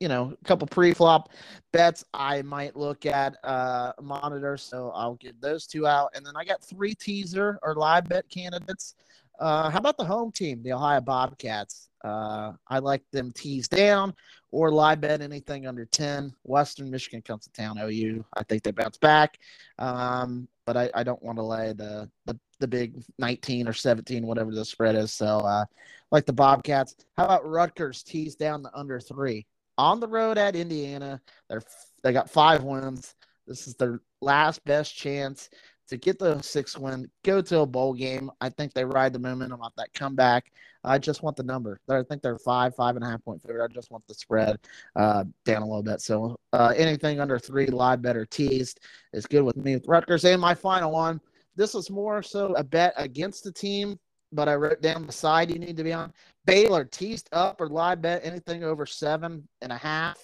you 0.00 0.08
know, 0.08 0.36
a 0.40 0.44
couple 0.44 0.66
pre-flop 0.66 1.30
bets 1.72 2.04
I 2.12 2.42
might 2.42 2.76
look 2.76 3.06
at 3.06 3.36
uh 3.44 3.92
monitor. 4.00 4.56
So 4.56 4.92
I'll 4.94 5.14
get 5.14 5.40
those 5.40 5.66
two 5.66 5.86
out. 5.86 6.10
And 6.14 6.24
then 6.24 6.34
I 6.36 6.44
got 6.44 6.62
three 6.62 6.94
teaser 6.94 7.58
or 7.62 7.74
live 7.74 8.08
bet 8.08 8.28
candidates. 8.28 8.94
Uh, 9.38 9.68
how 9.68 9.78
about 9.78 9.98
the 9.98 10.04
home 10.04 10.32
team, 10.32 10.62
the 10.62 10.72
Ohio 10.72 11.00
Bobcats? 11.00 11.88
Uh, 12.02 12.52
I 12.68 12.78
like 12.78 13.02
them 13.10 13.32
teased 13.32 13.72
down 13.72 14.14
or 14.50 14.70
live 14.70 15.00
bet 15.00 15.20
anything 15.20 15.66
under 15.66 15.84
10. 15.84 16.34
Western 16.44 16.90
Michigan 16.90 17.20
comes 17.20 17.44
to 17.44 17.52
town. 17.52 17.78
OU, 17.78 18.24
I 18.34 18.42
think 18.44 18.62
they 18.62 18.70
bounce 18.70 18.96
back. 18.96 19.38
Um, 19.78 20.48
but 20.64 20.76
I, 20.76 20.90
I 20.94 21.02
don't 21.02 21.22
want 21.22 21.38
to 21.38 21.42
lay 21.42 21.72
the, 21.72 22.08
the, 22.24 22.38
the 22.60 22.68
big 22.68 23.02
19 23.18 23.68
or 23.68 23.72
17, 23.72 24.26
whatever 24.26 24.54
the 24.54 24.64
spread 24.64 24.94
is. 24.94 25.12
So, 25.12 25.38
uh, 25.38 25.64
like 26.10 26.26
the 26.26 26.32
Bobcats. 26.32 26.96
How 27.16 27.24
about 27.24 27.48
Rutgers 27.48 28.02
teased 28.02 28.38
down 28.38 28.62
the 28.62 28.74
under 28.74 29.00
three? 29.00 29.46
On 29.78 30.00
the 30.00 30.08
road 30.08 30.38
at 30.38 30.56
Indiana. 30.56 31.20
They're 31.48 31.62
they 32.02 32.12
got 32.12 32.30
five 32.30 32.62
wins. 32.62 33.14
This 33.46 33.66
is 33.66 33.74
their 33.74 34.00
last 34.20 34.64
best 34.64 34.96
chance 34.96 35.50
to 35.88 35.96
get 35.96 36.18
the 36.18 36.40
six 36.42 36.76
win, 36.76 37.08
go 37.24 37.40
to 37.40 37.60
a 37.60 37.66
bowl 37.66 37.94
game. 37.94 38.30
I 38.40 38.48
think 38.48 38.72
they 38.72 38.84
ride 38.84 39.12
the 39.12 39.18
momentum 39.18 39.62
off 39.62 39.72
that 39.76 39.92
comeback. 39.94 40.52
I 40.84 40.98
just 40.98 41.22
want 41.22 41.36
the 41.36 41.42
number. 41.42 41.80
I 41.88 42.02
think 42.02 42.22
they're 42.22 42.38
five, 42.38 42.74
five 42.74 42.96
and 42.96 43.04
a 43.04 43.08
half 43.08 43.24
point 43.24 43.42
favorite. 43.42 43.70
I 43.70 43.74
just 43.74 43.90
want 43.90 44.06
the 44.06 44.14
spread 44.14 44.58
uh, 44.94 45.24
down 45.44 45.62
a 45.62 45.66
little 45.66 45.82
bit. 45.82 46.00
So 46.00 46.36
uh, 46.52 46.72
anything 46.76 47.20
under 47.20 47.38
three, 47.38 47.66
live 47.66 48.02
better 48.02 48.24
teased 48.24 48.80
is 49.12 49.26
good 49.26 49.42
with 49.42 49.56
me 49.56 49.74
with 49.74 49.88
Rutgers. 49.88 50.24
And 50.24 50.40
my 50.40 50.54
final 50.54 50.92
one. 50.92 51.20
This 51.56 51.74
is 51.74 51.88
more 51.88 52.22
so 52.22 52.52
a 52.54 52.62
bet 52.62 52.92
against 52.98 53.42
the 53.42 53.50
team, 53.50 53.98
but 54.32 54.48
I 54.48 54.54
wrote 54.54 54.82
down 54.82 55.06
the 55.06 55.12
side 55.12 55.50
you 55.50 55.58
need 55.58 55.76
to 55.76 55.84
be 55.84 55.92
on. 55.92 56.12
Baylor 56.44 56.84
teased 56.84 57.28
up 57.32 57.60
or 57.60 57.68
live 57.68 58.02
bet 58.02 58.24
anything 58.24 58.64
over 58.64 58.86
seven 58.86 59.48
and 59.62 59.72
a 59.72 59.76
half. 59.76 60.18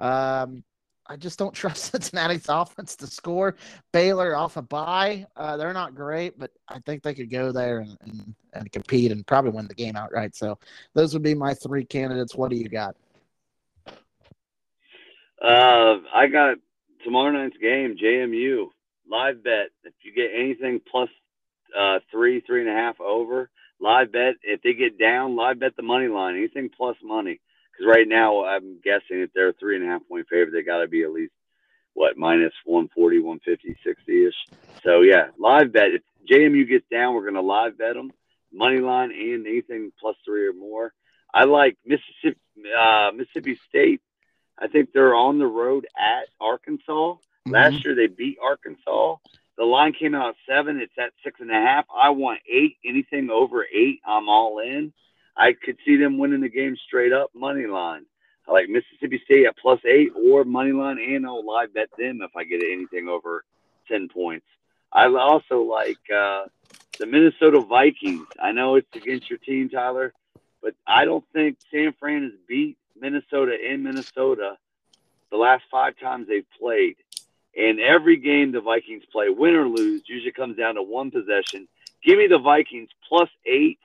Um, 0.00 0.64
I 1.06 1.16
just 1.16 1.38
don't 1.38 1.54
trust 1.54 1.92
Cincinnati's 1.92 2.48
offense 2.48 2.96
to 2.96 3.06
score. 3.06 3.56
Baylor 3.92 4.34
off 4.34 4.56
a 4.56 4.62
bye, 4.62 5.26
uh, 5.36 5.56
they're 5.56 5.72
not 5.72 5.94
great, 5.94 6.38
but 6.38 6.50
I 6.68 6.78
think 6.80 7.02
they 7.02 7.14
could 7.14 7.30
go 7.30 7.52
there 7.52 7.80
and, 7.80 7.96
and, 8.02 8.34
and 8.54 8.72
compete 8.72 9.12
and 9.12 9.26
probably 9.26 9.50
win 9.50 9.68
the 9.68 9.74
game 9.74 9.96
outright. 9.96 10.34
So 10.34 10.58
those 10.94 11.12
would 11.12 11.22
be 11.22 11.34
my 11.34 11.54
three 11.54 11.84
candidates. 11.84 12.34
What 12.34 12.50
do 12.50 12.56
you 12.56 12.68
got? 12.68 12.96
Uh, 15.42 15.98
I 16.14 16.28
got 16.28 16.58
tomorrow 17.04 17.32
night's 17.32 17.56
game, 17.56 17.96
JMU 18.00 18.68
live 19.10 19.42
bet. 19.42 19.70
If 19.84 19.92
you 20.02 20.14
get 20.14 20.30
anything 20.34 20.80
plus 20.90 21.10
uh, 21.78 21.98
three, 22.10 22.40
three 22.40 22.60
and 22.60 22.70
a 22.70 22.74
half 22.74 23.00
over, 23.00 23.50
live 23.80 24.12
bet. 24.12 24.34
If 24.42 24.62
they 24.62 24.74
get 24.74 24.98
down, 24.98 25.36
live 25.36 25.60
bet 25.60 25.76
the 25.76 25.82
money 25.82 26.08
line. 26.08 26.36
Anything 26.36 26.70
plus 26.74 26.96
money. 27.02 27.40
Because 27.72 27.86
right 27.86 28.06
now, 28.06 28.44
I'm 28.44 28.80
guessing 28.82 29.20
if 29.20 29.32
they're 29.32 29.50
a 29.50 29.52
three 29.54 29.76
and 29.76 29.84
a 29.84 29.88
half 29.88 30.06
point 30.08 30.26
favorite, 30.28 30.52
they 30.52 30.62
got 30.62 30.78
to 30.78 30.88
be 30.88 31.02
at 31.02 31.12
least 31.12 31.32
what 31.94 32.16
minus 32.16 32.52
140, 32.64 33.20
150, 33.20 33.78
60 33.84 34.26
ish. 34.26 34.34
So 34.82 35.02
yeah, 35.02 35.28
live 35.38 35.72
bet. 35.72 35.88
If 35.94 36.02
JMU 36.30 36.68
gets 36.68 36.86
down, 36.90 37.14
we're 37.14 37.24
gonna 37.24 37.42
live 37.42 37.78
bet 37.78 37.94
them 37.94 38.12
money 38.52 38.80
line 38.80 39.10
and 39.10 39.46
anything 39.46 39.92
plus 40.00 40.16
three 40.24 40.46
or 40.46 40.52
more. 40.52 40.92
I 41.32 41.44
like 41.44 41.76
Mississippi 41.84 42.38
uh, 42.78 43.10
Mississippi 43.14 43.58
State. 43.68 44.00
I 44.58 44.68
think 44.68 44.90
they're 44.92 45.14
on 45.14 45.38
the 45.38 45.46
road 45.46 45.86
at 45.98 46.28
Arkansas. 46.40 46.92
Mm-hmm. 46.92 47.50
Last 47.50 47.84
year 47.84 47.94
they 47.94 48.06
beat 48.06 48.38
Arkansas. 48.42 49.16
The 49.58 49.64
line 49.64 49.92
came 49.92 50.14
out 50.14 50.34
seven. 50.48 50.80
It's 50.80 50.92
at 50.98 51.12
six 51.22 51.40
and 51.40 51.50
a 51.50 51.54
half. 51.54 51.84
I 51.94 52.10
want 52.10 52.40
eight. 52.50 52.76
Anything 52.84 53.30
over 53.30 53.64
eight, 53.64 54.00
I'm 54.06 54.28
all 54.28 54.58
in. 54.60 54.92
I 55.36 55.52
could 55.52 55.76
see 55.84 55.96
them 55.96 56.18
winning 56.18 56.40
the 56.40 56.48
game 56.48 56.76
straight 56.86 57.12
up 57.12 57.30
money 57.34 57.66
line. 57.66 58.04
I 58.48 58.52
like 58.52 58.68
Mississippi 58.68 59.20
State 59.24 59.46
at 59.46 59.56
plus 59.56 59.80
eight 59.84 60.10
or 60.16 60.44
money 60.44 60.72
line, 60.72 60.98
and 60.98 61.26
I'll 61.26 61.46
live 61.46 61.74
bet 61.74 61.88
them 61.96 62.20
if 62.22 62.34
I 62.36 62.44
get 62.44 62.62
anything 62.62 63.08
over 63.08 63.44
ten 63.88 64.08
points. 64.08 64.46
I 64.92 65.06
also 65.06 65.62
like 65.62 65.98
uh, 66.14 66.44
the 66.98 67.06
Minnesota 67.06 67.60
Vikings. 67.60 68.26
I 68.40 68.52
know 68.52 68.74
it's 68.74 68.94
against 68.94 69.30
your 69.30 69.38
team, 69.38 69.68
Tyler, 69.68 70.12
but 70.62 70.74
I 70.86 71.04
don't 71.04 71.24
think 71.32 71.58
San 71.70 71.94
Fran 71.98 72.24
has 72.24 72.32
beat 72.48 72.76
Minnesota 73.00 73.56
in 73.58 73.82
Minnesota 73.82 74.56
the 75.30 75.36
last 75.38 75.64
five 75.70 75.98
times 75.98 76.28
they've 76.28 76.46
played. 76.60 76.96
And 77.56 77.80
every 77.80 78.16
game 78.16 78.52
the 78.52 78.60
Vikings 78.60 79.04
play, 79.12 79.28
win 79.28 79.54
or 79.54 79.68
lose, 79.68 80.02
usually 80.06 80.32
comes 80.32 80.56
down 80.56 80.76
to 80.76 80.82
one 80.82 81.10
possession. 81.10 81.68
Give 82.02 82.18
me 82.18 82.26
the 82.26 82.38
Vikings 82.38 82.88
plus 83.08 83.28
eight 83.44 83.78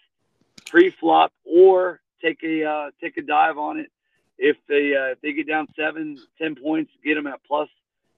pre-flop 0.66 1.32
or 1.46 2.00
take 2.22 2.44
a 2.44 2.66
uh, 2.66 2.92
take 3.02 3.18
a 3.18 3.22
dive 3.22 3.58
on 3.58 3.80
it. 3.80 3.92
If 4.38 4.58
they 4.68 4.96
uh, 4.96 5.12
if 5.12 5.22
they 5.22 5.34
get 5.34 5.48
down 5.48 5.68
seven, 5.76 6.18
ten 6.38 6.56
points, 6.56 6.92
get 7.04 7.16
them 7.16 7.28
at 7.28 7.44
plus, 7.48 7.70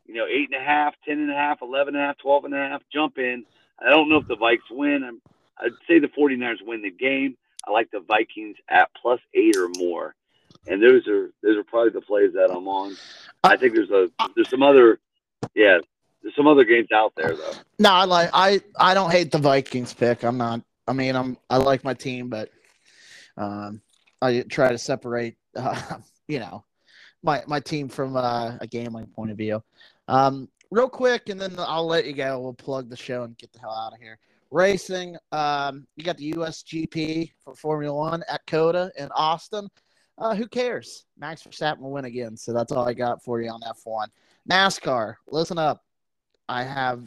you 0.05 0.15
know, 0.15 0.25
eight 0.25 0.49
and 0.51 0.61
a 0.61 0.65
half, 0.65 0.95
ten 1.05 1.19
and 1.19 1.31
a 1.31 1.35
half, 1.35 1.61
eleven 1.61 1.95
and 1.95 2.03
a 2.03 2.07
half, 2.07 2.17
twelve 2.17 2.45
and 2.45 2.53
a 2.53 2.57
half. 2.57 2.81
Jump 2.93 3.17
in. 3.17 3.45
I 3.79 3.89
don't 3.89 4.09
know 4.09 4.17
if 4.17 4.27
the 4.27 4.35
Vikes 4.35 4.69
win. 4.69 5.03
I'm, 5.03 5.21
I'd 5.57 5.71
say 5.87 5.99
the 5.99 6.07
49ers 6.07 6.65
win 6.65 6.81
the 6.81 6.91
game. 6.91 7.37
I 7.67 7.71
like 7.71 7.91
the 7.91 7.99
Vikings 7.99 8.57
at 8.69 8.89
plus 9.01 9.19
eight 9.33 9.55
or 9.57 9.69
more, 9.77 10.15
and 10.67 10.81
those 10.81 11.07
are 11.07 11.29
those 11.41 11.57
are 11.57 11.63
probably 11.63 11.91
the 11.91 12.01
plays 12.01 12.33
that 12.33 12.51
I'm 12.51 12.67
on. 12.67 12.95
I 13.43 13.57
think 13.57 13.73
there's 13.73 13.91
a 13.91 14.09
there's 14.35 14.49
some 14.49 14.63
other, 14.63 14.99
yeah, 15.55 15.77
there's 16.21 16.35
some 16.35 16.47
other 16.47 16.63
games 16.63 16.91
out 16.93 17.13
there 17.15 17.35
though. 17.35 17.53
No, 17.79 17.91
I 17.91 18.05
like 18.05 18.29
I 18.33 18.61
I 18.79 18.93
don't 18.93 19.11
hate 19.11 19.31
the 19.31 19.37
Vikings 19.37 19.93
pick. 19.93 20.23
I'm 20.23 20.37
not 20.37 20.61
I 20.89 20.93
mean, 20.93 21.15
I'm 21.15 21.37
I 21.51 21.57
like 21.57 21.83
my 21.83 21.93
team, 21.93 22.29
but 22.29 22.49
um, 23.37 23.79
I 24.23 24.41
try 24.41 24.71
to 24.71 24.77
separate, 24.77 25.37
uh, 25.55 25.97
you 26.27 26.39
know, 26.39 26.65
my 27.21 27.43
my 27.45 27.59
team 27.59 27.87
from 27.89 28.17
uh, 28.17 28.57
a 28.59 28.67
gambling 28.67 29.05
point 29.05 29.29
of 29.29 29.37
view. 29.37 29.63
Um, 30.07 30.49
real 30.71 30.89
quick, 30.89 31.29
and 31.29 31.39
then 31.39 31.53
I'll 31.59 31.85
let 31.85 32.07
you 32.07 32.13
go. 32.13 32.39
We'll 32.39 32.53
plug 32.53 32.89
the 32.89 32.97
show 32.97 33.21
and 33.21 33.37
get 33.37 33.53
the 33.53 33.59
hell 33.59 33.71
out 33.71 33.93
of 33.93 33.99
here. 33.99 34.17
Racing, 34.49 35.15
um, 35.31 35.85
you 35.95 36.03
got 36.03 36.17
the 36.17 36.33
USGP 36.33 37.33
for 37.43 37.53
Formula 37.53 37.95
One 37.95 38.23
at 38.27 38.43
COTA 38.47 38.91
in 38.97 39.09
Austin. 39.11 39.69
Uh, 40.19 40.35
who 40.35 40.47
cares? 40.47 41.05
Max 41.17 41.43
Verstappen 41.43 41.79
will 41.79 41.91
win 41.91 42.05
again. 42.05 42.35
So 42.35 42.51
that's 42.51 42.71
all 42.71 42.87
I 42.87 42.93
got 42.93 43.23
for 43.23 43.41
you 43.41 43.49
on 43.49 43.61
F1. 43.61 44.07
NASCAR, 44.49 45.15
listen 45.29 45.57
up. 45.57 45.81
I 46.49 46.63
have 46.63 47.01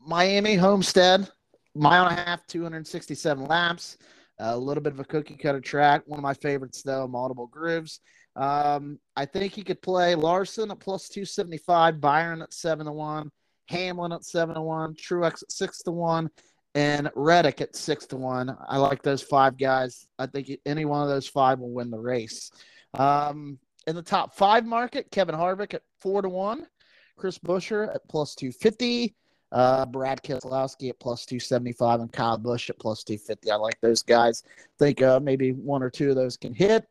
Miami 0.00 0.54
Homestead 0.54 1.28
mile 1.74 2.06
and 2.06 2.18
a 2.18 2.22
half, 2.22 2.46
267 2.46 3.46
laps. 3.46 3.98
A 4.40 4.56
little 4.56 4.82
bit 4.82 4.92
of 4.92 5.00
a 5.00 5.04
cookie 5.04 5.36
cutter 5.36 5.60
track. 5.60 6.02
One 6.06 6.18
of 6.18 6.22
my 6.22 6.34
favorites, 6.34 6.82
though, 6.82 7.08
multiple 7.08 7.48
grooves. 7.48 8.00
Um, 8.36 9.00
I 9.16 9.24
think 9.24 9.52
he 9.52 9.64
could 9.64 9.82
play 9.82 10.14
Larson 10.14 10.70
at 10.70 10.78
plus 10.78 11.08
275, 11.08 12.00
Byron 12.00 12.42
at 12.42 12.52
7 12.52 12.86
to 12.86 12.92
1, 12.92 13.30
Hamlin 13.66 14.12
at 14.12 14.24
7 14.24 14.54
to 14.54 14.62
1, 14.62 14.94
Truex 14.94 15.42
at 15.42 15.50
6 15.50 15.82
to 15.82 15.90
1, 15.90 16.30
and 16.78 17.10
Reddick 17.16 17.60
at 17.60 17.74
6 17.74 18.06
to 18.06 18.16
1. 18.16 18.56
I 18.68 18.76
like 18.76 19.02
those 19.02 19.20
five 19.20 19.58
guys. 19.58 20.06
I 20.16 20.26
think 20.26 20.48
any 20.64 20.84
one 20.84 21.02
of 21.02 21.08
those 21.08 21.26
five 21.26 21.58
will 21.58 21.72
win 21.72 21.90
the 21.90 21.98
race. 21.98 22.52
Um, 22.94 23.58
in 23.88 23.96
the 23.96 24.02
top 24.02 24.36
five 24.36 24.64
market, 24.64 25.10
Kevin 25.10 25.34
Harvick 25.34 25.74
at 25.74 25.82
4 26.00 26.22
to 26.22 26.28
1, 26.28 26.68
Chris 27.16 27.36
Buescher 27.36 27.92
at 27.92 28.06
plus 28.08 28.36
250. 28.36 29.12
Uh, 29.50 29.86
Brad 29.86 30.22
Keselowski 30.22 30.90
at 30.90 31.00
plus 31.00 31.26
275 31.26 32.00
and 32.00 32.12
Kyle 32.12 32.38
Busch 32.38 32.70
at 32.70 32.78
plus 32.78 33.02
250. 33.02 33.50
I 33.50 33.56
like 33.56 33.80
those 33.80 34.04
guys. 34.04 34.44
think 34.78 35.02
uh, 35.02 35.18
maybe 35.18 35.50
one 35.50 35.82
or 35.82 35.90
two 35.90 36.10
of 36.10 36.16
those 36.16 36.36
can 36.36 36.54
hit 36.54 36.86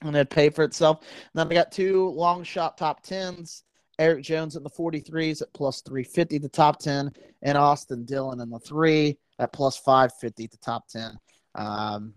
and 0.00 0.16
it 0.16 0.30
pay 0.30 0.48
for 0.48 0.64
itself. 0.64 1.00
And 1.00 1.10
then 1.34 1.48
I 1.48 1.54
got 1.54 1.70
two 1.70 2.08
long 2.10 2.44
shot 2.44 2.78
top 2.78 3.04
10s. 3.04 3.62
Erik 3.98 4.22
Jones 4.22 4.56
in 4.56 4.62
the 4.62 4.70
43s 4.70 5.42
at 5.42 5.52
plus 5.52 5.80
350 5.82 6.38
the 6.38 6.48
top 6.48 6.78
10, 6.78 7.12
and 7.42 7.58
Austin 7.58 8.04
Dillon 8.04 8.40
in 8.40 8.50
the 8.50 8.58
three 8.58 9.18
at 9.38 9.52
plus 9.52 9.76
550 9.76 10.46
the 10.46 10.56
top 10.58 10.86
10. 10.88 11.18
Um, 11.54 12.14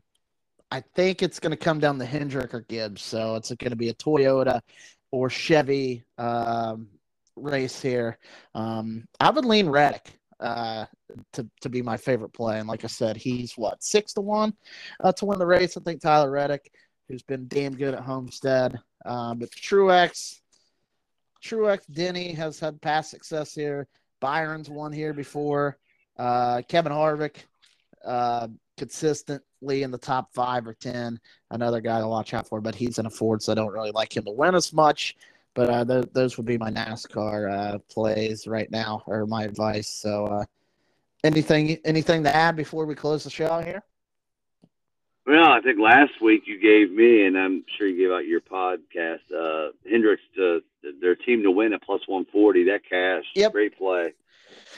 I 0.72 0.81
think 0.95 1.23
it's 1.23 1.39
going 1.39 1.51
to 1.51 1.57
come 1.57 1.80
down 1.80 1.97
to 1.99 2.06
Hendrick 2.06 2.53
or 2.53 2.61
Gibbs. 2.61 3.01
So 3.01 3.35
it's 3.35 3.51
going 3.53 3.72
to 3.72 3.76
be 3.76 3.89
a 3.89 3.93
Toyota 3.93 4.61
or 5.11 5.30
Chevy 5.30 6.03
um, 6.18 6.89
race 7.35 7.81
here. 7.81 8.18
Um, 8.53 9.07
I 9.19 9.31
would 9.31 9.45
lean 9.45 9.69
Reddick 9.69 10.19
uh, 10.39 10.85
to 11.34 11.47
to 11.61 11.69
be 11.69 11.81
my 11.81 11.97
favorite 11.97 12.34
play, 12.34 12.60
and 12.60 12.68
like 12.68 12.84
I 12.84 12.88
said, 12.88 13.18
he's 13.18 13.53
what 13.57 13.84
six 13.84 14.14
to 14.14 14.22
one 14.22 14.53
uh, 15.03 15.11
to 15.14 15.26
win 15.26 15.39
the 15.39 15.45
race. 15.45 15.76
I 15.76 15.81
think 15.81 16.01
Tyler 16.01 16.31
Reddick, 16.31 16.72
who's 17.07 17.23
been 17.23 17.47
damn 17.47 17.76
good 17.76 17.93
at 17.93 18.01
Homestead, 18.01 18.80
uh, 19.06 19.34
but 19.34 19.49
Truex, 19.51 20.39
Truex, 21.44 21.82
Denny 21.91 22.34
has 22.34 22.60
had 22.60 22.82
past 22.82 23.10
success 23.10 23.53
here. 23.53 23.88
Byron's 24.20 24.70
won 24.70 24.91
here 24.91 25.14
before. 25.14 25.78
Uh, 26.18 26.61
Kevin 26.68 26.91
Harvick, 26.91 27.38
uh, 28.06 28.48
consistently 28.78 29.84
in 29.84 29.91
the 29.91 29.98
top 29.98 30.34
five 30.34 30.68
or 30.68 30.74
ten. 30.74 31.20
Another 31.52 31.82
guy 31.82 31.99
to 31.99 32.07
watch 32.07 32.34
out 32.34 32.48
for, 32.48 32.60
but 32.60 32.76
he's 32.76 32.99
in 32.99 33.06
a 33.06 33.10
Ford, 33.10 33.41
so 33.41 33.52
I 33.52 33.56
don't 33.56 33.72
really 33.72 33.91
like 33.91 34.16
him 34.16 34.26
to 34.26 34.32
win 34.32 34.56
as 34.56 34.74
much. 34.74 35.16
But 35.53 35.70
uh, 35.70 35.86
th- 35.86 36.10
those 36.14 36.38
would 36.38 36.45
be 36.45 36.57
my 36.57 36.70
NASCAR 36.70 37.52
uh, 37.52 37.78
plays 37.90 38.48
right 38.48 38.70
now, 38.70 39.03
or 39.07 39.26
my 39.26 39.44
advice. 39.44 39.90
So, 39.90 40.26
uh, 40.26 40.45
anything 41.24 41.78
anything 41.86 42.24
to 42.24 42.36
add 42.36 42.56
before 42.56 42.86
we 42.86 42.95
close 42.95 43.24
the 43.24 43.30
show 43.30 43.60
here? 43.60 43.84
Well, 45.30 45.51
I 45.51 45.61
think 45.61 45.77
last 45.77 46.19
week 46.23 46.45
you 46.47 46.60
gave 46.60 46.89
me, 46.91 47.27
and 47.27 47.38
I'm 47.38 47.64
sure 47.77 47.85
you 47.85 47.95
gave 47.95 48.11
out 48.11 48.26
your 48.26 48.41
podcast, 48.41 49.19
uh, 49.31 49.73
Hendricks 49.88 50.23
to 50.35 50.61
their 50.99 51.15
team 51.15 51.43
to 51.43 51.51
win 51.51 51.72
at 51.72 51.84
plus 51.84 52.01
140. 52.07 52.64
That 52.64 52.81
cash, 52.89 53.26
yep. 53.35 53.51
great 53.51 53.77
play. 53.77 54.15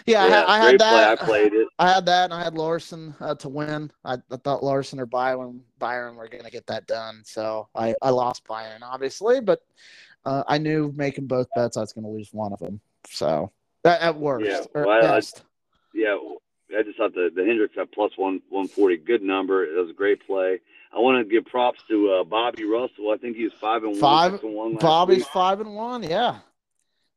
Yeah, 0.06 0.28
yeah 0.28 0.42
I, 0.42 0.58
I 0.58 0.60
had 0.60 0.80
that. 0.82 1.20
Play. 1.20 1.26
I 1.26 1.26
played 1.26 1.54
it. 1.54 1.68
I 1.80 1.94
had 1.94 2.06
that, 2.08 2.26
and 2.26 2.34
I 2.34 2.44
had 2.44 2.56
Larson 2.56 3.16
uh, 3.22 3.36
to 3.36 3.48
win. 3.48 3.92
I, 4.04 4.18
I, 4.30 4.36
thought 4.36 4.62
Larson 4.62 5.00
or 5.00 5.06
Byron 5.06 5.62
Byron 5.80 6.18
were 6.18 6.28
going 6.28 6.44
to 6.44 6.52
get 6.52 6.68
that 6.68 6.86
done, 6.86 7.22
so 7.24 7.70
I, 7.74 7.96
I 8.02 8.10
lost 8.10 8.46
Byron, 8.46 8.84
obviously, 8.84 9.40
but 9.40 9.64
uh, 10.26 10.44
I 10.50 10.58
knew 10.58 10.92
making 10.98 11.28
both 11.28 11.48
bets 11.56 11.78
I 11.78 11.80
was 11.80 11.94
going 11.94 12.04
to 12.04 12.12
lose 12.12 12.34
one 12.34 12.52
of 12.52 12.60
them. 12.60 12.82
So 13.08 13.54
at, 13.86 14.02
at 14.02 14.18
worst, 14.18 14.68
yeah, 14.76 14.84
well, 14.84 15.16
I, 15.16 15.22
yeah. 15.94 16.18
I 16.78 16.84
just 16.84 16.98
thought 16.98 17.14
the 17.14 17.30
the 17.34 17.46
Hendricks 17.46 17.78
at 17.80 17.92
plus 17.92 18.12
one 18.16 18.42
one 18.50 18.68
forty, 18.68 18.98
good 18.98 19.22
number. 19.22 19.64
It 19.64 19.80
was 19.80 19.90
a 19.90 19.94
great 19.94 20.26
play. 20.26 20.60
I 20.94 21.00
want 21.00 21.26
to 21.26 21.32
give 21.32 21.46
props 21.46 21.80
to 21.90 22.12
uh, 22.12 22.24
Bobby 22.24 22.66
Russell. 22.66 23.12
I 23.12 23.18
think 23.18 23.38
he 23.38 23.46
was 23.46 23.54
five 23.54 23.84
and 23.84 23.96
five, 23.98 24.34
one. 24.34 24.42
And 24.44 24.54
one 24.54 24.76
Bobby's 24.76 25.20
week. 25.20 25.28
five 25.28 25.62
and 25.62 25.74
one. 25.74 26.04
Yeah. 26.04 26.40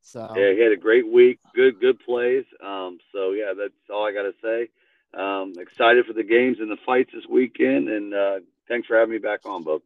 So 0.03 0.33
yeah, 0.37 0.53
he 0.53 0.61
had 0.61 0.73
a 0.73 0.77
great 0.77 1.11
week. 1.11 1.39
Good, 1.55 1.81
good 1.81 1.99
plays. 2.01 2.45
Um, 2.63 2.99
so 3.13 3.33
yeah, 3.33 3.53
that's 3.57 3.73
all 3.91 4.07
I 4.07 4.13
got 4.13 4.23
to 4.23 4.35
say. 4.43 4.69
Um, 5.19 5.55
excited 5.59 6.05
for 6.07 6.13
the 6.13 6.23
games 6.23 6.59
and 6.61 6.71
the 6.71 6.77
fights 6.85 7.11
this 7.15 7.25
weekend, 7.29 7.89
and 7.89 8.13
uh, 8.15 8.41
thanks 8.69 8.87
for 8.87 8.97
having 8.97 9.13
me 9.13 9.19
back 9.19 9.41
on, 9.47 9.63
Bob. 9.63 9.81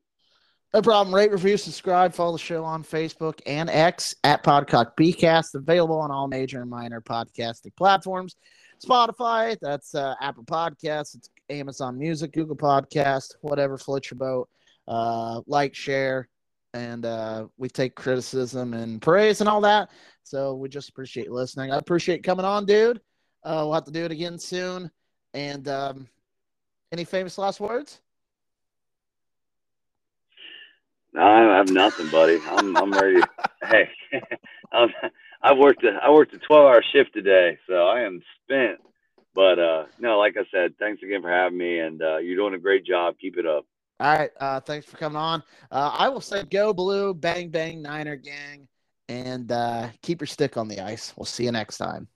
No 0.74 0.82
problem. 0.82 1.14
Rate, 1.14 1.32
review, 1.32 1.56
subscribe, 1.56 2.12
follow 2.12 2.32
the 2.32 2.38
show 2.38 2.62
on 2.62 2.84
Facebook 2.84 3.40
and 3.46 3.70
X 3.70 4.14
at 4.22 4.44
PodCock 4.44 4.96
PeaCast, 4.96 5.54
available 5.54 5.98
on 5.98 6.10
all 6.10 6.28
major 6.28 6.60
and 6.60 6.68
minor 6.68 7.00
podcasting 7.00 7.74
platforms. 7.76 8.36
Spotify, 8.80 9.56
that's 9.60 9.94
uh, 9.94 10.14
Apple 10.20 10.44
Podcasts, 10.44 11.14
it's 11.14 11.30
Amazon 11.50 11.98
Music, 11.98 12.32
Google 12.32 12.56
Podcast, 12.56 13.36
whatever 13.40 13.78
floats 13.78 14.10
your 14.10 14.18
boat. 14.18 14.48
Uh, 14.86 15.40
like, 15.46 15.74
share, 15.74 16.28
and 16.74 17.04
uh, 17.04 17.46
we 17.56 17.68
take 17.68 17.94
criticism 17.94 18.74
and 18.74 19.02
praise 19.02 19.40
and 19.40 19.48
all 19.48 19.60
that. 19.60 19.90
So 20.22 20.54
we 20.54 20.68
just 20.68 20.88
appreciate 20.88 21.30
listening. 21.30 21.72
I 21.72 21.76
appreciate 21.76 22.22
coming 22.22 22.44
on, 22.44 22.66
dude. 22.66 23.00
Uh, 23.44 23.62
we'll 23.64 23.74
have 23.74 23.84
to 23.84 23.90
do 23.90 24.04
it 24.04 24.12
again 24.12 24.38
soon. 24.38 24.90
And 25.34 25.68
um, 25.68 26.08
any 26.92 27.04
famous 27.04 27.38
last 27.38 27.60
words? 27.60 28.00
No, 31.12 31.22
I 31.22 31.56
have 31.56 31.70
nothing, 31.70 32.08
buddy. 32.10 32.38
I'm 32.46 32.76
I'm 32.76 32.92
ready. 32.92 33.20
hey, 33.64 33.88
I'm, 34.72 34.90
I 35.42 35.52
worked 35.52 35.84
a 35.84 35.98
I 36.02 36.10
worked 36.10 36.34
a 36.34 36.38
12 36.38 36.66
hour 36.66 36.82
shift 36.92 37.12
today, 37.14 37.58
so 37.68 37.86
I 37.86 38.00
am 38.00 38.22
spent. 38.44 38.78
But 39.34 39.58
uh, 39.58 39.84
no, 40.00 40.18
like 40.18 40.36
I 40.36 40.42
said, 40.50 40.74
thanks 40.78 41.02
again 41.02 41.22
for 41.22 41.30
having 41.30 41.58
me, 41.58 41.78
and 41.78 42.02
uh, 42.02 42.16
you're 42.18 42.36
doing 42.36 42.54
a 42.54 42.58
great 42.58 42.84
job. 42.84 43.14
Keep 43.20 43.38
it 43.38 43.46
up. 43.46 43.64
All 44.00 44.16
right. 44.16 44.30
Uh, 44.38 44.60
thanks 44.60 44.86
for 44.86 44.96
coming 44.96 45.16
on. 45.16 45.42
Uh, 45.70 45.94
I 45.96 46.08
will 46.08 46.20
say 46.20 46.44
go 46.44 46.72
blue, 46.72 47.14
bang, 47.14 47.48
bang, 47.50 47.82
Niner 47.82 48.16
gang, 48.16 48.68
and 49.08 49.50
uh, 49.50 49.88
keep 50.02 50.20
your 50.20 50.26
stick 50.26 50.56
on 50.56 50.68
the 50.68 50.80
ice. 50.80 51.12
We'll 51.16 51.26
see 51.26 51.44
you 51.44 51.52
next 51.52 51.78
time. 51.78 52.08